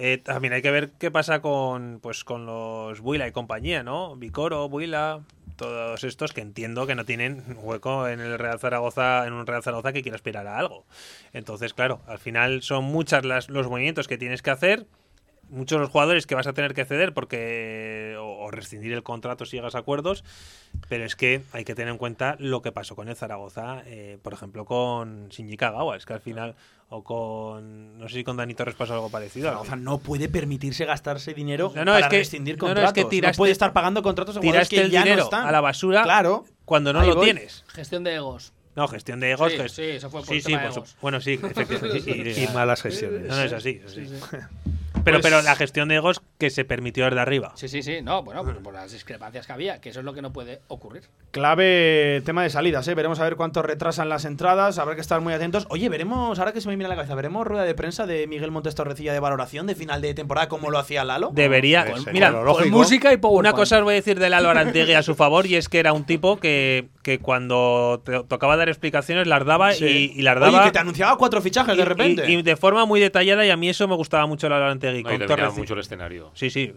Eh, 0.00 0.18
también 0.18 0.52
hay 0.52 0.62
que 0.62 0.70
ver 0.70 0.90
qué 0.98 1.10
pasa 1.10 1.40
con 1.40 1.98
pues 2.00 2.22
con 2.22 2.46
los 2.46 3.00
Buila 3.00 3.26
y 3.26 3.32
compañía, 3.32 3.82
¿no? 3.82 4.14
Vicoro, 4.16 4.68
Buila, 4.68 5.22
todos 5.56 6.04
estos 6.04 6.32
que 6.32 6.40
entiendo 6.40 6.86
que 6.86 6.94
no 6.94 7.04
tienen 7.04 7.42
hueco 7.62 8.06
en 8.06 8.20
el 8.20 8.38
Real 8.38 8.60
Zaragoza, 8.60 9.26
en 9.26 9.32
un 9.32 9.46
Real 9.46 9.62
Zaragoza 9.62 9.92
que 9.92 10.02
quiera 10.02 10.14
aspirar 10.14 10.46
a 10.46 10.58
algo. 10.58 10.84
Entonces, 11.32 11.74
claro, 11.74 12.00
al 12.06 12.18
final 12.18 12.62
son 12.62 12.84
muchas 12.84 13.24
las, 13.24 13.48
los 13.48 13.68
movimientos 13.68 14.06
que 14.06 14.18
tienes 14.18 14.40
que 14.40 14.50
hacer 14.50 14.86
muchos 15.50 15.80
los 15.80 15.90
jugadores 15.90 16.26
que 16.26 16.34
vas 16.34 16.46
a 16.46 16.52
tener 16.52 16.74
que 16.74 16.84
ceder 16.84 17.14
porque 17.14 18.16
o, 18.48 18.50
rescindir 18.50 18.92
el 18.92 19.02
contrato 19.02 19.44
si 19.46 19.56
llegas 19.56 19.74
a 19.74 19.78
acuerdos, 19.78 20.24
pero 20.88 21.04
es 21.04 21.16
que 21.16 21.42
hay 21.52 21.64
que 21.64 21.74
tener 21.74 21.90
en 21.92 21.98
cuenta 21.98 22.36
lo 22.38 22.62
que 22.62 22.72
pasó 22.72 22.96
con 22.96 23.08
el 23.08 23.16
Zaragoza, 23.16 23.82
eh, 23.86 24.18
por 24.22 24.32
ejemplo, 24.32 24.64
con 24.64 25.28
Shinji 25.28 25.56
Kagawa, 25.56 25.96
es 25.96 26.06
que 26.06 26.12
al 26.14 26.20
final 26.20 26.54
o 26.90 27.04
con 27.04 27.98
no 27.98 28.08
sé 28.08 28.14
si 28.16 28.24
con 28.24 28.36
Dani 28.38 28.54
Torres 28.54 28.74
pasó 28.74 28.94
algo 28.94 29.10
parecido. 29.10 29.46
Zaragoza 29.48 29.76
no 29.76 29.98
puede 29.98 30.28
permitirse 30.28 30.84
gastarse 30.86 31.34
dinero 31.34 31.70
no, 31.74 31.84
no, 31.84 31.92
para 31.92 32.06
es 32.06 32.10
que, 32.10 32.18
rescindir 32.18 32.56
no, 32.56 32.62
no, 32.62 32.74
contratos. 32.74 32.96
es 32.98 33.04
que 33.04 33.10
tiraste, 33.10 33.36
no 33.36 33.38
puede 33.38 33.52
estar 33.52 33.72
pagando 33.72 34.02
contratos 34.02 34.36
a 34.36 34.40
jugadores 34.40 34.68
tiraste 34.68 34.76
que 34.76 34.82
el 34.86 34.90
ya 34.90 35.02
dinero 35.02 35.18
no 35.18 35.24
están. 35.24 35.46
a 35.46 35.52
la 35.52 35.60
basura 35.60 36.02
Claro. 36.02 36.44
cuando 36.64 36.92
no 36.92 37.02
lo 37.04 37.14
voy. 37.16 37.24
tienes. 37.26 37.64
Gestión 37.68 38.04
de 38.04 38.14
egos. 38.14 38.52
No, 38.74 38.86
gestión 38.86 39.18
de 39.18 39.32
egos. 39.32 39.50
Sí, 39.52 39.58
que- 39.58 39.68
sí, 39.68 39.82
eso 39.82 40.08
fue 40.08 40.20
por 40.20 40.28
sí, 40.28 40.40
sí, 40.40 40.54
de 40.54 40.64
egos. 40.64 40.96
Bueno, 41.02 41.20
sí, 41.20 41.32
efectivamente. 41.32 41.98
Y 42.30 42.34
sí. 42.34 42.48
malas 42.54 42.80
gestiones. 42.80 43.22
No, 43.28 43.34
no 43.36 43.42
es 43.42 43.52
así. 43.52 43.80
es 43.84 43.90
así. 43.92 44.08
Pero, 45.08 45.20
Pues- 45.20 45.32
pero 45.32 45.42
la 45.42 45.56
gestión 45.56 45.88
de 45.88 45.96
egos 45.96 46.20
que 46.38 46.50
se 46.50 46.64
permitió 46.64 47.04
desde 47.06 47.20
arriba. 47.20 47.52
Sí, 47.56 47.68
sí, 47.68 47.82
sí. 47.82 47.98
No, 48.02 48.22
bueno, 48.22 48.44
pues 48.44 48.56
por 48.58 48.74
las 48.74 48.92
discrepancias 48.92 49.46
que 49.46 49.52
había, 49.52 49.80
que 49.80 49.88
eso 49.90 50.00
es 50.00 50.04
lo 50.04 50.12
que 50.14 50.22
no 50.22 50.32
puede 50.32 50.60
ocurrir. 50.68 51.02
Clave 51.30 52.20
tema 52.24 52.42
de 52.42 52.50
salidas, 52.50 52.86
¿eh? 52.88 52.94
Veremos 52.94 53.18
a 53.20 53.24
ver 53.24 53.36
cuánto 53.36 53.62
retrasan 53.62 54.08
las 54.08 54.24
entradas, 54.24 54.78
habrá 54.78 54.94
que 54.94 55.00
estar 55.00 55.20
muy 55.20 55.32
atentos. 55.32 55.66
Oye, 55.70 55.88
veremos, 55.88 56.38
ahora 56.38 56.52
que 56.52 56.60
se 56.60 56.68
me 56.68 56.74
viene 56.74 56.86
a 56.86 56.88
la 56.88 56.96
cabeza, 56.96 57.14
veremos 57.14 57.46
rueda 57.46 57.64
de 57.64 57.74
prensa 57.74 58.06
de 58.06 58.26
Miguel 58.26 58.50
Montes 58.50 58.74
Torrecilla 58.74 59.12
de 59.12 59.20
valoración 59.20 59.66
de 59.66 59.74
final 59.74 60.02
de 60.02 60.14
temporada 60.14 60.48
como 60.48 60.70
lo 60.70 60.78
hacía 60.78 61.04
Lalo. 61.04 61.30
Debería. 61.32 61.86
Pues, 61.88 62.06
mira, 62.12 62.32
Con 62.32 62.70
música 62.70 63.12
y 63.12 63.16
PowerPoint. 63.16 63.38
Una 63.40 63.52
cosa 63.52 63.78
os 63.78 63.84
voy 63.84 63.92
a 63.92 63.96
decir 63.96 64.18
de 64.18 64.28
Lalo 64.28 64.50
Arantegui 64.50 64.92
a 64.94 65.02
su 65.02 65.14
favor, 65.14 65.46
y 65.46 65.56
es 65.56 65.68
que 65.68 65.78
era 65.78 65.92
un 65.92 66.04
tipo 66.04 66.38
que, 66.38 66.88
que 67.02 67.18
cuando 67.18 68.02
te 68.04 68.22
tocaba 68.24 68.56
dar 68.56 68.68
explicaciones 68.68 69.26
las 69.26 69.44
daba 69.44 69.72
Sí. 69.72 70.12
y, 70.14 70.20
y 70.20 70.22
las 70.22 70.38
daba. 70.40 70.58
Oye, 70.58 70.66
que 70.66 70.72
te 70.72 70.78
anunciaba 70.78 71.16
cuatro 71.16 71.40
fichajes 71.40 71.76
de 71.76 71.84
repente. 71.84 72.30
Y, 72.30 72.34
y 72.36 72.42
de 72.42 72.56
forma 72.56 72.84
muy 72.84 73.00
detallada, 73.00 73.44
y 73.46 73.50
a 73.50 73.56
mí 73.56 73.68
eso 73.68 73.86
me 73.88 73.94
gustaba 73.96 74.26
mucho 74.26 74.48
Lalo 74.48 74.64
Arantegui. 74.64 74.97
No, 75.02 75.14
y 75.14 75.26
con 75.26 75.54
mucho 75.56 75.74
el 75.74 75.80
escenario. 75.80 76.30
Sí, 76.34 76.50
sí, 76.50 76.72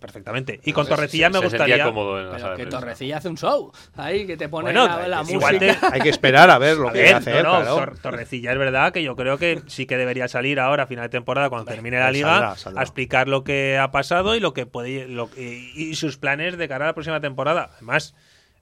perfectamente. 0.00 0.60
Y 0.64 0.72
con 0.72 0.86
Torrecilla 0.86 1.26
se- 1.26 1.32
me 1.32 1.38
se 1.40 1.44
gustaría. 1.46 1.84
cómodo 1.84 2.20
en 2.20 2.30
la 2.30 2.38
sala 2.38 2.54
Pero 2.56 2.56
de 2.56 2.64
que. 2.64 2.70
Torrecilla 2.80 3.16
hace 3.18 3.28
un 3.28 3.36
show. 3.36 3.72
Ahí, 3.96 4.26
que 4.26 4.36
te 4.36 4.48
pone 4.48 4.64
Bueno, 4.72 4.86
la, 4.86 5.08
la 5.08 5.18
música. 5.20 5.36
igual 5.36 5.58
te- 5.58 5.76
Hay 5.92 6.00
que 6.00 6.08
esperar 6.08 6.50
a 6.50 6.58
ver 6.58 6.76
lo 6.76 6.88
A 6.88 6.92
que 6.92 6.98
ver, 7.02 7.14
hace, 7.14 7.30
no, 7.42 7.42
no, 7.42 7.60
claro. 7.62 7.76
Tor- 7.76 7.98
Torrecilla 8.00 8.52
es 8.52 8.58
verdad 8.58 8.92
que 8.92 9.02
yo 9.02 9.16
creo 9.16 9.38
que 9.38 9.62
sí 9.66 9.86
que 9.86 9.96
debería 9.96 10.28
salir 10.28 10.60
ahora 10.60 10.84
a 10.84 10.86
final 10.86 11.04
de 11.04 11.08
temporada 11.10 11.48
cuando 11.48 11.70
termine 11.70 11.98
la 11.98 12.06
pues 12.06 12.14
liga 12.16 12.28
saldrá, 12.30 12.56
saldrá. 12.56 12.80
a 12.80 12.84
explicar 12.84 13.28
lo 13.28 13.44
que 13.44 13.78
ha 13.78 13.90
pasado 13.90 14.34
y 14.34 14.40
lo 14.40 14.52
que 14.54 14.66
puede 14.66 15.08
lo, 15.08 15.30
y, 15.36 15.72
y 15.74 15.94
sus 15.96 16.16
planes 16.18 16.56
de 16.58 16.68
cara 16.68 16.84
a 16.84 16.88
la 16.88 16.94
próxima 16.94 17.20
temporada. 17.20 17.70
Además, 17.76 18.14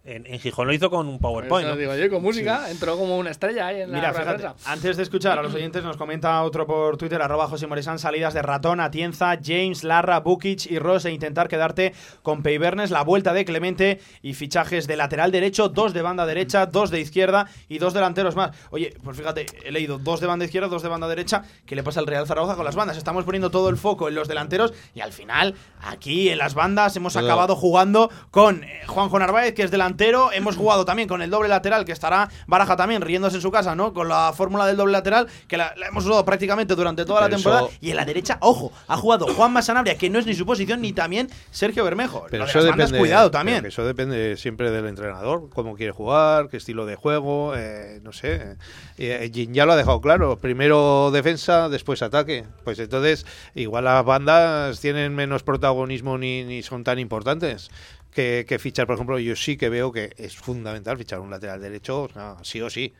en, 0.04 0.26
en 0.26 0.38
Gijón 0.38 0.66
lo 0.66 0.74
hizo 0.74 0.90
con 0.90 1.08
un 1.08 1.18
PowerPoint. 1.18 1.66
Eso 1.66 1.74
¿no? 1.74 1.80
digo 1.80 1.94
yo, 1.94 2.10
con 2.10 2.22
música, 2.22 2.70
entró 2.70 2.98
como 2.98 3.16
una 3.16 3.30
estrella 3.30 3.66
ahí 3.66 3.80
en 3.80 3.90
la 3.90 3.96
Mira, 3.96 4.12
de 4.12 4.18
fíjate, 4.18 4.48
antes 4.66 4.96
de 4.96 5.02
escuchar 5.02 5.38
a 5.38 5.42
los 5.42 5.54
oyentes, 5.54 5.82
nos 5.82 5.96
comenta 5.96 6.42
otro 6.42 6.66
por 6.66 6.96
Twitter, 6.96 7.20
arroba 7.22 7.48
José 7.48 7.66
Moresán, 7.66 7.98
salidas 7.98 8.34
de 8.34 8.42
Ratón, 8.42 8.80
Atienza, 8.80 9.38
James, 9.42 9.82
Larra, 9.82 10.20
Bukic 10.20 10.66
y 10.66 10.78
Ross 10.78 11.06
e 11.06 11.10
intentar 11.10 11.48
quedarte 11.48 11.94
con 12.22 12.42
Peibernes, 12.42 12.90
la 12.90 13.02
vuelta 13.02 13.32
de 13.32 13.44
Clemente 13.44 14.00
y 14.20 14.34
fichajes 14.34 14.86
de 14.86 14.96
lateral 14.96 15.32
derecho, 15.32 15.70
dos 15.70 15.94
de 15.94 16.02
banda 16.02 16.26
derecha, 16.26 16.66
dos 16.66 16.90
de 16.90 17.00
izquierda 17.00 17.46
y 17.68 17.78
dos 17.78 17.94
delanteros 17.94 18.36
más. 18.36 18.54
Oye, 18.70 18.94
pues 19.02 19.16
fíjate, 19.16 19.46
he 19.64 19.72
leído 19.72 19.98
dos 19.98 20.20
de 20.20 20.26
banda 20.26 20.44
izquierda, 20.44 20.68
dos 20.68 20.82
de 20.82 20.88
banda 20.88 21.08
derecha. 21.08 21.42
¿Qué 21.64 21.74
le 21.74 21.82
pasa 21.82 22.00
al 22.00 22.06
Real 22.06 22.26
Zaragoza 22.26 22.56
con 22.56 22.64
las 22.64 22.76
bandas? 22.76 22.98
Estamos 22.98 23.24
poniendo 23.24 23.50
todo 23.50 23.70
el 23.70 23.78
foco 23.78 24.08
en 24.08 24.14
los 24.14 24.28
delanteros 24.28 24.74
y 24.94 25.00
al 25.00 25.12
final, 25.12 25.54
aquí 25.80 26.28
en 26.28 26.38
las 26.38 26.54
bandas, 26.54 26.94
hemos 26.96 27.16
acabado 27.16 27.56
jugando 27.56 28.10
con 28.30 28.64
eh, 28.64 28.82
Juanjo 28.86 29.18
Narváez, 29.18 29.54
que 29.54 29.62
es 29.62 29.70
delantero, 29.70 29.93
hemos 30.32 30.56
jugado 30.56 30.84
también 30.84 31.08
con 31.08 31.22
el 31.22 31.30
doble 31.30 31.48
lateral, 31.48 31.84
que 31.84 31.92
estará 31.92 32.28
Baraja 32.46 32.76
también 32.76 33.02
riéndose 33.02 33.36
en 33.36 33.42
su 33.42 33.50
casa, 33.50 33.74
¿no? 33.74 33.92
Con 33.92 34.08
la 34.08 34.32
fórmula 34.36 34.66
del 34.66 34.76
doble 34.76 34.92
lateral, 34.92 35.28
que 35.48 35.56
la, 35.56 35.72
la 35.76 35.86
hemos 35.88 36.04
usado 36.04 36.24
prácticamente 36.24 36.74
durante 36.74 37.04
toda 37.04 37.22
la 37.22 37.28
temporada. 37.28 37.62
eso- 37.68 37.78
Y 37.80 37.90
en 37.90 37.96
la 37.96 38.04
derecha, 38.04 38.38
ojo, 38.40 38.72
ha 38.88 38.96
jugado 38.96 39.26
Juan 39.34 39.52
Masanabria, 39.52 39.96
que 39.96 40.10
no 40.10 40.18
es 40.18 40.26
ni 40.26 40.34
su 40.34 40.44
posición, 40.46 40.80
ni 40.80 40.92
también 40.92 41.28
Sergio 41.50 41.84
Bermejo. 41.84 42.26
Pero 42.30 42.42
Lo 42.42 42.46
de 42.46 42.50
eso 42.50 42.58
las 42.60 42.68
bandas, 42.70 42.90
depende, 42.90 42.98
cuidado 42.98 43.30
también. 43.30 43.64
eso 43.66 43.84
depende 43.84 44.36
siempre 44.36 44.70
del 44.70 44.86
entrenador, 44.86 45.48
cómo 45.54 45.74
quiere 45.76 45.92
jugar, 45.92 46.48
qué 46.48 46.56
estilo 46.58 46.86
de 46.86 46.96
juego, 46.96 47.54
eh, 47.56 48.00
no 48.02 48.12
sé. 48.12 48.56
Eh, 48.98 49.30
Jin 49.32 49.54
ya 49.54 49.66
lo 49.66 49.72
ha 49.72 49.76
dejado 49.76 50.00
claro, 50.00 50.38
primero 50.38 51.10
defensa, 51.12 51.68
después 51.68 52.02
ataque. 52.02 52.44
Pues 52.64 52.78
entonces, 52.78 53.26
igual 53.54 53.84
las 53.84 54.04
bandas 54.04 54.80
tienen 54.80 55.14
menos 55.14 55.42
protagonismo 55.42 56.18
ni, 56.18 56.44
ni 56.44 56.62
son 56.62 56.84
tan 56.84 56.98
importantes. 56.98 57.70
Que, 58.14 58.44
que 58.48 58.58
fichar, 58.58 58.86
por 58.86 58.94
ejemplo, 58.94 59.18
yo 59.18 59.34
sí 59.36 59.56
que 59.56 59.68
veo 59.68 59.90
que 59.92 60.14
es 60.16 60.36
fundamental 60.36 60.96
fichar 60.96 61.20
un 61.20 61.30
lateral 61.30 61.60
derecho, 61.60 62.04
o 62.04 62.44
sí 62.44 62.60
o 62.60 62.70
sí. 62.70 62.94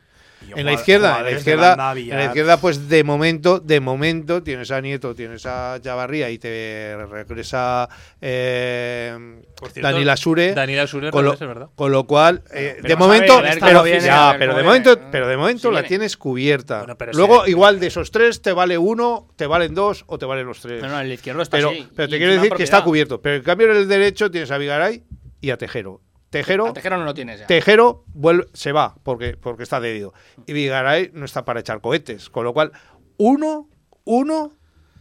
En 0.55 0.65
la 0.65 0.73
izquierda, 0.73 1.19
en 1.19 1.25
la 1.25 1.31
izquierda, 1.31 1.93
en 1.95 2.17
la 2.17 2.25
izquierda, 2.25 2.57
pues 2.57 2.87
de 2.87 3.03
momento, 3.03 3.59
de 3.59 3.79
momento 3.79 4.43
tienes 4.43 4.69
a 4.71 4.79
Nieto, 4.79 5.15
tienes 5.15 5.45
a 5.45 5.79
Chavarría 5.81 6.29
y 6.29 6.37
te 6.37 6.95
regresa 7.09 7.89
eh, 8.21 9.41
Por 9.55 9.69
cierto, 9.71 9.89
Daniel 9.89 10.09
Asure. 10.09 10.53
Daniel 10.53 10.81
Asure 10.81 11.11
con 11.11 11.25
lo, 11.25 11.31
regresa, 11.31 11.45
es 11.45 11.49
verdad. 11.55 11.69
con 11.75 11.91
lo 11.91 12.03
cual, 12.05 12.43
eh, 12.53 12.77
Pero 12.77 12.87
de 12.87 12.93
a 12.93 12.97
momento, 12.97 13.41
ver, 13.41 13.57
pero, 13.59 13.85
ya, 13.85 14.31
ver 14.31 14.39
pero 14.39 14.55
de 14.55 14.63
momento, 14.63 14.99
pero 15.11 15.27
de 15.27 15.37
momento 15.37 15.69
Sí 15.69 15.73
la 15.73 15.83
tienes 15.83 16.17
cubierta. 16.17 16.79
Bueno, 16.79 16.97
pero 16.97 17.11
Luego, 17.13 17.45
sí. 17.45 17.51
igual 17.51 17.79
de 17.79 17.87
esos 17.87 18.11
tres 18.11 18.41
te 18.41 18.53
vale 18.53 18.77
uno, 18.77 19.27
te 19.35 19.47
valen 19.47 19.73
dos 19.73 20.03
o 20.07 20.17
te 20.19 20.25
valen 20.25 20.45
los 20.45 20.59
tres. 20.61 20.81
No, 20.81 20.89
no, 20.89 20.99
el 20.99 21.11
izquierdo 21.11 21.41
está 21.41 21.57
pero, 21.57 21.69
así. 21.69 21.87
pero 21.95 22.07
te 22.07 22.17
quiero 22.17 22.33
decir 22.33 22.53
que 22.53 22.63
está 22.63 22.83
cubierto. 22.83 23.21
Pero 23.21 23.35
en 23.37 23.43
cambio 23.43 23.71
en 23.71 23.77
el 23.77 23.87
derecho 23.87 24.29
tienes 24.29 24.51
a 24.51 24.57
Vigaray 24.57 25.03
y 25.41 25.49
a 25.49 25.57
Tejero. 25.57 26.01
Tejero, 26.39 26.67
A 26.67 26.73
Tejero 26.73 26.97
no 26.97 27.05
lo 27.05 27.13
tienes 27.13 27.39
ya. 27.39 27.47
Tejero 27.47 28.03
vuelve, 28.13 28.45
se 28.53 28.71
va 28.71 28.95
porque, 29.03 29.37
porque 29.37 29.63
está 29.63 29.79
cedido. 29.79 30.13
Y 30.45 30.53
Vigaray 30.53 31.11
no 31.13 31.25
está 31.25 31.45
para 31.45 31.59
echar 31.61 31.81
cohetes. 31.81 32.29
Con 32.29 32.43
lo 32.43 32.53
cual, 32.53 32.71
uno, 33.17 33.69
uno 34.03 34.51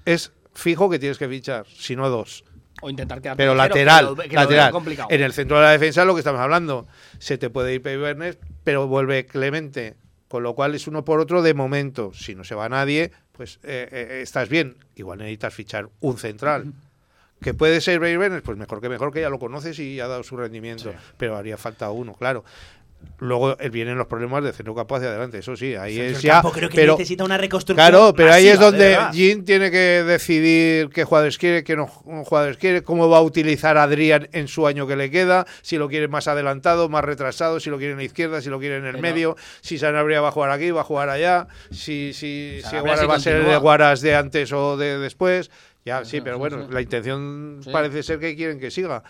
es 0.04 0.32
fijo 0.54 0.88
que 0.88 0.98
tienes 0.98 1.18
que 1.18 1.28
fichar, 1.28 1.66
si 1.66 1.96
no 1.96 2.08
dos. 2.10 2.44
O 2.82 2.90
intentar 2.90 3.20
quedar 3.22 3.36
Pero 3.36 3.54
lateral, 3.54 4.14
que 4.16 4.28
lo- 4.28 4.34
lateral. 4.34 4.70
complicado. 4.72 5.08
En 5.10 5.22
el 5.22 5.32
centro 5.32 5.56
de 5.58 5.62
la 5.64 5.70
defensa 5.70 6.02
es 6.02 6.06
lo 6.06 6.14
que 6.14 6.20
estamos 6.20 6.40
hablando. 6.40 6.86
Se 7.18 7.38
te 7.38 7.48
puede 7.50 7.74
ir 7.74 7.82
Peibernes, 7.82 8.38
pero 8.62 8.86
vuelve 8.86 9.26
Clemente. 9.26 9.94
Con 10.28 10.42
lo 10.42 10.54
cual 10.54 10.74
es 10.74 10.86
uno 10.88 11.04
por 11.04 11.20
otro 11.20 11.42
de 11.42 11.54
momento. 11.54 12.12
Si 12.12 12.34
no 12.34 12.42
se 12.44 12.54
va 12.56 12.68
nadie, 12.68 13.12
pues 13.32 13.60
eh, 13.62 13.88
eh, 13.90 14.20
estás 14.22 14.48
bien. 14.48 14.76
Igual 14.96 15.18
necesitas 15.18 15.54
fichar 15.54 15.88
un 16.00 16.18
central. 16.18 16.72
Que 17.44 17.52
puede 17.52 17.82
ser 17.82 18.00
Peibernes, 18.00 18.40
pues 18.40 18.56
mejor 18.56 18.80
que 18.80 18.88
mejor, 18.88 19.12
que 19.12 19.20
ya 19.20 19.28
lo 19.28 19.38
conoces 19.38 19.78
y 19.78 20.00
ha 20.00 20.08
dado 20.08 20.22
su 20.22 20.34
rendimiento. 20.34 20.94
Pero 21.18 21.36
haría 21.36 21.58
falta 21.58 21.90
uno, 21.90 22.14
claro. 22.14 22.42
Luego 23.18 23.60
eh, 23.60 23.68
vienen 23.68 23.98
los 23.98 24.06
problemas 24.06 24.42
de 24.42 24.54
centro 24.54 24.74
campo 24.74 24.96
hacia 24.96 25.08
adelante, 25.10 25.36
eso 25.38 25.54
sí, 25.56 25.74
ahí 25.74 26.00
es 26.00 26.22
ya. 26.22 26.34
Campo 26.34 26.52
creo 26.52 26.70
que 26.70 26.76
pero, 26.76 26.94
necesita 26.94 27.22
una 27.22 27.36
reconstrucción. 27.36 27.86
Claro, 27.86 28.14
pero 28.16 28.32
ahí 28.32 28.48
es 28.48 28.58
donde. 28.58 28.98
Jin 29.12 29.44
tiene 29.44 29.70
que 29.70 30.02
decidir 30.04 30.88
qué 30.88 31.04
jugadores 31.04 31.36
quiere, 31.36 31.64
qué 31.64 31.76
no 31.76 31.86
jugadores 31.86 32.56
quiere, 32.56 32.82
cómo 32.82 33.10
va 33.10 33.18
a 33.18 33.20
utilizar 33.20 33.76
a 33.76 33.82
Adrián 33.82 34.30
en 34.32 34.48
su 34.48 34.66
año 34.66 34.86
que 34.86 34.96
le 34.96 35.10
queda, 35.10 35.46
si 35.60 35.76
lo 35.76 35.88
quiere 35.88 36.08
más 36.08 36.28
adelantado, 36.28 36.88
más 36.88 37.04
retrasado, 37.04 37.60
si 37.60 37.68
lo 37.68 37.76
quiere 37.76 37.92
en 37.92 37.98
la 37.98 38.04
izquierda, 38.04 38.40
si 38.40 38.48
lo 38.48 38.58
quiere 38.58 38.78
en 38.78 38.86
el 38.86 38.92
Pero- 38.92 39.02
medio, 39.02 39.36
si 39.60 39.76
Sanabria 39.76 40.22
va 40.22 40.28
a 40.28 40.32
jugar 40.32 40.50
aquí, 40.50 40.70
va 40.70 40.80
a 40.80 40.84
jugar 40.84 41.10
allá, 41.10 41.46
si, 41.70 42.14
si, 42.14 42.62
si 42.68 42.78
Guaras 42.78 43.00
sí 43.00 43.06
va 43.06 43.14
a 43.16 43.20
ser 43.20 43.36
el 43.36 43.44
de. 43.44 43.56
Guaras 43.58 44.00
de 44.00 44.16
antes 44.16 44.50
o 44.52 44.78
de 44.78 44.98
después. 44.98 45.50
Ya, 45.84 46.04
sí, 46.04 46.20
pero 46.20 46.38
bueno, 46.38 46.68
la 46.70 46.80
intención 46.80 47.60
parece 47.70 48.02
ser 48.02 48.18
que 48.18 48.34
quieren 48.36 48.58
que 48.58 48.70
siga. 48.70 49.02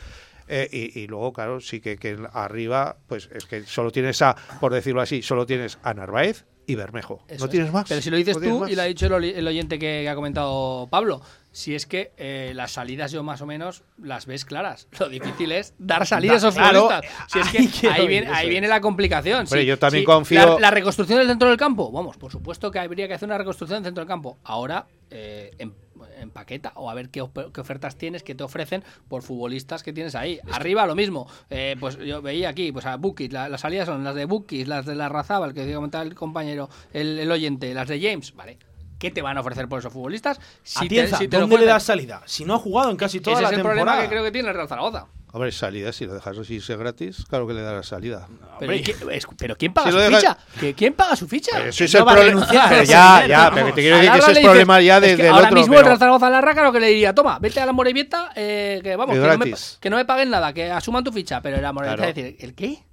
Eh, 0.46 0.68
y, 0.70 1.00
y 1.00 1.06
luego, 1.06 1.32
claro, 1.32 1.60
sí 1.60 1.80
que, 1.80 1.96
que 1.96 2.18
arriba, 2.32 2.96
pues 3.06 3.30
es 3.32 3.46
que 3.46 3.62
solo 3.64 3.90
tienes 3.90 4.20
a, 4.22 4.36
por 4.60 4.74
decirlo 4.74 5.00
así, 5.00 5.22
solo 5.22 5.46
tienes 5.46 5.78
a 5.82 5.94
Narváez 5.94 6.44
y 6.66 6.74
Bermejo. 6.74 7.22
Eso 7.28 7.40
no 7.40 7.44
es. 7.46 7.50
tienes 7.50 7.72
más. 7.72 7.88
Pero 7.88 8.00
si 8.02 8.10
lo 8.10 8.16
dices 8.16 8.38
no 8.38 8.42
tú 8.42 8.66
y 8.66 8.74
lo 8.74 8.82
ha 8.82 8.86
dicho 8.86 9.06
el, 9.06 9.46
oyente 9.46 9.78
que, 9.78 10.02
que 10.02 10.08
ha 10.08 10.14
comentado 10.14 10.86
Pablo, 10.90 11.22
si 11.50 11.74
es 11.74 11.86
que 11.86 12.12
eh, 12.16 12.52
las 12.54 12.72
salidas 12.72 13.12
yo 13.12 13.22
más 13.22 13.40
o 13.40 13.46
menos 13.46 13.84
las 13.96 14.26
ves 14.26 14.44
claras. 14.44 14.88
Lo 14.98 15.08
difícil 15.08 15.52
es 15.52 15.74
dar 15.78 16.06
salida 16.06 16.34
a 16.34 16.36
esos 16.36 16.54
Claro. 16.54 16.88
Si 17.28 17.38
es 17.38 17.48
que 17.48 17.88
ahí 17.88 18.06
viene, 18.06 18.28
ahí 18.28 18.48
viene 18.48 18.68
la 18.68 18.80
complicación. 18.80 19.46
Sí, 19.46 19.64
yo 19.64 19.78
también 19.78 20.02
sí, 20.02 20.06
confío- 20.06 20.54
La, 20.54 20.60
la 20.60 20.70
reconstrucción 20.70 21.18
del 21.20 21.28
centro 21.28 21.48
del 21.48 21.56
campo, 21.56 21.92
vamos, 21.92 22.16
por 22.16 22.32
supuesto 22.32 22.70
que 22.70 22.78
habría 22.80 23.06
que 23.06 23.14
hacer 23.14 23.28
una 23.28 23.38
reconstrucción 23.38 23.82
del 23.82 23.88
centro 23.88 24.02
del 24.02 24.08
campo. 24.08 24.38
Ahora, 24.42 24.86
eh, 25.10 25.52
en, 25.58 25.74
empaqueta 26.20 26.72
o 26.76 26.90
a 26.90 26.94
ver 26.94 27.10
qué, 27.10 27.20
ofertas 27.22 27.96
tienes, 27.96 28.22
que 28.22 28.34
te 28.34 28.44
ofrecen 28.44 28.82
por 29.08 29.22
futbolistas 29.22 29.82
que 29.82 29.92
tienes 29.92 30.14
ahí. 30.14 30.40
Arriba 30.52 30.86
lo 30.86 30.94
mismo. 30.94 31.28
Eh, 31.50 31.76
pues 31.80 31.98
yo 31.98 32.22
veía 32.22 32.48
aquí, 32.48 32.72
pues 32.72 32.86
a 32.86 32.96
Bukis, 32.96 33.32
la- 33.32 33.48
las 33.48 33.60
salidas 33.60 33.86
son 33.86 34.04
las 34.04 34.14
de 34.14 34.24
Bukis, 34.24 34.66
las 34.68 34.86
de 34.86 34.94
la 34.94 35.08
Razabal, 35.08 35.54
que 35.54 35.72
comentaba 35.74 36.04
el 36.04 36.14
compañero, 36.14 36.68
el, 36.92 37.18
el 37.18 37.30
oyente, 37.30 37.72
las 37.74 37.88
de 37.88 38.00
James, 38.00 38.34
vale. 38.34 38.58
¿Qué 38.98 39.10
te 39.10 39.20
van 39.22 39.36
a 39.36 39.40
ofrecer 39.40 39.68
por 39.68 39.80
esos 39.80 39.92
futbolistas? 39.92 40.40
Si 40.62 40.80
te- 40.80 40.84
Atienza, 41.00 41.18
si 41.18 41.28
te 41.28 41.36
¿dónde 41.38 41.58
le 41.58 41.66
das 41.66 41.82
salida? 41.82 42.22
Si 42.26 42.44
no 42.44 42.54
ha 42.54 42.58
jugado 42.58 42.90
en 42.90 42.96
casi 42.96 43.20
toda 43.20 43.34
Ese 43.34 43.42
la 43.42 43.48
es 43.48 43.52
el 43.52 43.56
temporada. 43.58 43.82
problema 43.84 44.02
que 44.02 44.08
creo 44.08 44.24
que 44.24 44.30
tiene 44.30 44.48
el 44.48 44.54
Real 44.54 44.68
Zaragoza. 44.68 45.06
Hombre, 45.34 45.50
salida, 45.50 45.92
si 45.92 46.06
lo 46.06 46.14
dejas 46.14 46.48
irse 46.48 46.76
gratis, 46.76 47.24
claro 47.28 47.44
que 47.44 47.54
le 47.54 47.62
darás 47.62 47.88
salida. 47.88 48.28
Pero, 48.60 48.72
¿y 48.72 48.82
qué- 48.82 48.94
es- 49.10 49.26
pero 49.36 49.56
¿quién 49.56 49.72
paga 49.74 49.90
Si 49.90 49.98
su 49.98 50.14
ficha? 50.14 50.38
¿Que- 50.60 50.74
¿Quién 50.74 50.92
paga 50.94 51.16
su 51.16 51.26
ficha? 51.26 51.50
Pero 51.54 51.72
Que 51.76 51.84
es 51.84 51.92
no 51.94 51.98
el 51.98 52.04
problema. 52.06 52.48
Ya, 52.52 53.26
ya, 53.26 53.48
¿no? 53.50 53.54
pero 53.56 53.66
que 53.66 53.72
te 53.72 53.80
quiero 53.80 53.96
decir 53.96 54.12
que 54.12 54.18
ese 54.18 54.32
es 54.32 54.38
problema 54.38 54.80
ya 54.80 55.00
de- 55.00 55.10
es 55.10 55.16
que 55.16 55.22
del 55.24 55.32
ahora 55.32 55.46
otro, 55.48 55.58
mismo 55.58 55.74
pero- 55.74 55.90
el 55.92 55.98
Zaragoza 55.98 56.30
Larra, 56.30 56.52
claro 56.54 56.72
que 56.72 56.78
le 56.78 56.86
diría, 56.86 57.12
toma, 57.16 57.40
vete 57.40 57.60
a 57.60 57.66
la 57.66 57.72
Morevieta, 57.72 58.30
eh, 58.36 58.78
que 58.84 58.94
vamos, 58.94 59.16
que 59.16 59.20
no, 59.20 59.38
me, 59.38 59.52
que 59.80 59.90
no 59.90 59.96
me 59.96 60.04
paguen 60.04 60.30
nada, 60.30 60.52
que 60.52 60.70
asuman 60.70 61.02
tu 61.02 61.10
ficha. 61.10 61.40
Pero 61.42 61.60
la 61.60 61.72
Morevieta 61.72 62.04
Claro. 62.04 62.14
decir, 62.14 62.36
¿el 62.38 62.54
qué? 62.54 62.84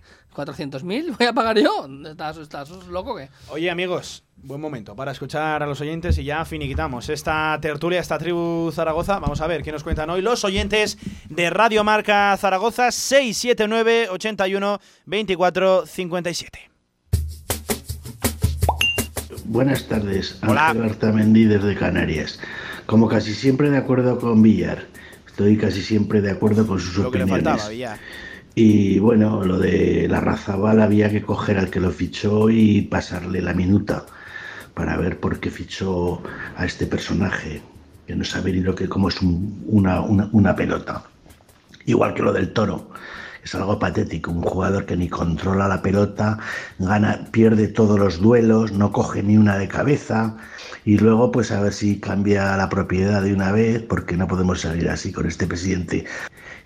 ¿400.000 0.45 1.17
voy 1.17 1.27
a 1.27 1.33
pagar 1.33 1.57
yo? 1.59 1.87
¿Estás, 2.09 2.37
estás 2.37 2.69
loco 2.87 3.11
o 3.13 3.15
qué? 3.17 3.29
Oye, 3.49 3.69
amigos, 3.69 4.23
buen 4.37 4.59
momento 4.59 4.95
para 4.95 5.11
escuchar 5.11 5.61
a 5.61 5.67
los 5.67 5.79
oyentes 5.81 6.17
y 6.17 6.23
ya 6.23 6.43
finiquitamos 6.45 7.09
esta 7.09 7.57
tertulia, 7.61 7.99
esta 7.99 8.17
tribu 8.17 8.71
Zaragoza. 8.73 9.19
Vamos 9.19 9.41
a 9.41 9.47
ver 9.47 9.61
qué 9.61 9.71
nos 9.71 9.83
cuentan 9.83 10.09
hoy 10.09 10.21
los 10.21 10.43
oyentes 10.43 10.97
de 11.29 11.49
Radio 11.49 11.83
Marca 11.83 12.35
Zaragoza 12.37 12.91
679 12.91 14.09
81 14.09 14.79
24 15.05 15.85
57. 15.85 16.71
Buenas 19.45 19.87
tardes. 19.87 20.39
Ángel 20.41 20.83
Artamendi 20.83 21.45
desde 21.45 21.75
Canarias. 21.75 22.39
Como 22.85 23.07
casi 23.07 23.33
siempre 23.33 23.69
de 23.69 23.77
acuerdo 23.77 24.17
con 24.19 24.41
Villar, 24.41 24.85
estoy 25.27 25.57
casi 25.57 25.81
siempre 25.81 26.21
de 26.21 26.31
acuerdo 26.31 26.65
con 26.65 26.79
sus 26.79 26.97
Lo 26.97 27.11
que 27.11 27.19
le 27.19 27.23
opiniones. 27.25 27.45
faltaba, 27.45 27.69
Villar. 27.69 27.99
Y 28.55 28.99
bueno, 28.99 29.43
lo 29.45 29.57
de 29.59 30.07
la 30.09 30.19
Razabal 30.19 30.81
había 30.81 31.09
que 31.09 31.21
coger 31.21 31.57
al 31.57 31.69
que 31.69 31.79
lo 31.79 31.91
fichó 31.91 32.49
y 32.49 32.81
pasarle 32.81 33.41
la 33.41 33.53
minuta 33.53 34.05
para 34.73 34.97
ver 34.97 35.19
por 35.19 35.39
qué 35.39 35.49
fichó 35.49 36.21
a 36.57 36.65
este 36.65 36.85
personaje, 36.85 37.61
que 38.07 38.15
no 38.15 38.23
sabe 38.25 38.51
ni 38.51 38.59
lo 38.59 38.75
que 38.75 38.89
cómo 38.89 39.09
es 39.09 39.21
un- 39.21 39.63
una, 39.67 40.01
una- 40.01 40.29
una 40.33 40.55
pelota. 40.55 41.03
Igual 41.85 42.13
que 42.13 42.23
lo 42.23 42.33
del 42.33 42.51
toro. 42.53 42.89
Es 43.43 43.55
algo 43.55 43.79
patético, 43.79 44.29
un 44.31 44.43
jugador 44.43 44.85
que 44.85 44.95
ni 44.95 45.07
controla 45.09 45.67
la 45.67 45.81
pelota, 45.81 46.37
gana, 46.77 47.27
pierde 47.31 47.67
todos 47.69 47.97
los 47.97 48.21
duelos, 48.21 48.71
no 48.71 48.91
coge 48.91 49.23
ni 49.23 49.35
una 49.35 49.57
de 49.57 49.67
cabeza 49.67 50.37
y 50.85 50.97
luego 50.99 51.31
pues 51.31 51.51
a 51.51 51.59
ver 51.59 51.73
si 51.73 51.99
cambia 51.99 52.55
la 52.55 52.69
propiedad 52.69 53.23
de 53.23 53.33
una 53.33 53.51
vez 53.51 53.81
porque 53.81 54.15
no 54.15 54.27
podemos 54.27 54.61
salir 54.61 54.89
así 54.89 55.11
con 55.11 55.25
este 55.25 55.47
presidente. 55.47 56.05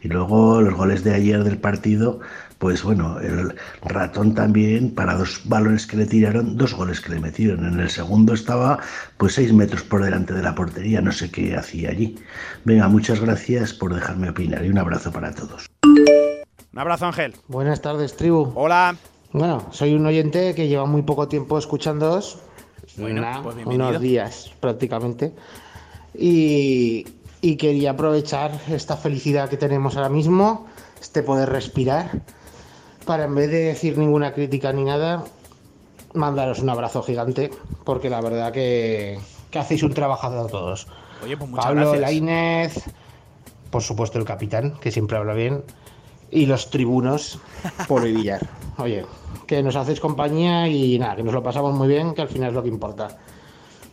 Y 0.06 0.08
luego 0.08 0.62
los 0.62 0.76
goles 0.76 1.04
de 1.04 1.16
ayer 1.16 1.44
del 1.44 1.58
partido, 1.58 2.20
pues 2.60 2.84
bueno, 2.84 3.20
el 3.22 3.56
ratón 3.82 4.36
también, 4.36 4.94
para 4.94 5.16
dos 5.16 5.42
balones 5.46 5.88
que 5.88 5.98
le 5.98 6.06
tiraron, 6.06 6.58
dos 6.58 6.76
goles 6.76 7.02
que 7.02 7.10
le 7.10 7.20
metieron. 7.20 7.66
En 7.66 7.80
el 7.80 7.90
segundo 7.90 8.36
estaba 8.36 8.78
pues 9.18 9.34
seis 9.34 9.52
metros 9.52 9.82
por 9.82 10.04
delante 10.04 10.36
de 10.36 10.44
la 10.44 10.54
portería, 10.54 11.02
no 11.02 11.12
sé 11.12 11.32
qué 11.32 11.56
hacía 11.56 11.90
allí. 11.90 12.20
Venga, 12.66 12.88
muchas 12.88 13.20
gracias 13.20 13.74
por 13.74 13.96
dejarme 13.96 14.30
opinar 14.30 14.64
y 14.64 14.70
un 14.70 14.78
abrazo 14.78 15.12
para 15.12 15.34
todos. 15.34 15.66
Un 15.82 16.80
abrazo, 16.80 17.08
Ángel. 17.08 17.34
Buenas 17.48 17.82
tardes, 17.82 18.16
tribu. 18.16 18.52
Hola. 18.54 18.96
Bueno, 19.32 19.66
soy 19.72 19.96
un 19.96 20.06
oyente 20.06 20.54
que 20.54 20.68
lleva 20.68 20.86
muy 20.86 21.02
poco 21.02 21.28
tiempo 21.28 21.58
escuchándoos. 21.58 22.38
Bueno, 22.98 23.22
Nada, 23.22 23.42
pues 23.42 23.56
unos 23.66 24.00
días 24.00 24.52
prácticamente. 24.60 25.34
Y, 26.14 27.08
y 27.46 27.58
quería 27.58 27.92
aprovechar 27.92 28.60
esta 28.70 28.98
felicidad 28.98 29.50
que 29.50 29.58
tenemos 29.58 29.96
ahora 29.96 30.10
mismo, 30.10 30.66
este 31.00 31.22
poder 31.22 31.48
respirar, 31.48 32.10
para 33.06 33.26
en 33.26 33.36
vez 33.36 33.52
de 33.52 33.66
decir 33.66 34.00
ninguna 34.00 34.34
crítica 34.34 34.74
ni 34.74 34.84
nada, 34.84 35.26
mandaros 36.16 36.58
un 36.58 36.72
abrazo 36.72 37.04
gigante, 37.04 37.52
porque 37.84 38.10
la 38.10 38.20
verdad 38.20 38.52
que, 38.52 39.20
que 39.52 39.60
hacéis 39.60 39.84
un 39.84 39.94
trabajazo 39.94 40.48
todos. 40.48 40.88
Oye, 41.24 41.38
pues 41.38 41.52
muchas 41.52 41.66
Pablo. 41.68 41.94
Lainez, 41.94 42.84
por 43.70 43.84
supuesto 43.84 44.18
el 44.18 44.26
capitán, 44.26 44.80
que 44.82 44.90
siempre 44.90 45.16
habla 45.16 45.36
bien, 45.36 45.64
y 46.32 46.48
los 46.48 46.72
tribunos, 46.72 47.38
y 47.88 48.12
Villar. 48.12 48.50
Oye, 48.80 49.06
que 49.46 49.62
nos 49.62 49.76
hacéis 49.76 50.00
compañía 50.00 50.68
y 50.68 50.98
nada, 50.98 51.16
que 51.16 51.22
nos 51.22 51.36
lo 51.36 51.44
pasamos 51.44 51.76
muy 51.76 51.90
bien, 51.90 52.16
que 52.16 52.24
al 52.24 52.28
final 52.28 52.50
es 52.50 52.56
lo 52.56 52.64
que 52.64 52.70
importa. 52.70 53.20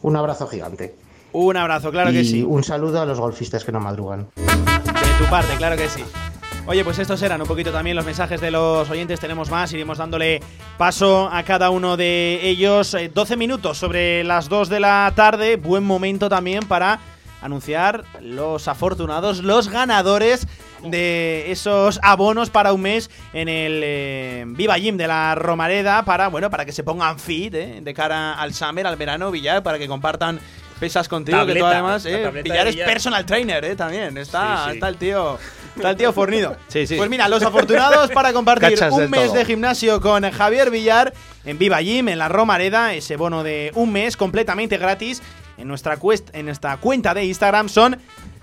Un 0.01 0.17
abrazo 0.17 0.47
gigante. 0.47 1.02
Un 1.33 1.57
abrazo, 1.57 1.91
claro 1.91 2.13
que 2.13 2.25
sí. 2.25 2.43
Un 2.43 2.63
saludo 2.63 3.01
a 3.01 3.07
los 3.07 3.19
golfistas 3.19 3.65
que 3.65 3.73
no 3.73 3.81
madrugan. 3.81 4.29
De 4.37 5.25
tu 5.25 5.31
parte, 5.31 5.55
claro 5.57 5.77
que 5.77 5.89
sí. 5.89 6.03
Oye, 6.65 6.85
pues 6.85 6.99
estos 7.01 7.21
eran 7.23 7.41
un 7.43 7.49
poquito 7.49 7.73
también 7.73 7.97
los 7.97 8.05
mensajes 8.05 8.41
de 8.41 8.51
los 8.51 8.89
oyentes. 8.89 9.19
Tenemos 9.19 9.51
más, 9.51 9.73
iremos 9.73 9.99
dándole 9.99 10.41
paso 10.79 11.29
a 11.33 11.43
cada 11.43 11.71
uno 11.71 11.97
de 11.97 12.39
ellos. 12.43 12.95
Eh, 12.95 13.11
12 13.13 13.37
minutos 13.37 13.79
sobre 13.79 14.23
las 14.23 14.49
2 14.49 14.69
de 14.69 14.79
la 14.79 15.13
tarde. 15.17 15.57
Buen 15.57 15.83
momento 15.83 16.29
también 16.29 16.65
para 16.69 17.01
anunciar 17.43 18.05
los 18.21 18.69
afortunados, 18.69 19.43
los 19.43 19.69
ganadores 19.69 20.47
de 20.85 21.51
esos 21.51 21.99
abonos 22.03 22.51
para 22.51 22.73
un 22.73 22.83
mes 22.83 23.11
en 23.33 23.49
el 23.49 23.81
eh, 23.85 24.45
Viva 24.47 24.79
Gym 24.79 24.97
de 24.97 25.09
la 25.09 25.35
Romareda 25.35 26.05
para, 26.05 26.29
bueno, 26.29 26.51
para 26.51 26.65
que 26.65 26.73
se 26.73 26.85
pongan 26.85 27.19
fit 27.19 27.55
eh, 27.55 27.81
de 27.83 27.95
cara 27.95 28.35
al 28.35 28.55
summer, 28.55 28.87
al 28.87 28.97
verano, 28.97 29.31
Villar, 29.33 29.63
para 29.65 29.79
que 29.79 29.89
compartan 29.89 30.41
pesas 30.83 31.09
contigo, 31.09 31.39
que 31.47 31.53
tú 31.55 31.61
Tableta, 31.61 31.71
además, 31.71 32.05
eh, 32.07 32.23
tableta 32.25 32.63
es 32.69 32.77
personal 32.77 33.25
trainer, 33.25 33.65
eh, 33.65 33.77
también, 33.77 34.19
está, 34.19 34.65
Sí, 34.65 34.71
sí. 34.71 34.75
está 34.75 34.89
el 34.89 34.97
tío, 34.97 35.39
está 35.77 35.91
el 35.91 35.97
tío 35.97 36.13
fornido. 36.13 36.57
Sí, 36.69 36.87
sí. 36.89 36.97
Pues 36.97 37.09
mira, 37.09 37.29
los 37.29 37.41
afortunados 37.45 38.11
para 38.11 38.33
compartir 38.33 38.71
Cachas 38.71 38.93
un 38.93 39.09
mes 39.09 39.27
todo. 39.27 39.35
de 39.39 39.45
gimnasio 39.45 40.01
con 40.01 40.29
Javier 40.29 40.71
Villar 40.73 41.13
en 41.45 41.57
Viva 41.57 41.81
Gym, 41.81 42.09
en 42.09 42.19
la 42.19 42.29
Romareda, 42.29 42.95
ese 42.95 43.15
bono 43.17 43.45
de 43.45 43.71
un 43.77 43.93
mes 43.93 44.17
completamente 44.17 44.77
gratis 44.77 45.23
en 45.57 45.69
nuestra, 45.69 45.99
cuest- 46.01 46.31
en 46.33 46.47
nuestra 46.47 46.77
cuenta 46.79 47.15
de 47.15 47.25
Instagram 47.27 47.69
son 47.69 47.97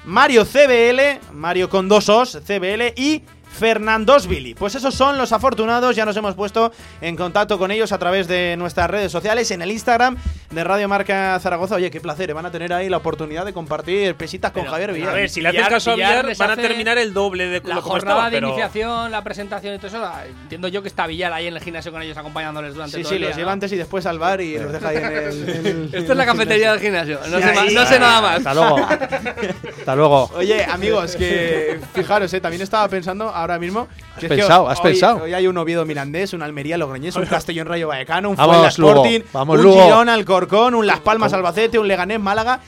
Mario 0.05 0.45
CBL, 0.45 1.19
Mario 1.33 1.69
con 1.69 1.89
dos 1.89 2.07
os, 2.07 2.39
CBL 2.47 2.93
y 2.95 3.23
Fernandosvili. 3.59 4.55
Pues 4.55 4.75
esos 4.75 4.95
son 4.95 5.17
los 5.17 5.31
afortunados, 5.31 5.95
ya 5.95 6.05
nos 6.05 6.15
hemos 6.17 6.33
puesto 6.35 6.71
en 7.01 7.15
contacto 7.15 7.57
con 7.59 7.71
ellos 7.71 7.91
a 7.91 7.97
través 7.99 8.27
de 8.27 8.55
nuestras 8.57 8.89
redes 8.89 9.11
sociales, 9.11 9.51
en 9.51 9.61
el 9.61 9.71
Instagram 9.71 10.17
de 10.49 10.63
Radio 10.63 10.87
Marca 10.87 11.37
Zaragoza. 11.41 11.75
Oye, 11.75 11.91
qué 11.91 11.99
placer, 12.01 12.29
eh, 12.29 12.33
van 12.33 12.45
a 12.45 12.51
tener 12.51 12.73
ahí 12.73 12.89
la 12.89 12.97
oportunidad 12.97 13.45
de 13.45 13.53
compartir 13.53 14.15
pesitas 14.15 14.51
con 14.51 14.65
Javier 14.65 14.93
Villar. 14.93 15.09
A 15.09 15.13
ver, 15.13 15.29
si 15.29 15.41
le 15.41 15.49
haces 15.49 15.67
caso 15.67 15.91
a 15.91 15.95
Villar 15.95 16.09
Villar, 16.11 16.25
les 16.25 16.37
van 16.37 16.51
a 16.51 16.55
terminar 16.55 16.97
el 16.97 17.13
doble 17.13 17.47
de 17.47 17.61
La 17.65 17.81
jornada 17.81 17.97
estaba, 17.97 18.29
de 18.29 18.37
pero 18.37 18.47
iniciación, 18.47 19.11
la 19.11 19.23
presentación 19.23 19.75
y 19.75 19.77
todo 19.77 19.87
eso, 19.87 20.03
ah, 20.03 20.23
entiendo 20.41 20.67
yo 20.69 20.81
que 20.81 20.87
está 20.87 21.05
Villar 21.05 21.33
ahí 21.33 21.47
en 21.47 21.55
el 21.55 21.61
gimnasio 21.61 21.91
con 21.91 22.01
ellos 22.01 22.17
acompañándoles 22.17 22.73
durante 22.73 22.97
Sí, 22.97 23.03
todo 23.03 23.09
sí, 23.09 23.15
el 23.15 23.21
día, 23.21 23.29
los 23.29 23.37
¿no? 23.37 23.41
lleva 23.41 23.51
antes 23.51 23.71
y 23.71 23.75
después 23.75 24.05
al 24.05 24.19
bar 24.19 24.39
y 24.41 24.57
los 24.57 24.71
deja 24.71 24.87
ahí 24.89 24.97
en 24.97 25.05
el. 25.05 25.49
en 25.49 25.65
el- 25.65 25.89
Esto 25.93 26.11
es 26.13 26.17
la 26.17 26.25
cafetería 26.25 26.71
del 26.71 26.79
gimnasio, 26.81 27.19
no, 27.29 27.37
Sí, 27.37 27.43
sé, 27.43 27.53
ma- 27.53 27.61
ahí. 27.61 27.73
no 27.73 27.85
sé 27.85 27.99
nada 27.99 28.21
más. 28.21 28.37
Hasta 28.37 28.53
luego. 28.53 28.77
Hasta 29.79 29.95
luego. 29.95 30.31
Oye, 30.35 30.63
amigos, 30.65 31.15
que 31.15 31.79
fijaros, 31.93 32.33
eh, 32.33 32.39
también 32.41 32.61
estaba 32.61 32.87
pensando 32.87 33.29
ahora 33.51 33.59
mismo. 33.59 33.87
Es 34.15 34.21
que 34.21 34.27
pensado? 34.29 34.69
¿Has 34.69 34.79
hoy- 34.79 34.91
pensado? 34.91 35.23
Hoy 35.23 35.33
hay 35.33 35.47
un 35.47 35.57
Oviedo 35.57 35.85
Mirandés, 35.85 36.33
un 36.33 36.41
Almería 36.41 36.77
Logroñés, 36.77 37.15
un 37.15 37.25
Castellón 37.25 37.67
Rayo 37.67 37.87
Vallecano, 37.87 38.29
un 38.29 38.35
Fuenla 38.35 38.71
Lugo. 38.77 38.91
Sporting, 38.91 39.19
Vamos, 39.33 39.57
un 39.57 39.63
Lugo. 39.63 39.83
Girón 39.83 40.09
Alcorcón, 40.09 40.75
un 40.75 40.85
Las 40.87 40.99
Palmas 40.99 41.33
Albacete, 41.33 41.79
un 41.79 41.87
Leganés 41.87 42.19
Málaga. 42.19 42.59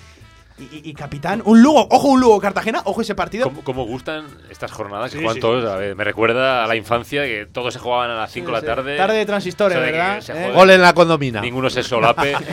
Y, 0.72 0.93
capitán, 0.93 1.41
un 1.45 1.62
Lugo, 1.62 1.88
ojo, 1.89 2.09
un 2.09 2.22
Lugo 2.22 2.39
Cartagena, 2.39 2.82
ojo 2.86 3.01
ese 3.01 3.16
partido. 3.16 3.45
¿Cómo, 3.45 3.64
cómo 3.64 3.86
gustan 3.86 4.26
estas 4.49 4.72
jornadas 4.72 5.12
que 5.12 5.18
Sí, 5.18 5.24
juegan 5.24 5.36
sí, 5.36 5.41
todos? 5.41 5.66
A 5.66 5.76
ver, 5.78 5.95
me 5.95 6.03
recuerda 6.03 6.64
a 6.64 6.68
la 6.68 6.76
infancia 6.76 7.24
que 7.24 7.47
todos 7.51 7.74
se 7.74 7.80
jugaban 7.80 8.12
a 8.12 8.16
las 8.16 8.32
5 8.32 8.45
de 8.47 8.51
la 8.51 8.59
sí. 8.59 8.66
tarde. 8.66 8.97
Tarde 8.97 9.18
de 9.18 9.26
transistores, 9.26 9.78
¿verdad? 9.80 10.22
se 10.22 10.34
Eh. 10.34 10.51
Gol 10.51 10.70
en 10.70 10.82
la 10.82 10.93
condomina. 10.93 11.41
Ninguno 11.41 11.70
se 11.70 11.84
solape. 11.84 12.36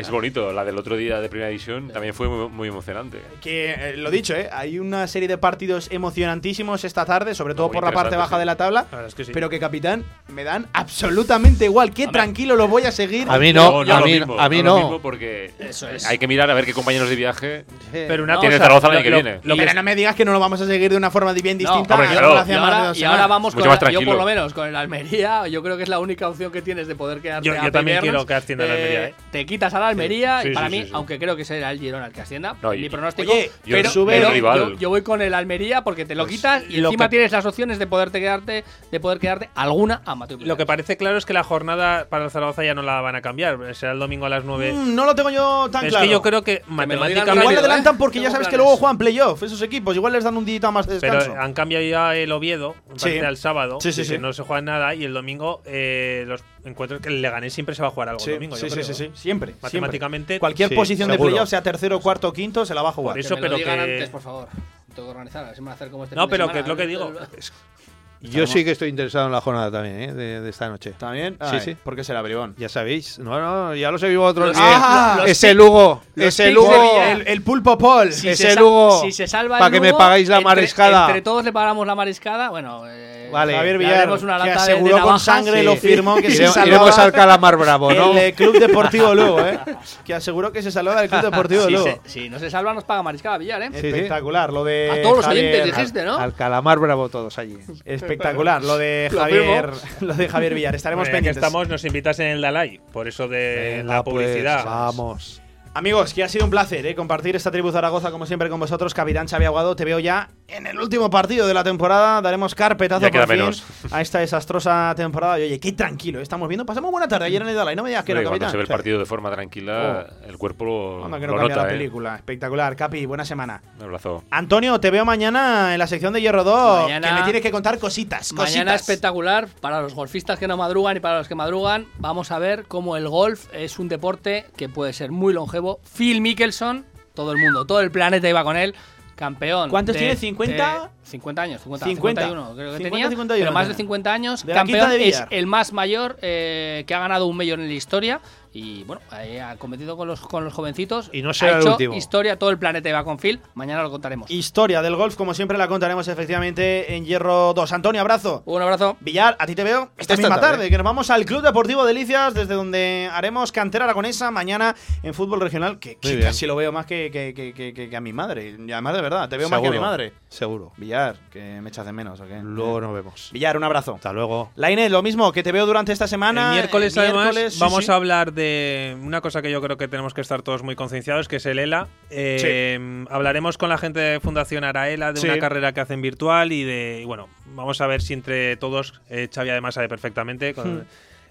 Es 0.00 0.10
bonito. 0.10 0.52
La 0.52 0.64
del 0.64 0.78
otro 0.78 0.96
día 0.96 1.20
de 1.20 1.28
Primera 1.28 1.48
División 1.48 1.88
también 1.90 2.14
fue 2.14 2.28
muy, 2.28 2.48
muy 2.48 2.68
emocionante. 2.68 3.20
Que, 3.40 3.72
eh, 3.72 3.96
lo 3.96 4.10
dicho, 4.10 4.34
¿eh? 4.34 4.48
hay 4.52 4.78
una 4.78 5.06
serie 5.06 5.28
de 5.28 5.38
partidos 5.38 5.88
emocionantísimos 5.90 6.84
esta 6.84 7.04
tarde, 7.04 7.34
sobre 7.34 7.54
todo 7.54 7.68
Muy 7.68 7.74
por 7.74 7.84
la 7.84 7.92
parte 7.92 8.16
baja 8.16 8.36
sí. 8.36 8.40
de 8.40 8.44
la 8.46 8.56
tabla. 8.56 8.82
La 8.90 8.96
verdad 8.96 9.08
es 9.08 9.14
que 9.14 9.24
sí. 9.24 9.32
Pero 9.32 9.48
que, 9.50 9.58
capitán, 9.58 10.04
me 10.28 10.44
dan 10.44 10.66
absolutamente 10.72 11.64
igual. 11.64 11.92
Qué 11.92 12.06
tranquilo 12.08 12.56
lo 12.56 12.68
voy 12.68 12.84
a 12.84 12.92
seguir. 12.92 13.28
A 13.28 13.38
mí 13.38 13.52
no, 13.52 13.84
No, 13.84 13.94
a 13.94 14.00
mí, 14.00 14.12
mismo, 14.12 14.38
a 14.38 14.48
mí 14.48 14.62
no. 14.62 14.76
mismo 14.78 15.00
porque 15.00 15.52
Eso 15.58 15.88
es. 15.88 15.97
Hay 16.06 16.18
que 16.18 16.26
mirar 16.28 16.50
a 16.50 16.54
ver 16.54 16.64
qué 16.64 16.72
compañeros 16.72 17.08
de 17.08 17.16
viaje 17.16 17.64
pero 17.92 18.22
una 18.24 18.38
tiene 18.40 18.56
cosa, 18.56 18.64
Zaragoza 18.64 18.86
el 18.88 18.92
año 18.94 19.02
que 19.02 19.10
lo- 19.10 19.16
viene. 19.16 19.40
lo 19.42 19.54
que 19.56 19.62
Pero 19.62 19.74
no 19.74 19.82
me 19.82 19.94
digas 19.96 20.14
que 20.14 20.24
no 20.24 20.32
lo 20.32 20.40
vamos 20.40 20.60
a 20.60 20.66
seguir 20.66 20.90
de 20.90 20.96
una 20.96 21.10
forma 21.10 21.32
bien 21.32 21.58
distinta. 21.58 21.94
hombre, 21.94 22.08
a 22.08 22.12
claro. 22.12 22.28
lo 22.28 22.34
Y 22.34 22.38
ahora, 22.38 22.44
dos 22.88 22.98
y 22.98 23.04
ahora 23.04 23.16
semanas. 23.16 23.28
vamos 23.28 23.54
Mucho 23.54 23.64
con 23.64 23.72
más 23.74 23.82
la- 23.82 23.90
yo 23.90 24.00
por 24.02 24.16
lo 24.16 24.24
menos 24.24 24.52
con 24.54 24.66
el 24.68 24.76
Almería, 24.76 25.46
yo 25.48 25.62
creo 25.62 25.76
que 25.76 25.82
es 25.84 25.88
la 25.88 25.98
única 25.98 26.28
opción 26.28 26.52
que 26.52 26.62
tienes 26.62 26.86
de 26.88 26.94
poder 26.94 27.20
quedarte 27.20 27.46
Yo- 27.48 27.54
a 27.60 27.64
yo 27.64 27.72
también 27.72 28.00
quiero 28.00 28.24
que 28.26 28.34
ascienda 28.34 28.64
el 28.64 28.70
Almería, 28.70 29.06
¿eh? 29.08 29.14
Te 29.30 29.46
quitas 29.46 29.72
al 29.74 29.82
Almería 29.82 30.42
Sí, 30.42 30.48
y 30.48 30.50
sí, 30.50 30.54
para 30.54 30.68
sí, 30.70 30.76
mí, 30.76 30.84
sí. 30.84 30.90
aunque 30.92 31.18
creo 31.18 31.36
que 31.36 31.44
será 31.44 31.70
el 31.70 31.78
Girona 31.80 32.06
el 32.06 32.12
que 32.12 32.20
ascienda, 32.20 32.56
No, 32.62 32.74
y- 32.74 32.80
mi 32.82 32.88
pronóstico, 32.88 33.32
Oye, 33.32 33.50
Yo 33.64 33.76
pero, 33.76 33.90
sube 33.90 34.12
pero 34.14 34.28
el 34.28 34.34
rival. 34.34 34.58
yo, 34.58 34.78
yo 34.78 34.88
voy 34.90 35.02
con 35.02 35.22
el 35.22 35.34
Almería 35.34 35.82
porque 35.82 36.04
te 36.04 36.14
lo 36.14 36.24
Pues 36.24 36.36
quitas 36.36 36.62
y 36.68 36.78
lo 36.80 36.88
encima 36.88 37.06
que- 37.06 37.10
tienes 37.10 37.32
las 37.32 37.44
opciones 37.46 37.78
de 37.78 37.86
poderte 37.86 38.20
quedarte, 38.20 38.64
de 38.90 39.00
poder 39.00 39.18
quedarte 39.18 39.48
alguna 39.54 40.02
amateur. 40.04 40.40
Lo 40.42 40.56
que 40.56 40.66
parece 40.66 40.96
claro 40.96 41.16
es 41.18 41.26
que 41.26 41.32
la 41.32 41.42
jornada 41.44 42.06
para 42.08 42.24
el 42.24 42.30
Zaragoza 42.30 42.64
ya 42.64 42.74
no 42.74 42.82
la 42.82 43.00
van 43.00 43.16
a 43.16 43.20
cambiar. 43.22 43.58
Será 43.74 43.92
el 43.92 43.98
domingo 43.98 44.26
a 44.26 44.28
las 44.28 44.44
9. 44.44 44.72
Mm, 44.72 44.94
no 44.94 45.04
lo 45.04 45.14
tengo 45.14 45.30
yo 45.30 45.68
tan 45.70 45.87
es 45.88 45.92
claro. 45.92 46.06
que 46.06 46.10
yo 46.12 46.22
creo 46.22 46.42
que 46.42 46.62
matemáticamente. 46.66 47.30
Igual 47.32 47.44
rápido, 47.44 47.60
adelantan 47.60 47.94
¿eh? 47.94 47.98
porque 47.98 48.20
ya 48.20 48.30
sabes 48.30 48.48
que 48.48 48.56
luego 48.56 48.76
juegan 48.76 48.98
playoff 48.98 49.42
esos 49.42 49.60
equipos. 49.62 49.94
Igual 49.96 50.12
les 50.12 50.24
dan 50.24 50.36
un 50.36 50.44
día 50.44 50.70
más 50.70 50.86
de 50.86 51.00
Pero 51.00 51.14
descanso. 51.14 51.40
han 51.40 51.52
cambiado 51.52 51.84
ya 51.84 52.14
el 52.16 52.30
Oviedo, 52.32 52.74
Sí. 52.96 53.18
al 53.18 53.36
sábado. 53.36 53.78
Sí, 53.80 53.92
sí, 53.92 54.02
que 54.02 54.08
sí. 54.08 54.18
no 54.18 54.32
se 54.32 54.42
juega 54.42 54.60
nada. 54.62 54.94
Y 54.94 55.04
el 55.04 55.12
domingo, 55.12 55.62
eh, 55.66 56.24
los 56.26 56.42
encuentros 56.64 57.00
que 57.00 57.08
el 57.08 57.20
Leganés 57.22 57.52
siempre 57.52 57.74
se 57.74 57.82
va 57.82 57.88
a 57.88 57.90
jugar 57.90 58.08
algo 58.10 58.20
Sí, 58.20 58.30
el 58.30 58.36
domingo. 58.36 58.56
sí, 58.56 58.62
yo 58.62 58.68
sí, 58.68 58.74
creo. 58.74 58.84
sí, 58.86 58.94
sí. 58.94 59.10
Siempre. 59.14 59.54
Matemáticamente. 59.60 60.26
siempre. 60.34 60.40
Cualquier 60.40 60.68
Sí, 60.68 60.74
posición 60.74 61.10
de 61.10 61.18
playoff, 61.18 61.48
sea 61.48 61.62
tercero, 61.62 62.00
cuarto, 62.00 62.32
quinto, 62.32 62.64
se 62.66 62.74
la 62.74 62.82
va 62.82 62.90
a 62.90 62.92
jugar. 62.92 63.14
Por 63.14 63.20
eso, 63.20 63.34
que 63.36 63.42
me 63.42 63.48
lo 63.48 63.56
pero 63.56 63.70
digan 63.72 63.86
que- 63.86 63.92
antes, 63.94 64.08
por 64.10 64.20
favor. 64.22 64.48
Tengo 64.94 65.08
que 65.08 65.10
organizar, 65.12 65.44
a 65.44 65.46
ver 65.48 65.54
si 65.54 65.60
me 65.60 65.66
van 65.66 65.72
a 65.72 65.74
hacer 65.76 65.90
como 65.90 66.04
este 66.04 66.16
No, 66.16 66.28
pero 66.28 66.44
semana, 66.44 66.52
que 66.54 66.58
es 66.60 66.66
lo 66.68 66.76
que 66.76 66.82
el- 66.82 66.88
digo. 66.88 67.12
el- 68.22 68.30
Yo 68.30 68.46
sí 68.46 68.64
que 68.64 68.72
estoy 68.72 68.88
interesado 68.88 69.26
en 69.26 69.32
la 69.32 69.40
jornada 69.40 69.70
también, 69.70 70.00
¿eh? 70.10 70.12
de, 70.14 70.40
de 70.40 70.50
esta 70.50 70.68
noche. 70.68 70.94
¿También? 70.98 71.34
Sí, 71.40 71.48
Ay, 71.52 71.60
sí. 71.60 71.76
¿Por 71.82 71.94
qué 71.96 72.04
será 72.04 72.20
bribón? 72.22 72.54
Ya 72.58 72.68
sabéis. 72.68 73.18
No, 73.18 73.40
no, 73.40 73.74
ya 73.74 73.90
los 73.90 74.02
he 74.02 74.08
visto 74.08 74.22
otros 74.24 74.48
Los-. 74.48 74.56
Ah, 74.60 75.16
los 75.18 75.28
ese 75.30 75.54
Lugo, 75.54 76.02
ese 76.16 76.50
Lugo. 76.50 77.00
El, 77.02 77.26
el 77.26 77.42
pulpo 77.42 77.78
Paul. 77.78 78.12
Si 78.12 78.28
ese 78.28 78.50
se 78.52 78.60
Lugo, 78.60 79.00
si 79.02 79.12
se 79.12 79.26
salva 79.26 79.56
el 79.58 79.60
pa' 79.60 79.70
que 79.70 79.80
me 79.80 79.92
pagáis 79.94 80.28
la 80.28 80.36
entre- 80.38 80.54
mariscada. 80.54 81.06
Entre 81.06 81.22
todos 81.22 81.44
le 81.44 81.52
pagamos 81.52 81.86
la 81.86 81.94
mariscada. 81.94 82.50
Bueno, 82.50 82.82
eh, 82.86 83.28
Vale. 83.30 83.54
Javier 83.54 83.78
le 83.78 83.84
Villar, 83.84 84.08
una 84.10 84.18
que 84.18 84.26
lata 84.26 84.44
de- 84.44 84.54
de 84.54 84.72
aseguró 84.72 85.00
con 85.02 85.20
sangre, 85.20 85.58
Sí. 85.58 85.64
lo 85.64 85.76
firmó 85.76 86.16
que 86.16 86.30
se 86.30 86.36
Iremos, 86.36 86.54
salvaba 86.54 86.68
iremos 86.76 86.98
al 86.98 87.12
Calamar 87.12 87.56
Bravo, 87.58 87.92
¿no? 87.92 88.12
el 88.18 88.32
Club 88.32 88.58
Deportivo 88.58 89.14
Lugo, 89.14 89.40
¿eh? 89.40 89.58
Que 90.06 90.14
aseguró 90.14 90.50
que 90.50 90.62
se 90.62 90.70
salvaba 90.72 91.02
del 91.02 91.10
Club 91.10 91.22
Deportivo 91.22 91.66
si, 91.66 91.72
Lugo. 91.72 91.84
se- 91.84 92.00
si 92.06 92.30
no 92.30 92.38
se 92.38 92.50
salva, 92.50 92.72
nos 92.72 92.84
paga 92.84 93.02
mariscada 93.02 93.36
Villar, 93.36 93.60
¿eh? 93.62 93.68
Sí, 93.74 93.80
sí. 93.82 93.86
Espectacular, 93.88 94.50
lo 94.50 94.64
de 94.64 94.90
A 94.90 95.02
todos 95.02 95.18
los 95.18 95.26
oyentes 95.26 95.64
dijiste, 95.66 96.04
¿no? 96.04 96.16
Al 96.16 96.32
Calamar 96.34 96.78
Bravo 96.78 97.08
todos 97.10 97.38
allí. 97.38 97.58
Espectacular, 98.12 98.62
lo 98.64 98.78
de 98.78 99.10
Javier, 99.12 99.70
lo 100.00 100.14
de 100.14 100.28
Javier 100.28 100.54
Villar. 100.54 100.74
Estaremos 100.74 101.04
Bueno, 101.04 101.08
ya 101.08 101.10
que 101.12 101.16
pendientes. 101.18 101.42
estamos, 101.44 101.68
nos 101.68 101.84
invitas 101.84 102.18
en 102.20 102.26
el 102.28 102.40
Dalai, 102.40 102.80
por 102.92 103.08
eso 103.08 103.28
de 103.28 103.76
Venga, 103.78 103.94
la 103.96 104.04
pues, 104.04 104.14
publicidad. 104.14 104.64
vamos. 104.64 105.42
Amigos, 105.74 106.12
que 106.12 106.24
ha 106.24 106.28
sido 106.28 106.44
un 106.44 106.50
placer 106.50 106.84
¿eh? 106.86 106.94
compartir 106.96 107.36
esta 107.36 107.52
tribu 107.52 107.70
Zaragoza 107.70 108.10
como 108.10 108.26
siempre 108.26 108.48
con 108.48 108.58
vosotros. 108.58 108.94
Capitán 108.94 109.28
Xavi 109.28 109.44
Aguado, 109.44 109.76
te 109.76 109.84
veo 109.84 110.00
ya 110.00 110.28
en 110.48 110.66
el 110.66 110.78
último 110.80 111.08
partido 111.08 111.46
de 111.46 111.54
la 111.54 111.62
temporada. 111.62 112.20
Daremos 112.20 112.56
carpetazo 112.56 113.08
por 113.08 113.20
fin 113.20 113.28
menos. 113.28 113.64
a 113.92 114.00
esta 114.00 114.18
desastrosa 114.18 114.92
temporada. 114.96 115.38
Y 115.38 115.44
oye, 115.44 115.60
qué 115.60 115.70
tranquilo, 115.72 116.20
estamos 116.20 116.48
viendo. 116.48 116.66
Pasamos 116.66 116.90
buena 116.90 117.06
tarde 117.06 117.26
ayer 117.26 117.42
en 117.42 117.48
el 117.48 117.54
Dalai, 117.54 117.76
no 117.76 117.84
me 117.84 117.90
digas 117.90 118.04
que 118.04 118.12
no, 118.12 118.20
cuando 118.22 118.30
capitán. 118.30 118.50
se 118.50 118.56
ve 118.56 118.62
el 118.64 118.68
partido 118.68 118.98
de 118.98 119.06
forma 119.06 119.30
tranquila, 119.30 120.06
el 120.26 120.36
cuerpo 120.36 120.64
lo, 120.64 121.04
Anda, 121.04 121.20
que 121.20 121.26
no 121.28 121.34
lo 121.34 121.38
cambia 121.38 121.56
nota, 121.56 121.66
la 121.68 121.72
¿eh? 121.72 121.76
película. 121.78 122.16
Espectacular. 122.16 122.74
Capi, 122.74 123.06
buena 123.06 123.24
semana. 123.24 123.62
Un 123.78 123.84
abrazo. 123.84 124.24
Antonio, 124.30 124.80
te 124.80 124.90
veo 124.90 125.04
mañana 125.04 125.74
en 125.74 125.78
la 125.78 125.86
sección 125.86 126.12
de 126.12 126.20
Hierro 126.20 126.42
2. 126.42 126.82
Mañana- 126.84 127.08
que 127.08 127.14
me 127.14 127.22
tienes 127.22 127.42
que 127.42 127.52
contar 127.52 127.78
cositas. 127.78 128.32
Mañana 128.32 128.72
cositas. 128.72 128.80
espectacular 128.80 129.46
para 129.60 129.80
los 129.80 129.94
golfistas 129.94 130.40
que 130.40 130.48
no 130.48 130.56
madrugan 130.56 130.96
y 130.96 131.00
para 131.00 131.18
los 131.18 131.28
que 131.28 131.36
madrugan. 131.36 131.86
Vamos 131.98 132.32
a 132.32 132.40
ver 132.40 132.64
cómo 132.66 132.96
el 132.96 133.08
golf 133.08 133.46
es 133.52 133.78
un 133.78 133.88
deporte 133.88 134.46
que 134.56 134.68
puede 134.68 134.92
ser 134.92 135.12
muy 135.12 135.32
longevo. 135.32 135.67
Phil 135.96 136.20
Mickelson, 136.20 136.84
todo 137.14 137.32
el 137.32 137.38
mundo, 137.38 137.64
todo 137.66 137.80
el 137.80 137.90
planeta 137.90 138.28
iba 138.28 138.42
con 138.44 138.56
él. 138.56 138.74
Campeón. 139.16 139.68
¿Cuántos 139.70 139.94
de- 139.94 140.14
tiene? 140.16 140.36
¿50? 140.36 140.90
De- 141.08 141.12
50 141.12 141.42
años, 141.42 141.62
50, 141.62 141.86
50. 141.86 142.20
51 142.22 142.54
creo 142.54 142.70
que 142.72 142.76
50, 142.78 142.90
tenía. 142.90 143.08
51 143.08 143.44
pero 143.44 143.52
más 143.52 143.68
de 143.68 143.74
tenía. 143.74 143.78
50 143.78 144.12
años. 144.12 144.46
De 144.46 144.52
campeón 144.52 144.90
de 144.90 145.08
es 145.08 145.24
el 145.30 145.46
más 145.46 145.72
mayor 145.72 146.16
eh, 146.22 146.84
que 146.86 146.94
ha 146.94 147.00
ganado 147.00 147.26
un 147.26 147.36
millón 147.36 147.60
en 147.60 147.68
la 147.68 147.74
historia. 147.74 148.20
Y 148.50 148.82
bueno, 148.84 149.02
ahí 149.10 149.36
ha 149.36 149.56
competido 149.56 149.96
con 149.96 150.08
los, 150.08 150.20
con 150.20 150.42
los 150.42 150.54
jovencitos. 150.54 151.10
Y 151.12 151.20
no 151.20 151.34
será 151.34 151.52
ha 151.52 151.54
el 151.56 151.60
hecho 151.62 151.72
último. 151.72 151.94
historia, 151.94 152.38
todo 152.38 152.48
el 152.50 152.58
planeta 152.58 152.88
iba 152.88 153.04
con 153.04 153.18
Phil. 153.18 153.40
Mañana 153.54 153.82
lo 153.82 153.90
contaremos. 153.90 154.30
Historia 154.30 154.80
del 154.80 154.96
golf, 154.96 155.16
como 155.16 155.34
siempre, 155.34 155.58
la 155.58 155.68
contaremos 155.68 156.08
efectivamente 156.08 156.94
en 156.96 157.04
Hierro 157.04 157.52
2. 157.54 157.72
Antonio, 157.72 158.00
abrazo. 158.00 158.42
Un 158.46 158.62
abrazo. 158.62 158.96
Villar, 159.00 159.36
a 159.38 159.46
ti 159.46 159.54
te 159.54 159.64
veo 159.64 159.90
esta 159.98 160.14
Esta 160.14 160.16
misma 160.16 160.40
tarde. 160.40 160.56
tarde, 160.56 160.70
que 160.70 160.76
nos 160.78 160.84
vamos 160.84 161.10
al 161.10 161.24
Club 161.26 161.42
Deportivo 161.42 161.84
Delicias, 161.84 162.32
desde 162.34 162.54
donde 162.54 163.08
haremos 163.12 163.52
cantera 163.52 163.84
aragonesa 163.84 164.30
mañana 164.30 164.74
en 165.02 165.12
fútbol 165.12 165.40
regional, 165.40 165.78
que, 165.78 165.96
que 165.96 166.18
casi 166.18 166.46
lo 166.46 166.56
veo 166.56 166.72
más 166.72 166.86
que, 166.86 167.10
que- 167.12 167.34
que- 167.34 167.52
que- 167.52 167.74
que- 167.74 167.90
que 167.90 167.96
a 167.96 168.00
mi 168.00 168.14
madre. 168.14 168.56
Y 168.66 168.72
además, 168.72 168.94
de 168.94 169.02
verdad, 169.02 169.28
te 169.28 169.36
veo 169.36 169.48
más 169.50 169.60
que 169.60 169.66
a 169.66 169.70
mi 169.70 169.76
Seguro, 169.76 169.90
madre. 169.90 170.12
Seguro. 170.30 170.72
Villar, 170.78 170.97
que 171.30 171.60
me 171.60 171.68
echas 171.68 171.84
de 171.86 171.92
menos, 171.92 172.20
¿o 172.20 172.26
qué? 172.26 172.40
Luego 172.42 172.80
nos 172.80 172.94
vemos. 172.94 173.30
Villar, 173.32 173.56
un 173.56 173.64
abrazo. 173.64 173.94
Hasta 173.96 174.12
luego. 174.12 174.50
Laine, 174.56 174.88
lo 174.88 175.02
mismo, 175.02 175.32
que 175.32 175.42
te 175.42 175.52
veo 175.52 175.66
durante 175.66 175.92
esta 175.92 176.06
semana. 176.06 176.48
El 176.50 176.54
miércoles, 176.60 176.96
El 176.96 177.04
además, 177.04 177.34
sí, 177.52 177.58
vamos 177.60 177.84
sí. 177.86 177.90
a 177.90 177.94
hablar 177.94 178.32
de 178.32 178.96
una 179.02 179.20
cosa 179.20 179.42
que 179.42 179.50
yo 179.50 179.60
creo 179.62 179.76
que 179.76 179.88
tenemos 179.88 180.14
que 180.14 180.20
estar 180.20 180.42
todos 180.42 180.62
muy 180.62 180.74
concienciados, 180.76 181.28
que 181.28 181.36
es 181.36 181.46
el 181.46 181.58
ELA. 181.58 181.88
Eh, 182.10 183.04
Hablaremos 183.10 183.58
con 183.58 183.68
la 183.68 183.78
gente 183.78 184.00
de 184.00 184.20
Fundación 184.20 184.64
Araela 184.64 185.12
de 185.12 185.20
Sí. 185.20 185.26
una 185.28 185.38
carrera 185.38 185.72
que 185.72 185.80
hacen 185.80 186.00
virtual 186.02 186.52
y 186.52 186.64
de. 186.64 187.00
y 187.02 187.04
bueno, 187.04 187.28
vamos 187.54 187.80
a 187.80 187.86
ver 187.86 188.02
si 188.02 188.14
entre 188.14 188.56
todos, 188.56 189.00
eh, 189.10 189.28
Xavi 189.32 189.50
además 189.50 189.74
sabe 189.74 189.88
perfectamente. 189.88 190.54
con- 190.54 190.78
Hmm. 190.78 190.82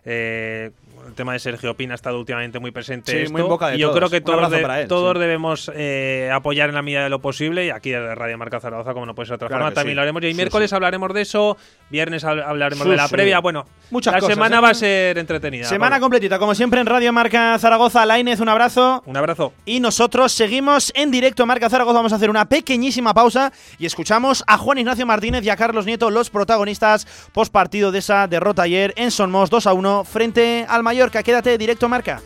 eh, 0.06 0.72
el 1.06 1.14
tema 1.14 1.34
de 1.34 1.40
Sergio 1.40 1.76
Pina 1.76 1.94
ha 1.94 1.96
estado 1.96 2.20
últimamente 2.20 2.60
muy 2.60 2.72
presente. 2.72 3.12
Sí, 3.12 3.18
esto, 3.20 3.32
muy 3.34 3.42
en 3.42 3.48
boca 3.48 3.68
de 3.70 3.76
y 3.76 3.80
yo 3.80 3.88
todos. 3.90 3.98
creo 4.00 4.10
que 4.10 4.22
todos, 4.22 4.50
de- 4.52 4.82
él, 4.82 4.88
todos 4.88 5.14
sí. 5.14 5.20
debemos 5.20 5.72
eh, 5.76 6.30
apoyar 6.34 6.70
en 6.70 6.76
la 6.76 6.82
medida 6.82 7.04
de 7.04 7.10
lo 7.10 7.20
posible. 7.20 7.66
Y 7.66 7.70
aquí 7.70 7.92
desde 7.92 8.16
Radio 8.16 8.38
Marca 8.38 8.60
Zaragoza, 8.60 8.94
como 8.94 9.06
no 9.06 9.16
puede 9.16 9.28
ser 9.28 9.34
de 9.34 9.46
otra 9.46 9.48
Claro 9.50 9.64
forma, 9.66 9.76
también 9.76 9.94
sí. 9.94 9.96
lo 9.96 10.02
haremos. 10.02 10.24
Y 10.24 10.28
el 10.28 10.36
miércoles 10.36 10.74
hablaremos 10.74 11.14
de 11.14 11.22
eso. 11.22 11.58
Viernes 11.90 12.24
hab- 12.26 12.44
hablaremos 12.46 12.88
de 12.88 12.96
la 12.96 13.08
previa. 13.08 13.40
Bueno, 13.40 13.66
Muchas 13.92 14.14
la 14.14 14.20
cosas, 14.20 14.36
semana 14.36 14.58
¿eh? 14.58 14.62
va 14.62 14.70
a 14.70 14.74
ser 14.74 15.18
entretenida. 15.18 15.66
Semana 15.68 15.92
Pablo. 15.96 16.06
completita, 16.06 16.40
como 16.40 16.54
siempre 16.56 16.82
en 16.82 16.88
Radio 16.88 17.14
Marca 17.14 17.58
Zaragoza. 17.60 18.06
Lainez, 18.06 18.40
un 18.40 18.50
abrazo. 18.50 19.04
Un 19.06 19.18
abrazo. 19.18 19.54
Y 19.66 19.80
nosotros 19.80 20.32
seguimos 20.32 20.92
en 20.96 21.12
directo 21.12 21.44
a 21.44 21.46
Marca 21.46 21.70
Zaragoza. 21.70 21.98
Vamos 21.98 22.14
a 22.14 22.18
hacer 22.18 22.30
una 22.30 22.46
pequeñísima 22.50 23.14
pausa 23.14 23.52
y 23.80 23.86
escuchamos 23.86 24.44
a 24.48 24.58
Juan 24.58 24.78
Ignacio 24.80 25.06
Martínez 25.06 25.44
y 25.46 25.50
a 25.50 25.56
Carlos 25.56 25.86
Nieto, 25.86 26.10
los 26.10 26.30
protagonistas 26.30 27.08
post 27.34 27.52
partido 27.54 27.92
de 27.92 28.00
esa 28.00 28.28
derrota 28.28 28.64
ayer 28.64 28.94
en 28.98 29.12
Sonmos 29.12 29.50
2 29.50 29.68
a 29.68 29.74
1 29.74 30.04
frente 30.04 30.66
al 30.68 30.84
Mallorca. 30.88 31.22
Quédate 31.22 31.58
directo 31.58 31.90
Marca. 31.90 32.22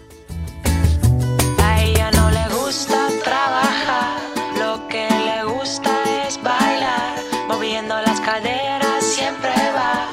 A 1.63 1.81
ella 1.81 2.11
no 2.11 2.29
le 2.29 2.45
gusta 2.55 3.07
trabajar, 3.23 4.19
lo 4.59 4.87
que 4.87 5.07
le 5.09 5.43
gusta 5.45 5.89
es 6.27 6.39
bailar, 6.43 7.15
moviendo 7.47 7.95
las 8.05 8.19
caderas 8.21 9.03
siempre 9.03 9.49
va 9.75 10.11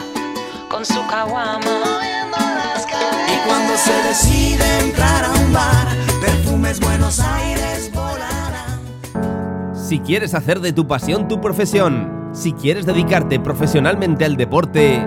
con 0.70 0.82
su 0.86 1.06
caguama. 1.08 1.60
Y 3.32 3.36
cuando 3.46 3.76
se 3.76 3.92
decide 4.08 4.64
entrar 4.80 5.26
a 5.26 5.30
un 5.30 5.52
bar, 5.52 5.88
perfumes 6.22 6.80
Buenos 6.80 7.20
Aires 7.20 7.90
volarán. 7.92 8.80
Si 9.74 9.98
quieres 10.00 10.32
hacer 10.32 10.60
de 10.60 10.72
tu 10.72 10.86
pasión 10.86 11.28
tu 11.28 11.38
profesión, 11.38 12.30
si 12.32 12.54
quieres 12.54 12.86
dedicarte 12.86 13.38
profesionalmente 13.40 14.24
al 14.24 14.38
deporte, 14.38 15.06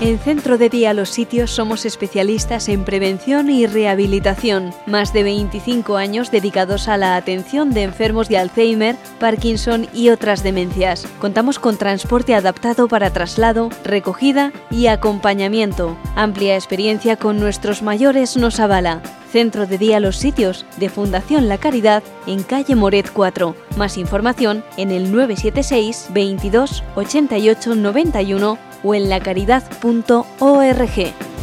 En 0.00 0.20
Centro 0.20 0.58
de 0.58 0.68
Día 0.68 0.94
Los 0.94 1.10
Sitios 1.10 1.50
somos 1.50 1.84
especialistas 1.84 2.68
en 2.68 2.84
prevención 2.84 3.50
y 3.50 3.66
rehabilitación. 3.66 4.72
Más 4.86 5.12
de 5.12 5.24
25 5.24 5.96
años 5.96 6.30
dedicados 6.30 6.86
a 6.86 6.96
la 6.96 7.16
atención 7.16 7.74
de 7.74 7.82
enfermos 7.82 8.28
de 8.28 8.38
Alzheimer, 8.38 8.94
Parkinson 9.18 9.88
y 9.92 10.10
otras 10.10 10.44
demencias. 10.44 11.04
Contamos 11.18 11.58
con 11.58 11.76
transporte 11.78 12.36
adaptado 12.36 12.86
para 12.86 13.12
traslado, 13.12 13.70
recogida 13.82 14.52
y 14.70 14.86
acompañamiento. 14.86 15.96
Amplia 16.14 16.54
experiencia 16.54 17.16
con 17.16 17.40
nuestros 17.40 17.82
mayores 17.82 18.36
nos 18.36 18.60
avala. 18.60 19.02
Centro 19.30 19.66
de 19.66 19.78
Día 19.78 20.00
Los 20.00 20.16
Sitios 20.16 20.64
de 20.78 20.88
Fundación 20.88 21.48
La 21.48 21.58
Caridad 21.58 22.02
en 22.26 22.42
calle 22.42 22.74
Moret 22.74 23.10
4. 23.12 23.54
Más 23.76 23.98
información 23.98 24.64
en 24.76 24.90
el 24.90 25.12
976 25.12 26.08
22 26.10 26.82
88 26.96 27.74
91 27.74 28.58
o 28.82 28.94
en 28.94 29.08
lacaridad.org. 29.08 31.37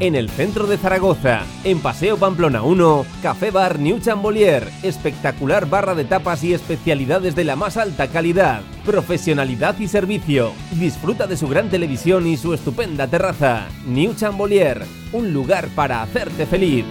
En 0.00 0.14
el 0.14 0.30
centro 0.30 0.68
de 0.68 0.78
Zaragoza, 0.78 1.42
en 1.64 1.80
Paseo 1.80 2.18
Pamplona 2.18 2.62
1, 2.62 3.04
Café 3.20 3.50
Bar 3.50 3.80
New 3.80 3.98
Chambolier, 3.98 4.70
espectacular 4.84 5.68
barra 5.68 5.96
de 5.96 6.04
tapas 6.04 6.44
y 6.44 6.54
especialidades 6.54 7.34
de 7.34 7.42
la 7.42 7.56
más 7.56 7.76
alta 7.76 8.06
calidad, 8.06 8.60
profesionalidad 8.86 9.76
y 9.80 9.88
servicio. 9.88 10.52
Disfruta 10.70 11.26
de 11.26 11.36
su 11.36 11.48
gran 11.48 11.68
televisión 11.68 12.28
y 12.28 12.36
su 12.36 12.54
estupenda 12.54 13.08
terraza. 13.08 13.66
New 13.88 14.14
Chambolier, 14.14 14.84
un 15.12 15.32
lugar 15.32 15.66
para 15.74 16.00
hacerte 16.02 16.46
feliz. 16.46 16.84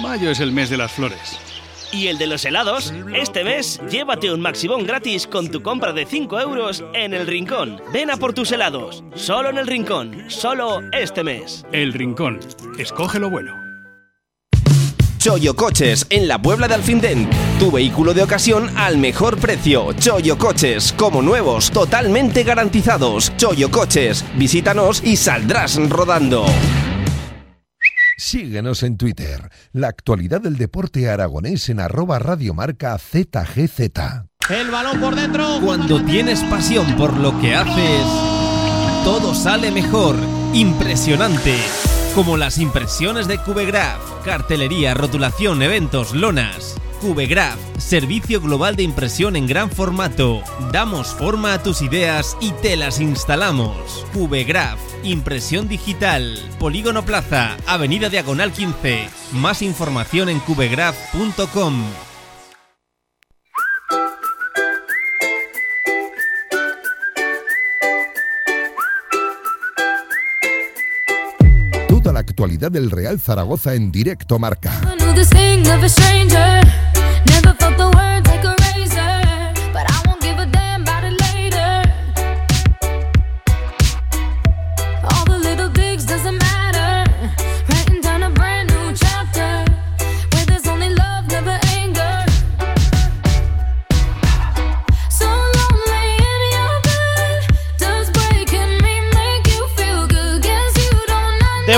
Mayo 0.00 0.30
es 0.30 0.40
el 0.40 0.52
mes 0.52 0.70
de 0.70 0.78
las 0.78 0.92
flores. 0.92 1.47
Y 1.92 2.08
el 2.08 2.18
de 2.18 2.26
los 2.26 2.44
helados, 2.44 2.92
este 3.14 3.44
mes 3.44 3.80
llévate 3.90 4.30
un 4.32 4.40
Maxibón 4.40 4.86
gratis 4.86 5.26
con 5.26 5.50
tu 5.50 5.62
compra 5.62 5.92
de 5.92 6.04
5 6.04 6.40
euros 6.40 6.84
en 6.92 7.14
El 7.14 7.26
Rincón. 7.26 7.80
Ven 7.92 8.10
a 8.10 8.18
por 8.18 8.34
tus 8.34 8.52
helados, 8.52 9.02
solo 9.14 9.48
en 9.48 9.58
El 9.58 9.66
Rincón, 9.66 10.24
solo 10.28 10.82
este 10.92 11.24
mes. 11.24 11.64
El 11.72 11.94
Rincón. 11.94 12.40
Escoge 12.78 13.18
lo 13.18 13.30
bueno. 13.30 13.68
Choyo 15.18 15.56
Coches, 15.56 16.06
en 16.10 16.28
la 16.28 16.40
Puebla 16.40 16.68
de 16.68 16.74
Alfindén. 16.74 17.28
Tu 17.58 17.72
vehículo 17.72 18.14
de 18.14 18.22
ocasión 18.22 18.70
al 18.76 18.98
mejor 18.98 19.38
precio. 19.38 19.92
Choyo 19.94 20.38
Coches, 20.38 20.94
como 20.96 21.22
nuevos, 21.22 21.70
totalmente 21.70 22.44
garantizados. 22.44 23.32
Choyo 23.36 23.70
Coches, 23.70 24.24
visítanos 24.36 25.02
y 25.02 25.16
saldrás 25.16 25.76
rodando. 25.88 26.46
Síguenos 28.20 28.82
en 28.82 28.96
Twitter. 28.96 29.48
La 29.72 29.86
actualidad 29.86 30.40
del 30.40 30.56
deporte 30.56 31.08
aragonés 31.08 31.68
en 31.68 31.78
arroba 31.78 32.18
radiomarca 32.18 32.98
ZGZ. 32.98 33.78
El 34.50 34.72
balón 34.72 35.00
por 35.00 35.14
dentro. 35.14 35.60
Cuando 35.64 36.04
tienes 36.04 36.42
pasión 36.42 36.96
por 36.96 37.16
lo 37.16 37.40
que 37.40 37.54
haces, 37.54 38.04
todo 39.04 39.36
sale 39.36 39.70
mejor. 39.70 40.16
Impresionante. 40.52 41.54
Como 42.16 42.36
las 42.36 42.58
impresiones 42.58 43.28
de 43.28 43.38
Cubegraph, 43.38 44.24
Cartelería, 44.24 44.94
rotulación, 44.94 45.62
eventos, 45.62 46.12
lonas. 46.12 46.74
CubeGraph, 47.00 47.58
servicio 47.78 48.40
global 48.40 48.76
de 48.76 48.82
impresión 48.82 49.36
en 49.36 49.46
gran 49.46 49.70
formato. 49.70 50.42
Damos 50.72 51.08
forma 51.08 51.54
a 51.54 51.62
tus 51.62 51.80
ideas 51.80 52.36
y 52.40 52.52
te 52.52 52.76
las 52.76 53.00
instalamos. 53.00 54.04
CubeGraph, 54.12 54.78
impresión 55.04 55.68
digital. 55.68 56.38
Polígono 56.58 57.04
Plaza, 57.04 57.56
Avenida 57.66 58.08
Diagonal 58.08 58.52
15. 58.52 59.08
Más 59.32 59.62
información 59.62 60.28
en 60.28 60.40
cubegraph.com. 60.40 61.84
Toda 71.88 72.12
la 72.12 72.20
actualidad 72.20 72.70
del 72.70 72.90
Real 72.90 73.20
Zaragoza 73.20 73.74
en 73.74 73.90
directo 73.92 74.38
marca. 74.38 74.72
Thing 75.30 75.66
of 75.68 75.82
a 75.82 75.88
stranger. 75.88 76.62
Never 77.26 77.54
felt 77.54 77.76
the 77.76 77.97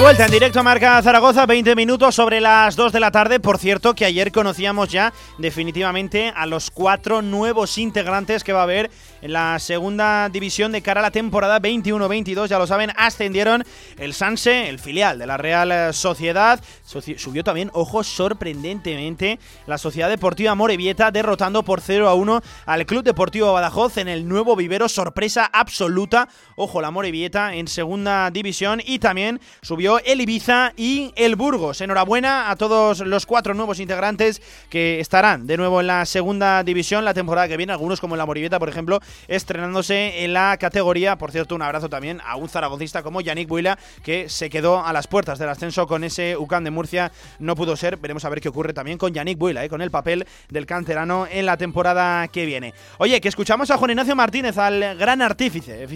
vuelta 0.01 0.25
en 0.25 0.31
directo 0.31 0.63
Marca 0.63 1.03
Zaragoza, 1.03 1.45
20 1.45 1.77
minutos 1.77 2.15
sobre 2.15 2.41
las 2.41 2.75
2 2.75 2.91
de 2.93 3.01
la 3.01 3.11
tarde. 3.11 3.39
Por 3.39 3.59
cierto, 3.59 3.95
que 3.95 4.07
ayer 4.07 4.33
conocíamos 4.33 4.89
ya 4.89 5.13
definitivamente 5.37 6.33
a 6.35 6.47
los 6.47 6.71
cuatro 6.71 7.21
nuevos 7.21 7.77
integrantes 7.77 8.43
que 8.43 8.55
va 8.55 8.61
a 8.61 8.65
haber 8.65 8.91
en 9.23 9.33
la 9.33 9.59
segunda 9.59 10.29
división 10.29 10.73
de 10.73 10.83
cara 10.83 11.01
a 11.01 11.03
la 11.03 11.11
temporada 11.11 11.61
21-22. 11.61 12.47
Ya 12.49 12.59
lo 12.59 12.67
saben, 12.67 12.91
ascendieron 12.97 13.65
el 13.99 14.15
Sanse, 14.15 14.69
el 14.69 14.79
filial 14.79 15.19
de 15.19 15.27
la 15.27 15.37
Real 15.37 15.93
Sociedad. 15.95 16.61
Soci- 16.89 17.19
subió 17.19 17.45
también, 17.45 17.71
ojo, 17.75 18.03
sorprendentemente, 18.03 19.39
la 19.67 19.79
Sociedad 19.79 20.09
Deportiva 20.09 20.55
Morevieta, 20.55 21.11
derrotando 21.11 21.63
por 21.63 21.81
0 21.81 22.09
a 22.09 22.15
1 22.15 22.41
al 22.67 22.87
Club 22.87 23.05
Deportivo 23.05 23.53
Badajoz 23.53 23.97
en 23.99 24.09
el 24.09 24.27
nuevo 24.29 24.57
vivero. 24.57 24.89
Sorpresa 24.89 25.45
absoluta. 25.53 26.29
Ojo, 26.57 26.81
la 26.81 26.91
Morevieta 26.91 27.55
en 27.55 27.69
segunda 27.69 28.31
división. 28.31 28.81
Y 28.85 28.99
también 28.99 29.41
subió 29.63 29.99
el 30.01 30.21
Ibiza 30.21 30.73
y 30.77 31.13
el 31.17 31.37
Burgos. 31.37 31.81
Enhorabuena 31.81 32.51
a 32.51 32.57
todos 32.57 33.01
los 33.01 33.27
cuatro 33.27 33.55
nuevos 33.55 33.79
integrantes 33.81 34.43
que 34.69 35.01
estarán 35.01 35.47
de 35.47 35.57
nuevo 35.57 35.81
en 35.81 35.87
la 35.87 36.05
segunda 36.07 36.63
división 36.65 37.05
la 37.05 37.15
temporada 37.15 37.49
que 37.49 37.57
viene. 37.57 37.73
Algunos, 37.73 38.01
como 38.01 38.17
la 38.17 38.27
Morevieta, 38.27 38.59
por 38.59 38.69
ejemplo, 38.69 39.01
estrenándose 39.29 40.25
en 40.25 40.33
la 40.33 40.57
categoría. 40.59 41.17
Por 41.17 41.31
cierto, 41.33 41.55
un 41.55 41.63
abrazo 41.63 41.89
también 41.89 42.21
a 42.25 42.37
un 42.37 42.49
zaragocista 42.49 43.03
como 43.03 43.21
Yannick 43.21 43.49
Buila, 43.49 43.79
que 44.03 44.29
se 44.29 44.51
quedó 44.51 44.85
a 44.85 44.93
las 44.93 45.07
puertas 45.07 45.39
del 45.39 45.49
ascenso 45.49 45.87
con 45.87 46.05
ese 46.05 46.37
UCAN 46.37 46.65
de 46.65 46.71
Murcia. 46.71 47.13
No 47.39 47.57
pudo 47.57 47.77
ser. 47.77 47.97
Veremos 47.97 48.25
a 48.25 48.29
ver 48.29 48.41
qué 48.41 48.49
ocurre 48.49 48.73
también 48.73 48.99
con 48.99 49.13
Yannick 49.13 49.39
Buila, 49.39 49.65
eh, 49.65 49.69
con 49.69 49.83
el 49.83 49.91
papel 49.91 50.27
del 50.49 50.67
canterano 50.67 51.27
en 51.31 51.47
la 51.47 51.57
temporada 51.57 52.29
que 52.29 52.47
viene. 52.47 52.75
Oye, 52.99 53.21
que 53.21 53.29
escuchamos 53.29 53.71
a 53.71 53.77
Juan 53.77 53.91
Ignacio 53.91 54.17
Martínez, 54.17 54.57
al 54.59 54.97
gran 54.97 55.23
artífice, 55.23 55.87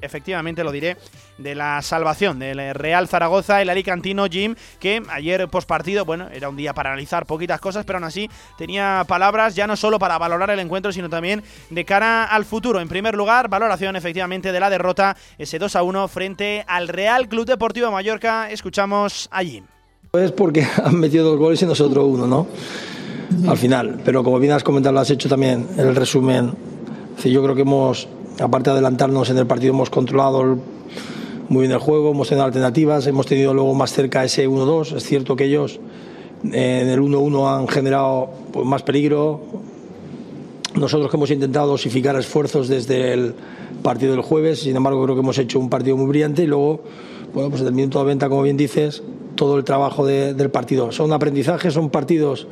efectivamente 0.00 0.64
lo 0.64 0.72
diré, 0.72 0.96
de 1.38 1.54
la 1.54 1.82
salvación 1.82 2.38
del 2.38 2.74
Real 2.74 3.08
Zaragoza, 3.08 3.60
el 3.60 3.68
alicantino 3.68 4.26
Jim, 4.26 4.54
que 4.80 5.02
ayer 5.10 5.46
postpartido, 5.48 6.04
bueno, 6.04 6.28
era 6.32 6.48
un 6.48 6.56
día 6.56 6.72
para 6.72 6.90
analizar 6.90 7.26
poquitas 7.26 7.60
cosas, 7.60 7.84
pero 7.84 7.98
aún 7.98 8.04
así 8.04 8.30
tenía 8.56 9.04
palabras 9.06 9.54
ya 9.54 9.66
no 9.66 9.76
solo 9.76 9.98
para 9.98 10.18
valorar 10.18 10.50
el 10.50 10.60
encuentro, 10.60 10.92
sino 10.92 11.10
también 11.10 11.42
de 11.70 11.84
cara 11.84 12.24
al 12.24 12.45
futuro. 12.46 12.80
En 12.80 12.88
primer 12.88 13.14
lugar, 13.14 13.48
valoración 13.48 13.96
efectivamente 13.96 14.52
de 14.52 14.60
la 14.60 14.70
derrota, 14.70 15.16
ese 15.38 15.58
2 15.58 15.76
a 15.76 15.82
1 15.82 16.08
frente 16.08 16.64
al 16.66 16.88
Real 16.88 17.28
Club 17.28 17.46
Deportivo 17.46 17.90
Mallorca. 17.90 18.50
Escuchamos 18.50 19.28
a 19.30 19.42
Jim. 19.42 19.64
Pues 20.10 20.32
porque 20.32 20.66
han 20.84 20.98
metido 20.98 21.24
dos 21.30 21.38
goles 21.38 21.60
y 21.62 21.66
nosotros 21.66 22.06
uno, 22.08 22.26
¿no? 22.26 22.46
Al 23.50 23.58
final. 23.58 24.00
Pero 24.04 24.22
como 24.24 24.38
bien 24.38 24.52
has 24.52 24.62
comentado, 24.62 24.92
lo 24.94 25.00
has 25.00 25.10
hecho 25.10 25.28
también 25.28 25.66
en 25.76 25.86
el 25.88 25.96
resumen. 25.96 26.52
Es 27.18 27.24
Yo 27.24 27.42
creo 27.42 27.54
que 27.54 27.62
hemos, 27.62 28.08
aparte 28.40 28.70
de 28.70 28.74
adelantarnos 28.74 29.28
en 29.30 29.38
el 29.38 29.46
partido, 29.46 29.72
hemos 29.74 29.90
controlado 29.90 30.42
el- 30.42 30.60
muy 31.48 31.60
bien 31.62 31.72
el 31.72 31.78
juego, 31.78 32.10
hemos 32.10 32.28
tenido 32.28 32.44
alternativas, 32.44 33.06
hemos 33.06 33.24
tenido 33.26 33.54
luego 33.54 33.72
más 33.74 33.92
cerca 33.92 34.24
ese 34.24 34.48
1-2. 34.48 34.96
Es 34.96 35.04
cierto 35.04 35.36
que 35.36 35.44
ellos 35.44 35.78
eh, 36.52 36.80
en 36.82 36.88
el 36.88 37.00
1-1 37.00 37.56
han 37.58 37.68
generado 37.68 38.30
pues, 38.52 38.66
más 38.66 38.82
peligro. 38.82 39.40
Nosotros 40.76 41.10
que 41.10 41.16
hemos 41.16 41.30
intentado 41.30 41.68
dosificar 41.68 42.16
esfuerzos 42.16 42.68
desde 42.68 43.14
el 43.14 43.34
partido 43.82 44.12
del 44.12 44.20
jueves, 44.20 44.60
sin 44.60 44.76
embargo 44.76 45.02
creo 45.04 45.14
que 45.14 45.22
hemos 45.22 45.38
hecho 45.38 45.58
un 45.58 45.70
partido 45.70 45.96
muy 45.96 46.06
brillante 46.06 46.42
y 46.42 46.46
luego, 46.46 46.82
bueno, 47.32 47.48
pues 47.50 47.62
el 47.62 47.72
minuto 47.72 47.98
de 48.00 48.04
venta, 48.04 48.28
como 48.28 48.42
bien 48.42 48.56
dices, 48.58 49.02
todo 49.36 49.56
el 49.56 49.64
trabajo 49.64 50.04
de- 50.06 50.34
del 50.34 50.50
partido. 50.50 50.92
Son 50.92 51.12
aprendizajes, 51.12 51.72
son 51.72 51.88
partidos 51.90 52.46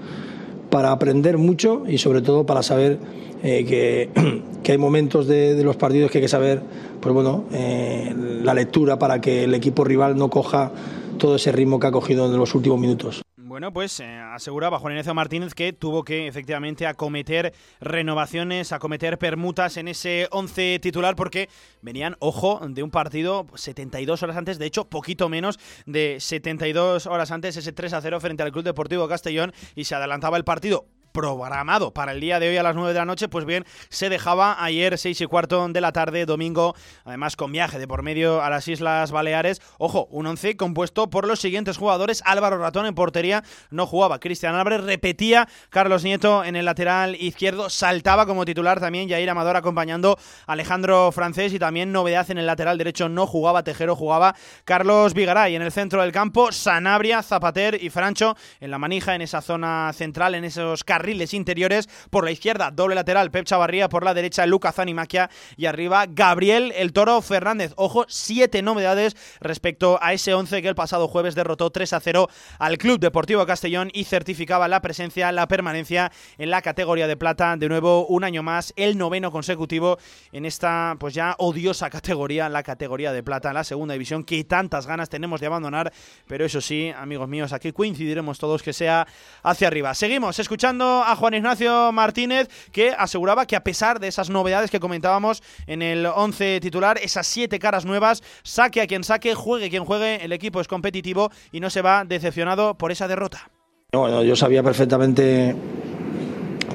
para 0.71 0.91
aprender 0.91 1.37
mucho 1.37 1.83
y 1.87 1.99
sobre 1.99 2.23
todo 2.23 2.47
para 2.47 2.63
saber 2.63 2.99
eh, 3.43 3.65
que, 3.67 4.09
que 4.63 4.73
hay 4.73 4.79
momentos 4.79 5.27
de, 5.27 5.55
de 5.55 5.63
los 5.65 5.77
partidos 5.77 6.11
que 6.11 6.19
hay 6.19 6.23
que 6.23 6.29
saber, 6.29 6.63
pues 7.01 7.15
bueno, 7.15 7.45
eh, 7.53 8.15
la 8.43 8.55
lectura 8.55 8.99
para 8.99 9.21
que 9.21 9.45
el 9.45 9.53
equipo 9.55 9.85
rival 9.85 10.17
no 10.17 10.31
coja 10.31 10.73
todo 11.19 11.37
ese 11.37 11.53
ritmo 11.53 11.79
que 11.79 11.89
ha 11.89 11.93
cogido 11.93 12.25
en 12.27 12.39
los 12.39 12.55
últimos 12.55 12.81
minutos. 12.81 13.24
Bueno, 13.55 13.73
pues 13.73 14.01
eh, 14.01 14.19
aseguraba 14.19 14.81
Juan 14.81 14.95
Ignacio 14.95 15.15
Martínez 15.15 15.55
que 15.55 15.73
tuvo 15.73 16.03
que 16.03 16.27
efectivamente 16.27 16.89
acometer 16.89 17.55
renovaciones, 17.81 18.73
acometer 18.73 19.17
permutas 19.17 19.77
en 19.77 19.87
ese 19.87 20.27
11 20.33 20.81
titular 20.81 21.15
porque 21.15 21.49
venían, 21.81 22.17
ojo, 22.19 22.59
de 22.69 22.83
un 22.83 22.91
partido 22.91 23.47
72 23.55 24.25
horas 24.25 24.37
antes, 24.37 24.59
de 24.59 24.67
hecho, 24.67 24.89
poquito 24.89 25.29
menos 25.29 25.61
de 25.87 26.17
72 26.19 27.07
horas 27.07 27.31
antes, 27.31 27.57
ese 27.57 27.73
3 27.73 27.93
a 27.93 28.01
0 28.01 28.19
frente 28.19 28.43
al 28.43 28.51
Club 28.51 28.65
Deportivo 28.65 29.07
Castellón 29.07 29.53
y 29.77 29.85
se 29.85 29.95
adelantaba 29.95 30.37
el 30.37 30.43
partido 30.43 30.87
programado 31.15 31.93
para 31.93 32.11
el 32.11 32.21
día 32.21 32.41
de 32.41 32.49
hoy 32.49 32.57
a 32.57 32.65
las 32.65 32.75
9 32.75 32.93
de 32.93 32.99
la 32.99 33.05
noche, 33.05 33.29
pues 33.29 33.45
bien, 33.45 33.65
se 33.89 34.09
dejaba 34.09 34.63
ayer 34.63 34.99
6 34.99 35.21
y 35.21 35.27
cuarto 35.27 35.69
de 35.69 35.81
la 35.81 35.93
tarde, 35.93 36.27
domingo, 36.27 36.75
además 37.05 37.37
con 37.37 37.53
viaje 37.53 37.79
de 37.79 37.87
por 37.87 38.03
medio 38.03 38.43
a 38.43 38.51
las 38.51 38.67
Islas 38.67 39.13
Baleares. 39.13 39.63
Ojo, 39.79 40.09
un 40.11 40.27
11 40.27 40.57
compuesto 40.57 41.09
por 41.11 41.29
los 41.29 41.39
siguientes 41.39 41.77
jugadores. 41.77 42.21
Álvaro 42.27 42.59
Ratón 42.59 42.87
en 42.87 42.97
portería, 42.97 43.45
no 43.71 43.87
jugaba. 43.87 44.19
Cristian 44.19 44.57
Álvarez 44.57 44.83
repetía. 44.83 45.49
Carlos 45.71 46.03
Nieto 46.03 46.43
en 46.43 46.57
el 46.57 46.65
lateral 46.65 47.15
izquierdo, 47.15 47.71
saltaba 47.71 48.27
como 48.27 48.45
titular 48.45 48.81
también. 48.81 49.09
Jair 49.09 49.31
Amador 49.31 49.57
acompañando 49.57 50.19
a 50.49 50.53
Alejandro 50.53 51.13
Francés 51.13 51.53
y 51.53 51.61
también 51.61 51.93
novedad 51.93 52.29
en 52.33 52.39
el 52.39 52.47
lateral 52.47 52.77
derecho, 52.77 53.09
no 53.09 53.29
jugaba 53.29 53.63
Tejero, 53.63 53.95
jugaba 53.95 54.35
Carlos 54.65 55.15
Vigaray 55.15 55.55
en 55.55 55.63
el 55.63 55.71
centro 55.71 56.03
del 56.03 56.11
campo, 56.11 56.51
Sanabria, 56.51 57.23
Zapater 57.23 57.81
y 57.81 57.91
Francho 57.91 58.37
en 58.59 58.73
la 58.73 58.79
manija, 58.79 59.15
en 59.15 59.23
esa 59.23 59.41
zona 59.41 59.93
central, 59.93 60.35
en 60.35 60.43
esos 60.43 60.83
carriles 60.83 61.04
interiores. 61.33 61.89
Por 62.11 62.25
la 62.25 62.31
izquierda, 62.31 62.71
doble 62.71 62.95
lateral, 62.95 63.31
Pep 63.31 63.47
Chavarría. 63.47 63.89
Por 63.89 64.05
la 64.05 64.15
derecha, 64.15 64.47
Luca 64.47 64.73
Zanimaquia. 64.73 65.31
Y 65.57 65.67
arriba, 65.67 66.07
Gabriel 66.09 66.73
El 66.77 66.93
Toro 66.93 67.21
Fernández. 67.23 67.73
Ojo, 67.77 68.05
siete 68.09 68.63
novedades 68.63 69.17
respecto 69.41 69.99
a 70.03 70.13
ese 70.13 70.35
11 70.35 70.63
que 70.63 70.69
el 70.69 70.75
pasado 70.75 71.09
jueves 71.09 71.35
derrotó 71.35 71.71
3 71.71 71.93
a 71.93 72.01
0 72.01 72.29
al 72.59 72.79
Club 72.79 72.99
Deportivo 73.01 73.45
Castellón 73.47 73.91
y 73.93 74.05
certificaba 74.05 74.69
la 74.69 74.81
presencia, 74.81 75.33
la 75.33 75.49
permanencia 75.49 76.13
en 76.39 76.51
la 76.51 76.63
categoría 76.63 77.07
de 77.07 77.17
plata. 77.17 77.57
De 77.57 77.69
nuevo, 77.69 78.07
un 78.07 78.25
año 78.25 78.43
más, 78.43 78.73
el 78.77 78.99
noveno 78.99 79.31
consecutivo 79.31 79.99
en 80.33 80.45
esta, 80.45 80.97
pues 80.99 81.15
ya 81.15 81.35
odiosa 81.39 81.91
categoría, 81.91 82.49
la 82.49 82.63
categoría 82.63 83.13
de 83.13 83.23
plata, 83.23 83.53
la 83.53 83.65
segunda 83.65 83.95
división, 83.95 84.25
que 84.25 84.45
tantas 84.45 84.87
ganas 84.87 85.09
tenemos 85.09 85.41
de 85.41 85.47
abandonar. 85.47 85.93
Pero 86.27 86.45
eso 86.45 86.61
sí, 86.61 86.93
amigos 86.97 87.29
míos, 87.29 87.53
aquí 87.53 87.73
coincidiremos 87.73 88.39
todos 88.39 88.63
que 88.63 88.73
sea 88.73 89.07
hacia 89.43 89.69
arriba. 89.69 89.95
Seguimos 89.95 90.39
escuchando 90.39 90.94
a 91.03 91.17
Juan 91.17 91.35
Ignacio 91.35 91.91
Martínez, 91.93 92.49
que 92.71 92.91
aseguraba 92.91 93.47
que 93.47 93.57
a 93.57 93.65
pesar 93.65 93.99
de 93.99 94.09
esas 94.09 94.31
novedades 94.31 94.71
que 94.71 94.81
comentábamos 94.81 95.43
en 95.67 95.83
el 95.83 96.07
11 96.07 96.61
titular, 96.61 96.99
esas 96.99 97.27
siete 97.27 97.59
caras 97.59 97.85
nuevas, 97.85 98.23
saque 98.43 98.81
a 98.81 98.87
quien 98.87 99.03
saque, 99.03 99.35
juegue 99.35 99.71
quien 99.71 99.85
juegue, 99.85 100.25
el 100.25 100.33
equipo 100.33 100.61
es 100.61 100.69
competitivo 100.69 101.31
y 101.51 101.61
no 101.61 101.71
se 101.71 101.83
va 101.83 102.05
decepcionado 102.05 102.75
por 102.75 102.93
esa 102.93 103.09
derrota. 103.09 103.51
Bueno, 103.93 104.23
yo 104.23 104.37
sabía 104.37 104.63
perfectamente 104.63 105.55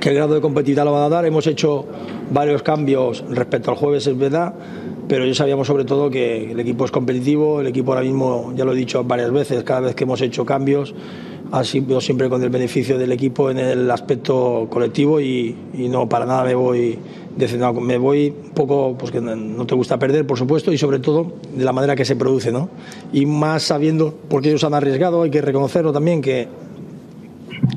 el 0.07 0.15
grado 0.15 0.35
de 0.35 0.41
competitividad 0.41 0.85
lo 0.85 0.93
van 0.93 1.03
a 1.03 1.09
dar. 1.09 1.25
Hemos 1.25 1.45
hecho 1.47 1.85
varios 2.31 2.63
cambios 2.63 3.23
respecto 3.29 3.71
al 3.71 3.77
jueves, 3.77 4.07
es 4.07 4.17
verdad, 4.17 4.53
pero 5.07 5.25
ya 5.25 5.33
sabíamos 5.33 5.67
sobre 5.67 5.85
todo 5.85 6.09
que 6.09 6.51
el 6.51 6.59
equipo 6.59 6.85
es 6.85 6.91
competitivo, 6.91 7.61
el 7.61 7.67
equipo 7.67 7.91
ahora 7.91 8.03
mismo, 8.03 8.53
ya 8.55 8.65
lo 8.65 8.73
he 8.73 8.75
dicho 8.75 9.03
varias 9.03 9.31
veces, 9.31 9.63
cada 9.63 9.81
vez 9.81 9.95
que 9.95 10.05
hemos 10.05 10.21
hecho 10.21 10.45
cambios, 10.45 10.93
ha 11.51 11.63
sido 11.63 11.99
siempre 11.99 12.30
con 12.30 12.43
el 12.43 12.49
beneficio 12.49 12.97
del 12.97 13.11
equipo 13.11 13.49
en 13.49 13.57
el 13.57 13.89
aspecto 13.89 14.67
colectivo 14.69 15.19
y, 15.19 15.55
no 15.73 16.07
para 16.07 16.26
nada 16.26 16.43
me 16.43 16.55
voy 16.55 16.97
decepcionado. 17.35 17.80
Me 17.80 17.97
voy 17.97 18.30
un 18.30 18.51
poco, 18.51 18.95
pues 18.97 19.11
que 19.11 19.21
no 19.21 19.65
te 19.65 19.76
gusta 19.76 19.97
perder, 19.97 20.27
por 20.27 20.38
supuesto, 20.38 20.71
y 20.71 20.77
sobre 20.77 20.99
todo 20.99 21.34
de 21.55 21.63
la 21.63 21.73
manera 21.73 21.95
que 21.95 22.05
se 22.05 22.15
produce, 22.15 22.51
¿no? 22.51 22.69
Y 23.13 23.26
más 23.26 23.63
sabiendo, 23.63 24.13
porque 24.30 24.49
ellos 24.49 24.63
han 24.63 24.73
arriesgado, 24.73 25.23
hay 25.23 25.31
que 25.31 25.41
reconocerlo 25.41 25.91
también, 25.91 26.21
que 26.21 26.47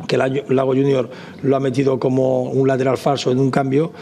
que 0.06 0.16
Lago 0.16 0.74
Junior 0.74 1.08
lo 1.42 1.56
ha 1.56 1.60
metido 1.60 1.98
como 1.98 2.42
un 2.42 2.68
lateral 2.68 2.98
falso 2.98 3.30
en 3.30 3.38
un 3.38 3.50
cambio 3.50 3.92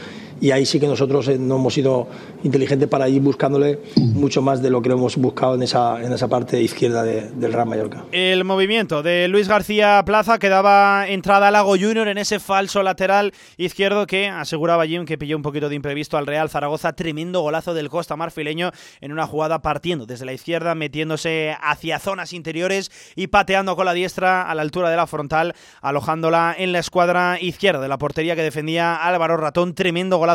y 0.41 0.51
ahí 0.53 0.65
sí 0.65 0.81
que 0.81 0.87
nosotros 0.87 1.29
eh, 1.29 1.39
no 1.39 1.57
hemos 1.57 1.75
sido 1.75 2.09
inteligentes 2.43 2.89
para 2.89 3.09
ir 3.09 3.21
buscándole 3.21 3.79
mucho 3.97 4.41
más 4.41 4.63
de 4.63 4.71
lo 4.71 4.81
que 4.81 4.91
hemos 4.91 5.17
buscado 5.17 5.55
en 5.55 5.63
esa, 5.63 6.03
en 6.03 6.13
esa 6.13 6.29
parte 6.29 6.63
izquierda 6.63 7.03
de, 7.03 7.31
del 7.31 7.53
Real 7.53 7.67
Mallorca. 7.67 8.05
El 8.11 8.45
movimiento 8.45 9.03
de 9.03 9.29
Luis 9.29 9.49
García 9.49 10.03
Plaza 10.07 10.39
que 10.39 10.49
daba 10.49 11.07
entrada 11.09 11.49
a 11.49 11.51
Lago 11.51 11.77
Junior 11.79 12.09
en 12.09 12.17
ese 12.17 12.41
falso 12.41 12.83
lateral 12.83 13.33
izquierdo 13.59 14.07
que 14.07 14.29
aseguraba 14.29 14.87
Jim 14.87 15.05
que 15.05 15.19
pilló 15.19 15.37
un 15.37 15.43
poquito 15.43 15.69
de 15.69 15.75
imprevisto 15.75 16.17
al 16.17 16.27
Real 16.27 16.49
Zaragoza. 16.49 16.95
Tremendo 16.95 17.43
golazo 17.43 17.75
del 17.75 17.91
Costa 17.91 18.17
Marfileño 18.17 18.71
en 19.01 19.13
una 19.13 19.27
jugada 19.27 19.61
partiendo 19.61 20.07
desde 20.07 20.25
la 20.25 20.33
izquierda, 20.33 20.75
metiéndose 20.75 21.55
hacia 21.61 21.99
zonas 21.99 22.33
interiores 22.33 22.91
y 23.15 23.27
pateando 23.27 23.77
con 23.77 23.85
la 23.85 23.93
diestra 23.93 24.43
a 24.43 24.55
la 24.55 24.63
altura 24.63 24.89
de 24.91 24.97
la 24.97 25.07
frontal, 25.07 25.55
alojándola 25.83 26.55
en 26.57 26.73
la 26.73 26.79
escuadra 26.79 27.39
izquierda 27.41 27.81
de 27.81 27.89
la 27.89 27.99
portería 27.99 28.37
que 28.37 28.43
defendía 28.43 28.97
Álvaro 28.97 29.37
Ratón. 29.37 29.75
Tremendo 29.75 30.17
golazo 30.17 30.30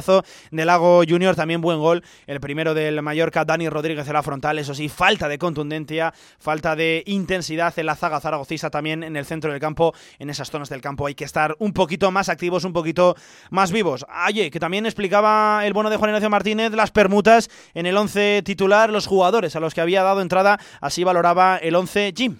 de 0.52 0.66
Lago 0.66 1.04
Junior, 1.08 1.36
también 1.36 1.62
buen 1.62 1.80
gol, 1.80 2.04
el 2.28 2.40
primero 2.40 2.74
del 2.74 3.02
Mallorca, 3.02 3.46
Dani 3.46 3.70
Rodríguez 3.70 4.06
de 4.06 4.14
la 4.14 4.24
frontal, 4.24 4.60
eso 4.60 4.74
sí, 4.74 4.90
falta 4.90 5.28
de 5.28 5.38
contundencia, 5.38 6.14
falta 6.38 6.76
de 6.76 7.04
intensidad 7.06 7.74
en 7.78 7.86
la 7.86 7.96
zaga 7.96 8.20
zaragocista 8.20 8.70
también 8.70 9.04
en 9.04 9.16
el 9.16 9.26
centro 9.26 9.52
del 9.52 9.62
campo, 9.62 9.94
en 10.20 10.30
esas 10.30 10.50
zonas 10.50 10.70
del 10.70 10.82
campo 10.82 11.08
hay 11.08 11.16
que 11.16 11.24
estar 11.24 11.56
un 11.60 11.74
poquito 11.74 12.12
más 12.12 12.30
activos, 12.30 12.66
un 12.66 12.74
poquito 12.74 13.16
más 13.52 13.72
vivos. 13.72 14.06
Aye, 14.10 14.52
que 14.52 14.60
también 14.60 14.86
explicaba 14.86 15.66
el 15.66 15.74
bueno 15.74 15.90
de 15.90 15.98
Juan 15.98 16.10
Ignacio 16.10 16.30
Martínez 16.30 16.72
las 16.74 16.92
permutas 16.92 17.50
en 17.74 17.86
el 17.86 17.96
11 17.96 18.42
titular, 18.44 18.90
los 18.90 19.08
jugadores 19.08 19.56
a 19.56 19.60
los 19.60 19.74
que 19.74 19.82
había 19.82 20.04
dado 20.04 20.22
entrada, 20.22 20.60
así 20.82 21.04
valoraba 21.04 21.58
el 21.58 21.76
11 21.76 22.14
Jim. 22.16 22.38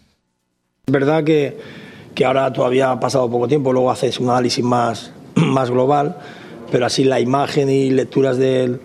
Es 0.86 0.91
verdad 0.91 1.23
que, 1.23 1.57
que 2.14 2.26
ahora 2.26 2.52
todavía 2.53 2.91
ha 2.91 2.99
pasado 2.99 3.30
poco 3.30 3.48
tiempo, 3.48 3.73
luego 3.73 3.90
haces 3.90 4.19
un 4.19 4.30
análisis 4.30 4.64
más, 4.64 5.11
más 5.36 5.72
global 5.72 6.18
pero 6.71 6.85
así 6.85 7.03
la 7.03 7.19
imagen 7.19 7.69
y 7.69 7.89
lecturas 7.89 8.37
de, 8.37 8.79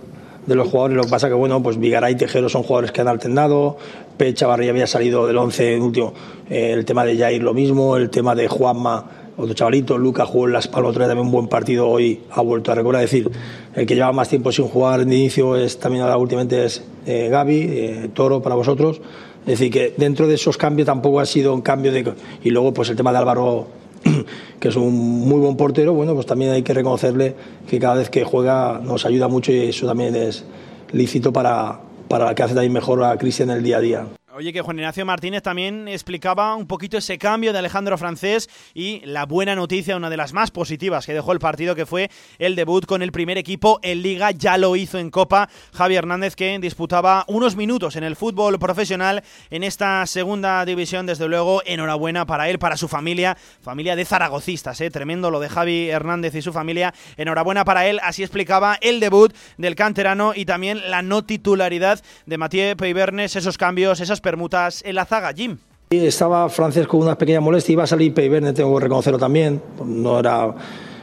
los 0.46 0.68
jugadores, 0.68 0.96
lo 0.96 1.04
que 1.04 1.10
pasa 1.10 1.28
que 1.28 1.34
bueno, 1.34 1.62
pues 1.62 1.78
Vigaray 1.78 2.14
y 2.14 2.16
Tejero 2.16 2.48
son 2.48 2.62
jugadores 2.62 2.92
que 2.92 3.00
han 3.00 3.08
alternado, 3.08 3.76
Pe 4.16 4.34
Chavarría 4.34 4.70
había 4.70 4.86
salido 4.86 5.26
del 5.26 5.38
11 5.38 5.74
en 5.76 5.82
último, 5.82 6.12
eh, 6.48 6.72
el 6.72 6.84
tema 6.84 7.04
de 7.04 7.16
Jair 7.16 7.42
lo 7.42 7.54
mismo, 7.54 7.96
el 7.96 8.10
tema 8.10 8.34
de 8.34 8.48
Juanma, 8.48 9.06
otro 9.36 9.54
chavalito, 9.54 9.96
Luca 9.96 10.26
jugó 10.26 10.46
en 10.46 10.52
Las 10.52 10.68
Palmas, 10.68 10.90
otro 10.90 11.00
día 11.00 11.08
también 11.08 11.26
un 11.26 11.32
buen 11.32 11.48
partido, 11.48 11.88
hoy 11.88 12.20
ha 12.30 12.42
vuelto 12.42 12.72
a 12.72 12.74
recordar, 12.74 13.02
es 13.04 13.10
decir, 13.10 13.30
el 13.74 13.86
que 13.86 13.94
lleva 13.94 14.12
más 14.12 14.28
tiempo 14.28 14.52
sin 14.52 14.66
jugar 14.66 15.04
de 15.04 15.14
inicio 15.14 15.56
es 15.56 15.78
también 15.78 16.02
ahora 16.02 16.16
últimamente 16.16 16.64
es 16.64 16.84
eh, 17.06 17.28
Gaby, 17.30 17.66
eh, 17.70 18.10
Toro 18.12 18.42
para 18.42 18.54
vosotros, 18.54 19.00
es 19.42 19.46
decir, 19.46 19.72
que 19.72 19.94
dentro 19.96 20.28
de 20.28 20.34
esos 20.34 20.56
cambios 20.58 20.86
tampoco 20.86 21.20
ha 21.20 21.26
sido 21.26 21.54
un 21.54 21.62
cambio 21.62 21.92
de... 21.92 22.12
Y 22.44 22.50
luego 22.50 22.74
pues 22.74 22.90
el 22.90 22.96
tema 22.96 23.10
de 23.12 23.18
Álvaro 23.18 23.68
que 24.60 24.68
es 24.68 24.76
un 24.76 25.28
muy 25.28 25.40
buen 25.40 25.56
portero, 25.56 25.92
bueno, 25.92 26.14
pues 26.14 26.26
también 26.26 26.52
hay 26.52 26.62
que 26.62 26.74
reconocerle 26.74 27.34
que 27.68 27.78
cada 27.78 27.94
vez 27.94 28.10
que 28.10 28.24
juega 28.24 28.80
nos 28.82 29.06
ayuda 29.06 29.28
mucho 29.28 29.52
y 29.52 29.68
eso 29.68 29.86
también 29.86 30.14
es 30.14 30.44
lícito 30.92 31.32
para, 31.32 31.80
para 32.08 32.34
que 32.34 32.42
hace 32.42 32.54
también 32.54 32.72
mejor 32.72 33.02
a 33.04 33.16
Cristian 33.16 33.50
el 33.50 33.62
día 33.62 33.78
a 33.78 33.80
día. 33.80 34.06
Oye, 34.32 34.52
que 34.52 34.60
Juan 34.62 34.78
Ignacio 34.78 35.04
Martínez 35.04 35.42
también 35.42 35.88
explicaba 35.88 36.54
un 36.54 36.68
poquito 36.68 36.96
ese 36.96 37.18
cambio 37.18 37.52
de 37.52 37.58
Alejandro 37.58 37.98
Francés 37.98 38.48
y 38.74 39.00
la 39.04 39.26
buena 39.26 39.56
noticia, 39.56 39.96
una 39.96 40.08
de 40.08 40.16
las 40.16 40.32
más 40.32 40.52
positivas 40.52 41.04
que 41.04 41.12
dejó 41.12 41.32
el 41.32 41.40
partido, 41.40 41.74
que 41.74 41.84
fue 41.84 42.12
el 42.38 42.54
debut 42.54 42.86
con 42.86 43.02
el 43.02 43.10
primer 43.10 43.38
equipo 43.38 43.80
en 43.82 44.02
Liga. 44.02 44.30
Ya 44.30 44.56
lo 44.56 44.76
hizo 44.76 44.98
en 44.98 45.10
Copa 45.10 45.48
Javi 45.72 45.96
Hernández, 45.96 46.36
que 46.36 46.56
disputaba 46.60 47.24
unos 47.26 47.56
minutos 47.56 47.96
en 47.96 48.04
el 48.04 48.14
fútbol 48.14 48.60
profesional 48.60 49.24
en 49.50 49.64
esta 49.64 50.06
segunda 50.06 50.64
división. 50.64 51.06
Desde 51.06 51.26
luego, 51.26 51.62
enhorabuena 51.66 52.24
para 52.24 52.48
él, 52.48 52.60
para 52.60 52.76
su 52.76 52.86
familia, 52.86 53.36
familia 53.60 53.96
de 53.96 54.04
zaragocistas. 54.04 54.80
¿eh? 54.80 54.90
Tremendo 54.90 55.32
lo 55.32 55.40
de 55.40 55.48
Javi 55.48 55.90
Hernández 55.90 56.36
y 56.36 56.42
su 56.42 56.52
familia. 56.52 56.94
Enhorabuena 57.16 57.64
para 57.64 57.88
él. 57.88 57.98
Así 58.04 58.22
explicaba 58.22 58.78
el 58.80 59.00
debut 59.00 59.34
del 59.58 59.74
canterano 59.74 60.34
y 60.36 60.44
también 60.44 60.88
la 60.88 61.02
no 61.02 61.24
titularidad 61.24 62.00
de 62.26 62.38
Mathieu 62.38 62.76
Peibernes, 62.76 63.34
esos 63.34 63.58
cambios, 63.58 63.98
esas 63.98 64.19
permutas 64.20 64.82
en 64.84 64.94
la 64.94 65.04
zaga, 65.04 65.32
Jim. 65.32 65.58
Estaba 65.90 66.48
Francés 66.48 66.86
con 66.86 67.00
una 67.00 67.18
pequeña 67.18 67.40
molestia, 67.40 67.72
iba 67.72 67.82
a 67.82 67.86
salir 67.86 68.14
Peiverne, 68.14 68.52
tengo 68.52 68.72
que 68.76 68.84
reconocerlo 68.84 69.18
también, 69.18 69.60
no 69.84 70.20
era... 70.20 70.54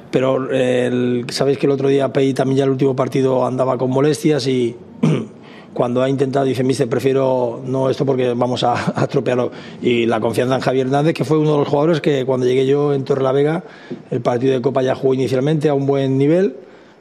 Pero 0.10 0.49
el, 0.49 1.26
sabéis 1.30 1.57
que 1.57 1.65
el 1.65 1.73
otro 1.73 1.89
día 1.89 2.14
Pei 2.14 2.34
también 2.34 2.60
ya 2.60 2.64
el 2.64 2.69
último 2.69 2.95
partido 2.95 3.45
andaba 3.45 3.77
con 3.77 3.89
molestias 3.89 4.48
y 4.48 4.77
cuando 5.73 6.02
ha 6.02 6.10
intentado 6.10 6.45
dice, 6.45 6.64
mister, 6.64 6.88
prefiero 6.88 7.61
no 7.65 7.89
esto 7.89 8.06
porque 8.06 8.34
vamos 8.34 8.64
a, 8.64 8.94
a 8.98 9.03
estropearlo. 9.03 9.52
Y 9.81 10.06
la 10.06 10.22
confianza 10.22 10.56
en 10.56 10.61
Javier 10.61 10.88
Hernández, 10.88 11.14
que 11.14 11.26
fue 11.26 11.38
uno 11.38 11.52
de 11.52 11.57
los 11.57 11.68
jugadores 11.68 11.99
que 11.99 12.26
cuando 12.26 12.45
llegué 12.45 12.65
yo 12.65 12.94
en 12.94 13.03
Torre 13.03 13.30
Vega, 13.34 13.64
el 14.10 14.22
partido 14.22 14.53
de 14.53 14.61
Copa 14.61 14.81
ya 14.81 14.95
jugó 14.95 15.14
inicialmente 15.14 15.68
a 15.68 15.73
un 15.73 15.85
buen 15.85 16.18
nivel, 16.18 16.56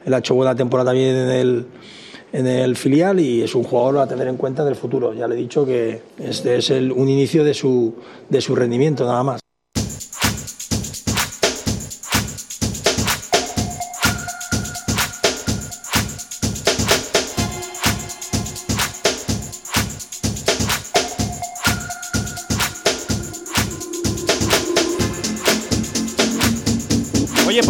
él 0.05 0.13
ha 0.13 0.17
hecho 0.17 0.35
buena 0.35 0.55
temporada 0.55 0.89
también 0.89 1.15
en 1.15 1.29
el 1.29 1.65
en 2.31 2.47
el 2.47 2.75
filial 2.75 3.19
y 3.19 3.41
es 3.41 3.55
un 3.55 3.63
jugador 3.63 3.99
a 3.99 4.07
tener 4.07 4.27
en 4.27 4.37
cuenta 4.37 4.65
del 4.65 4.75
futuro. 4.75 5.13
Ya 5.13 5.27
le 5.27 5.35
he 5.35 5.37
dicho 5.37 5.65
que 5.65 6.01
este 6.19 6.57
es 6.57 6.69
el, 6.69 6.91
un 6.91 7.09
inicio 7.09 7.43
de 7.43 7.53
su, 7.53 7.95
de 8.29 8.41
su 8.41 8.55
rendimiento 8.55 9.05
nada 9.05 9.23
más. 9.23 9.46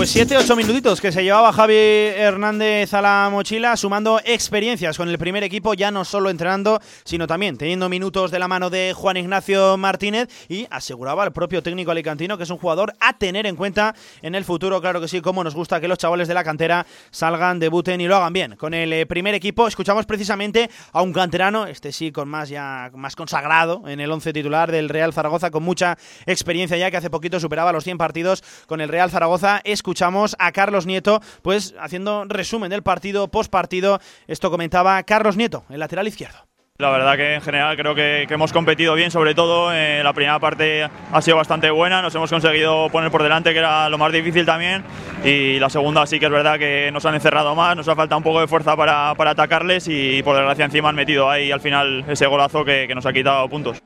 Pues 0.08 0.30
7-8 0.30 0.56
minutitos 0.56 1.02
que 1.02 1.12
se 1.12 1.22
llevaba 1.22 1.52
Javi 1.52 1.76
Hernández 1.76 2.94
a 2.94 3.02
la 3.02 3.28
mochila, 3.30 3.76
sumando 3.76 4.22
experiencias 4.24 4.96
con 4.96 5.10
el 5.10 5.18
primer 5.18 5.44
equipo, 5.44 5.74
ya 5.74 5.92
no 5.92 6.06
solo 6.06 6.30
entrenando, 6.30 6.80
sino 7.04 7.28
también 7.28 7.58
teniendo 7.58 7.90
minutos 7.90 8.32
de 8.32 8.40
la 8.40 8.48
mano 8.48 8.70
de 8.70 8.94
Juan 8.96 9.18
Ignacio 9.18 9.76
Martínez 9.76 10.30
y 10.48 10.66
aseguraba 10.70 11.24
al 11.24 11.34
propio 11.34 11.62
técnico 11.62 11.92
alicantino 11.92 12.38
que 12.38 12.44
es 12.44 12.50
un 12.50 12.58
jugador 12.58 12.94
a 13.02 13.18
tener 13.18 13.46
en 13.48 13.58
cuenta 13.58 13.96
en 14.22 14.36
el 14.36 14.46
futuro, 14.46 14.80
claro 14.80 15.02
que 15.02 15.10
sí, 15.10 15.20
como 15.20 15.44
nos 15.44 15.56
gusta 15.56 15.82
que 15.82 15.90
los 15.90 15.98
chavales 15.98 16.30
de 16.30 16.34
la 16.36 16.44
cantera 16.46 16.86
salgan, 17.12 17.60
debuten 17.60 18.00
y 18.00 18.08
lo 18.08 18.16
hagan 18.16 18.32
bien. 18.32 18.56
Con 18.56 18.74
el 18.74 18.94
eh, 18.94 19.06
primer 19.08 19.34
equipo 19.34 19.68
escuchamos 19.68 20.06
precisamente 20.06 20.70
a 20.94 21.02
un 21.02 21.12
canterano, 21.12 21.68
este 21.68 21.92
sí 21.92 22.14
con 22.14 22.30
más 22.30 22.48
ya 22.48 22.92
más 22.94 23.18
consagrado 23.18 23.84
en 23.88 24.00
el 24.00 24.10
11 24.10 24.32
titular 24.32 24.72
del 24.72 24.88
Real 24.88 25.12
Zaragoza, 25.12 25.52
con 25.52 25.64
mucha 25.64 25.98
experiencia 26.26 26.78
ya 26.78 26.92
que 26.92 26.98
hace 26.98 27.10
poquito 27.10 27.42
superaba 27.42 27.74
los 27.74 27.84
100 27.84 27.98
partidos 27.98 28.42
con 28.68 28.80
el 28.80 28.88
Real 28.88 29.12
Zaragoza 29.12 29.60
escuchamos 29.66 29.98
a 30.40 30.52
Carlos 30.52 30.86
Nieto, 30.86 31.22
pues 31.42 31.76
haciendo 31.80 32.26
resumen 32.26 32.70
del 32.70 32.84
partido, 32.84 33.28
post 33.28 33.52
partido. 33.52 34.00
Esto 34.28 34.50
comentaba 34.50 35.02
Carlos 35.04 35.36
Nieto, 35.36 35.66
el 35.70 35.80
lateral 35.80 36.08
izquierdo. 36.08 36.48
La 36.80 36.92
verdad 36.92 37.18
que 37.18 37.34
en 37.34 37.42
general 37.42 37.76
creo 37.76 37.96
que, 37.96 38.26
que 38.28 38.36
hemos 38.36 38.54
competido 38.54 38.94
bien, 38.94 39.10
sobre 39.10 39.34
todo 39.34 39.74
eh, 39.74 40.04
la 40.04 40.14
primera 40.14 40.40
parte 40.40 40.88
ha 41.12 41.22
sido 41.24 41.36
bastante 41.36 41.72
buena, 41.72 42.04
nos 42.04 42.14
hemos 42.14 42.30
conseguido 42.30 42.88
poner 42.92 43.10
por 43.10 43.24
delante, 43.24 43.52
que 43.52 43.58
era 43.58 43.90
lo 43.90 43.98
más 43.98 44.12
difícil 44.12 44.46
también, 44.46 44.84
y 45.24 45.58
la 45.58 45.72
segunda 45.72 46.06
sí 46.06 46.20
que 46.20 46.28
es 46.28 46.32
verdad 46.32 46.60
que 46.60 46.92
nos 46.94 47.04
han 47.08 47.16
encerrado 47.16 47.56
más, 47.56 47.76
nos 47.76 47.88
ha 47.88 47.96
faltado 47.96 48.20
un 48.20 48.24
poco 48.24 48.42
de 48.42 48.48
fuerza 48.48 48.78
para, 48.78 49.16
para 49.16 49.32
atacarles 49.32 49.88
y 49.88 50.22
por 50.22 50.36
desgracia 50.36 50.66
encima 50.66 50.90
han 50.90 50.96
metido 50.96 51.32
ahí 51.32 51.52
al 51.52 51.62
final 51.62 52.06
ese 52.08 52.28
golazo 52.28 52.64
que, 52.64 52.86
que 52.88 52.94
nos 52.94 53.08
ha 53.08 53.14
quitado 53.14 53.50
puntos. 53.50 53.82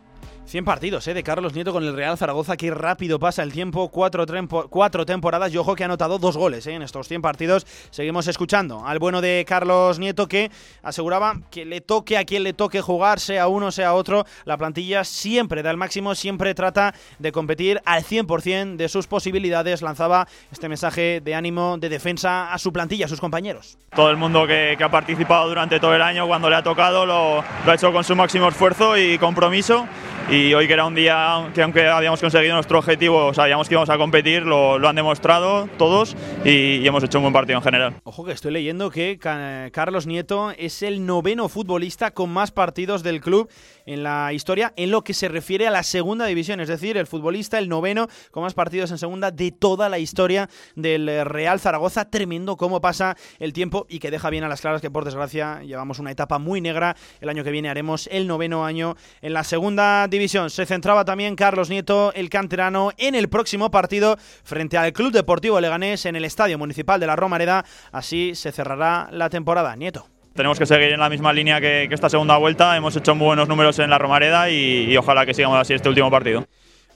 100 0.51 0.65
partidos 0.65 1.07
¿eh? 1.07 1.13
de 1.13 1.23
Carlos 1.23 1.53
Nieto 1.53 1.71
con 1.71 1.85
el 1.85 1.95
Real 1.95 2.17
Zaragoza. 2.17 2.57
Qué 2.57 2.71
rápido 2.71 3.19
pasa 3.19 3.41
el 3.41 3.53
tiempo. 3.53 3.87
Cuatro, 3.87 4.25
cuatro 4.69 5.05
temporadas 5.05 5.53
y 5.53 5.57
ojo 5.57 5.75
que 5.75 5.83
ha 5.83 5.85
anotado 5.85 6.19
dos 6.19 6.35
goles 6.35 6.67
¿eh? 6.67 6.73
en 6.73 6.81
estos 6.81 7.07
100 7.07 7.21
partidos. 7.21 7.65
Seguimos 7.89 8.27
escuchando 8.27 8.85
al 8.85 8.99
bueno 8.99 9.21
de 9.21 9.45
Carlos 9.47 9.97
Nieto 9.97 10.27
que 10.27 10.51
aseguraba 10.83 11.39
que 11.51 11.63
le 11.63 11.79
toque 11.79 12.17
a 12.17 12.25
quien 12.25 12.43
le 12.43 12.51
toque 12.51 12.81
jugar, 12.81 13.21
sea 13.21 13.47
uno, 13.47 13.71
sea 13.71 13.93
otro. 13.93 14.25
La 14.43 14.57
plantilla 14.57 15.05
siempre 15.05 15.63
da 15.63 15.71
el 15.71 15.77
máximo, 15.77 16.15
siempre 16.15 16.53
trata 16.53 16.93
de 17.17 17.31
competir 17.31 17.81
al 17.85 18.03
100% 18.03 18.75
de 18.75 18.89
sus 18.89 19.07
posibilidades. 19.07 19.81
Lanzaba 19.81 20.27
este 20.51 20.67
mensaje 20.67 21.21
de 21.23 21.33
ánimo, 21.33 21.77
de 21.77 21.87
defensa 21.87 22.51
a 22.51 22.57
su 22.57 22.73
plantilla, 22.73 23.05
a 23.05 23.07
sus 23.07 23.21
compañeros. 23.21 23.77
Todo 23.95 24.09
el 24.09 24.17
mundo 24.17 24.45
que, 24.45 24.77
ha 24.77 24.91
participado 24.91 25.47
durante 25.47 25.79
todo 25.79 25.95
el 25.95 26.01
año, 26.01 26.27
cuando 26.27 26.49
le 26.49 26.57
ha 26.57 26.63
tocado, 26.63 27.05
lo, 27.05 27.39
ha 27.39 27.73
hecho 27.73 27.93
con 27.93 28.03
su 28.03 28.17
máximo 28.17 28.49
esfuerzo 28.49 28.97
y 28.97 29.17
compromiso. 29.17 29.87
Y 30.41 30.53
hoy 30.55 30.67
que 30.67 30.73
era 30.73 30.85
un 30.85 30.95
día 30.95 31.51
que 31.53 31.61
aunque 31.61 31.87
habíamos 31.87 32.19
conseguido 32.19 32.55
nuestro 32.55 32.79
objetivo, 32.79 33.33
sabíamos 33.33 33.67
que 33.67 33.75
íbamos 33.75 33.89
a 33.89 33.97
competir, 33.97 34.43
lo, 34.43 34.79
lo 34.79 34.89
han 34.89 34.95
demostrado 34.95 35.67
todos 35.77 36.15
y, 36.43 36.77
y 36.77 36.87
hemos 36.87 37.03
hecho 37.03 37.19
un 37.19 37.25
buen 37.25 37.33
partido 37.33 37.57
en 37.59 37.63
general. 37.63 37.95
Ojo 38.03 38.25
que 38.25 38.31
estoy 38.31 38.51
leyendo 38.51 38.89
que 38.89 39.19
Ca- 39.19 39.69
Carlos 39.71 40.07
Nieto 40.07 40.51
es 40.57 40.81
el 40.81 41.05
noveno 41.05 41.49
futbolista 41.49 42.11
con 42.11 42.31
más 42.31 42.51
partidos 42.51 43.03
del 43.03 43.21
club 43.21 43.49
en 43.85 44.03
la 44.03 44.33
historia 44.33 44.73
en 44.77 44.89
lo 44.91 45.03
que 45.03 45.13
se 45.13 45.27
refiere 45.27 45.67
a 45.67 45.71
la 45.71 45.83
segunda 45.83 46.25
división, 46.25 46.59
es 46.59 46.69
decir, 46.69 46.97
el 46.97 47.07
futbolista 47.07 47.59
el 47.59 47.69
noveno 47.69 48.07
con 48.31 48.43
más 48.43 48.53
partidos 48.53 48.89
en 48.91 48.97
segunda 48.97 49.31
de 49.31 49.51
toda 49.51 49.89
la 49.89 49.99
historia 49.99 50.49
del 50.75 51.07
eh, 51.09 51.23
Real 51.23 51.59
Zaragoza. 51.59 52.09
Tremendo 52.09 52.57
cómo 52.57 52.81
pasa 52.81 53.15
el 53.39 53.53
tiempo 53.53 53.85
y 53.89 53.99
que 53.99 54.11
deja 54.11 54.29
bien 54.29 54.43
a 54.43 54.47
las 54.49 54.61
claras 54.61 54.81
que 54.81 54.89
por 54.89 55.05
desgracia 55.05 55.61
llevamos 55.63 55.99
una 55.99 56.11
etapa 56.11 56.39
muy 56.39 56.61
negra. 56.61 56.95
El 57.19 57.29
año 57.29 57.43
que 57.43 57.51
viene 57.51 57.69
haremos 57.69 58.07
el 58.11 58.27
noveno 58.27 58.65
año 58.65 58.95
en 59.21 59.33
la 59.33 59.43
segunda 59.43 60.07
división. 60.07 60.20
Se 60.27 60.65
centraba 60.67 61.03
también 61.03 61.35
Carlos 61.35 61.69
Nieto, 61.69 62.13
el 62.13 62.29
canterano, 62.29 62.91
en 62.97 63.15
el 63.15 63.27
próximo 63.27 63.71
partido 63.71 64.17
frente 64.43 64.77
al 64.77 64.93
Club 64.93 65.11
Deportivo 65.11 65.59
Leganés 65.59 66.05
en 66.05 66.15
el 66.15 66.25
Estadio 66.25 66.59
Municipal 66.59 66.99
de 66.99 67.07
la 67.07 67.15
Romareda. 67.15 67.65
Así 67.91 68.35
se 68.35 68.51
cerrará 68.51 69.09
la 69.11 69.29
temporada. 69.31 69.75
Nieto. 69.75 70.05
Tenemos 70.35 70.59
que 70.59 70.67
seguir 70.67 70.91
en 70.91 70.99
la 70.99 71.09
misma 71.09 71.33
línea 71.33 71.59
que, 71.59 71.89
esta 71.89 72.09
segunda 72.09 72.37
vuelta. 72.37 72.77
Hemos 72.77 72.95
hecho 72.95 73.15
muy 73.15 73.25
buenos 73.25 73.47
números 73.47 73.79
en 73.79 73.89
la 73.89 73.97
Romareda 73.97 74.49
y 74.51 74.95
ojalá 74.95 75.25
que 75.25 75.33
sigamos 75.33 75.59
así 75.59 75.73
este 75.73 75.89
último 75.89 76.11
partido. 76.11 76.45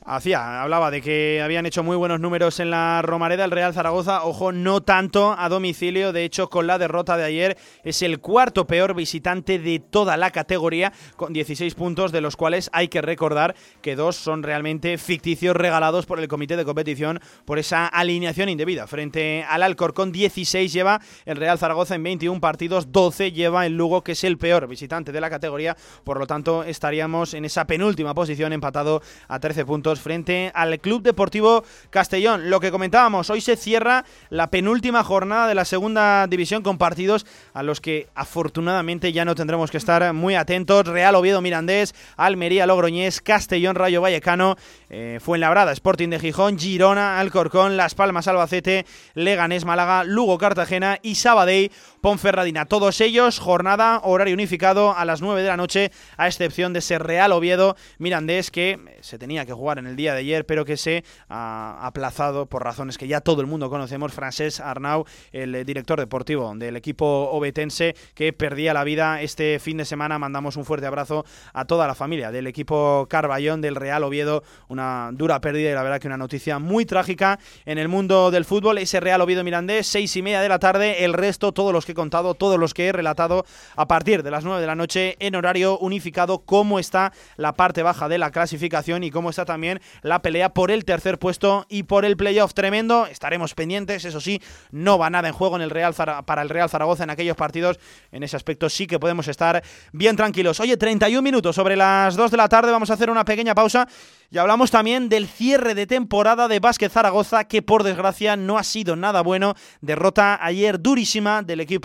Hacía, 0.07 0.61
hablaba 0.61 0.91
de 0.91 1.01
que 1.01 1.41
habían 1.43 1.65
hecho 1.65 1.81
muy 1.81 1.97
buenos 1.97 2.19
números 2.19 2.59
en 2.59 2.69
la 2.69 3.01
Romareda, 3.01 3.43
el 3.43 3.49
Real 3.49 3.73
Zaragoza, 3.73 4.23
ojo, 4.23 4.51
no 4.51 4.83
tanto 4.83 5.35
a 5.35 5.49
domicilio, 5.49 6.13
de 6.13 6.23
hecho 6.23 6.47
con 6.47 6.67
la 6.67 6.77
derrota 6.77 7.17
de 7.17 7.23
ayer 7.23 7.57
es 7.83 8.03
el 8.03 8.19
cuarto 8.19 8.67
peor 8.67 8.93
visitante 8.93 9.57
de 9.57 9.79
toda 9.79 10.15
la 10.15 10.29
categoría, 10.29 10.93
con 11.15 11.33
16 11.33 11.73
puntos, 11.73 12.11
de 12.11 12.21
los 12.21 12.37
cuales 12.37 12.69
hay 12.71 12.87
que 12.87 13.01
recordar 13.01 13.55
que 13.81 13.95
dos 13.95 14.15
son 14.15 14.43
realmente 14.43 14.99
ficticios 14.99 15.55
regalados 15.55 16.05
por 16.05 16.19
el 16.19 16.27
comité 16.27 16.55
de 16.55 16.65
competición 16.65 17.19
por 17.43 17.57
esa 17.57 17.87
alineación 17.87 18.49
indebida. 18.49 18.85
Frente 18.85 19.43
al 19.49 19.63
Alcorcón, 19.63 20.11
16 20.11 20.71
lleva 20.71 21.01
el 21.25 21.37
Real 21.37 21.57
Zaragoza 21.57 21.95
en 21.95 22.03
21 22.03 22.39
partidos, 22.39 22.91
12 22.91 23.31
lleva 23.31 23.65
el 23.65 23.75
Lugo, 23.75 24.03
que 24.03 24.11
es 24.11 24.23
el 24.23 24.37
peor 24.37 24.67
visitante 24.67 25.11
de 25.11 25.19
la 25.19 25.31
categoría, 25.31 25.75
por 26.03 26.19
lo 26.19 26.27
tanto 26.27 26.63
estaríamos 26.63 27.33
en 27.33 27.45
esa 27.45 27.65
penúltima 27.65 28.13
posición 28.13 28.53
empatado 28.53 29.01
a 29.27 29.39
13 29.39 29.65
puntos 29.65 29.94
frente 29.99 30.51
al 30.53 30.79
Club 30.79 31.01
Deportivo 31.01 31.63
Castellón. 31.89 32.49
Lo 32.49 32.59
que 32.59 32.71
comentábamos, 32.71 33.29
hoy 33.29 33.41
se 33.41 33.55
cierra 33.55 34.05
la 34.29 34.49
penúltima 34.49 35.03
jornada 35.03 35.47
de 35.47 35.55
la 35.55 35.65
segunda 35.65 36.27
división 36.27 36.63
con 36.63 36.77
partidos 36.77 37.25
a 37.53 37.63
los 37.63 37.81
que 37.81 38.07
afortunadamente 38.15 39.13
ya 39.13 39.25
no 39.25 39.35
tendremos 39.35 39.71
que 39.71 39.77
estar 39.77 40.13
muy 40.13 40.35
atentos. 40.35 40.87
Real 40.87 41.15
Oviedo 41.15 41.41
Mirandés, 41.41 41.95
Almería 42.17 42.65
Logroñés, 42.65 43.21
Castellón 43.21 43.75
Rayo 43.75 44.01
Vallecano, 44.01 44.55
eh, 44.89 45.19
Fuenlabrada 45.21 45.71
Sporting 45.71 46.09
de 46.09 46.19
Gijón, 46.19 46.57
Girona 46.59 47.19
Alcorcón, 47.19 47.77
Las 47.77 47.95
Palmas 47.95 48.27
Albacete, 48.27 48.85
Leganés 49.13 49.65
Málaga, 49.65 50.03
Lugo 50.03 50.37
Cartagena 50.37 50.99
y 51.01 51.15
Sabadell 51.15 51.71
Ponferradina. 52.05 52.65
Todos 52.65 53.01
ellos, 53.01 53.39
jornada, 53.39 53.99
horario 54.03 54.35
unificado 54.35 54.95
a 54.95 55.05
las 55.05 55.23
9 55.23 55.41
de 55.41 55.47
la 55.47 55.57
noche, 55.57 55.91
a 56.17 56.27
excepción 56.27 56.71
de 56.71 56.77
ese 56.77 56.99
Real 56.99 57.31
Oviedo 57.31 57.75
Mirandés 57.97 58.51
que 58.51 58.73
eh, 58.73 58.97
se 59.01 59.17
tenía 59.17 59.43
que 59.47 59.53
jugar 59.53 59.79
en 59.79 59.87
el 59.87 59.95
día 59.95 60.13
de 60.13 60.19
ayer, 60.19 60.45
pero 60.45 60.65
que 60.65 60.77
se 60.77 61.03
ha 61.29 61.79
aplazado 61.81 62.45
por 62.45 62.63
razones 62.63 62.99
que 62.99 63.07
ya 63.07 63.21
todo 63.21 63.41
el 63.41 63.47
mundo 63.47 63.71
conocemos. 63.71 64.13
Francés 64.13 64.59
Arnau, 64.59 65.05
el 65.31 65.55
eh, 65.55 65.65
director 65.65 65.99
deportivo 65.99 66.53
del 66.55 66.75
equipo 66.75 67.07
obetense, 67.31 67.95
que 68.13 68.33
perdía 68.33 68.75
la 68.75 68.83
vida 68.83 69.23
este 69.23 69.57
fin 69.57 69.77
de 69.77 69.85
semana. 69.85 70.19
Mandamos 70.19 70.57
un 70.57 70.65
fuerte 70.65 70.85
abrazo 70.85 71.25
a 71.53 71.65
toda 71.65 71.87
la 71.87 71.95
familia 71.95 72.29
del 72.29 72.45
equipo 72.45 73.07
Carballón 73.09 73.61
del 73.61 73.75
Real 73.75 74.03
Oviedo. 74.03 74.43
Una 74.67 75.09
dura 75.11 75.41
pérdida 75.41 75.71
y 75.71 75.73
la 75.73 75.81
verdad 75.81 75.99
que 75.99 76.05
una 76.05 76.17
noticia 76.17 76.59
muy 76.59 76.85
trágica 76.85 77.39
en 77.65 77.79
el 77.79 77.87
mundo 77.87 78.29
del 78.29 78.45
fútbol. 78.45 78.77
Ese 78.77 78.99
Real 78.99 79.21
Oviedo 79.21 79.43
Mirandés, 79.43 79.87
seis 79.87 80.15
y 80.15 80.21
media 80.21 80.41
de 80.41 80.49
la 80.49 80.59
tarde. 80.59 81.03
El 81.03 81.13
resto, 81.13 81.51
todos 81.51 81.73
los 81.73 81.83
que 81.83 81.94
contado, 81.95 82.35
todos 82.35 82.59
los 82.59 82.75
que 82.75 82.87
he 82.87 82.91
relatado, 82.91 83.45
a 83.75 83.87
partir 83.87 84.21
de 84.21 84.29
las 84.29 84.43
9 84.43 84.61
de 84.61 84.67
la 84.67 84.75
noche 84.75 85.15
en 85.19 85.33
horario 85.35 85.79
unificado, 85.79 86.39
cómo 86.45 86.77
está 86.77 87.11
la 87.37 87.53
parte 87.53 87.81
baja 87.81 88.07
de 88.07 88.19
la 88.19 88.29
clasificación 88.29 89.03
y 89.03 89.09
cómo 89.09 89.31
está 89.31 89.45
también 89.45 89.81
la 90.03 90.21
pelea 90.21 90.53
por 90.53 90.69
el 90.69 90.85
tercer 90.85 91.17
puesto 91.17 91.65
y 91.69 91.83
por 91.83 92.05
el 92.05 92.17
playoff 92.17 92.53
tremendo. 92.53 93.07
Estaremos 93.07 93.55
pendientes, 93.55 94.05
eso 94.05 94.21
sí, 94.21 94.41
no 94.71 94.99
va 94.99 95.09
nada 95.09 95.27
en 95.27 95.33
juego 95.33 95.55
en 95.55 95.63
el 95.63 95.71
Real 95.71 95.95
para 96.25 96.41
el 96.41 96.49
Real 96.49 96.69
Zaragoza 96.69 97.03
en 97.03 97.09
aquellos 97.09 97.35
partidos. 97.35 97.79
En 98.11 98.23
ese 98.23 98.35
aspecto 98.35 98.69
sí 98.69 98.85
que 98.85 98.99
podemos 98.99 99.27
estar 99.27 99.63
bien 99.91 100.15
tranquilos. 100.15 100.59
Oye, 100.59 100.77
31 100.77 101.21
minutos 101.21 101.55
sobre 101.55 101.75
las 101.75 102.15
2 102.15 102.31
de 102.31 102.37
la 102.37 102.49
tarde, 102.49 102.71
vamos 102.71 102.89
a 102.89 102.93
hacer 102.93 103.09
una 103.09 103.25
pequeña 103.25 103.55
pausa 103.55 103.87
y 104.31 104.37
hablamos 104.37 104.71
también 104.71 105.07
del 105.07 105.27
cierre 105.27 105.75
de 105.75 105.87
temporada 105.87 106.47
de 106.47 106.59
Básquet 106.59 106.91
Zaragoza, 106.91 107.45
que 107.45 107.61
por 107.61 107.83
desgracia 107.83 108.35
no 108.35 108.57
ha 108.57 108.63
sido 108.63 108.95
nada 108.95 109.21
bueno. 109.21 109.55
Derrota 109.81 110.37
ayer 110.41 110.81
durísima 110.81 111.41
del 111.41 111.61
equipo 111.61 111.84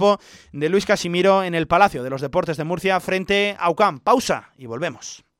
de 0.53 0.69
Luis 0.69 0.87
Casimiro 0.87 1.43
en 1.43 1.55
el 1.55 1.67
Palacio 1.67 2.03
de 2.03 2.11
los 2.11 2.21
Deportes 2.21 2.57
de 2.57 2.65
Murcia 2.65 3.01
frente 3.01 3.57
a 3.59 3.71
UCAM. 3.71 4.01
Pausa 4.01 4.51
y 4.57 4.67
volvemos. 4.67 5.25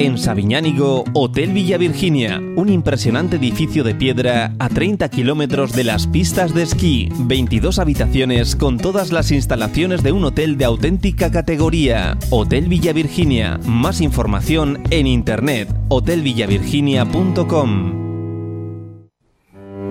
En 0.00 0.18
Sabiñánigo, 0.18 1.04
Hotel 1.12 1.52
Villa 1.52 1.78
Virginia, 1.78 2.42
un 2.56 2.68
impresionante 2.68 3.36
edificio 3.36 3.84
de 3.84 3.94
piedra 3.94 4.52
a 4.58 4.68
30 4.68 5.08
kilómetros 5.08 5.72
de 5.72 5.84
las 5.84 6.08
pistas 6.08 6.52
de 6.52 6.64
esquí, 6.64 7.10
22 7.16 7.78
habitaciones 7.78 8.56
con 8.56 8.78
todas 8.78 9.12
las 9.12 9.30
instalaciones 9.30 10.02
de 10.02 10.10
un 10.10 10.24
hotel 10.24 10.58
de 10.58 10.64
auténtica 10.64 11.30
categoría. 11.30 12.18
Hotel 12.30 12.66
Villa 12.68 12.92
Virginia, 12.92 13.60
más 13.66 14.00
información 14.00 14.82
en 14.90 15.06
internet, 15.06 15.72
hotelvillavirginia.com. 15.88 18.02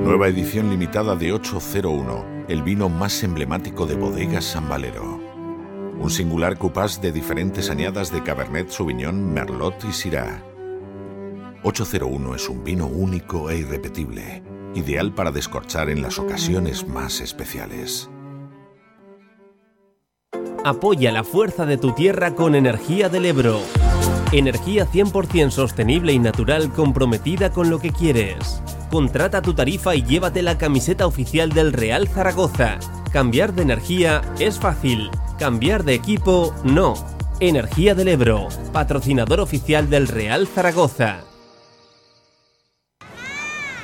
Nueva 0.04 0.28
edición 0.28 0.70
limitada 0.70 1.16
de 1.16 1.32
801, 1.32 2.46
el 2.50 2.62
vino 2.62 2.90
más 2.90 3.24
emblemático 3.24 3.86
de 3.86 3.96
bodegas 3.96 4.44
San 4.44 4.68
Valero. 4.68 5.23
Un 6.00 6.10
singular 6.10 6.58
cupás 6.58 7.02
de 7.02 7.12
diferentes 7.12 7.70
añadas 7.70 8.12
de 8.12 8.22
Cabernet 8.24 8.70
Sauvignon, 8.70 9.34
Merlot 9.34 9.84
y 9.86 9.94
Syrah. 9.94 10.44
801 11.64 12.36
es 12.36 12.50
un 12.50 12.64
vino 12.64 12.88
único 12.88 13.50
e 13.50 13.60
irrepetible, 13.60 14.44
ideal 14.76 15.14
para 15.14 15.32
descorchar 15.32 15.90
en 15.90 16.02
las 16.02 16.20
ocasiones 16.20 16.88
más 16.88 17.22
especiales. 17.22 18.10
Apoya 20.66 21.12
la 21.12 21.24
fuerza 21.24 21.66
de 21.66 21.78
tu 21.78 21.94
tierra 21.94 22.36
con 22.36 22.56
Energía 22.56 23.10
del 23.10 23.26
Ebro. 23.26 23.60
Energía 24.32 24.88
100% 24.88 25.52
sostenible 25.52 26.12
y 26.14 26.20
natural 26.20 26.72
comprometida 26.72 27.52
con 27.52 27.70
lo 27.70 27.80
que 27.80 27.92
quieres. 27.92 28.62
Contrata 28.90 29.42
tu 29.42 29.54
tarifa 29.54 29.96
y 29.96 30.04
llévate 30.04 30.42
la 30.42 30.58
camiseta 30.58 31.06
oficial 31.06 31.50
del 31.52 31.74
Real 31.74 32.08
Zaragoza. 32.08 32.80
Cambiar 33.12 33.54
de 33.54 33.62
energía 33.62 34.22
es 34.40 34.60
fácil, 34.60 35.12
cambiar 35.38 35.84
de 35.84 35.94
equipo 35.94 36.54
no. 36.64 36.94
Energía 37.40 37.96
del 37.96 38.08
Ebro, 38.08 38.48
patrocinador 38.72 39.40
oficial 39.40 39.90
del 39.90 40.08
Real 40.08 40.48
Zaragoza. 40.48 41.24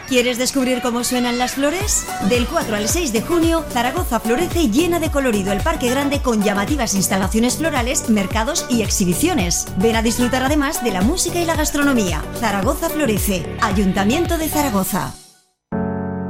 ¿Quieres 0.10 0.40
descubrir 0.40 0.82
cómo 0.82 1.04
suenan 1.04 1.38
las 1.38 1.52
flores? 1.52 2.08
Del 2.30 2.48
4 2.48 2.76
al 2.76 2.88
6 2.88 3.14
de 3.14 3.22
junio, 3.22 3.64
Zaragoza 3.70 4.20
florece 4.20 4.68
llena 4.70 5.00
de 5.00 5.12
colorido 5.12 5.52
el 5.52 5.62
Parque 5.62 5.88
Grande 5.88 6.20
con 6.20 6.42
llamativas 6.42 6.96
instalaciones 6.96 7.58
florales, 7.58 8.10
mercados 8.10 8.66
y 8.70 8.82
exhibiciones. 8.82 9.68
Ven 9.78 9.96
a 9.96 10.02
disfrutar 10.02 10.42
además 10.42 10.84
de 10.84 10.92
la 10.92 11.02
música 11.02 11.40
y 11.40 11.46
la 11.46 11.56
gastronomía. 11.56 12.24
Zaragoza 12.40 12.90
florece. 12.90 13.46
Ayuntamiento 13.62 14.40
de 14.40 14.50
Zaragoza. 14.50 15.14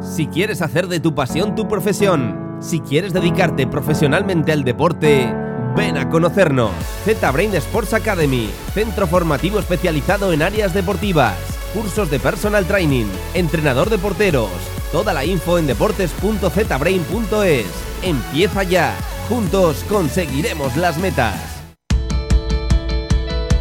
Si 0.01 0.27
quieres 0.27 0.61
hacer 0.61 0.87
de 0.87 0.99
tu 0.99 1.15
pasión 1.15 1.55
tu 1.55 1.69
profesión, 1.69 2.48
si 2.59 2.79
quieres 2.79 3.13
dedicarte 3.13 3.67
profesionalmente 3.67 4.51
al 4.51 4.63
deporte, 4.63 5.31
Ven 5.75 5.97
a 5.97 6.09
conocernos. 6.09 6.71
Z-Brain 7.05 7.53
Sports 7.55 7.93
Academy, 7.93 8.49
centro 8.73 9.05
formativo 9.07 9.59
especializado 9.59 10.33
en 10.33 10.41
áreas 10.41 10.73
deportivas, 10.73 11.35
cursos 11.73 12.09
de 12.09 12.19
personal 12.19 12.65
training, 12.65 13.05
entrenador 13.33 13.89
de 13.89 13.97
porteros. 13.97 14.49
Toda 14.91 15.13
la 15.13 15.23
info 15.25 15.57
en 15.57 15.67
deportes.zbrain.es. 15.67 17.65
Empieza 18.01 18.63
ya. 18.63 18.93
Juntos 19.29 19.85
conseguiremos 19.87 20.75
las 20.75 20.97
metas. 20.97 21.35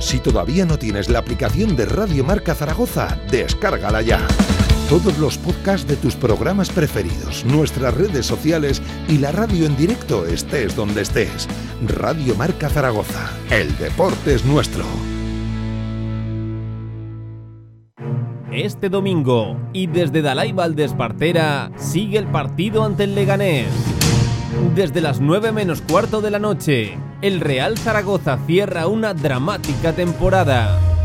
Si 0.00 0.18
todavía 0.20 0.64
no 0.64 0.78
tienes 0.78 1.10
la 1.10 1.18
aplicación 1.18 1.76
de 1.76 1.84
Radio 1.86 2.24
Marca 2.24 2.54
Zaragoza, 2.54 3.18
descárgala 3.30 4.00
ya. 4.00 4.26
Todos 4.89 5.19
los 5.19 5.36
podcasts 5.36 5.86
de 5.86 5.97
tus 5.97 6.16
programas 6.16 6.70
preferidos, 6.70 7.44
nuestras 7.44 7.93
redes 7.93 8.24
sociales 8.24 8.81
y 9.06 9.19
la 9.19 9.32
radio 9.32 9.66
en 9.66 9.77
directo 9.77 10.24
estés 10.24 10.74
donde 10.74 11.02
estés. 11.02 11.47
Radio 11.86 12.35
Marca 12.35 12.70
Zaragoza. 12.70 13.31
El 13.51 13.77
deporte 13.77 14.35
es 14.35 14.47
nuestro. 14.47 14.86
Este 18.51 18.89
domingo 18.89 19.60
y 19.74 19.89
desde 19.89 20.23
Dalai 20.23 20.52
Valdespartera 20.52 21.70
sigue 21.77 22.16
el 22.16 22.27
partido 22.28 22.82
ante 22.82 23.05
el 23.05 23.15
Leganés. 23.15 23.69
Desde 24.74 25.02
las 25.02 25.20
9 25.20 25.52
menos 25.52 25.82
cuarto 25.82 26.23
de 26.23 26.31
la 26.31 26.39
noche, 26.39 26.97
el 27.20 27.40
Real 27.40 27.77
Zaragoza 27.77 28.39
cierra 28.47 28.86
una 28.86 29.12
dramática 29.12 29.93
temporada. 29.93 30.97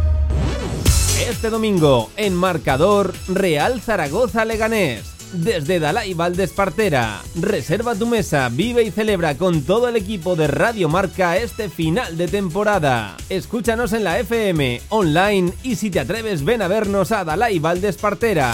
Este 1.30 1.50
domingo, 1.50 2.12
en 2.18 2.36
marcador, 2.36 3.14
Real 3.30 3.80
Zaragoza 3.80 4.44
Leganés. 4.44 5.04
Desde 5.32 5.80
Dalai 5.80 6.14
Valdespartera, 6.14 7.22
reserva 7.36 7.96
tu 7.96 8.06
mesa, 8.06 8.50
vive 8.50 8.84
y 8.84 8.92
celebra 8.92 9.38
con 9.38 9.64
todo 9.64 9.88
el 9.88 9.96
equipo 9.96 10.36
de 10.36 10.48
Radio 10.48 10.90
Marca 10.90 11.38
este 11.38 11.70
final 11.70 12.18
de 12.18 12.28
temporada. 12.28 13.16
Escúchanos 13.30 13.94
en 13.94 14.04
la 14.04 14.20
FM, 14.20 14.82
online 14.90 15.54
y 15.64 15.78
si 15.78 15.90
te 15.90 16.02
atreves 16.02 16.44
ven 16.44 16.62
a 16.62 16.68
vernos 16.68 17.14
a 17.14 17.24
Dalai 17.24 17.58
Valdespartera. 17.58 18.54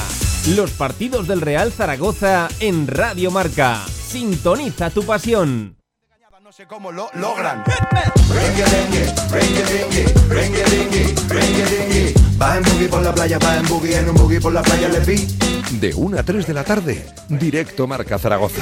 Los 0.56 0.70
partidos 0.72 1.28
del 1.28 1.42
Real 1.42 1.72
Zaragoza 1.72 2.50
en 2.60 2.88
Radio 2.88 3.32
Marca. 3.32 3.84
Sintoniza 3.88 4.92
tu 4.92 5.04
pasión. 5.04 5.79
Sé 6.60 6.68
cómo 6.68 6.92
lo 6.92 7.10
logran. 7.14 7.64
Va 12.42 12.58
en 12.58 12.64
buggy 12.64 12.88
por 12.90 13.02
la 13.02 13.16
playa, 13.16 13.40
va 13.40 13.56
en 13.56 13.66
buggy, 13.66 13.94
en 13.94 14.10
un 14.10 14.16
buggy 14.16 14.40
por 14.42 14.52
la 14.52 14.62
playa 14.62 14.90
le 14.90 15.00
vi. 15.00 15.26
De 15.80 15.94
1 15.96 16.20
a 16.20 16.24
3 16.24 16.46
de 16.46 16.54
la 16.54 16.66
tarde, 16.66 17.08
directo 17.30 17.88
Marca 17.88 18.20
Zaragoza. 18.20 18.62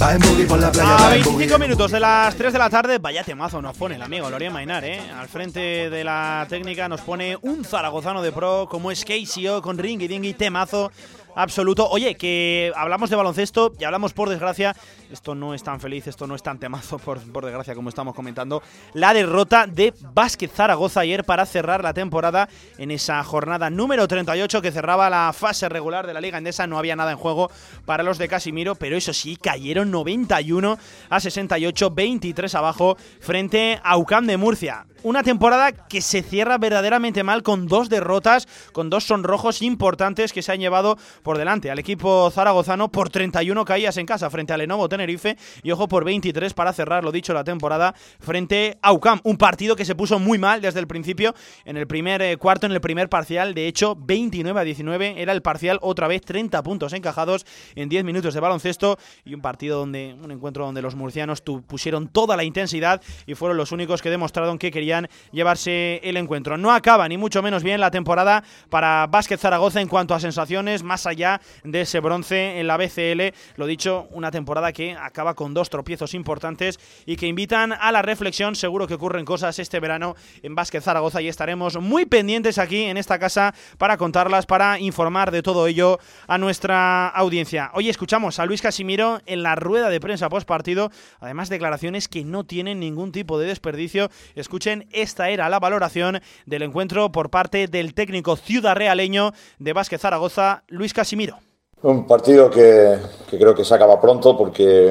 A 0.00 0.04
va 0.06 0.14
en 0.14 0.20
buggy. 0.20 0.46
25 0.46 1.58
minutos 1.58 1.90
de 1.90 2.00
las 2.00 2.34
3 2.34 2.50
de 2.50 2.58
la 2.60 2.70
tarde, 2.70 2.96
vaya 2.96 3.22
temazo 3.22 3.60
nos 3.60 3.76
pone 3.76 3.96
el 3.96 4.02
amigo 4.02 4.30
Loria 4.30 4.50
Mainar, 4.50 4.86
¿eh? 4.86 4.98
Al 5.18 5.28
frente 5.28 5.90
de 5.90 6.02
la 6.02 6.46
técnica 6.48 6.88
nos 6.88 7.02
pone 7.02 7.36
un 7.42 7.62
zaragozano 7.62 8.22
de 8.22 8.32
pro 8.32 8.68
como 8.70 8.90
es 8.90 9.04
KCO 9.04 9.60
con 9.60 9.76
Ringy 9.76 10.08
Dingy, 10.08 10.32
temazo 10.32 10.90
absoluto. 11.36 11.88
Oye, 11.88 12.16
que 12.16 12.72
hablamos 12.74 13.10
de 13.10 13.16
baloncesto 13.16 13.72
y 13.78 13.84
hablamos 13.84 14.12
por 14.12 14.28
desgracia, 14.28 14.74
esto 15.10 15.34
no 15.34 15.54
es 15.54 15.62
tan 15.62 15.80
feliz, 15.80 16.06
esto 16.06 16.26
no 16.26 16.34
es 16.34 16.42
tan 16.42 16.58
temazo 16.58 16.98
por, 16.98 17.20
desgracia 17.20 17.74
como 17.74 17.88
estamos 17.88 18.14
comentando, 18.14 18.62
la 18.94 19.14
derrota 19.14 19.66
de 19.66 19.94
Básquet 20.12 20.50
Zaragoza 20.50 21.00
ayer 21.00 21.24
para 21.24 21.46
cerrar 21.46 21.82
la 21.82 21.94
temporada 21.94 22.48
en 22.78 22.90
esa 22.90 23.22
jornada 23.24 23.70
número 23.70 24.06
38 24.08 24.62
que 24.62 24.72
cerraba 24.72 25.10
la 25.10 25.32
fase 25.32 25.68
regular 25.68 26.06
de 26.06 26.14
la 26.14 26.20
Liga 26.20 26.38
Endesa. 26.38 26.66
No 26.66 26.78
había 26.78 26.96
nada 26.96 27.12
en 27.12 27.18
juego 27.18 27.50
para 27.84 28.02
los 28.02 28.18
de 28.18 28.28
Casimiro, 28.28 28.74
pero 28.74 28.96
eso 28.96 29.12
sí, 29.12 29.36
cayeron 29.36 29.90
91 29.90 30.78
a 31.08 31.20
68, 31.20 31.90
23 31.90 32.54
abajo 32.54 32.96
frente 33.20 33.80
a 33.82 33.96
UCAM 33.96 34.26
de 34.26 34.36
Murcia. 34.36 34.86
Una 35.02 35.22
temporada 35.22 35.70
que 35.70 36.00
se 36.00 36.22
cierra 36.22 36.58
verdaderamente 36.58 37.22
mal 37.22 37.44
con 37.44 37.68
dos 37.68 37.88
derrotas, 37.88 38.48
con 38.72 38.90
dos 38.90 39.04
sonrojos 39.04 39.62
importantes 39.62 40.32
que 40.32 40.42
se 40.42 40.50
han 40.50 40.58
llevado 40.58 40.98
por 41.22 41.38
delante 41.38 41.70
al 41.70 41.78
equipo 41.78 42.28
zaragozano 42.32 42.88
por 42.88 43.08
31 43.10 43.64
caídas 43.64 43.98
en 43.98 44.06
casa 44.06 44.30
frente 44.30 44.52
al 44.52 44.58
Lenovo 44.58 44.88
Tenerife 44.96 45.36
y 45.62 45.70
ojo 45.70 45.88
por 45.88 46.04
23 46.04 46.54
para 46.54 46.72
cerrar 46.72 47.04
lo 47.04 47.12
dicho 47.12 47.34
la 47.34 47.44
temporada 47.44 47.94
frente 48.18 48.78
a 48.82 48.92
UCAM. 48.92 49.20
Un 49.24 49.36
partido 49.36 49.76
que 49.76 49.84
se 49.84 49.94
puso 49.94 50.18
muy 50.18 50.38
mal 50.38 50.60
desde 50.60 50.80
el 50.80 50.86
principio 50.86 51.34
en 51.64 51.76
el 51.76 51.86
primer 51.86 52.22
eh, 52.22 52.36
cuarto, 52.36 52.66
en 52.66 52.72
el 52.72 52.80
primer 52.80 53.08
parcial. 53.08 53.54
De 53.54 53.66
hecho, 53.66 53.96
29 53.96 54.60
a 54.60 54.64
19 54.64 55.20
era 55.20 55.32
el 55.32 55.42
parcial, 55.42 55.78
otra 55.82 56.08
vez 56.08 56.22
30 56.22 56.62
puntos 56.62 56.92
encajados 56.92 57.44
en 57.74 57.88
10 57.88 58.04
minutos 58.04 58.34
de 58.34 58.40
baloncesto 58.40 58.98
y 59.24 59.34
un 59.34 59.40
partido 59.40 59.78
donde, 59.78 60.16
un 60.22 60.30
encuentro 60.30 60.64
donde 60.64 60.82
los 60.82 60.94
murcianos 60.94 61.42
pusieron 61.42 62.08
toda 62.08 62.36
la 62.36 62.44
intensidad 62.44 63.02
y 63.26 63.34
fueron 63.34 63.56
los 63.56 63.72
únicos 63.72 64.02
que 64.02 64.10
demostraron 64.10 64.58
que 64.58 64.70
querían 64.70 65.08
llevarse 65.32 66.00
el 66.02 66.16
encuentro. 66.16 66.56
No 66.56 66.72
acaba 66.72 67.08
ni 67.08 67.18
mucho 67.18 67.42
menos 67.42 67.62
bien 67.62 67.80
la 67.80 67.90
temporada 67.90 68.42
para 68.70 69.06
Básquet 69.06 69.38
Zaragoza 69.38 69.80
en 69.80 69.88
cuanto 69.88 70.14
a 70.14 70.20
sensaciones, 70.20 70.82
más 70.82 71.06
allá 71.06 71.40
de 71.64 71.82
ese 71.82 72.00
bronce 72.00 72.60
en 72.60 72.66
la 72.66 72.76
BCL. 72.76 73.34
Lo 73.56 73.66
dicho, 73.66 74.08
una 74.10 74.30
temporada 74.30 74.72
que 74.72 74.85
acaba 74.92 75.34
con 75.34 75.54
dos 75.54 75.70
tropiezos 75.70 76.14
importantes 76.14 76.78
y 77.06 77.16
que 77.16 77.26
invitan 77.26 77.72
a 77.72 77.92
la 77.92 78.02
reflexión. 78.02 78.54
Seguro 78.54 78.86
que 78.86 78.94
ocurren 78.94 79.24
cosas 79.24 79.58
este 79.58 79.80
verano 79.80 80.14
en 80.42 80.54
Básquet 80.54 80.82
Zaragoza 80.82 81.22
y 81.22 81.28
estaremos 81.28 81.80
muy 81.80 82.06
pendientes 82.06 82.58
aquí 82.58 82.82
en 82.84 82.96
esta 82.96 83.18
casa 83.18 83.54
para 83.78 83.96
contarlas, 83.96 84.46
para 84.46 84.78
informar 84.78 85.30
de 85.30 85.42
todo 85.42 85.66
ello 85.66 85.98
a 86.26 86.38
nuestra 86.38 87.08
audiencia. 87.08 87.70
Hoy 87.74 87.88
escuchamos 87.88 88.38
a 88.38 88.46
Luis 88.46 88.62
Casimiro 88.62 89.20
en 89.26 89.42
la 89.42 89.54
rueda 89.54 89.88
de 89.88 90.00
prensa 90.00 90.28
post 90.28 90.46
partido, 90.46 90.90
además 91.20 91.48
declaraciones 91.48 92.08
que 92.08 92.24
no 92.24 92.44
tienen 92.44 92.80
ningún 92.80 93.12
tipo 93.12 93.38
de 93.38 93.46
desperdicio. 93.46 94.10
Escuchen, 94.34 94.86
esta 94.92 95.30
era 95.30 95.48
la 95.48 95.60
valoración 95.60 96.20
del 96.44 96.62
encuentro 96.62 97.12
por 97.12 97.30
parte 97.30 97.66
del 97.68 97.94
técnico 97.94 98.36
ciudad 98.36 98.76
realeño 98.76 99.32
de 99.58 99.72
Básquet 99.72 100.00
Zaragoza, 100.00 100.64
Luis 100.68 100.92
Casimiro. 100.92 101.45
Un 101.86 102.04
partido 102.04 102.50
que, 102.50 102.98
creo 103.30 103.54
que 103.54 103.64
se 103.64 103.72
acaba 103.72 104.00
pronto 104.00 104.36
porque 104.36 104.88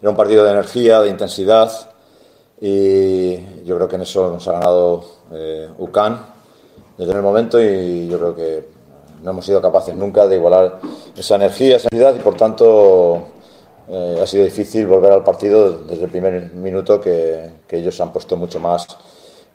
era 0.00 0.10
un 0.10 0.16
partido 0.16 0.42
de 0.42 0.52
energía, 0.52 1.02
de 1.02 1.10
intensidad 1.10 1.70
y 2.58 3.62
yo 3.62 3.76
creo 3.76 3.86
que 3.86 3.96
en 3.96 4.02
eso 4.02 4.30
nos 4.30 4.48
ha 4.48 4.52
ganado 4.52 5.04
eh, 5.32 5.68
UCAN 5.76 6.18
desde 6.96 7.12
el 7.12 7.20
momento 7.20 7.62
y 7.62 8.08
yo 8.08 8.18
creo 8.18 8.34
que 8.34 8.68
no 9.22 9.32
hemos 9.32 9.44
sido 9.44 9.60
capaces 9.60 9.94
nunca 9.94 10.26
de 10.26 10.36
igualar 10.36 10.80
esa 11.14 11.34
energía, 11.34 11.76
esa 11.76 11.88
intensidad 11.92 12.14
y 12.14 12.20
por 12.20 12.38
tanto 12.38 13.22
eh, 13.88 14.20
ha 14.22 14.26
sido 14.26 14.44
difícil 14.44 14.86
volver 14.86 15.12
al 15.12 15.22
partido 15.22 15.80
desde 15.80 16.04
el 16.04 16.10
primer 16.10 16.54
minuto 16.54 17.02
que, 17.02 17.50
que 17.68 17.76
ellos 17.76 17.94
se 17.94 18.02
han 18.02 18.14
puesto 18.14 18.38
mucho 18.38 18.58
más 18.60 18.86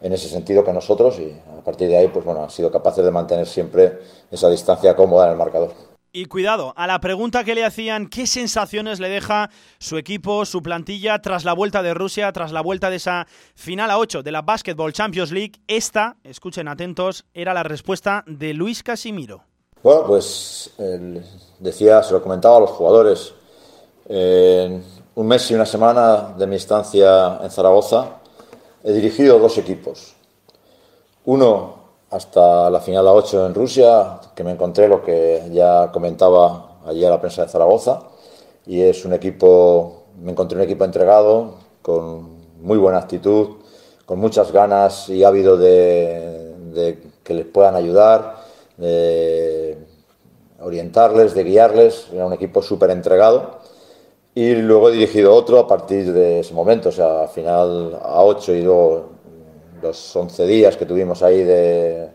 en 0.02 0.14
ese 0.14 0.30
sentido 0.30 0.64
que 0.64 0.72
nosotros 0.72 1.18
y 1.18 1.36
a 1.58 1.64
partir 1.64 1.90
de 1.90 1.98
ahí 1.98 2.10
pues 2.10 2.24
bueno 2.24 2.44
han 2.44 2.52
sido 2.52 2.70
capaces 2.70 3.04
de 3.04 3.10
mantener 3.10 3.48
siempre 3.48 4.02
esa 4.30 4.52
distancia 4.52 4.96
cómoda 4.96 5.26
en 5.26 5.32
el 5.32 5.38
marcador. 5.40 5.95
Y 6.18 6.28
cuidado, 6.28 6.72
a 6.78 6.88
la 6.88 7.02
pregunta 7.02 7.44
que 7.44 7.56
le 7.56 7.66
hacían 7.66 8.08
qué 8.08 8.26
sensaciones 8.26 9.02
le 9.02 9.10
deja 9.10 9.50
su 9.80 9.98
equipo, 9.98 10.46
su 10.46 10.62
plantilla 10.62 11.22
tras 11.22 11.44
la 11.44 11.52
vuelta 11.52 11.84
de 11.84 11.94
Rusia, 11.94 12.32
tras 12.32 12.54
la 12.54 12.62
vuelta 12.62 12.90
de 12.90 12.96
esa 12.96 13.28
final 13.54 13.92
a 13.92 13.98
8 13.98 14.24
de 14.24 14.32
la 14.32 14.42
Basketball 14.42 14.94
Champions 14.94 15.34
League, 15.34 15.60
esta, 15.68 16.16
escuchen 16.24 16.70
atentos, 16.70 17.26
era 17.34 17.54
la 17.54 17.64
respuesta 17.64 18.24
de 18.28 18.54
Luis 18.54 18.82
Casimiro. 18.82 19.44
Bueno, 19.84 20.06
pues 20.08 20.72
eh, 20.78 21.22
decía, 21.60 22.02
se 22.02 22.14
lo 22.14 22.24
comentaba 22.24 22.56
a 22.56 22.62
los 22.62 22.70
jugadores, 22.70 23.34
en 24.08 24.86
un 25.16 25.28
mes 25.28 25.52
y 25.52 25.56
una 25.56 25.66
semana 25.66 26.34
de 26.38 26.48
mi 26.48 26.56
estancia 26.56 27.42
en 27.44 27.52
Zaragoza 27.52 28.22
he 28.86 28.94
dirigido 28.94 29.38
dos 29.38 29.58
equipos. 29.58 30.16
Uno 31.26 31.85
hasta 32.16 32.70
la 32.70 32.80
final 32.80 33.08
a 33.08 33.14
8 33.14 33.48
en 33.48 33.54
Rusia, 33.54 34.20
que 34.34 34.44
me 34.44 34.52
encontré 34.52 34.88
lo 34.88 35.04
que 35.04 35.44
ya 35.52 35.92
comentaba 35.92 36.80
ayer 36.86 37.10
la 37.10 37.20
prensa 37.20 37.44
de 37.44 37.50
Zaragoza, 37.50 38.04
y 38.66 38.82
es 38.82 39.04
un 39.04 39.14
equipo, 39.14 40.06
me 40.22 40.32
encontré 40.32 40.58
un 40.58 40.64
equipo 40.64 40.86
entregado, 40.86 41.56
con 41.82 42.38
muy 42.62 42.78
buena 42.78 43.00
actitud, 43.00 43.58
con 44.06 44.20
muchas 44.20 44.52
ganas 44.52 45.10
y 45.10 45.24
ávido 45.26 45.58
de, 45.58 46.56
de 46.74 47.02
que 47.22 47.34
les 47.34 47.46
puedan 47.46 47.76
ayudar, 47.76 48.38
de 48.78 49.78
orientarles, 50.62 51.34
de 51.34 51.44
guiarles, 51.44 52.08
era 52.14 52.26
un 52.26 52.34
equipo 52.34 52.62
súper 52.62 52.92
entregado. 52.92 53.60
Y 54.34 54.56
luego 54.56 54.90
he 54.90 54.94
dirigido 54.94 55.34
otro 55.34 55.60
a 55.60 55.68
partir 55.68 56.12
de 56.14 56.40
ese 56.40 56.54
momento, 56.54 56.90
o 56.90 56.92
sea, 56.92 57.24
al 57.24 57.30
final 57.30 58.00
a 58.02 58.24
8 58.24 58.54
y 58.54 58.62
luego 58.62 59.15
los 59.86 60.16
11 60.16 60.46
días 60.46 60.78
que 60.78 60.86
tuvimos 60.86 61.24
ahí 61.24 61.44
de, 61.44 62.10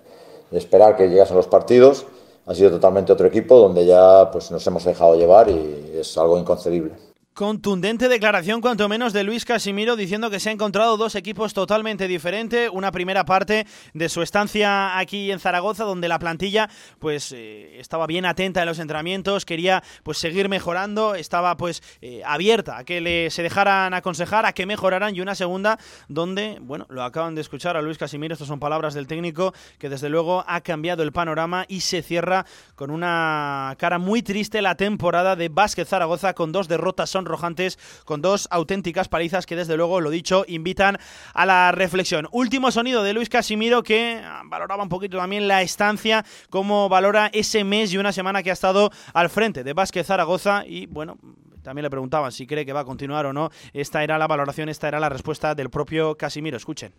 de 0.51 0.59
esperar 0.59 0.97
que 0.97 1.09
llegasen 1.09 1.37
los 1.37 1.47
partidos, 1.47 2.07
ha 2.47 2.55
sido 2.55 2.71
totalmente 2.71 3.13
otro 3.13 3.27
equipo 3.27 3.59
donde 3.59 3.87
ya 3.87 4.31
pues, 4.31 4.51
nos 4.51 4.67
hemos 4.67 4.85
dejado 4.85 5.15
llevar 5.15 5.49
y 5.49 5.93
es 5.95 6.19
algo 6.19 6.39
inconcebible. 6.39 7.10
Contundente 7.32 8.09
declaración, 8.09 8.61
cuanto 8.61 8.89
menos, 8.89 9.12
de 9.12 9.23
Luis 9.23 9.44
Casimiro 9.44 9.94
diciendo 9.94 10.31
que 10.31 10.40
se 10.40 10.48
ha 10.51 10.52
encontrado 10.52 10.97
dos 10.97 11.15
equipos 11.15 11.55
totalmente 11.55 12.09
diferentes. 12.09 12.69
Una 12.73 12.90
primera 12.90 13.24
parte 13.24 13.66
de 13.94 14.09
su 14.09 14.20
estancia 14.20 14.98
aquí 14.98 15.31
en 15.31 15.39
Zaragoza, 15.39 15.85
donde 15.85 16.09
la 16.09 16.19
plantilla 16.19 16.69
pues 16.98 17.32
eh, 17.32 17.78
estaba 17.78 18.09
bien 18.09 18.27
atenta 18.27 18.61
en 18.61 18.66
los 18.66 18.81
entrenamientos, 18.81 19.47
quería 19.47 19.82
pues 20.02 20.19
seguir 20.19 20.48
mejorando, 20.48 21.15
estaba 21.15 21.57
pues 21.57 21.82
eh, 22.02 22.20
abierta 22.27 22.78
a 22.78 22.85
que 22.85 23.01
le, 23.01 23.31
se 23.31 23.44
dejaran 23.44 23.94
aconsejar, 23.94 24.44
a 24.44 24.52
que 24.52 24.66
mejoraran. 24.66 25.15
Y 25.15 25.20
una 25.20 25.36
segunda, 25.36 25.78
donde, 26.09 26.59
bueno, 26.61 26.86
lo 26.90 27.05
acaban 27.05 27.36
de 27.36 27.43
escuchar 27.43 27.77
a 27.77 27.81
Luis 27.81 27.97
Casimiro, 27.97 28.35
estas 28.35 28.48
son 28.48 28.59
palabras 28.59 28.93
del 28.93 29.07
técnico, 29.07 29.55
que 29.78 29.89
desde 29.89 30.11
luego 30.11 30.44
ha 30.48 30.61
cambiado 30.62 31.05
el 31.05 31.12
panorama 31.12 31.65
y 31.69 31.81
se 31.81 32.02
cierra 32.02 32.44
con 32.74 32.90
una 32.90 33.77
cara 33.78 33.98
muy 33.98 34.20
triste 34.20 34.61
la 34.61 34.74
temporada 34.74 35.36
de 35.36 35.48
Básquet 35.48 35.86
Zaragoza 35.86 36.35
con 36.35 36.51
dos 36.51 36.66
derrotas 36.66 37.09
sonrojantes, 37.21 37.79
con 38.05 38.23
dos 38.23 38.49
auténticas 38.51 39.09
palizas 39.09 39.47
que 39.47 39.57
desde 39.57 39.77
luego, 39.77 40.01
lo 40.01 40.11
dicho, 40.11 40.45
invitan 40.49 40.99
a 41.35 41.47
la 41.47 41.73
reflexión. 41.73 42.29
Último 42.33 42.71
sonido 42.71 43.03
de 43.03 43.13
Luis 43.13 43.29
Casimiro 43.29 43.83
que 43.83 44.23
valoraba 44.47 44.83
un 44.83 44.89
poquito 44.89 45.19
también 45.19 45.49
la 45.49 45.63
estancia, 45.63 46.25
cómo 46.49 46.89
valora 46.89 47.31
ese 47.33 47.65
mes 47.65 47.93
y 47.93 47.99
una 47.99 48.13
semana 48.13 48.43
que 48.43 48.51
ha 48.51 48.55
estado 48.55 48.91
al 49.13 49.29
frente 49.29 49.65
de 49.65 49.73
Básquet 49.73 50.07
Zaragoza 50.07 50.65
y 50.67 50.87
bueno, 50.87 51.19
también 51.63 51.83
le 51.83 51.91
preguntaban 51.91 52.33
si 52.33 52.47
cree 52.47 52.65
que 52.65 52.73
va 52.73 52.81
a 52.81 52.85
continuar 52.85 53.27
o 53.27 53.33
no. 53.33 53.51
Esta 53.73 54.03
era 54.03 54.19
la 54.19 54.27
valoración, 54.27 54.69
esta 54.69 54.89
era 54.89 54.99
la 54.99 55.09
respuesta 55.09 55.55
del 55.55 55.71
propio 55.71 56.17
Casimiro. 56.17 56.57
Escuchen. 56.57 56.93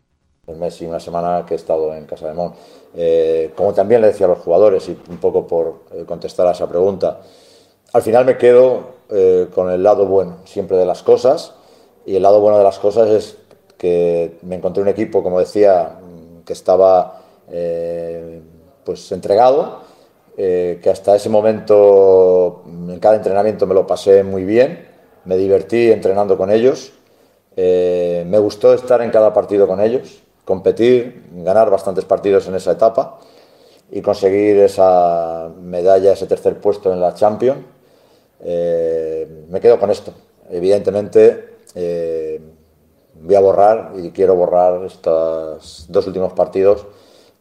El 0.47 0.57
mes 0.57 0.81
y 0.81 0.85
una 0.85 0.99
semana 0.99 1.45
que 1.45 1.53
he 1.53 1.57
estado 1.57 1.95
en 1.95 2.05
Casa 2.05 2.27
de 2.27 2.33
Mon. 2.33 2.53
Eh, 2.93 3.51
como 3.55 3.73
también 3.73 4.01
le 4.01 4.07
decía 4.07 4.25
a 4.25 4.29
los 4.29 4.39
jugadores, 4.39 4.87
y 4.89 4.97
un 5.09 5.17
poco 5.17 5.45
por 5.45 5.85
eh, 5.91 6.03
contestar 6.05 6.47
a 6.47 6.51
esa 6.51 6.67
pregunta, 6.67 7.21
al 7.93 8.01
final 8.01 8.25
me 8.25 8.37
quedo 8.37 9.00
eh, 9.11 9.47
con 9.53 9.69
el 9.69 9.83
lado 9.83 10.05
bueno 10.05 10.37
siempre 10.45 10.77
de 10.77 10.85
las 10.85 11.03
cosas. 11.03 11.53
Y 12.05 12.15
el 12.15 12.23
lado 12.23 12.39
bueno 12.39 12.57
de 12.57 12.63
las 12.63 12.79
cosas 12.79 13.09
es 13.09 13.37
que 13.77 14.37
me 14.41 14.55
encontré 14.55 14.81
un 14.81 14.89
equipo, 14.89 15.23
como 15.23 15.39
decía, 15.39 15.99
que 16.45 16.53
estaba 16.53 17.21
eh, 17.49 18.41
pues 18.83 19.11
entregado, 19.11 19.81
eh, 20.37 20.79
que 20.81 20.89
hasta 20.89 21.15
ese 21.15 21.29
momento 21.29 22.63
en 22.65 22.99
cada 22.99 23.15
entrenamiento 23.15 23.67
me 23.67 23.73
lo 23.73 23.85
pasé 23.85 24.23
muy 24.23 24.43
bien, 24.43 24.87
me 25.25 25.37
divertí 25.37 25.91
entrenando 25.91 26.37
con 26.37 26.51
ellos, 26.51 26.93
eh, 27.55 28.23
me 28.27 28.39
gustó 28.39 28.73
estar 28.73 29.01
en 29.01 29.11
cada 29.11 29.33
partido 29.33 29.67
con 29.67 29.81
ellos, 29.81 30.21
competir, 30.45 31.25
ganar 31.31 31.69
bastantes 31.69 32.05
partidos 32.05 32.47
en 32.47 32.55
esa 32.55 32.71
etapa 32.71 33.19
y 33.91 34.01
conseguir 34.01 34.57
esa 34.59 35.49
medalla, 35.61 36.13
ese 36.13 36.27
tercer 36.27 36.59
puesto 36.59 36.93
en 36.93 37.01
la 37.01 37.13
Champions. 37.13 37.59
Eh, 38.43 39.45
me 39.49 39.59
quedo 39.59 39.79
con 39.79 39.91
esto. 39.91 40.13
Evidentemente 40.49 41.57
eh, 41.75 42.41
voy 43.13 43.35
a 43.35 43.39
borrar 43.39 43.93
y 43.97 44.11
quiero 44.11 44.35
borrar 44.35 44.83
estos 44.85 45.85
dos 45.89 46.07
últimos 46.07 46.33
partidos 46.33 46.85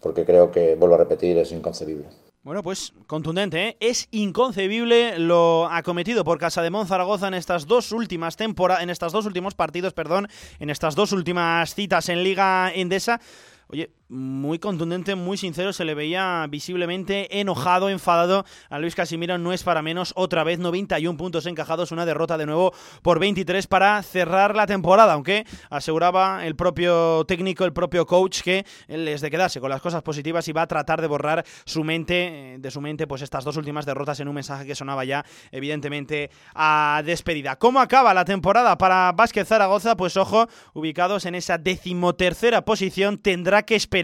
porque 0.00 0.24
creo 0.24 0.50
que, 0.50 0.76
vuelvo 0.76 0.94
a 0.94 0.98
repetir, 0.98 1.36
es 1.38 1.52
inconcebible. 1.52 2.06
Bueno, 2.42 2.62
pues 2.62 2.94
contundente, 3.06 3.68
¿eh? 3.68 3.76
es 3.80 4.08
inconcebible 4.12 5.18
lo 5.18 5.66
acometido 5.66 6.24
por 6.24 6.38
Casa 6.38 6.62
de 6.62 6.70
Zaragoza 6.86 7.28
en 7.28 7.34
estas 7.34 7.66
dos 7.66 7.92
últimas 7.92 8.36
temporadas, 8.36 8.82
en 8.82 8.88
estos 8.88 9.12
dos 9.12 9.26
últimos 9.26 9.54
partidos, 9.54 9.92
perdón, 9.92 10.26
en 10.58 10.70
estas 10.70 10.94
dos 10.94 11.12
últimas 11.12 11.74
citas 11.74 12.08
en 12.08 12.24
Liga 12.24 12.72
Endesa. 12.74 13.20
Oye, 13.68 13.90
muy 14.10 14.58
contundente, 14.58 15.14
muy 15.14 15.36
sincero, 15.36 15.72
se 15.72 15.84
le 15.84 15.94
veía 15.94 16.44
visiblemente 16.50 17.40
enojado, 17.40 17.88
enfadado 17.88 18.44
a 18.68 18.78
Luis 18.80 18.96
Casimiro, 18.96 19.38
no 19.38 19.52
es 19.52 19.62
para 19.62 19.82
menos, 19.82 20.12
otra 20.16 20.42
vez 20.42 20.58
91 20.58 21.16
puntos 21.16 21.46
encajados, 21.46 21.92
una 21.92 22.04
derrota 22.04 22.36
de 22.36 22.46
nuevo 22.46 22.74
por 23.02 23.20
23 23.20 23.68
para 23.68 24.02
cerrar 24.02 24.56
la 24.56 24.66
temporada, 24.66 25.12
aunque 25.12 25.46
aseguraba 25.70 26.44
el 26.44 26.56
propio 26.56 27.24
técnico, 27.26 27.64
el 27.64 27.72
propio 27.72 28.04
coach 28.04 28.40
que 28.42 28.66
él 28.88 29.06
es 29.06 29.20
de 29.20 29.30
quedarse 29.30 29.60
con 29.60 29.70
las 29.70 29.80
cosas 29.80 30.02
positivas 30.02 30.48
y 30.48 30.52
va 30.52 30.62
a 30.62 30.66
tratar 30.66 31.00
de 31.00 31.06
borrar 31.06 31.44
su 31.64 31.84
mente, 31.84 32.56
de 32.58 32.70
su 32.72 32.80
mente, 32.80 33.06
pues 33.06 33.22
estas 33.22 33.44
dos 33.44 33.56
últimas 33.56 33.86
derrotas 33.86 34.18
en 34.18 34.26
un 34.26 34.34
mensaje 34.34 34.66
que 34.66 34.74
sonaba 34.74 35.04
ya 35.04 35.24
evidentemente 35.52 36.30
a 36.54 37.02
despedida. 37.06 37.56
¿Cómo 37.56 37.78
acaba 37.78 38.12
la 38.12 38.24
temporada 38.24 38.76
para 38.76 39.12
Vázquez 39.12 39.46
Zaragoza? 39.46 39.96
Pues 39.96 40.16
ojo, 40.16 40.48
ubicados 40.74 41.26
en 41.26 41.36
esa 41.36 41.58
decimotercera 41.58 42.64
posición, 42.64 43.16
tendrá 43.16 43.62
que 43.62 43.76
esperar 43.76 43.99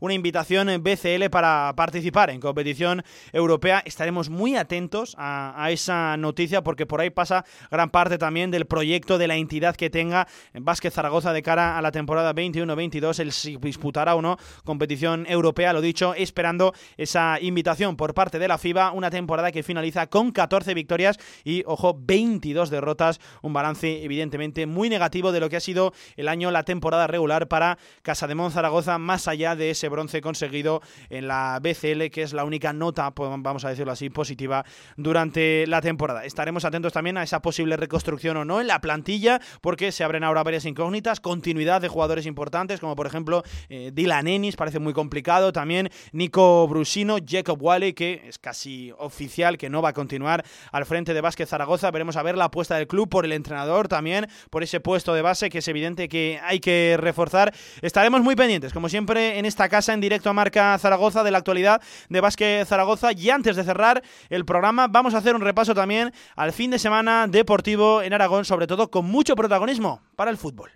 una 0.00 0.14
invitación 0.14 0.68
en 0.68 0.82
BCL 0.82 1.30
para 1.30 1.72
participar 1.76 2.30
en 2.30 2.40
competición 2.40 3.02
europea. 3.32 3.82
Estaremos 3.84 4.30
muy 4.30 4.56
atentos 4.56 5.14
a, 5.18 5.68
esa 5.70 6.16
noticia 6.16 6.62
porque 6.62 6.86
por 6.86 7.00
ahí 7.00 7.10
pasa 7.10 7.44
gran 7.70 7.90
parte 7.90 8.18
también 8.18 8.50
del 8.50 8.66
proyecto 8.66 9.18
de 9.18 9.28
la 9.28 9.36
entidad 9.36 9.76
que 9.76 9.90
tenga 9.90 10.26
en 10.54 10.64
Vázquez 10.64 10.94
Zaragoza 10.94 11.32
de 11.32 11.42
cara 11.42 11.78
a 11.78 11.82
la 11.82 11.92
temporada 11.92 12.34
21-22, 12.34 13.20
el 13.20 13.32
si 13.32 13.56
disputará 13.56 14.14
o 14.14 14.22
no 14.22 14.38
competición 14.64 15.26
europea, 15.28 15.72
lo 15.72 15.80
dicho, 15.80 16.14
esperando 16.14 16.74
esa 16.96 17.38
invitación 17.40 17.96
por 17.96 18.14
parte 18.14 18.38
de 18.38 18.48
la 18.48 18.58
FIBA, 18.58 18.92
una 18.92 19.10
temporada 19.10 19.52
que 19.52 19.62
finaliza 19.62 20.06
con 20.06 20.32
14 20.32 20.74
victorias 20.74 21.18
y, 21.44 21.62
ojo, 21.66 21.96
22 21.98 22.70
derrotas, 22.70 23.20
un 23.42 23.52
balance 23.52 24.02
evidentemente 24.02 24.66
muy 24.66 24.88
negativo 24.88 25.32
de 25.32 25.40
lo 25.40 25.48
que 25.48 25.56
ha 25.56 25.60
sido 25.60 25.92
el 26.16 26.28
año, 26.28 26.50
la 26.50 26.64
temporada 26.64 27.06
regular 27.06 27.48
para 27.48 27.78
Casa 28.02 28.26
de 28.26 28.34
Zaragoza, 28.50 28.98
más 28.98 29.28
allá 29.28 29.37
de 29.38 29.70
ese 29.70 29.88
bronce 29.88 30.20
conseguido 30.20 30.82
en 31.10 31.28
la 31.28 31.60
BCL, 31.62 32.10
que 32.10 32.22
es 32.22 32.32
la 32.32 32.44
única 32.44 32.72
nota, 32.72 33.12
vamos 33.16 33.64
a 33.64 33.70
decirlo 33.70 33.92
así, 33.92 34.10
positiva 34.10 34.64
durante 34.96 35.66
la 35.66 35.80
temporada. 35.80 36.24
Estaremos 36.24 36.64
atentos 36.64 36.92
también 36.92 37.16
a 37.16 37.22
esa 37.22 37.40
posible 37.40 37.76
reconstrucción 37.76 38.36
o 38.36 38.44
no 38.44 38.60
en 38.60 38.66
la 38.66 38.80
plantilla, 38.80 39.40
porque 39.60 39.92
se 39.92 40.02
abren 40.02 40.24
ahora 40.24 40.42
varias 40.42 40.64
incógnitas, 40.64 41.20
continuidad 41.20 41.80
de 41.80 41.88
jugadores 41.88 42.26
importantes, 42.26 42.80
como 42.80 42.96
por 42.96 43.06
ejemplo 43.06 43.42
eh, 43.68 43.90
Dylan 43.94 44.26
Ennis, 44.26 44.56
parece 44.56 44.80
muy 44.80 44.92
complicado, 44.92 45.52
también 45.52 45.90
Nico 46.12 46.66
Brusino, 46.66 47.18
Jacob 47.24 47.62
Wally, 47.62 47.92
que 47.92 48.22
es 48.26 48.38
casi 48.38 48.92
oficial 48.98 49.56
que 49.56 49.70
no 49.70 49.82
va 49.82 49.90
a 49.90 49.92
continuar 49.92 50.44
al 50.72 50.84
frente 50.84 51.14
de 51.14 51.20
Vázquez 51.20 51.48
Zaragoza, 51.48 51.90
veremos 51.90 52.16
a 52.16 52.22
ver 52.22 52.36
la 52.36 52.46
apuesta 52.46 52.76
del 52.76 52.86
club 52.88 53.08
por 53.08 53.24
el 53.24 53.32
entrenador 53.32 53.88
también, 53.88 54.26
por 54.50 54.62
ese 54.62 54.80
puesto 54.80 55.14
de 55.14 55.22
base 55.22 55.50
que 55.50 55.58
es 55.58 55.68
evidente 55.68 56.08
que 56.08 56.40
hay 56.42 56.60
que 56.60 56.96
reforzar. 56.98 57.54
Estaremos 57.82 58.22
muy 58.22 58.36
pendientes, 58.36 58.72
como 58.72 58.88
siempre, 58.88 59.17
en 59.18 59.44
esta 59.44 59.68
casa 59.68 59.92
en 59.92 60.00
directo 60.00 60.30
a 60.30 60.32
Marca 60.32 60.78
Zaragoza 60.78 61.22
de 61.22 61.30
la 61.30 61.38
actualidad 61.38 61.82
de 62.08 62.20
Vázquez 62.20 62.68
Zaragoza. 62.68 63.12
Y 63.12 63.30
antes 63.30 63.56
de 63.56 63.64
cerrar 63.64 64.02
el 64.30 64.44
programa, 64.44 64.86
vamos 64.88 65.14
a 65.14 65.18
hacer 65.18 65.34
un 65.34 65.40
repaso 65.40 65.74
también 65.74 66.12
al 66.36 66.52
fin 66.52 66.70
de 66.70 66.78
semana 66.78 67.26
deportivo 67.28 68.02
en 68.02 68.12
Aragón, 68.12 68.44
sobre 68.44 68.66
todo 68.66 68.90
con 68.90 69.06
mucho 69.06 69.34
protagonismo 69.36 70.00
para 70.16 70.30
el 70.30 70.36
fútbol. 70.36 70.70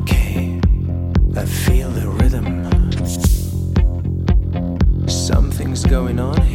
Okay, 0.00 0.60
I 1.36 1.46
feel 1.46 1.90
the 1.92 2.06
rhythm. 2.18 2.64
Something's 5.06 5.84
going 5.84 6.18
on 6.18 6.40
here. 6.42 6.53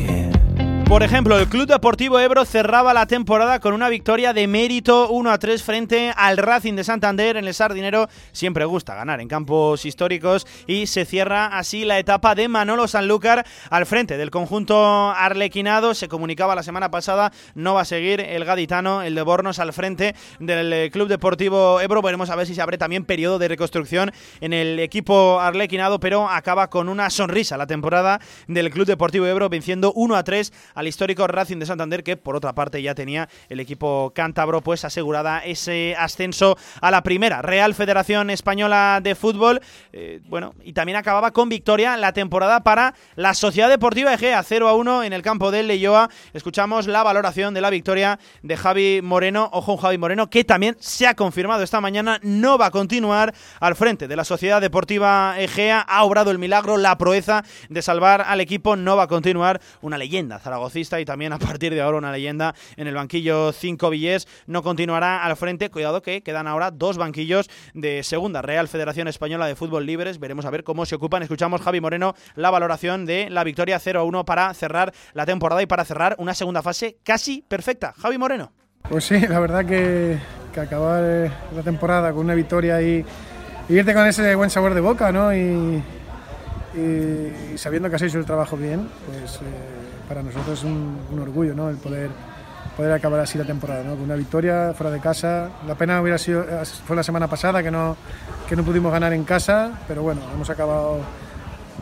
Por 0.89 1.03
ejemplo, 1.03 1.37
el 1.37 1.47
Club 1.47 1.67
Deportivo 1.67 2.19
Ebro 2.19 2.45
cerraba 2.45 2.95
la 2.95 3.05
temporada 3.05 3.59
con 3.59 3.75
una 3.75 3.89
victoria 3.89 4.33
de 4.33 4.47
mérito 4.47 5.07
1 5.11 5.29
a 5.29 5.37
3 5.37 5.61
frente 5.61 6.11
al 6.17 6.37
Racing 6.37 6.73
de 6.73 6.83
Santander 6.83 7.37
en 7.37 7.45
el 7.45 7.53
Sardinero. 7.53 8.09
Siempre 8.31 8.65
gusta 8.65 8.95
ganar 8.95 9.21
en 9.21 9.27
campos 9.27 9.85
históricos 9.85 10.47
y 10.65 10.87
se 10.87 11.05
cierra 11.05 11.45
así 11.45 11.85
la 11.85 11.99
etapa 11.99 12.33
de 12.33 12.47
Manolo 12.47 12.87
Sanlúcar 12.87 13.45
al 13.69 13.85
frente 13.85 14.17
del 14.17 14.31
conjunto 14.31 15.11
arlequinado. 15.11 15.93
Se 15.93 16.07
comunicaba 16.07 16.55
la 16.55 16.63
semana 16.63 16.89
pasada, 16.89 17.31
no 17.53 17.75
va 17.75 17.81
a 17.81 17.85
seguir 17.85 18.19
el 18.19 18.43
gaditano, 18.43 19.03
el 19.03 19.13
de 19.13 19.21
Bornos 19.21 19.59
al 19.59 19.73
frente 19.73 20.15
del 20.39 20.89
Club 20.89 21.07
Deportivo 21.07 21.79
Ebro. 21.81 22.01
Veremos 22.01 22.31
a 22.31 22.35
ver 22.35 22.47
si 22.47 22.55
se 22.55 22.63
abre 22.63 22.79
también 22.79 23.05
periodo 23.05 23.37
de 23.37 23.47
reconstrucción 23.47 24.11
en 24.41 24.53
el 24.53 24.79
equipo 24.79 25.39
arlequinado, 25.39 25.99
pero 25.99 26.27
acaba 26.27 26.71
con 26.71 26.89
una 26.89 27.11
sonrisa 27.11 27.57
la 27.57 27.67
temporada 27.67 28.19
del 28.47 28.71
Club 28.71 28.87
Deportivo 28.87 29.27
Ebro 29.27 29.49
venciendo 29.49 29.93
1 29.93 30.15
a 30.15 30.23
3 30.23 30.51
al 30.79 30.87
histórico 30.87 31.27
Racing 31.27 31.57
de 31.57 31.65
Santander, 31.65 32.05
que 32.05 32.15
por 32.15 32.37
otra 32.37 32.53
parte 32.53 32.81
ya 32.81 32.95
tenía 32.95 33.27
el 33.49 33.59
equipo 33.59 34.13
cántabro 34.15 34.61
pues 34.61 34.85
asegurada 34.85 35.39
ese 35.39 35.93
ascenso 35.97 36.57
a 36.79 36.89
la 36.89 37.03
primera 37.03 37.41
Real 37.41 37.75
Federación 37.75 38.29
Española 38.29 39.01
de 39.03 39.13
Fútbol. 39.13 39.59
Eh, 39.91 40.21
bueno, 40.29 40.53
y 40.63 40.71
también 40.71 40.95
acababa 40.95 41.31
con 41.31 41.49
victoria 41.49 41.97
la 41.97 42.13
temporada 42.13 42.63
para 42.63 42.95
la 43.17 43.33
Sociedad 43.33 43.67
Deportiva 43.67 44.13
Egea, 44.13 44.41
0 44.41 44.69
a 44.69 44.73
1 44.73 45.03
en 45.03 45.11
el 45.11 45.21
campo 45.21 45.51
del 45.51 45.67
Leyoa. 45.67 46.09
Escuchamos 46.33 46.87
la 46.87 47.03
valoración 47.03 47.53
de 47.53 47.59
la 47.59 47.69
victoria 47.69 48.17
de 48.41 48.55
Javi 48.55 49.01
Moreno, 49.03 49.49
ojo 49.51 49.75
Javi 49.75 49.97
Moreno, 49.97 50.29
que 50.29 50.45
también 50.45 50.77
se 50.79 51.07
ha 51.07 51.13
confirmado 51.13 51.61
esta 51.61 51.81
mañana, 51.81 52.21
no 52.23 52.57
va 52.57 52.67
a 52.67 52.71
continuar 52.71 53.33
al 53.59 53.75
frente 53.75 54.07
de 54.07 54.15
la 54.15 54.23
Sociedad 54.23 54.61
Deportiva 54.61 55.37
Egea. 55.37 55.81
Ha 55.81 56.05
obrado 56.05 56.31
el 56.31 56.39
milagro, 56.39 56.77
la 56.77 56.97
proeza 56.97 57.43
de 57.67 57.81
salvar 57.81 58.21
al 58.21 58.39
equipo, 58.39 58.77
no 58.77 58.95
va 58.95 59.03
a 59.03 59.07
continuar 59.07 59.59
una 59.81 59.97
leyenda 59.97 60.39
Zaragoza 60.39 60.68
y 60.75 61.05
también 61.05 61.33
a 61.33 61.39
partir 61.39 61.73
de 61.73 61.81
ahora 61.81 61.97
una 61.97 62.11
leyenda 62.11 62.53
en 62.77 62.87
el 62.87 62.95
banquillo 62.95 63.51
5 63.51 63.89
Villés. 63.89 64.27
No 64.47 64.61
continuará 64.63 65.23
al 65.23 65.35
frente. 65.35 65.69
Cuidado 65.69 66.01
que 66.01 66.21
quedan 66.21 66.47
ahora 66.47 66.71
dos 66.71 66.97
banquillos 66.97 67.49
de 67.73 68.03
segunda. 68.03 68.41
Real 68.41 68.67
Federación 68.67 69.07
Española 69.07 69.47
de 69.47 69.55
Fútbol 69.55 69.85
Libres. 69.85 70.19
Veremos 70.19 70.45
a 70.45 70.49
ver 70.49 70.63
cómo 70.63 70.85
se 70.85 70.95
ocupan. 70.95 71.23
Escuchamos 71.23 71.61
Javi 71.61 71.81
Moreno 71.81 72.13
la 72.35 72.49
valoración 72.51 73.05
de 73.05 73.29
la 73.29 73.43
victoria 73.43 73.79
0-1 73.79 74.25
para 74.25 74.53
cerrar 74.53 74.93
la 75.13 75.25
temporada 75.25 75.61
y 75.61 75.65
para 75.65 75.85
cerrar 75.85 76.15
una 76.19 76.33
segunda 76.33 76.61
fase 76.61 76.97
casi 77.03 77.43
perfecta. 77.47 77.93
Javi 77.97 78.17
Moreno. 78.17 78.51
Pues 78.89 79.03
sí, 79.05 79.19
la 79.27 79.39
verdad 79.39 79.65
que, 79.65 80.17
que 80.53 80.59
acabar 80.59 81.03
eh, 81.05 81.31
la 81.55 81.61
temporada 81.63 82.11
con 82.11 82.25
una 82.25 82.33
victoria 82.33 82.81
y, 82.81 83.05
y 83.67 83.73
irte 83.73 83.93
con 83.93 84.07
ese 84.07 84.33
buen 84.35 84.49
sabor 84.49 84.73
de 84.73 84.81
boca, 84.81 85.11
¿no? 85.11 85.33
Y, 85.35 85.83
y- 86.75 87.53
y 87.53 87.57
sabiendo 87.57 87.89
que 87.89 87.95
has 87.97 88.01
hecho 88.03 88.19
el 88.19 88.25
trabajo 88.25 88.55
bien, 88.55 88.87
pues 89.07 89.35
eh, 89.37 89.39
para 90.09 90.23
nosotros 90.23 90.57
es 90.57 90.65
un, 90.65 90.97
un 91.11 91.19
orgullo, 91.19 91.53
¿no? 91.53 91.69
El 91.69 91.77
poder, 91.77 92.09
poder 92.75 92.91
acabar 92.91 93.19
así 93.19 93.37
la 93.37 93.45
temporada, 93.45 93.83
¿no? 93.83 93.91
Con 93.91 94.01
una 94.01 94.15
victoria 94.15 94.73
fuera 94.75 94.91
de 94.91 94.99
casa. 94.99 95.49
La 95.67 95.75
pena 95.75 96.01
hubiera 96.01 96.17
sido, 96.17 96.43
fue 96.85 96.95
la 96.95 97.03
semana 97.03 97.27
pasada 97.27 97.61
que 97.61 97.69
no, 97.69 97.95
que 98.47 98.55
no 98.55 98.63
pudimos 98.63 98.91
ganar 98.91 99.13
en 99.13 99.23
casa, 99.23 99.79
pero 99.87 100.01
bueno, 100.01 100.21
hemos 100.33 100.49
acabado 100.49 100.99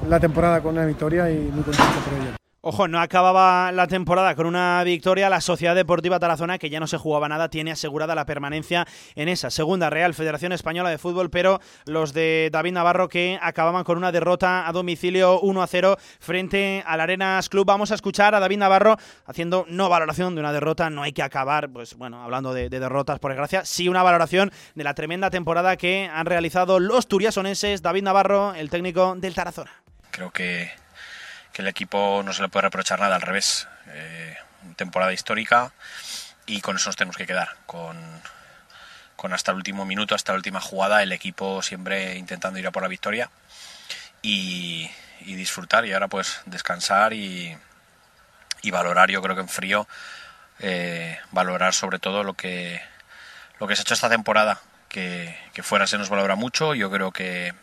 la 0.07 0.19
temporada 0.19 0.61
con 0.61 0.75
una 0.75 0.85
victoria 0.85 1.31
y 1.31 1.37
muy 1.37 1.63
contento 1.63 1.99
por 2.05 2.21
ello. 2.21 2.36
Ojo, 2.69 2.89
no 2.89 2.99
acababa 2.99 3.72
la 3.72 3.88
temporada 3.88 4.35
con 4.35 4.45
una 4.45 4.84
victoria. 4.84 5.30
La 5.30 5.39
Sociedad 5.39 5.73
Deportiva 5.73 6.19
Tarazona, 6.19 6.57
que 6.57 6.69
ya 6.69 6.81
no 6.81 6.88
se 6.88 6.98
jugaba 6.98 7.30
nada, 7.30 7.48
tiene 7.48 7.72
asegurada 7.72 8.14
la 8.14 8.26
permanencia 8.26 8.85
en 9.15 9.30
esa 9.30 9.49
segunda 9.49 9.89
Real 9.89 10.14
Federación 10.14 10.52
Española 10.52 10.89
de 10.89 10.98
Fútbol, 10.98 11.30
pero 11.30 11.61
los 11.85 12.11
de 12.11 12.49
David 12.52 12.73
Navarro 12.73 13.07
que 13.07 13.39
acababan 13.41 13.85
con 13.85 13.98
una 13.98 14.11
derrota 14.11 14.68
a 14.68 14.73
domicilio 14.73 15.39
1 15.39 15.61
a 15.61 15.65
0 15.65 15.95
frente 16.19 16.84
al 16.85 16.99
Arenas 16.99 17.48
Club. 17.48 17.65
Vamos 17.65 17.94
a 17.94 17.95
escuchar 17.95 18.35
a 18.35 18.41
David 18.41 18.57
Navarro 18.57 18.98
haciendo 19.26 19.65
no 19.69 19.88
valoración 19.88 20.35
de 20.35 20.41
una 20.41 20.52
derrota. 20.52 20.89
No 20.89 21.03
hay 21.03 21.14
que 21.14 21.23
acabar, 21.23 21.69
pues 21.69 21.95
bueno, 21.95 22.22
hablando 22.22 22.53
de, 22.53 22.68
de 22.68 22.81
derrotas, 22.81 23.19
por 23.19 23.31
desgracia, 23.31 23.64
sí 23.64 23.88
una 23.88 24.03
valoración 24.03 24.52
de 24.76 24.84
la 24.84 24.94
tremenda 24.94 25.30
temporada 25.30 25.77
que 25.77 26.10
han 26.14 26.26
realizado 26.26 26.81
los 26.81 27.07
turiasonenses. 27.07 27.81
David 27.81 28.03
Navarro, 28.03 28.53
el 28.56 28.69
técnico 28.69 29.15
del 29.15 29.35
Tarazona. 29.35 29.72
Creo 30.11 30.31
que, 30.31 30.69
que 31.57 31.63
el 31.63 31.69
equipo 31.69 32.21
no 32.23 32.34
se 32.34 32.43
le 32.43 32.49
puede 32.49 32.65
reprochar 32.65 32.99
nada, 32.99 33.15
al 33.15 33.21
revés. 33.23 33.67
Eh, 33.88 34.38
temporada 34.75 35.11
histórica 35.11 35.71
y 36.45 36.61
con 36.61 36.75
eso 36.75 36.89
nos 36.89 36.95
tenemos 36.95 37.17
que 37.17 37.25
quedar. 37.25 37.55
Con, 37.65 37.97
con 39.15 39.34
hasta 39.34 39.53
el 39.53 39.57
último 39.57 39.84
minuto, 39.84 40.13
hasta 40.13 40.34
la 40.34 40.35
última 40.35 40.61
jugada, 40.61 41.01
el 41.01 41.11
equipo 41.11 41.63
siempre 41.63 42.15
intentando 42.15 42.59
ir 42.59 42.67
a 42.67 42.71
por 42.71 42.84
la 42.84 42.88
victoria 42.88 43.31
y, 44.21 44.88
disfrutar. 45.25 45.84
Y 45.88 45.93
ahora 45.93 46.07
pues 46.07 46.41
descansar 46.45 47.13
y, 47.13 47.57
y 48.61 48.69
valorar, 48.69 49.09
yo 49.09 49.23
creo 49.23 49.34
que 49.34 49.41
en 49.41 49.49
frío, 49.49 49.88
eh, 50.59 51.17
valorar 51.31 51.73
sobre 51.73 51.97
todo 51.97 52.23
lo 52.23 52.35
que, 52.35 52.84
lo 53.59 53.65
que 53.65 53.75
se 53.75 53.81
ha 53.81 53.84
hecho 53.84 53.95
esta 53.95 54.09
temporada. 54.09 54.61
Que, 54.89 55.35
que 55.53 55.63
fuera 55.63 55.88
se 55.88 55.97
nos 55.97 56.09
valora 56.09 56.35
mucho. 56.35 56.75
Yo 56.75 56.91
creo 56.91 57.11
que, 57.11 57.55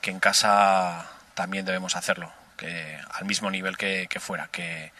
que 0.00 0.10
en 0.10 0.20
casa 0.20 1.06
también 1.34 1.66
debemos 1.66 1.96
hacerlo, 1.96 2.32
que 2.56 2.98
al 3.12 3.24
mismo 3.24 3.50
nivel 3.50 3.76
que, 3.76 4.06
que 4.08 4.20
fuera, 4.20 4.48
que 4.48 4.92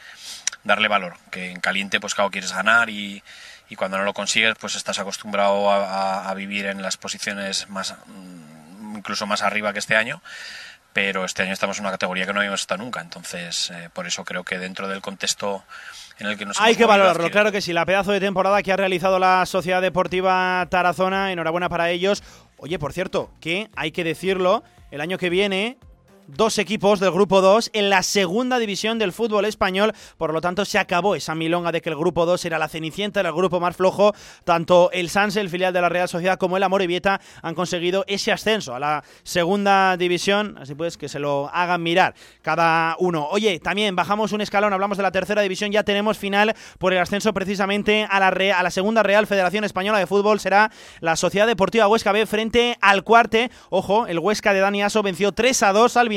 darle 0.64 0.88
valor, 0.88 1.16
que 1.30 1.50
en 1.50 1.60
caliente 1.60 2.00
pues 2.00 2.14
claro 2.14 2.30
quieres 2.30 2.52
ganar 2.52 2.88
y, 2.90 3.22
y 3.68 3.76
cuando 3.76 3.98
no 3.98 4.04
lo 4.04 4.14
consigues 4.14 4.54
pues 4.58 4.74
estás 4.76 4.98
acostumbrado 4.98 5.70
a, 5.70 5.76
a- 6.24 6.30
a 6.30 6.34
vivir 6.34 6.66
en 6.66 6.82
las 6.82 6.96
posiciones 6.96 7.68
más 7.68 7.94
mm, 8.06 8.96
incluso 8.96 9.26
más 9.26 9.42
arriba 9.42 9.72
que 9.72 9.78
este 9.78 9.96
año 9.96 10.22
pero 10.92 11.24
este 11.24 11.42
año 11.42 11.52
estamos 11.52 11.78
en 11.78 11.84
una 11.84 11.90
categoría 11.90 12.24
que 12.24 12.32
no 12.32 12.38
habíamos 12.40 12.60
estado 12.60 12.82
nunca 12.82 13.00
entonces 13.00 13.70
eh, 13.70 13.90
por 13.92 14.06
eso 14.06 14.24
creo 14.24 14.44
que 14.44 14.58
dentro 14.58 14.88
del 14.88 15.02
contexto 15.02 15.64
en 16.18 16.28
el 16.28 16.38
que 16.38 16.46
nos 16.46 16.60
Hay 16.60 16.76
que 16.76 16.86
valorarlo, 16.86 17.28
claro 17.32 17.50
que 17.50 17.60
sí. 17.60 17.72
La 17.72 17.84
pedazo 17.84 18.12
de 18.12 18.20
temporada 18.20 18.62
que 18.62 18.70
ha 18.72 18.76
realizado 18.76 19.18
la 19.18 19.44
Sociedad 19.46 19.82
Deportiva 19.82 20.64
Tarazona, 20.70 21.32
enhorabuena 21.32 21.68
para 21.68 21.90
ellos. 21.90 22.22
Oye, 22.56 22.78
por 22.78 22.92
cierto, 22.92 23.32
que 23.40 23.68
hay 23.74 23.90
que 23.90 24.04
decirlo, 24.04 24.62
el 24.92 25.00
año 25.00 25.18
que 25.18 25.28
viene 25.28 25.76
dos 26.26 26.58
equipos 26.58 27.00
del 27.00 27.10
grupo 27.10 27.40
2 27.40 27.70
en 27.74 27.90
la 27.90 28.02
segunda 28.02 28.58
división 28.58 28.98
del 28.98 29.12
fútbol 29.12 29.44
español, 29.44 29.92
por 30.16 30.32
lo 30.32 30.40
tanto 30.40 30.64
se 30.64 30.78
acabó 30.78 31.14
esa 31.14 31.34
milonga 31.34 31.70
de 31.72 31.80
que 31.82 31.90
el 31.90 31.96
grupo 31.96 32.26
2 32.26 32.44
era 32.44 32.58
la 32.58 32.68
cenicienta, 32.68 33.20
era 33.20 33.28
el 33.28 33.34
grupo 33.34 33.60
más 33.60 33.76
flojo, 33.76 34.14
tanto 34.44 34.90
el 34.92 35.10
Sanse, 35.10 35.40
el 35.40 35.50
filial 35.50 35.72
de 35.72 35.80
la 35.80 35.88
Real 35.88 36.08
Sociedad, 36.08 36.38
como 36.38 36.56
el 36.56 36.62
Amorebieta 36.62 37.20
han 37.42 37.54
conseguido 37.54 38.04
ese 38.06 38.32
ascenso 38.32 38.74
a 38.74 38.80
la 38.80 39.04
segunda 39.22 39.96
división, 39.96 40.56
así 40.58 40.74
pues 40.74 40.96
que 40.96 41.08
se 41.08 41.18
lo 41.18 41.50
hagan 41.52 41.82
mirar 41.82 42.14
cada 42.42 42.96
uno. 42.98 43.28
Oye, 43.30 43.60
también 43.60 43.94
bajamos 43.96 44.32
un 44.32 44.40
escalón, 44.40 44.72
hablamos 44.72 44.96
de 44.96 45.02
la 45.02 45.12
tercera 45.12 45.42
división, 45.42 45.72
ya 45.72 45.82
tenemos 45.84 46.18
final 46.18 46.54
por 46.78 46.92
el 46.92 47.00
ascenso 47.00 47.34
precisamente 47.34 48.06
a 48.10 48.18
la, 48.20 48.30
Re- 48.30 48.52
a 48.52 48.62
la 48.62 48.70
segunda 48.70 49.02
Real 49.02 49.26
Federación 49.26 49.64
Española 49.64 49.98
de 49.98 50.06
Fútbol, 50.06 50.40
será 50.40 50.70
la 51.00 51.16
Sociedad 51.16 51.46
Deportiva 51.46 51.88
Huesca 51.88 52.12
B 52.12 52.24
frente 52.26 52.78
al 52.80 53.04
Cuarte, 53.04 53.50
ojo, 53.70 54.06
el 54.06 54.18
Huesca 54.18 54.52
de 54.54 54.60
Dani 54.60 54.82
Aso 54.82 55.02
venció 55.02 55.32
3 55.32 55.62
a 55.64 55.72
2 55.72 55.96
al 55.96 56.08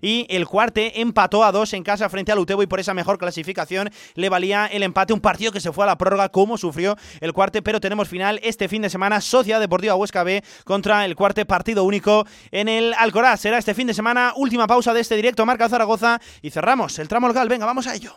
Y 0.00 0.26
el 0.28 0.46
Cuarte 0.46 1.00
empató 1.00 1.44
a 1.44 1.52
2 1.52 1.72
en 1.74 1.82
casa 1.82 2.08
frente 2.08 2.32
al 2.32 2.38
Utebo 2.38 2.62
y 2.62 2.66
por 2.66 2.80
esa 2.80 2.94
mejor 2.94 3.18
clasificación 3.18 3.90
le 4.14 4.28
valía 4.28 4.66
el 4.66 4.82
empate, 4.82 5.12
un 5.12 5.20
partido 5.20 5.52
que 5.52 5.60
se 5.60 5.72
fue 5.72 5.84
a 5.84 5.86
la 5.86 5.98
prórroga 5.98 6.28
como 6.28 6.58
sufrió 6.58 6.96
el 7.20 7.32
Cuarte, 7.32 7.62
pero 7.62 7.80
tenemos 7.80 8.08
final 8.08 8.40
este 8.42 8.68
fin 8.68 8.82
de 8.82 8.90
semana, 8.90 9.20
Sociedad 9.20 9.60
Deportiva 9.60 9.94
Huesca 9.94 10.22
B 10.22 10.42
contra 10.64 11.04
el 11.04 11.16
Cuarte, 11.16 11.44
partido 11.44 11.84
único 11.84 12.26
en 12.50 12.68
el 12.68 12.94
Alcoraz, 12.94 13.40
será 13.40 13.58
este 13.58 13.74
fin 13.74 13.86
de 13.86 13.94
semana, 13.94 14.32
última 14.36 14.66
pausa 14.66 14.94
de 14.94 15.00
este 15.00 15.16
directo 15.16 15.46
Marca 15.46 15.68
Zaragoza 15.68 16.20
y 16.40 16.50
cerramos 16.50 16.98
el 16.98 17.08
tramo 17.08 17.28
local, 17.28 17.48
venga, 17.48 17.66
vamos 17.66 17.86
a 17.86 17.94
ello. 17.94 18.16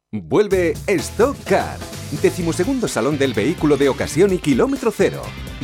Vuelve 0.13 0.73
Stock 0.87 1.41
Car, 1.45 1.79
decimosegundo 2.21 2.89
Salón 2.89 3.17
del 3.17 3.33
Vehículo 3.33 3.77
de 3.77 3.87
Ocasión 3.87 4.33
y 4.33 4.39
Kilómetro 4.39 4.91
Cero. 4.91 5.21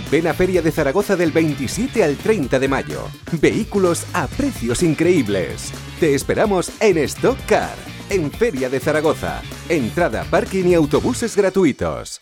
Ven 0.10 0.26
a 0.26 0.34
Feria 0.34 0.62
de 0.62 0.72
Zaragoza 0.72 1.18
del 1.18 1.34
27 1.34 2.02
al 2.02 2.16
30 2.16 2.58
de 2.58 2.68
mayo. 2.70 3.10
Vehículos 3.42 4.06
a 4.14 4.28
precios 4.28 4.84
increíbles. 4.84 5.74
Te 6.00 6.16
esperamos 6.16 6.72
en 6.80 6.98
Stock 7.00 7.38
Car, 7.46 7.76
en 8.10 8.32
Feria 8.32 8.70
de 8.70 8.80
Zaragoza. 8.80 9.42
Entrada, 9.68 10.24
parking 10.32 10.64
y 10.64 10.76
autobuses 10.76 11.36
gratuitos. 11.36 12.22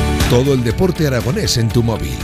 Todo 0.31 0.53
el 0.53 0.63
deporte 0.63 1.05
aragonés 1.05 1.57
en 1.57 1.67
tu 1.67 1.83
móvil. 1.83 2.15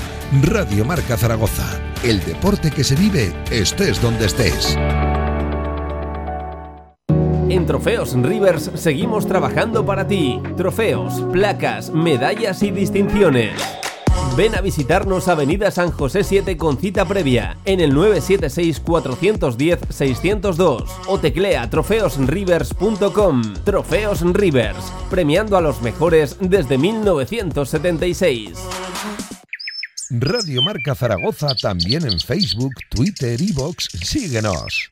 Radio 0.42 0.86
Marca 0.86 1.18
Zaragoza. 1.18 1.78
El 2.06 2.24
deporte 2.24 2.72
que 2.72 2.86
se 2.86 2.96
vive 2.96 3.34
estés 3.52 4.02
donde 4.02 4.28
estés. 4.28 4.78
En 7.50 7.66
Trofeos 7.66 8.14
Rivers 8.14 8.72
seguimos 8.76 9.28
trabajando 9.28 9.86
para 9.86 10.08
ti. 10.08 10.42
Trofeos, 10.56 11.22
placas, 11.34 11.90
medallas 11.90 12.64
y 12.64 12.72
distinciones. 12.72 13.52
Ven 14.38 14.56
a 14.56 14.62
visitarnos 14.62 15.28
Avenida 15.30 15.72
San 15.72 15.90
José 15.90 16.24
7 16.24 16.58
con 16.58 16.78
cita 16.78 17.06
previa 17.06 17.58
en 17.66 17.80
el 17.80 17.96
976-410-602 17.96 20.86
o 21.08 21.20
teclea 21.20 21.68
trofeosrivers.com. 21.72 23.42
Trofeos 23.64 24.22
Rivers, 24.22 24.94
premiando 25.10 25.58
a 25.58 25.62
los 25.62 25.82
mejores 25.82 26.38
desde 26.40 26.78
1976. 26.78 28.60
Radio 30.12 30.62
Marca 30.62 30.94
Zaragoza 30.94 31.56
también 31.60 32.06
en 32.06 32.20
Facebook, 32.20 32.74
Twitter 32.92 33.42
y 33.42 33.54
Vox. 33.54 33.90
Síguenos. 34.04 34.92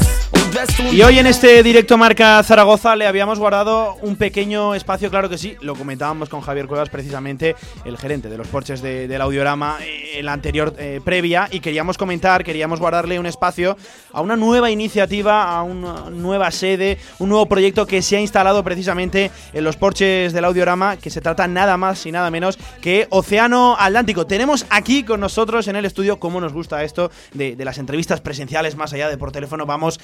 Y 0.91 1.01
hoy 1.01 1.17
en 1.19 1.27
este 1.27 1.63
directo 1.63 1.97
Marca 1.97 2.43
Zaragoza 2.43 2.95
le 2.95 3.07
habíamos 3.07 3.39
guardado 3.39 3.95
un 4.01 4.15
pequeño 4.15 4.75
espacio, 4.75 5.09
claro 5.09 5.29
que 5.29 5.37
sí, 5.37 5.55
lo 5.61 5.75
comentábamos 5.75 6.29
con 6.29 6.41
Javier 6.41 6.67
Cuevas, 6.67 6.89
precisamente 6.89 7.55
el 7.85 7.97
gerente 7.97 8.29
de 8.29 8.37
los 8.37 8.47
Porches 8.47 8.81
de- 8.81 9.07
del 9.07 9.21
Audiorama 9.21 9.77
eh, 9.81 10.19
en 10.19 10.25
la 10.25 10.33
anterior 10.33 10.75
eh, 10.77 10.99
previa, 11.03 11.47
y 11.51 11.61
queríamos 11.61 11.97
comentar, 11.97 12.43
queríamos 12.43 12.79
guardarle 12.79 13.17
un 13.19 13.25
espacio 13.25 13.77
a 14.11 14.21
una 14.21 14.35
nueva 14.35 14.69
iniciativa, 14.69 15.43
a 15.57 15.63
una 15.63 16.09
nueva 16.09 16.51
sede, 16.51 16.97
un 17.19 17.29
nuevo 17.29 17.47
proyecto 17.47 17.87
que 17.87 18.01
se 18.01 18.17
ha 18.17 18.19
instalado 18.21 18.63
precisamente 18.63 19.31
en 19.53 19.63
los 19.63 19.77
Porches 19.77 20.33
del 20.33 20.45
Audiorama, 20.45 20.97
que 20.97 21.09
se 21.09 21.21
trata 21.21 21.47
nada 21.47 21.77
más 21.77 22.05
y 22.05 22.11
nada 22.11 22.29
menos 22.29 22.57
que 22.81 23.07
Océano 23.09 23.75
Atlántico. 23.79 24.27
Tenemos 24.27 24.65
aquí 24.69 25.03
con 25.03 25.19
nosotros 25.21 25.67
en 25.67 25.75
el 25.75 25.85
estudio, 25.85 26.19
cómo 26.19 26.41
nos 26.41 26.53
gusta 26.53 26.83
esto 26.83 27.09
de, 27.33 27.55
de 27.55 27.65
las 27.65 27.77
entrevistas 27.77 28.21
presenciales, 28.21 28.75
más 28.75 28.93
allá 28.93 29.09
de 29.09 29.17
por 29.17 29.31
teléfono, 29.31 29.65
vamos 29.65 29.99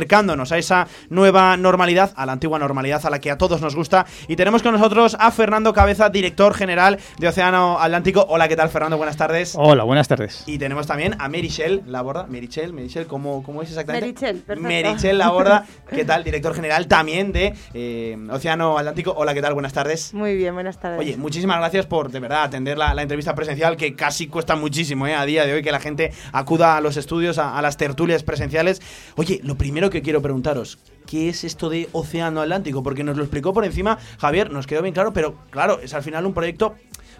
acercándonos 0.00 0.50
a 0.50 0.56
esa 0.56 0.88
nueva 1.10 1.58
normalidad, 1.58 2.12
a 2.16 2.24
la 2.24 2.32
antigua 2.32 2.58
normalidad 2.58 3.04
a 3.04 3.10
la 3.10 3.18
que 3.18 3.30
a 3.30 3.36
todos 3.36 3.60
nos 3.60 3.76
gusta. 3.76 4.06
Y 4.28 4.36
tenemos 4.36 4.62
con 4.62 4.72
nosotros 4.72 5.14
a 5.20 5.30
Fernando 5.30 5.74
Cabeza, 5.74 6.08
director 6.08 6.54
general 6.54 6.98
de 7.18 7.28
Océano 7.28 7.78
Atlántico. 7.78 8.24
Hola, 8.30 8.48
¿qué 8.48 8.56
tal, 8.56 8.70
Fernando? 8.70 8.96
Buenas 8.96 9.18
tardes. 9.18 9.54
Hola, 9.56 9.84
buenas 9.84 10.08
tardes. 10.08 10.44
Y 10.46 10.56
tenemos 10.56 10.86
también 10.86 11.16
a 11.18 11.28
Merichel 11.28 11.82
Laborda. 11.86 12.26
Merichel, 12.26 12.72
Merichel, 12.72 13.06
¿cómo, 13.06 13.42
cómo 13.42 13.60
es 13.60 13.68
exactamente? 13.68 14.06
Merichel, 14.06 14.36
perfecto. 14.38 14.68
Merichel 14.68 15.18
Laborda, 15.18 15.66
¿qué 15.90 16.06
tal? 16.06 16.24
Director 16.24 16.54
general 16.54 16.86
también 16.86 17.30
de 17.30 17.52
eh, 17.74 18.16
Océano 18.30 18.78
Atlántico. 18.78 19.12
Hola, 19.14 19.34
¿qué 19.34 19.42
tal? 19.42 19.52
Buenas 19.52 19.74
tardes. 19.74 20.14
Muy 20.14 20.34
bien, 20.34 20.54
buenas 20.54 20.80
tardes. 20.80 20.98
Oye, 20.98 21.18
muchísimas 21.18 21.58
gracias 21.58 21.84
por 21.84 22.10
de 22.10 22.20
verdad 22.20 22.44
atender 22.44 22.78
la, 22.78 22.94
la 22.94 23.02
entrevista 23.02 23.34
presencial, 23.34 23.76
que 23.76 23.94
casi 23.94 24.28
cuesta 24.28 24.56
muchísimo 24.56 25.06
¿eh? 25.06 25.14
a 25.14 25.26
día 25.26 25.44
de 25.44 25.52
hoy 25.52 25.62
que 25.62 25.72
la 25.72 25.80
gente 25.80 26.10
acuda 26.32 26.78
a 26.78 26.80
los 26.80 26.96
estudios, 26.96 27.36
a, 27.36 27.58
a 27.58 27.60
las 27.60 27.76
tertulias 27.76 28.22
presenciales. 28.22 28.80
Oye, 29.16 29.40
lo 29.42 29.56
primero 29.56 29.89
que 29.90 30.02
quiero 30.02 30.22
preguntaros, 30.22 30.78
¿qué 31.06 31.28
es 31.28 31.44
esto 31.44 31.68
de 31.68 31.88
Océano 31.92 32.40
Atlántico? 32.40 32.82
Porque 32.82 33.04
nos 33.04 33.16
lo 33.16 33.22
explicó 33.22 33.52
por 33.52 33.64
encima 33.64 33.98
Javier, 34.18 34.50
nos 34.50 34.66
quedó 34.66 34.82
bien 34.82 34.94
claro, 34.94 35.12
pero 35.12 35.34
claro, 35.50 35.80
es 35.80 35.92
al 35.94 36.02
final 36.02 36.26
un 36.26 36.34
proyecto. 36.34 36.74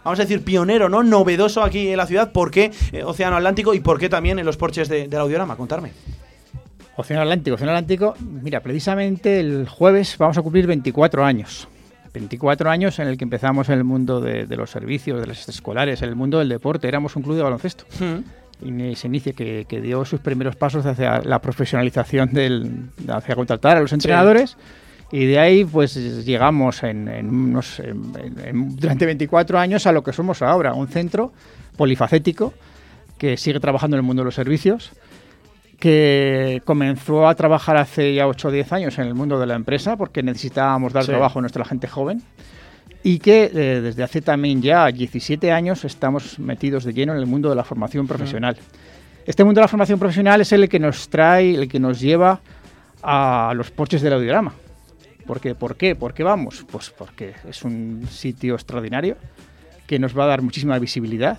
Vamos 0.05 0.19
a 0.19 0.23
decir 0.23 0.43
pionero, 0.43 0.89
¿no? 0.89 1.03
Novedoso 1.03 1.63
aquí 1.63 1.89
en 1.89 1.99
la 1.99 2.07
ciudad. 2.07 2.33
¿Por 2.33 2.51
qué 2.51 2.71
eh, 2.93 3.05
Océano 3.05 3.37
Atlántico 3.37 3.75
y 3.75 3.81
por 3.81 3.99
qué 3.99 4.09
también 4.09 4.39
en 4.39 4.47
los 4.47 4.57
porches 4.57 4.89
de, 4.89 5.09
del 5.09 5.21
audiorama? 5.21 5.57
Contarme. 5.57 5.93
Océano 6.97 7.23
Atlántico, 7.23 7.57
Océano 7.57 7.73
Atlántico. 7.73 8.15
Mira, 8.21 8.61
precisamente 8.61 9.41
el 9.41 9.69
jueves 9.69 10.17
vamos 10.19 10.39
a 10.39 10.43
cumplir 10.43 10.67
24 10.67 11.25
años. 11.25 11.69
24 12.13 12.71
años 12.71 12.99
en 12.99 13.09
el 13.09 13.19
que 13.19 13.25
empezamos 13.25 13.69
en 13.69 13.79
el 13.79 13.85
mundo 13.85 14.21
de, 14.21 14.47
de 14.47 14.57
los 14.57 14.71
servicios, 14.71 15.21
de 15.21 15.27
las 15.27 15.49
escolares, 15.49 16.03
en 16.03 16.09
el 16.09 16.17
mundo 16.17 16.39
del 16.39 16.49
deporte. 16.49 16.89
Éramos 16.89 17.15
un 17.17 17.23
club 17.23 17.37
de 17.37 17.43
baloncesto. 17.43 17.85
Y 18.01 18.40
se 18.95 19.07
inicia 19.07 19.33
que, 19.33 19.67
que 19.69 19.81
dio 19.81 20.05
sus 20.05 20.21
primeros 20.21 20.57
pasos 20.57 20.85
hacia 20.87 21.21
la 21.23 21.41
profesionalización 21.41 22.33
del, 22.33 22.91
hacia 23.09 23.35
contratar 23.35 23.77
a 23.77 23.81
los 23.81 23.93
entrenadores. 23.93 24.57
Y 25.13 25.27
de 25.27 25.39
ahí, 25.41 25.65
pues 25.65 25.95
llegamos 26.25 26.83
en, 26.85 27.09
en 27.09 27.29
unos, 27.29 27.81
en- 27.81 28.77
durante 28.77 29.07
24 29.07 29.59
años 29.59 29.87
a 29.87 29.93
lo 29.93 30.05
que 30.05 30.13
somos 30.13 30.41
ahora, 30.43 30.73
un 30.75 30.87
centro 30.89 31.33
polifacético 31.77 32.55
que 33.19 33.37
sigue 33.37 33.59
trabajando 33.61 33.97
en 33.97 34.01
el 34.01 34.07
mundo 34.07 34.23
de 34.23 34.27
los 34.27 34.35
servicios, 34.37 34.93
que 35.79 36.63
comenzó 36.65 37.27
a 37.27 37.35
trabajar 37.35 37.77
hace 37.77 38.15
ya 38.15 38.27
8 38.29 38.49
o 38.49 38.51
10 38.51 38.73
años 38.73 38.99
en 38.99 39.07
el 39.07 39.15
mundo 39.15 39.39
de 39.41 39.47
la 39.47 39.55
empresa 39.55 39.97
porque 39.97 40.23
necesitábamos 40.23 40.93
dar 40.93 41.05
Sí. 41.05 41.11
trabajo 41.11 41.39
a 41.39 41.43
nuestra 41.43 41.65
gente 41.65 41.89
joven 41.89 42.23
y 43.03 43.19
que 43.19 43.45
eh, 43.45 43.81
desde 43.81 44.03
hace 44.03 44.21
también 44.21 44.61
ya 44.61 44.87
17 44.87 45.53
años 45.53 45.85
estamos 45.85 46.39
metidos 46.39 46.85
de 46.85 46.93
lleno 46.93 47.13
en 47.13 47.19
el 47.19 47.27
mundo 47.27 47.49
de 47.49 47.57
la 47.57 47.65
formación 47.65 48.07
profesional. 48.07 48.57
Este 49.27 49.45
mundo 49.45 49.61
de 49.61 49.65
la 49.65 49.69
formación 49.69 49.99
profesional 49.99 50.41
es 50.41 50.53
el 50.53 50.69
que 50.69 50.79
nos 50.79 51.09
trae, 51.09 51.55
el 51.55 51.69
que 51.69 51.79
nos 51.79 52.01
lleva 52.01 52.41
a 53.03 53.53
los 53.57 53.71
porches 53.71 54.03
del 54.03 54.15
audiograma. 54.15 54.55
¿Por 55.27 55.41
qué? 55.41 55.55
¿Por 55.55 55.77
qué? 55.77 55.95
¿Por 55.95 56.13
qué 56.13 56.23
vamos? 56.23 56.67
Pues 56.71 56.91
porque 56.91 57.35
es 57.49 57.63
un 57.63 58.07
sitio 58.11 58.55
extraordinario 58.55 59.17
que 59.87 59.99
nos 59.99 60.17
va 60.17 60.25
a 60.25 60.29
dar 60.29 60.43
muchísima 60.43 60.79
visibilidad. 60.79 61.39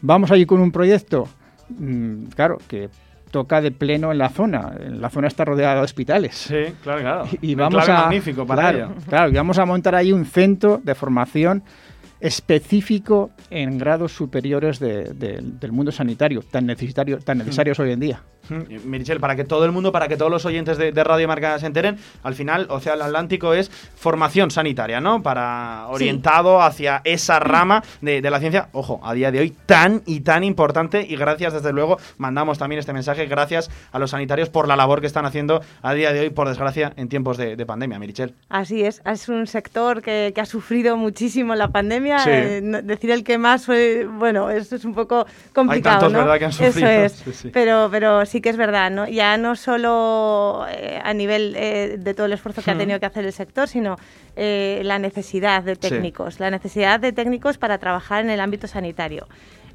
Vamos 0.00 0.30
allí 0.30 0.46
con 0.46 0.60
un 0.60 0.72
proyecto, 0.72 1.28
mm, 1.68 2.24
claro, 2.34 2.58
que 2.66 2.88
toca 3.32 3.60
de 3.60 3.72
pleno 3.72 4.12
en 4.12 4.18
la 4.18 4.28
zona. 4.28 4.72
La 4.78 5.10
zona 5.10 5.26
está 5.26 5.44
rodeada 5.44 5.76
de 5.76 5.80
hospitales. 5.80 6.36
Sí, 6.36 6.74
claro, 6.82 7.00
claro. 7.00 7.24
Y 7.40 7.56
vamos 7.56 7.88
a 7.88 7.92
magnífico 7.94 8.46
para 8.46 8.70
claro, 8.70 8.78
ello. 8.78 8.94
claro, 9.08 9.30
y 9.30 9.34
vamos 9.34 9.58
a 9.58 9.64
montar 9.64 9.96
ahí 9.96 10.12
un 10.12 10.24
centro 10.24 10.80
de 10.84 10.94
formación 10.94 11.64
específico 12.22 13.30
en 13.50 13.78
grados 13.78 14.12
superiores 14.12 14.78
de- 14.78 15.12
de- 15.14 15.40
del 15.42 15.72
mundo 15.72 15.92
sanitario, 15.92 16.42
tan, 16.42 16.66
necesitario, 16.66 17.18
tan 17.18 17.38
necesarios 17.38 17.78
hoy 17.80 17.92
en 17.92 18.00
día. 18.00 18.22
Mm, 18.48 18.88
Merichel, 18.88 19.20
para 19.20 19.36
que 19.36 19.44
todo 19.44 19.64
el 19.64 19.70
mundo, 19.70 19.92
para 19.92 20.08
que 20.08 20.16
todos 20.16 20.30
los 20.30 20.44
oyentes 20.44 20.76
de, 20.76 20.90
de 20.90 21.04
Radio 21.04 21.28
Marca 21.28 21.56
se 21.60 21.66
enteren, 21.66 21.96
al 22.24 22.34
final 22.34 22.66
Océano 22.70 23.04
Atlántico 23.04 23.54
es 23.54 23.70
formación 23.70 24.50
sanitaria, 24.50 25.00
¿no? 25.00 25.22
Para 25.22 25.86
orientado 25.88 26.60
hacia 26.60 27.00
esa 27.04 27.38
rama 27.38 27.84
de, 28.00 28.20
de 28.20 28.30
la 28.30 28.40
ciencia, 28.40 28.68
ojo, 28.72 29.00
a 29.04 29.14
día 29.14 29.30
de 29.30 29.38
hoy 29.38 29.50
tan 29.66 30.02
y 30.06 30.20
tan 30.20 30.42
importante 30.42 31.06
y 31.08 31.14
gracias 31.16 31.52
desde 31.52 31.72
luego, 31.72 31.98
mandamos 32.18 32.58
también 32.58 32.80
este 32.80 32.92
mensaje, 32.92 33.26
gracias 33.26 33.70
a 33.92 33.98
los 34.00 34.10
sanitarios 34.10 34.48
por 34.50 34.66
la 34.66 34.74
labor 34.74 35.00
que 35.00 35.06
están 35.06 35.24
haciendo 35.24 35.62
a 35.80 35.94
día 35.94 36.12
de 36.12 36.20
hoy, 36.20 36.30
por 36.30 36.48
desgracia, 36.48 36.92
en 36.96 37.08
tiempos 37.08 37.36
de, 37.36 37.54
de 37.54 37.64
pandemia, 37.66 38.00
Merichel. 38.00 38.34
Así 38.48 38.82
es, 38.82 39.02
es 39.06 39.28
un 39.28 39.46
sector 39.46 40.02
que, 40.02 40.32
que 40.34 40.40
ha 40.40 40.46
sufrido 40.46 40.96
muchísimo 40.96 41.54
la 41.54 41.68
pandemia. 41.68 42.11
Sí. 42.20 42.30
eh, 42.32 42.60
decir 42.84 43.10
el 43.10 43.24
que 43.24 43.38
más 43.38 43.66
fue, 43.66 44.06
bueno, 44.06 44.50
eso 44.50 44.76
es 44.76 44.84
un 44.84 44.94
poco 44.94 45.26
complicado. 45.54 45.96
tantos, 46.00 46.12
¿no? 46.12 46.18
¿verdad?, 46.20 46.38
que 46.38 46.44
han 46.46 46.52
sufrido. 46.52 46.88
Eso 46.88 47.30
es. 47.30 47.36
Sí. 47.36 47.50
Pero, 47.52 47.88
pero 47.90 48.24
sí 48.26 48.40
que 48.40 48.48
es 48.50 48.56
verdad, 48.56 48.90
¿no? 48.90 49.08
Ya 49.08 49.36
no 49.36 49.56
solo 49.56 50.66
eh, 50.70 51.00
a 51.02 51.12
nivel 51.14 51.54
eh, 51.56 51.96
de 51.98 52.14
todo 52.14 52.26
el 52.26 52.32
esfuerzo 52.32 52.62
que 52.62 52.70
ha 52.70 52.74
Hmm. 52.74 52.78
tenido 52.78 53.00
que 53.00 53.06
hacer 53.06 53.24
el 53.24 53.32
sector, 53.32 53.68
sino 53.68 53.96
la 54.36 54.98
necesidad 54.98 55.62
de 55.62 55.76
técnicos, 55.76 56.40
la 56.40 56.50
necesidad 56.50 56.98
de 57.00 57.12
técnicos 57.12 57.58
para 57.58 57.78
trabajar 57.78 58.24
en 58.24 58.30
el 58.30 58.40
ámbito 58.40 58.66
sanitario. 58.66 59.26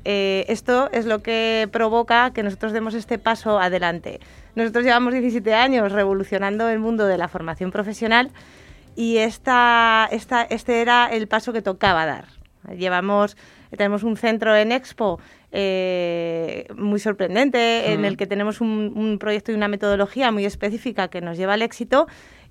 Eh, 0.09 0.45
esto 0.47 0.89
es 0.93 1.05
lo 1.05 1.21
que 1.21 1.67
provoca 1.71 2.31
que 2.31 2.41
nosotros 2.41 2.71
demos 2.71 2.93
este 2.93 3.17
paso 3.19 3.59
adelante. 3.59 4.19
Nosotros 4.55 4.85
llevamos 4.85 5.11
17 5.13 5.53
años 5.53 5.91
revolucionando 5.91 6.69
el 6.69 6.79
mundo 6.79 7.05
de 7.07 7.17
la 7.17 7.27
formación 7.27 7.71
profesional 7.71 8.29
y 8.97 9.17
esta, 9.19 10.09
esta, 10.11 10.41
este 10.41 10.81
era 10.81 11.05
el 11.05 11.27
paso 11.27 11.53
que 11.53 11.61
tocaba 11.61 12.05
dar. 12.07 12.25
Llevamos, 12.75 13.37
tenemos 13.77 14.01
un 14.03 14.17
centro 14.17 14.53
en 14.55 14.71
Expo 14.73 15.19
eh, 15.51 16.65
muy 16.75 16.99
sorprendente, 16.99 17.93
en 17.93 18.01
Mm. 18.01 18.05
el 18.05 18.17
que 18.17 18.25
tenemos 18.27 18.59
un, 18.59 18.91
un 18.95 19.19
proyecto 19.19 19.51
y 19.51 19.55
una 19.55 19.67
metodología 19.69 20.31
muy 20.31 20.45
específica 20.45 21.07
que 21.09 21.21
nos 21.21 21.37
lleva 21.37 21.53
al 21.53 21.61
éxito 21.61 22.07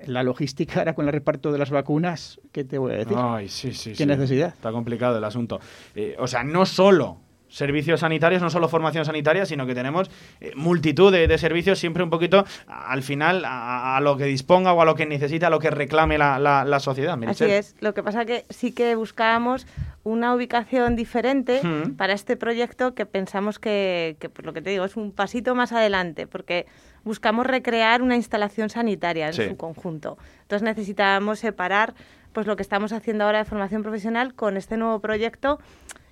la 0.07 0.23
logística 0.23 0.83
era 0.83 0.95
con 0.95 1.07
el 1.07 1.13
reparto 1.13 1.53
de 1.53 1.59
las 1.59 1.71
vacunas, 1.71 2.41
¿qué 2.53 2.65
te 2.65 2.79
voy 2.79 2.93
a 2.93 2.97
decir? 2.97 3.17
Ay, 3.17 3.49
sí, 3.49 3.73
sí, 3.73 3.91
¿Qué 3.91 3.97
sí. 3.97 4.07
necesidad? 4.07 4.49
Está 4.49 4.73
complicado 4.73 5.19
el 5.19 5.25
asunto. 5.25 5.61
Eh, 5.95 6.17
o 6.19 6.27
sea, 6.27 6.43
no 6.43 6.67
solo 6.67 7.19
servicios 7.51 8.01
sanitarios, 8.01 8.41
no 8.41 8.49
solo 8.49 8.69
formación 8.69 9.05
sanitaria, 9.05 9.45
sino 9.45 9.67
que 9.67 9.75
tenemos 9.75 10.11
eh, 10.41 10.53
multitud 10.57 11.13
de, 11.13 11.27
de 11.27 11.37
servicios 11.37 11.79
siempre 11.79 12.03
un 12.03 12.09
poquito 12.11 12.45
al 12.67 13.03
final 13.03 13.45
a, 13.45 13.97
a 13.97 14.01
lo 14.01 14.17
que 14.17 14.25
disponga 14.25 14.73
o 14.73 14.81
a 14.81 14.85
lo 14.85 14.95
que 14.95 15.05
necesita, 15.05 15.49
a 15.49 15.51
lo 15.51 15.59
que 15.59 15.71
reclame 15.71 16.17
la, 16.17 16.39
la- 16.39 16.65
la 16.65 16.81
sociedad. 16.81 17.19
Así 17.27 17.45
es. 17.45 17.75
Lo 17.81 17.93
que 17.93 18.03
pasa 18.03 18.25
que 18.25 18.45
sí 18.51 18.73
que 18.73 18.95
buscábamos 18.95 19.67
una 20.05 20.35
ubicación 20.35 20.97
diferente 20.97 21.61
Hmm. 21.63 21.97
para 21.97 22.13
este 22.15 22.37
proyecto 22.37 22.95
que 22.95 23.05
pensamos 23.05 23.59
que, 23.59 24.17
que, 24.21 24.29
pues 24.31 24.47
lo 24.47 24.53
que 24.53 24.63
te 24.63 24.71
digo, 24.71 24.85
es 24.85 24.97
un 24.97 25.13
pasito 25.13 25.55
más 25.55 25.73
adelante, 25.73 26.27
porque 26.27 26.67
buscamos 27.05 27.47
recrear 27.47 28.01
una 28.01 28.17
instalación 28.17 28.71
sanitaria 28.71 29.27
en 29.27 29.33
Sí. 29.35 29.49
su 29.49 29.57
conjunto. 29.57 30.17
Entonces 30.43 30.63
necesitábamos 30.63 31.41
separar 31.41 31.95
pues 32.33 32.47
lo 32.47 32.55
que 32.55 32.63
estamos 32.63 32.93
haciendo 32.93 33.25
ahora 33.25 33.39
de 33.39 33.45
formación 33.45 33.83
profesional 33.83 34.35
con 34.35 34.57
este 34.57 34.77
nuevo 34.77 35.01
proyecto 35.01 35.59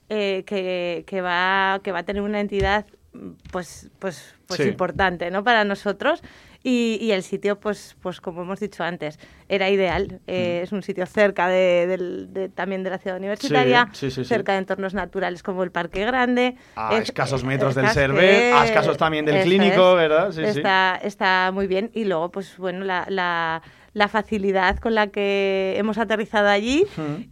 eh, 0.08 0.44
que, 0.46 1.04
que 1.06 1.20
va, 1.20 1.80
que 1.82 1.92
va 1.92 2.00
a 2.00 2.02
tener 2.04 2.22
una 2.22 2.40
entidad 2.40 2.86
mm, 3.12 3.30
pues, 3.52 3.90
pues, 3.98 4.34
pues 4.46 4.60
Sí. 4.60 4.68
importante 4.68 5.30
¿no? 5.30 5.44
para 5.44 5.64
nosotros. 5.64 6.22
Y, 6.64 6.98
y 7.00 7.12
el 7.12 7.22
sitio, 7.22 7.60
pues, 7.60 7.96
pues 8.02 8.20
como 8.20 8.42
hemos 8.42 8.58
dicho 8.58 8.82
antes, 8.82 9.20
era 9.48 9.70
ideal. 9.70 10.20
Eh, 10.26 10.60
Es 10.64 10.72
un 10.72 10.82
sitio 10.82 11.06
cerca 11.06 11.46
de, 11.46 11.86
del- 11.86 12.32
de- 12.34 12.48
también 12.48 12.82
de 12.82 12.90
la 12.90 12.98
ciudad 12.98 13.16
universitaria, 13.16 13.88
sí, 13.92 14.10
sí, 14.10 14.24
sí. 14.24 14.28
cerca 14.28 14.52
de 14.52 14.58
entornos 14.58 14.92
naturales 14.92 15.44
como 15.44 15.62
el 15.62 15.70
Parque 15.70 16.04
Grande. 16.04 16.56
A 16.74 16.96
Es- 16.96 17.04
escasos 17.04 17.44
metros 17.44 17.76
del 17.76 17.84
escas- 17.84 17.94
Servet, 17.94 18.52
a 18.54 18.64
escasos 18.64 18.96
también 18.96 19.24
del 19.24 19.40
clínico, 19.44 19.92
es. 19.92 19.96
¿verdad? 20.08 20.36
Está, 20.38 20.98
está 21.00 21.52
muy 21.54 21.68
bien. 21.68 21.90
Y 21.94 22.04
luego, 22.06 22.30
pues 22.32 22.56
bueno, 22.58 22.84
la, 22.84 23.06
la, 23.08 23.62
la 23.94 24.08
facilidad 24.08 24.78
con 24.78 24.94
la 24.94 25.08
que 25.08 25.74
hemos 25.76 25.98
aterrizado 25.98 26.48
allí 26.48 26.84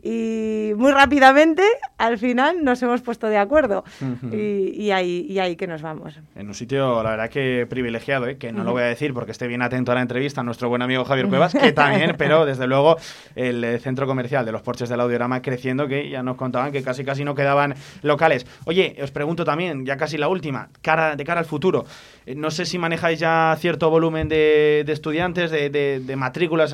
y 0.02 0.72
muy 0.76 0.90
rápidamente, 0.92 1.62
al 1.98 2.18
final, 2.18 2.64
nos 2.64 2.82
hemos 2.82 3.00
puesto 3.02 3.28
de 3.28 3.38
acuerdo. 3.38 3.84
Y, 4.32 4.70
y 4.74 4.90
ahí, 4.90 5.26
y 5.28 5.38
ahí 5.38 5.56
que 5.56 5.66
nos 5.66 5.82
vamos. 5.82 6.18
En 6.34 6.48
un 6.48 6.54
sitio, 6.54 7.02
la 7.02 7.10
verdad 7.10 7.30
que 7.30 7.66
privilegiado, 7.68 8.26
¿eh? 8.26 8.36
que 8.36 8.52
no 8.52 8.64
lo 8.64 8.72
voy 8.72 8.82
a 8.82 8.86
decir 8.86 9.12
porque 9.14 9.32
esté 9.32 9.46
bien 9.46 9.62
atento 9.62 9.92
a 9.92 9.94
la 9.94 10.02
entrevista, 10.02 10.42
nuestro 10.42 10.68
buen 10.68 10.82
amigo 10.82 11.04
Javier 11.04 11.28
Cuevas, 11.28 11.52
que 11.60 11.72
también, 11.72 12.14
pero 12.18 12.44
desde 12.46 12.66
luego 12.66 12.96
el 13.34 13.62
eh, 13.64 13.78
centro 13.78 14.06
comercial 14.06 14.44
de 14.44 14.52
los 14.52 14.62
porches 14.62 14.88
del 14.88 15.00
Audiorama 15.00 15.42
creciendo, 15.42 15.86
que 15.88 16.08
ya 16.08 16.22
nos 16.22 16.36
contaban 16.36 16.72
que 16.72 16.82
casi 16.82 17.04
casi 17.04 17.24
no 17.24 17.34
quedaban 17.34 17.74
locales. 18.02 18.46
Oye, 18.64 18.96
os 19.02 19.10
pregunto 19.10 19.44
también, 19.44 19.84
ya 19.86 19.96
casi 19.96 20.16
la 20.18 20.28
última, 20.28 20.68
cara, 20.82 21.16
de 21.16 21.24
cara 21.24 21.40
al 21.40 21.46
futuro, 21.46 21.84
eh, 22.26 22.34
no 22.34 22.50
sé 22.50 22.64
si 22.66 22.78
manejáis 22.78 23.18
ya 23.20 23.56
cierto 23.58 23.90
volumen 23.90 24.28
de, 24.28 24.82
de 24.86 24.92
estudiantes, 24.92 25.50
de, 25.50 25.70
de- 25.70 26.00
de 26.00 26.16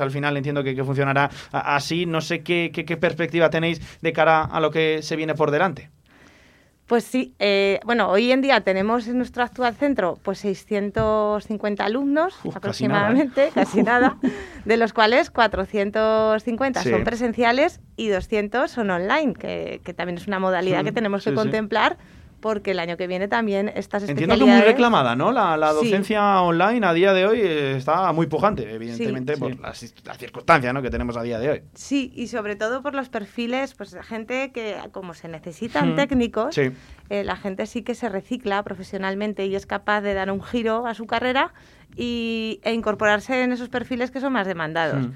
al 0.01 0.11
final 0.11 0.37
entiendo 0.37 0.63
que, 0.63 0.75
que 0.75 0.83
funcionará 0.83 1.29
así, 1.51 2.05
no 2.05 2.21
sé 2.21 2.41
qué, 2.43 2.71
qué- 2.73 2.85
qué 2.85 2.97
perspectiva 2.97 3.49
tenéis 3.49 3.81
de 4.01 4.13
cara 4.13 4.43
a 4.43 4.59
lo 4.59 4.71
que 4.71 5.01
se 5.01 5.15
viene 5.15 5.33
por 5.35 5.51
delante. 5.51 5.89
Pues 6.85 7.05
sí, 7.05 7.33
eh, 7.39 7.79
bueno, 7.85 8.09
hoy 8.09 8.31
en 8.33 8.41
día 8.41 8.59
tenemos 8.61 9.07
en 9.07 9.17
nuestro 9.17 9.41
actual 9.43 9.73
centro 9.73 10.19
pues 10.21 10.39
650 10.39 11.85
alumnos 11.85 12.33
Uf, 12.35 12.41
casi 12.43 12.57
aproximadamente, 12.57 13.49
casi 13.55 13.83
nada, 13.83 14.17
de 14.65 14.77
los 14.77 14.91
cuales 14.93 15.29
450 15.31 16.81
Sí. 16.83 16.89
son 16.89 17.03
presenciales 17.05 17.79
y 17.95 18.09
200 18.09 18.69
son 18.69 18.89
online, 18.91 19.33
que, 19.33 19.81
que 19.83 19.93
también 19.93 20.17
es 20.17 20.27
una 20.27 20.39
modalidad 20.39 20.83
que 20.83 20.91
tenemos 20.91 21.23
que 21.23 21.29
sí. 21.31 21.35
contemplar 21.35 21.97
porque 22.43 22.71
el 22.71 22.79
año 22.79 22.97
que 22.97 23.07
viene 23.07 23.29
también 23.29 23.71
estas 23.73 24.03
Entiendo 24.07 24.35
que 24.37 24.43
muy 24.43 24.59
reclamada, 24.61 25.15
¿no? 25.15 25.31
La, 25.31 25.55
la 25.55 25.69
Sí. 25.71 25.75
docencia 25.77 26.41
online 26.41 26.85
a 26.85 26.93
día 26.93 27.13
de 27.13 27.25
hoy 27.25 27.39
eh, 27.41 27.77
está 27.77 28.11
muy 28.11 28.27
pujante, 28.27 28.69
evidentemente, 28.69 29.35
Sí. 29.35 29.39
por 29.39 29.53
Sí. 29.53 29.59
las, 29.61 29.95
las 30.03 30.17
circunstancias 30.17 30.73
¿no? 30.73 30.81
que 30.81 30.89
tenemos 30.89 31.15
a 31.15 31.23
día 31.23 31.39
de 31.39 31.49
hoy. 31.49 31.61
Sí, 31.73 32.11
y 32.15 32.27
sobre 32.27 32.57
todo 32.57 32.83
por 32.83 32.93
los 32.95 33.07
perfiles, 33.07 33.73
pues 33.75 33.93
la 33.93 34.03
gente 34.03 34.51
que 34.51 34.75
como 34.91 35.13
se 35.13 35.29
necesitan 35.29 35.93
Mm, 35.93 35.95
técnicos, 35.95 36.53
sí. 36.55 36.69
eh, 37.09 37.23
la 37.23 37.37
gente 37.37 37.65
sí 37.65 37.81
que 37.81 37.95
se 37.95 38.09
recicla 38.09 38.61
profesionalmente 38.63 39.45
y 39.45 39.55
es 39.55 39.65
capaz 39.65 40.01
de 40.01 40.13
dar 40.13 40.29
un 40.29 40.43
giro 40.43 40.85
a 40.85 40.93
su 40.93 41.07
carrera 41.07 41.53
y, 41.95 42.59
e 42.63 42.73
incorporarse 42.73 43.41
en 43.43 43.53
esos 43.53 43.69
perfiles 43.69 44.11
que 44.11 44.19
son 44.19 44.33
más 44.33 44.45
demandados. 44.47 45.07
Mm. 45.07 45.11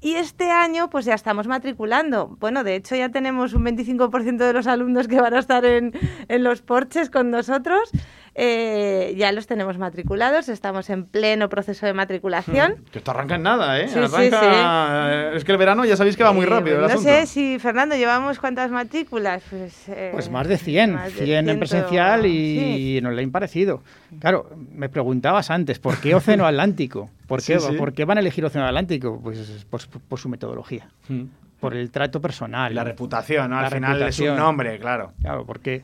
Y 0.00 0.14
este 0.14 0.50
año 0.50 0.88
pues 0.88 1.04
ya 1.04 1.14
estamos 1.14 1.46
matriculando. 1.46 2.36
Bueno, 2.40 2.64
de 2.64 2.74
hecho 2.74 2.96
ya 2.96 3.10
tenemos 3.10 3.52
un 3.52 3.64
25% 3.64 4.38
de 4.38 4.52
los 4.52 4.66
alumnos 4.66 5.08
que 5.08 5.20
van 5.20 5.34
a 5.34 5.38
estar 5.38 5.64
en, 5.64 5.92
en 6.28 6.42
los 6.42 6.62
porches 6.62 7.10
con 7.10 7.30
nosotros. 7.30 7.90
Eh, 8.34 9.14
ya 9.16 9.32
los 9.32 9.46
tenemos 9.46 9.76
matriculados, 9.76 10.48
estamos 10.48 10.88
en 10.90 11.04
pleno 11.04 11.48
proceso 11.48 11.84
de 11.86 11.92
matriculación. 11.92 12.76
Que 12.92 12.98
esto 12.98 13.10
arranca 13.10 13.34
en 13.34 13.42
nada, 13.42 13.80
¿eh? 13.80 13.88
Sí, 13.88 13.94
sí, 13.94 13.98
Arranca- 14.00 15.32
Es 15.34 15.44
que 15.44 15.52
el 15.52 15.58
verano 15.58 15.84
ya 15.84 15.96
sabéis 15.96 16.16
que 16.16 16.22
va 16.22 16.32
muy 16.32 16.44
Eh, 16.44 16.48
rápido 16.48 16.76
el 16.76 16.80
no 16.82 16.86
asunto. 16.86 17.02
sé 17.08 17.26
si, 17.26 17.58
Fernando, 17.58 17.96
llevamos 17.96 18.38
cuántas 18.38 18.70
matrículas. 18.70 19.42
Pues, 19.50 19.88
eh, 19.88 20.10
Pues 20.12 20.30
más 20.30 20.46
de 20.46 20.58
100, 20.58 20.94
más 20.94 21.14
de 21.14 21.24
100 21.24 21.38
en 21.38 21.44
100, 21.46 21.58
presencial 21.58 22.26
y 22.26 22.58
sí. 22.58 22.98
en 22.98 23.06
online 23.06 23.30
parecido. 23.32 23.82
Claro, 24.20 24.48
me 24.72 24.88
preguntabas 24.88 25.50
antes, 25.50 25.78
¿por 25.78 25.98
qué 26.00 26.14
Océano 26.14 26.46
Atlántico? 26.46 27.10
¿Por 27.26 27.40
qué, 27.42 27.58
Sí, 27.58 27.66
sí. 27.70 27.76
¿por 27.76 27.92
qué 27.92 28.04
van 28.04 28.18
a 28.18 28.20
elegir 28.20 28.44
Océano 28.44 28.66
Atlántico? 28.68 29.20
Pues 29.22 29.66
por, 29.68 29.80
su- 29.80 29.88
por 30.00 30.18
su 30.18 30.28
metodología, 30.28 30.88
Mm. 31.08 31.24
por 31.60 31.74
el 31.74 31.90
trato 31.90 32.20
personal. 32.20 32.74
La 32.74 32.84
reputación, 32.84 33.50
¿no? 33.50 33.56
La 33.60 33.66
Al 33.66 33.72
final 33.74 34.02
es 34.02 34.18
un 34.20 34.36
nombre, 34.36 34.78
claro. 34.78 35.12
Claro, 35.20 35.44
porque 35.44 35.82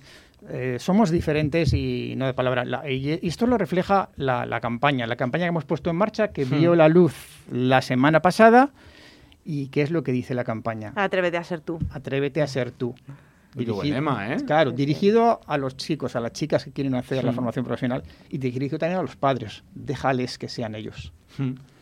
eh, 0.48 0.76
somos 0.78 1.10
diferentes 1.10 1.72
y 1.72 2.14
no 2.16 2.26
de 2.26 2.34
palabra. 2.34 2.64
La- 2.64 2.88
y 2.90 3.18
esto 3.26 3.46
lo 3.46 3.58
refleja 3.58 4.10
la, 4.16 4.46
la 4.46 4.60
campaña, 4.60 5.06
la 5.06 5.16
campaña 5.16 5.44
que 5.44 5.48
hemos 5.48 5.64
puesto 5.64 5.90
en 5.90 5.96
marcha, 5.96 6.28
que 6.28 6.44
Hmm. 6.44 6.58
vio 6.58 6.74
la 6.76 6.88
luz 6.88 7.14
la 7.50 7.82
semana 7.82 8.20
pasada. 8.22 8.70
¿Y 9.44 9.68
qué 9.68 9.82
es 9.82 9.90
lo 9.90 10.02
que 10.02 10.10
dice 10.12 10.34
la 10.34 10.42
campaña? 10.44 10.92
Atrévete 10.96 11.36
a 11.36 11.44
ser 11.44 11.60
tú. 11.60 11.78
Atrévete 11.90 12.42
a 12.42 12.46
ser 12.48 12.72
tú. 12.72 12.94
Qué 13.56 13.70
buen 13.70 13.88
lema, 13.90 14.34
¿eh? 14.34 14.36
Claro, 14.44 14.70
dirigido 14.72 15.40
a 15.46 15.56
los 15.56 15.76
chicos, 15.76 16.14
a 16.16 16.20
las 16.20 16.32
chicas 16.32 16.64
que 16.64 16.72
quieren 16.72 16.94
hacer 16.94 17.24
la 17.24 17.30
Sí. 17.30 17.36
formación 17.36 17.64
profesional 17.64 18.02
y 18.28 18.36
dirigido 18.38 18.78
también 18.78 18.98
a 18.98 19.02
los 19.02 19.16
padres. 19.16 19.62
Déjales 19.74 20.36
que 20.36 20.48
sean 20.48 20.74
ellos. 20.74 21.12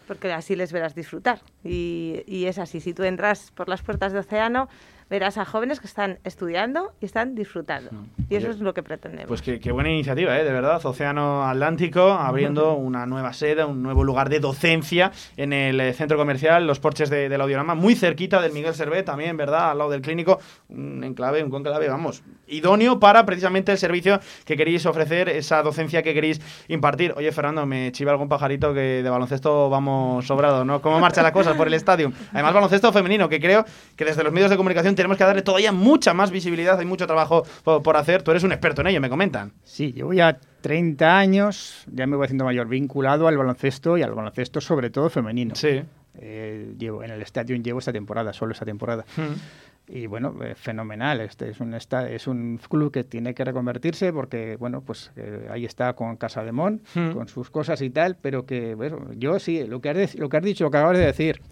Porque 0.06 0.32
así 0.32 0.54
les 0.54 0.72
verás 0.72 0.94
disfrutar. 0.94 1.40
Y, 1.64 2.22
y 2.26 2.44
es 2.44 2.58
así. 2.58 2.80
Si 2.80 2.92
tú 2.94 3.02
entras 3.02 3.50
por 3.56 3.68
las 3.68 3.82
puertas 3.82 4.12
de 4.12 4.18
Océano, 4.20 4.68
verás 5.10 5.38
a 5.38 5.44
jóvenes 5.44 5.80
que 5.80 5.86
están 5.86 6.18
estudiando 6.24 6.92
y 7.00 7.06
están 7.06 7.34
disfrutando. 7.34 7.90
Y 8.28 8.36
eso 8.36 8.46
Oye, 8.48 8.56
es 8.56 8.60
lo 8.60 8.74
que 8.74 8.82
pretendemos. 8.82 9.28
Pues 9.28 9.42
qué, 9.42 9.60
qué 9.60 9.70
buena 9.72 9.90
iniciativa, 9.90 10.38
¿eh? 10.38 10.44
de 10.44 10.52
verdad. 10.52 10.84
Océano 10.84 11.44
Atlántico 11.44 12.02
abriendo 12.12 12.74
una 12.74 13.06
nueva 13.06 13.32
sede, 13.32 13.64
un 13.64 13.82
nuevo 13.82 14.04
lugar 14.04 14.28
de 14.28 14.40
docencia 14.40 15.12
en 15.36 15.52
el 15.52 15.80
eh, 15.80 15.92
centro 15.92 16.16
comercial, 16.16 16.66
los 16.66 16.80
porches 16.80 17.10
de- 17.10 17.28
del 17.28 17.40
Audiorama, 17.40 17.74
muy 17.74 17.94
cerquita 17.94 18.40
del 18.40 18.52
Miguel 18.52 18.74
Servet 18.74 19.04
también, 19.04 19.36
¿verdad? 19.36 19.70
Al 19.70 19.78
lado 19.78 19.90
del 19.90 20.00
clínico, 20.02 20.40
un 20.68 21.02
enclave, 21.04 21.42
un 21.42 21.50
conclave, 21.50 21.88
vamos, 21.88 22.22
idóneo 22.46 22.98
para 22.98 23.24
precisamente 23.26 23.72
el 23.72 23.78
servicio 23.78 24.20
que 24.44 24.56
queréis 24.56 24.84
ofrecer, 24.86 25.28
esa 25.28 25.62
docencia 25.62 26.02
que 26.02 26.14
queréis 26.14 26.40
impartir. 26.68 27.12
Oye, 27.16 27.30
Fernando, 27.32 27.66
me 27.66 27.92
chiva 27.92 28.10
algún 28.12 28.28
pajarito 28.28 28.72
que 28.74 29.02
de 29.02 29.10
baloncesto 29.10 29.68
vamos 29.70 30.26
sobrados, 30.26 30.64
¿no? 30.66 30.80
¿Cómo 30.80 30.98
marchan 31.00 31.24
las 31.24 31.32
cosas 31.32 31.56
por 31.56 31.66
el 31.66 31.74
estadio? 31.74 32.12
Además, 32.32 32.54
baloncesto 32.54 32.92
femenino, 32.92 33.28
que 33.28 33.40
creo 33.40 33.64
que 33.96 34.04
desde 34.04 34.22
los 34.24 34.32
medios 34.32 34.50
de 34.50 34.56
comunicación 34.56 34.93
tenemos 34.94 35.16
que 35.16 35.24
darle 35.24 35.42
todavía 35.42 35.72
mucha 35.72 36.14
más 36.14 36.30
visibilidad, 36.30 36.78
hay 36.78 36.86
mucho 36.86 37.06
trabajo 37.06 37.44
por, 37.62 37.82
por 37.82 37.96
hacer. 37.96 38.22
Tú 38.22 38.30
eres 38.30 38.42
un 38.44 38.52
experto 38.52 38.80
en 38.80 38.88
ello, 38.88 39.00
me 39.00 39.08
comentan. 39.10 39.52
Sí, 39.64 39.92
llevo 39.92 40.12
ya 40.12 40.38
30 40.60 41.18
años, 41.18 41.84
ya 41.92 42.06
me 42.06 42.16
voy 42.16 42.24
haciendo 42.24 42.44
mayor, 42.44 42.68
vinculado 42.68 43.28
al 43.28 43.36
baloncesto 43.36 43.96
y 43.98 44.02
al 44.02 44.12
baloncesto 44.14 44.60
sobre 44.60 44.90
todo 44.90 45.10
femenino. 45.10 45.54
Sí. 45.54 45.82
Eh, 46.16 46.74
llevo, 46.78 47.02
en 47.02 47.10
el 47.10 47.22
estadio 47.22 47.56
llevo 47.56 47.80
esta 47.80 47.92
temporada, 47.92 48.32
solo 48.32 48.52
esta 48.52 48.64
temporada. 48.64 49.04
Y 49.86 50.06
bueno, 50.06 50.34
eh, 50.42 50.54
fenomenal. 50.54 51.20
Este 51.20 51.50
es 51.50 51.60
un 51.60 51.74
esta- 51.74 52.08
es 52.08 52.26
un 52.26 52.58
club 52.70 52.90
que 52.90 53.04
tiene 53.04 53.34
que 53.34 53.44
reconvertirse 53.44 54.12
porque 54.14 54.56
bueno, 54.56 54.80
pues 54.80 55.10
eh, 55.16 55.46
ahí 55.50 55.66
está 55.66 55.92
con 55.92 56.16
Casa 56.16 56.42
de 56.42 56.52
Mon, 56.52 56.80
Hmm. 56.94 57.10
con 57.12 57.28
sus 57.28 57.50
cosas 57.50 57.82
y 57.82 57.90
tal, 57.90 58.16
pero 58.16 58.46
que 58.46 58.74
bueno, 58.74 59.10
yo 59.16 59.38
sí, 59.38 59.64
lo 59.66 59.80
que 59.82 59.90
has, 59.90 60.14
lo 60.14 60.28
que 60.30 60.36
has 60.38 60.42
dicho, 60.42 60.64
lo 60.64 60.70
que 60.70 60.78
acabas 60.78 60.96
de 60.96 61.04
decir, 61.04 61.42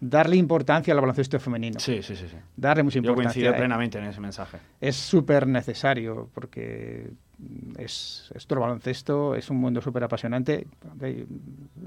darle 0.00 0.36
importancia 0.36 0.92
al 0.94 1.00
baloncesto 1.00 1.38
femenino. 1.40 1.78
Sí, 1.80 2.02
sí, 2.02 2.14
sí. 2.16 2.26
sí. 2.28 2.36
Darle 2.56 2.82
mucha 2.82 2.94
Yo 2.96 3.00
importancia. 3.10 3.32
coincido 3.40 3.54
eh. 3.54 3.56
plenamente 3.56 3.98
en 3.98 4.04
ese 4.04 4.20
mensaje. 4.20 4.58
Es 4.80 4.96
súper 4.96 5.46
necesario 5.46 6.28
porque 6.34 7.08
es, 7.78 8.30
esto 8.34 8.54
el 8.54 8.60
baloncesto 8.60 9.34
es 9.34 9.48
un 9.50 9.58
mundo 9.58 9.80
súper 9.80 10.04
apasionante. 10.04 10.66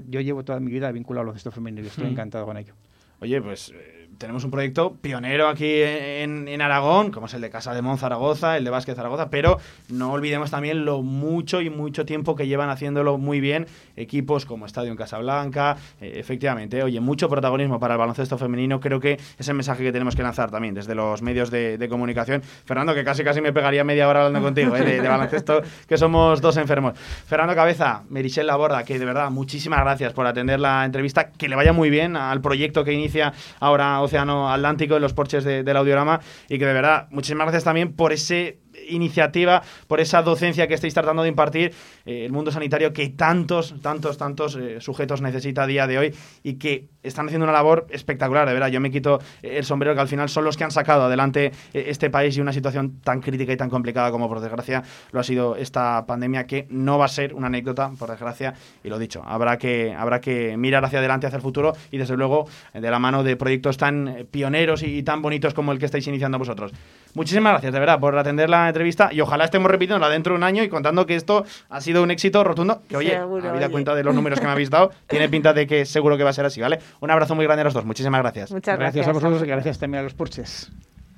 Yo 0.08 0.20
llevo 0.20 0.44
toda 0.44 0.60
mi 0.60 0.70
vida 0.70 0.90
vinculado 0.92 1.20
al 1.22 1.26
baloncesto 1.26 1.50
femenino 1.50 1.82
y 1.84 1.86
estoy 1.88 2.04
Mm. 2.06 2.12
encantado 2.12 2.46
con 2.46 2.56
ello. 2.56 2.74
Oye, 3.20 3.40
pues 3.42 3.72
eh, 3.74 3.99
tenemos 4.20 4.44
un 4.44 4.50
proyecto 4.50 4.96
pionero 5.00 5.48
aquí 5.48 5.80
en, 5.80 6.60
Aragón, 6.60 7.10
como 7.10 7.24
es 7.24 7.32
el 7.32 7.40
de 7.40 7.48
Casa 7.48 7.72
de 7.72 7.80
Mon 7.80 7.96
Zaragoza, 7.96 8.58
el 8.58 8.64
de 8.64 8.70
Básquet 8.70 8.94
Zaragoza, 8.94 9.30
pero 9.30 9.58
no 9.88 10.12
olvidemos 10.12 10.50
también 10.50 10.84
lo 10.84 11.00
mucho 11.00 11.62
y 11.62 11.70
mucho 11.70 12.04
tiempo 12.04 12.36
que 12.36 12.46
llevan 12.46 12.68
haciéndolo 12.68 13.16
muy 13.16 13.40
bien 13.40 13.66
equipos 13.96 14.44
como 14.44 14.66
Estadio 14.66 14.90
en 14.90 14.98
Casablanca. 14.98 15.78
Eh, 16.02 16.12
efectivamente, 16.16 16.82
oye, 16.82 17.00
mucho 17.00 17.30
protagonismo 17.30 17.80
para 17.80 17.94
el 17.94 17.98
baloncesto 17.98 18.36
femenino. 18.36 18.78
Creo 18.78 19.00
que 19.00 19.18
es 19.38 19.48
el 19.48 19.54
mensaje 19.54 19.84
que 19.84 19.90
tenemos 19.90 20.14
que 20.14 20.22
lanzar 20.22 20.50
también 20.50 20.74
desde 20.74 20.94
los 20.94 21.22
medios 21.22 21.50
de, 21.50 21.86
comunicación. 21.88 22.42
Fernando, 22.42 22.94
que 22.94 23.02
casi 23.02 23.24
casi 23.24 23.40
me 23.40 23.54
pegaría 23.54 23.84
media 23.84 24.06
hora 24.06 24.26
hablando 24.26 24.46
contigo 24.46 24.76
eh, 24.76 24.84
de, 24.84 25.00
de 25.00 25.08
baloncesto, 25.08 25.62
que 25.88 25.96
somos 25.96 26.42
dos 26.42 26.58
enfermos. 26.58 26.98
Fernando 26.98 27.54
Cabeza, 27.54 28.02
Merichel 28.10 28.46
Laborda, 28.46 28.84
que 28.84 28.98
de 28.98 29.04
verdad, 29.06 29.30
muchísimas 29.30 29.80
gracias 29.80 30.12
por 30.12 30.26
atender 30.26 30.60
la 30.60 30.84
entrevista. 30.84 31.30
Que 31.30 31.48
le 31.48 31.56
vaya 31.56 31.72
muy 31.72 31.88
bien 31.88 32.16
al 32.16 32.42
proyecto 32.42 32.84
que 32.84 32.92
inicia 32.92 33.32
ahora 33.60 34.02
Océano 34.10 34.50
Atlántico 34.52 34.96
en 34.96 35.02
los 35.02 35.12
porches 35.14 35.44
de- 35.44 35.62
del 35.62 35.76
audiorama. 35.76 36.20
Y 36.48 36.58
que 36.58 36.66
de 36.66 36.72
verdad, 36.74 37.06
muchísimas 37.10 37.44
gracias 37.46 37.64
también 37.64 37.94
por 37.94 38.12
ese 38.12 38.58
iniciativa, 38.90 39.62
por 39.86 40.00
esa 40.00 40.22
docencia 40.22 40.66
que 40.66 40.74
estáis 40.74 40.94
tratando 40.94 41.22
de 41.22 41.28
impartir 41.28 41.72
eh, 42.04 42.24
el 42.24 42.32
mundo 42.32 42.50
sanitario 42.50 42.92
que 42.92 43.08
tantos, 43.10 43.74
tantos, 43.82 44.18
tantos 44.18 44.56
eh, 44.56 44.80
sujetos 44.80 45.20
necesita 45.20 45.62
a 45.62 45.66
día 45.66 45.86
de 45.86 45.98
hoy 45.98 46.14
y 46.42 46.54
que 46.54 46.88
están 47.02 47.26
haciendo 47.26 47.44
una 47.44 47.52
labor 47.52 47.86
espectacular, 47.90 48.46
de 48.46 48.54
verdad. 48.54 48.68
Yo 48.68 48.80
me 48.80 48.90
quito 48.90 49.20
eh, 49.42 49.58
el 49.58 49.64
sombrero 49.64 49.94
que 49.94 50.00
al 50.00 50.08
final 50.08 50.28
son 50.28 50.44
los 50.44 50.56
que 50.56 50.64
han 50.64 50.70
sacado 50.70 51.04
adelante 51.04 51.52
este 51.72 52.10
país 52.10 52.36
y 52.36 52.40
una 52.40 52.52
situación 52.52 53.00
tan 53.02 53.20
crítica 53.20 53.52
y 53.52 53.56
tan 53.56 53.70
complicada 53.70 54.10
como 54.10 54.28
por 54.28 54.40
desgracia 54.40 54.82
lo 55.12 55.20
ha 55.20 55.24
sido 55.24 55.56
esta 55.56 56.04
pandemia 56.06 56.46
que 56.46 56.66
no 56.70 56.98
va 56.98 57.06
a 57.06 57.08
ser 57.08 57.34
una 57.34 57.46
anécdota, 57.46 57.90
por 57.98 58.10
desgracia, 58.10 58.54
y 58.82 58.88
lo 58.88 58.98
dicho, 58.98 59.22
habrá 59.24 59.56
que, 59.58 59.94
habrá 59.94 60.20
que 60.20 60.56
mirar 60.56 60.84
hacia 60.84 60.98
adelante, 60.98 61.26
hacia 61.26 61.36
el 61.36 61.42
futuro 61.42 61.72
y 61.90 61.98
desde 61.98 62.16
luego 62.16 62.48
de 62.72 62.90
la 62.90 62.98
mano 62.98 63.22
de 63.22 63.36
proyectos 63.36 63.76
tan 63.76 64.26
pioneros 64.30 64.82
y, 64.82 64.98
y 64.98 65.02
tan 65.02 65.22
bonitos 65.22 65.54
como 65.54 65.72
el 65.72 65.78
que 65.78 65.86
estáis 65.86 66.06
iniciando 66.06 66.38
vosotros. 66.38 66.72
Muchísimas 67.14 67.54
gracias, 67.54 67.72
de 67.72 67.80
verdad, 67.80 67.98
por 67.98 68.16
atender 68.16 68.48
la 68.48 68.68
entrevista 68.68 68.79
y 69.12 69.20
ojalá 69.20 69.44
estemos 69.44 69.70
repitiéndola 69.70 70.08
dentro 70.08 70.34
de 70.34 70.38
un 70.38 70.44
año 70.44 70.62
y 70.62 70.68
contando 70.68 71.06
que 71.06 71.16
esto 71.16 71.44
ha 71.68 71.80
sido 71.80 72.02
un 72.02 72.10
éxito 72.10 72.42
rotundo. 72.44 72.82
Que 72.88 72.96
oye, 72.96 73.10
Seguro, 73.10 73.48
habida 73.50 73.66
oye. 73.66 73.72
cuenta 73.72 73.94
de 73.94 74.04
los 74.04 74.14
números 74.14 74.40
que 74.40 74.46
me 74.46 74.52
habéis 74.52 74.70
dado, 74.70 74.90
tiene 75.06 75.28
pinta 75.28 75.52
de 75.52 75.66
que 75.66 75.84
seguro 75.84 76.16
que 76.16 76.24
va 76.24 76.30
a 76.30 76.34
ser 76.34 76.44
así, 76.44 76.60
¿vale? 76.60 76.78
Un 77.00 77.10
abrazo 77.10 77.34
muy 77.34 77.44
grande 77.44 77.62
a 77.62 77.64
los 77.64 77.74
dos. 77.74 77.84
Muchísimas 77.84 78.20
gracias. 78.20 78.50
Muchas 78.50 78.78
gracias 78.78 79.06
a 79.06 79.12
vosotros 79.12 79.42
y 79.42 79.46
gracias 79.46 79.78
también 79.78 80.00
a 80.00 80.04
los 80.04 80.14
porches. 80.14 80.70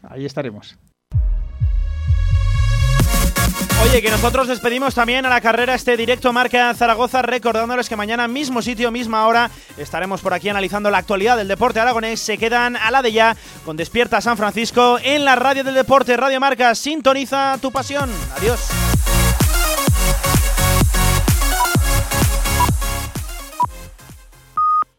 Ahí 0.09 0.25
estaremos. 0.25 0.79
Oye, 3.83 4.01
que 4.01 4.11
nosotros 4.11 4.47
despedimos 4.47 4.95
también 4.95 5.27
a 5.27 5.29
la 5.29 5.41
carrera 5.41 5.75
este 5.75 5.97
directo 5.97 6.33
Marca 6.33 6.73
Zaragoza, 6.73 7.21
recordándoles 7.21 7.89
que 7.89 7.97
mañana 7.97 8.29
mismo 8.29 8.63
sitio, 8.63 8.93
misma 8.93 9.27
hora, 9.27 9.51
estaremos 9.77 10.21
por 10.21 10.35
aquí 10.35 10.49
analizando 10.49 10.89
la 10.89 10.99
actualidad 10.99 11.37
del 11.37 11.49
deporte 11.49 11.81
aragonés. 11.81 12.21
Se 12.21 12.39
quedan 12.39 12.77
a 12.77 12.93
la 12.93 13.03
de 13.03 13.13
ya 13.13 13.37
con 13.65 13.77
Despierta 13.77 14.21
San 14.21 14.37
Francisco 14.37 14.99
en 15.03 15.25
la 15.25 15.35
radio 15.35 15.65
del 15.65 15.75
deporte, 15.75 16.17
Radio 16.17 16.39
Marca. 16.39 16.77
Sintoniza 16.77 17.59
tu 17.61 17.73
pasión. 17.73 18.09
Adiós. 18.37 18.69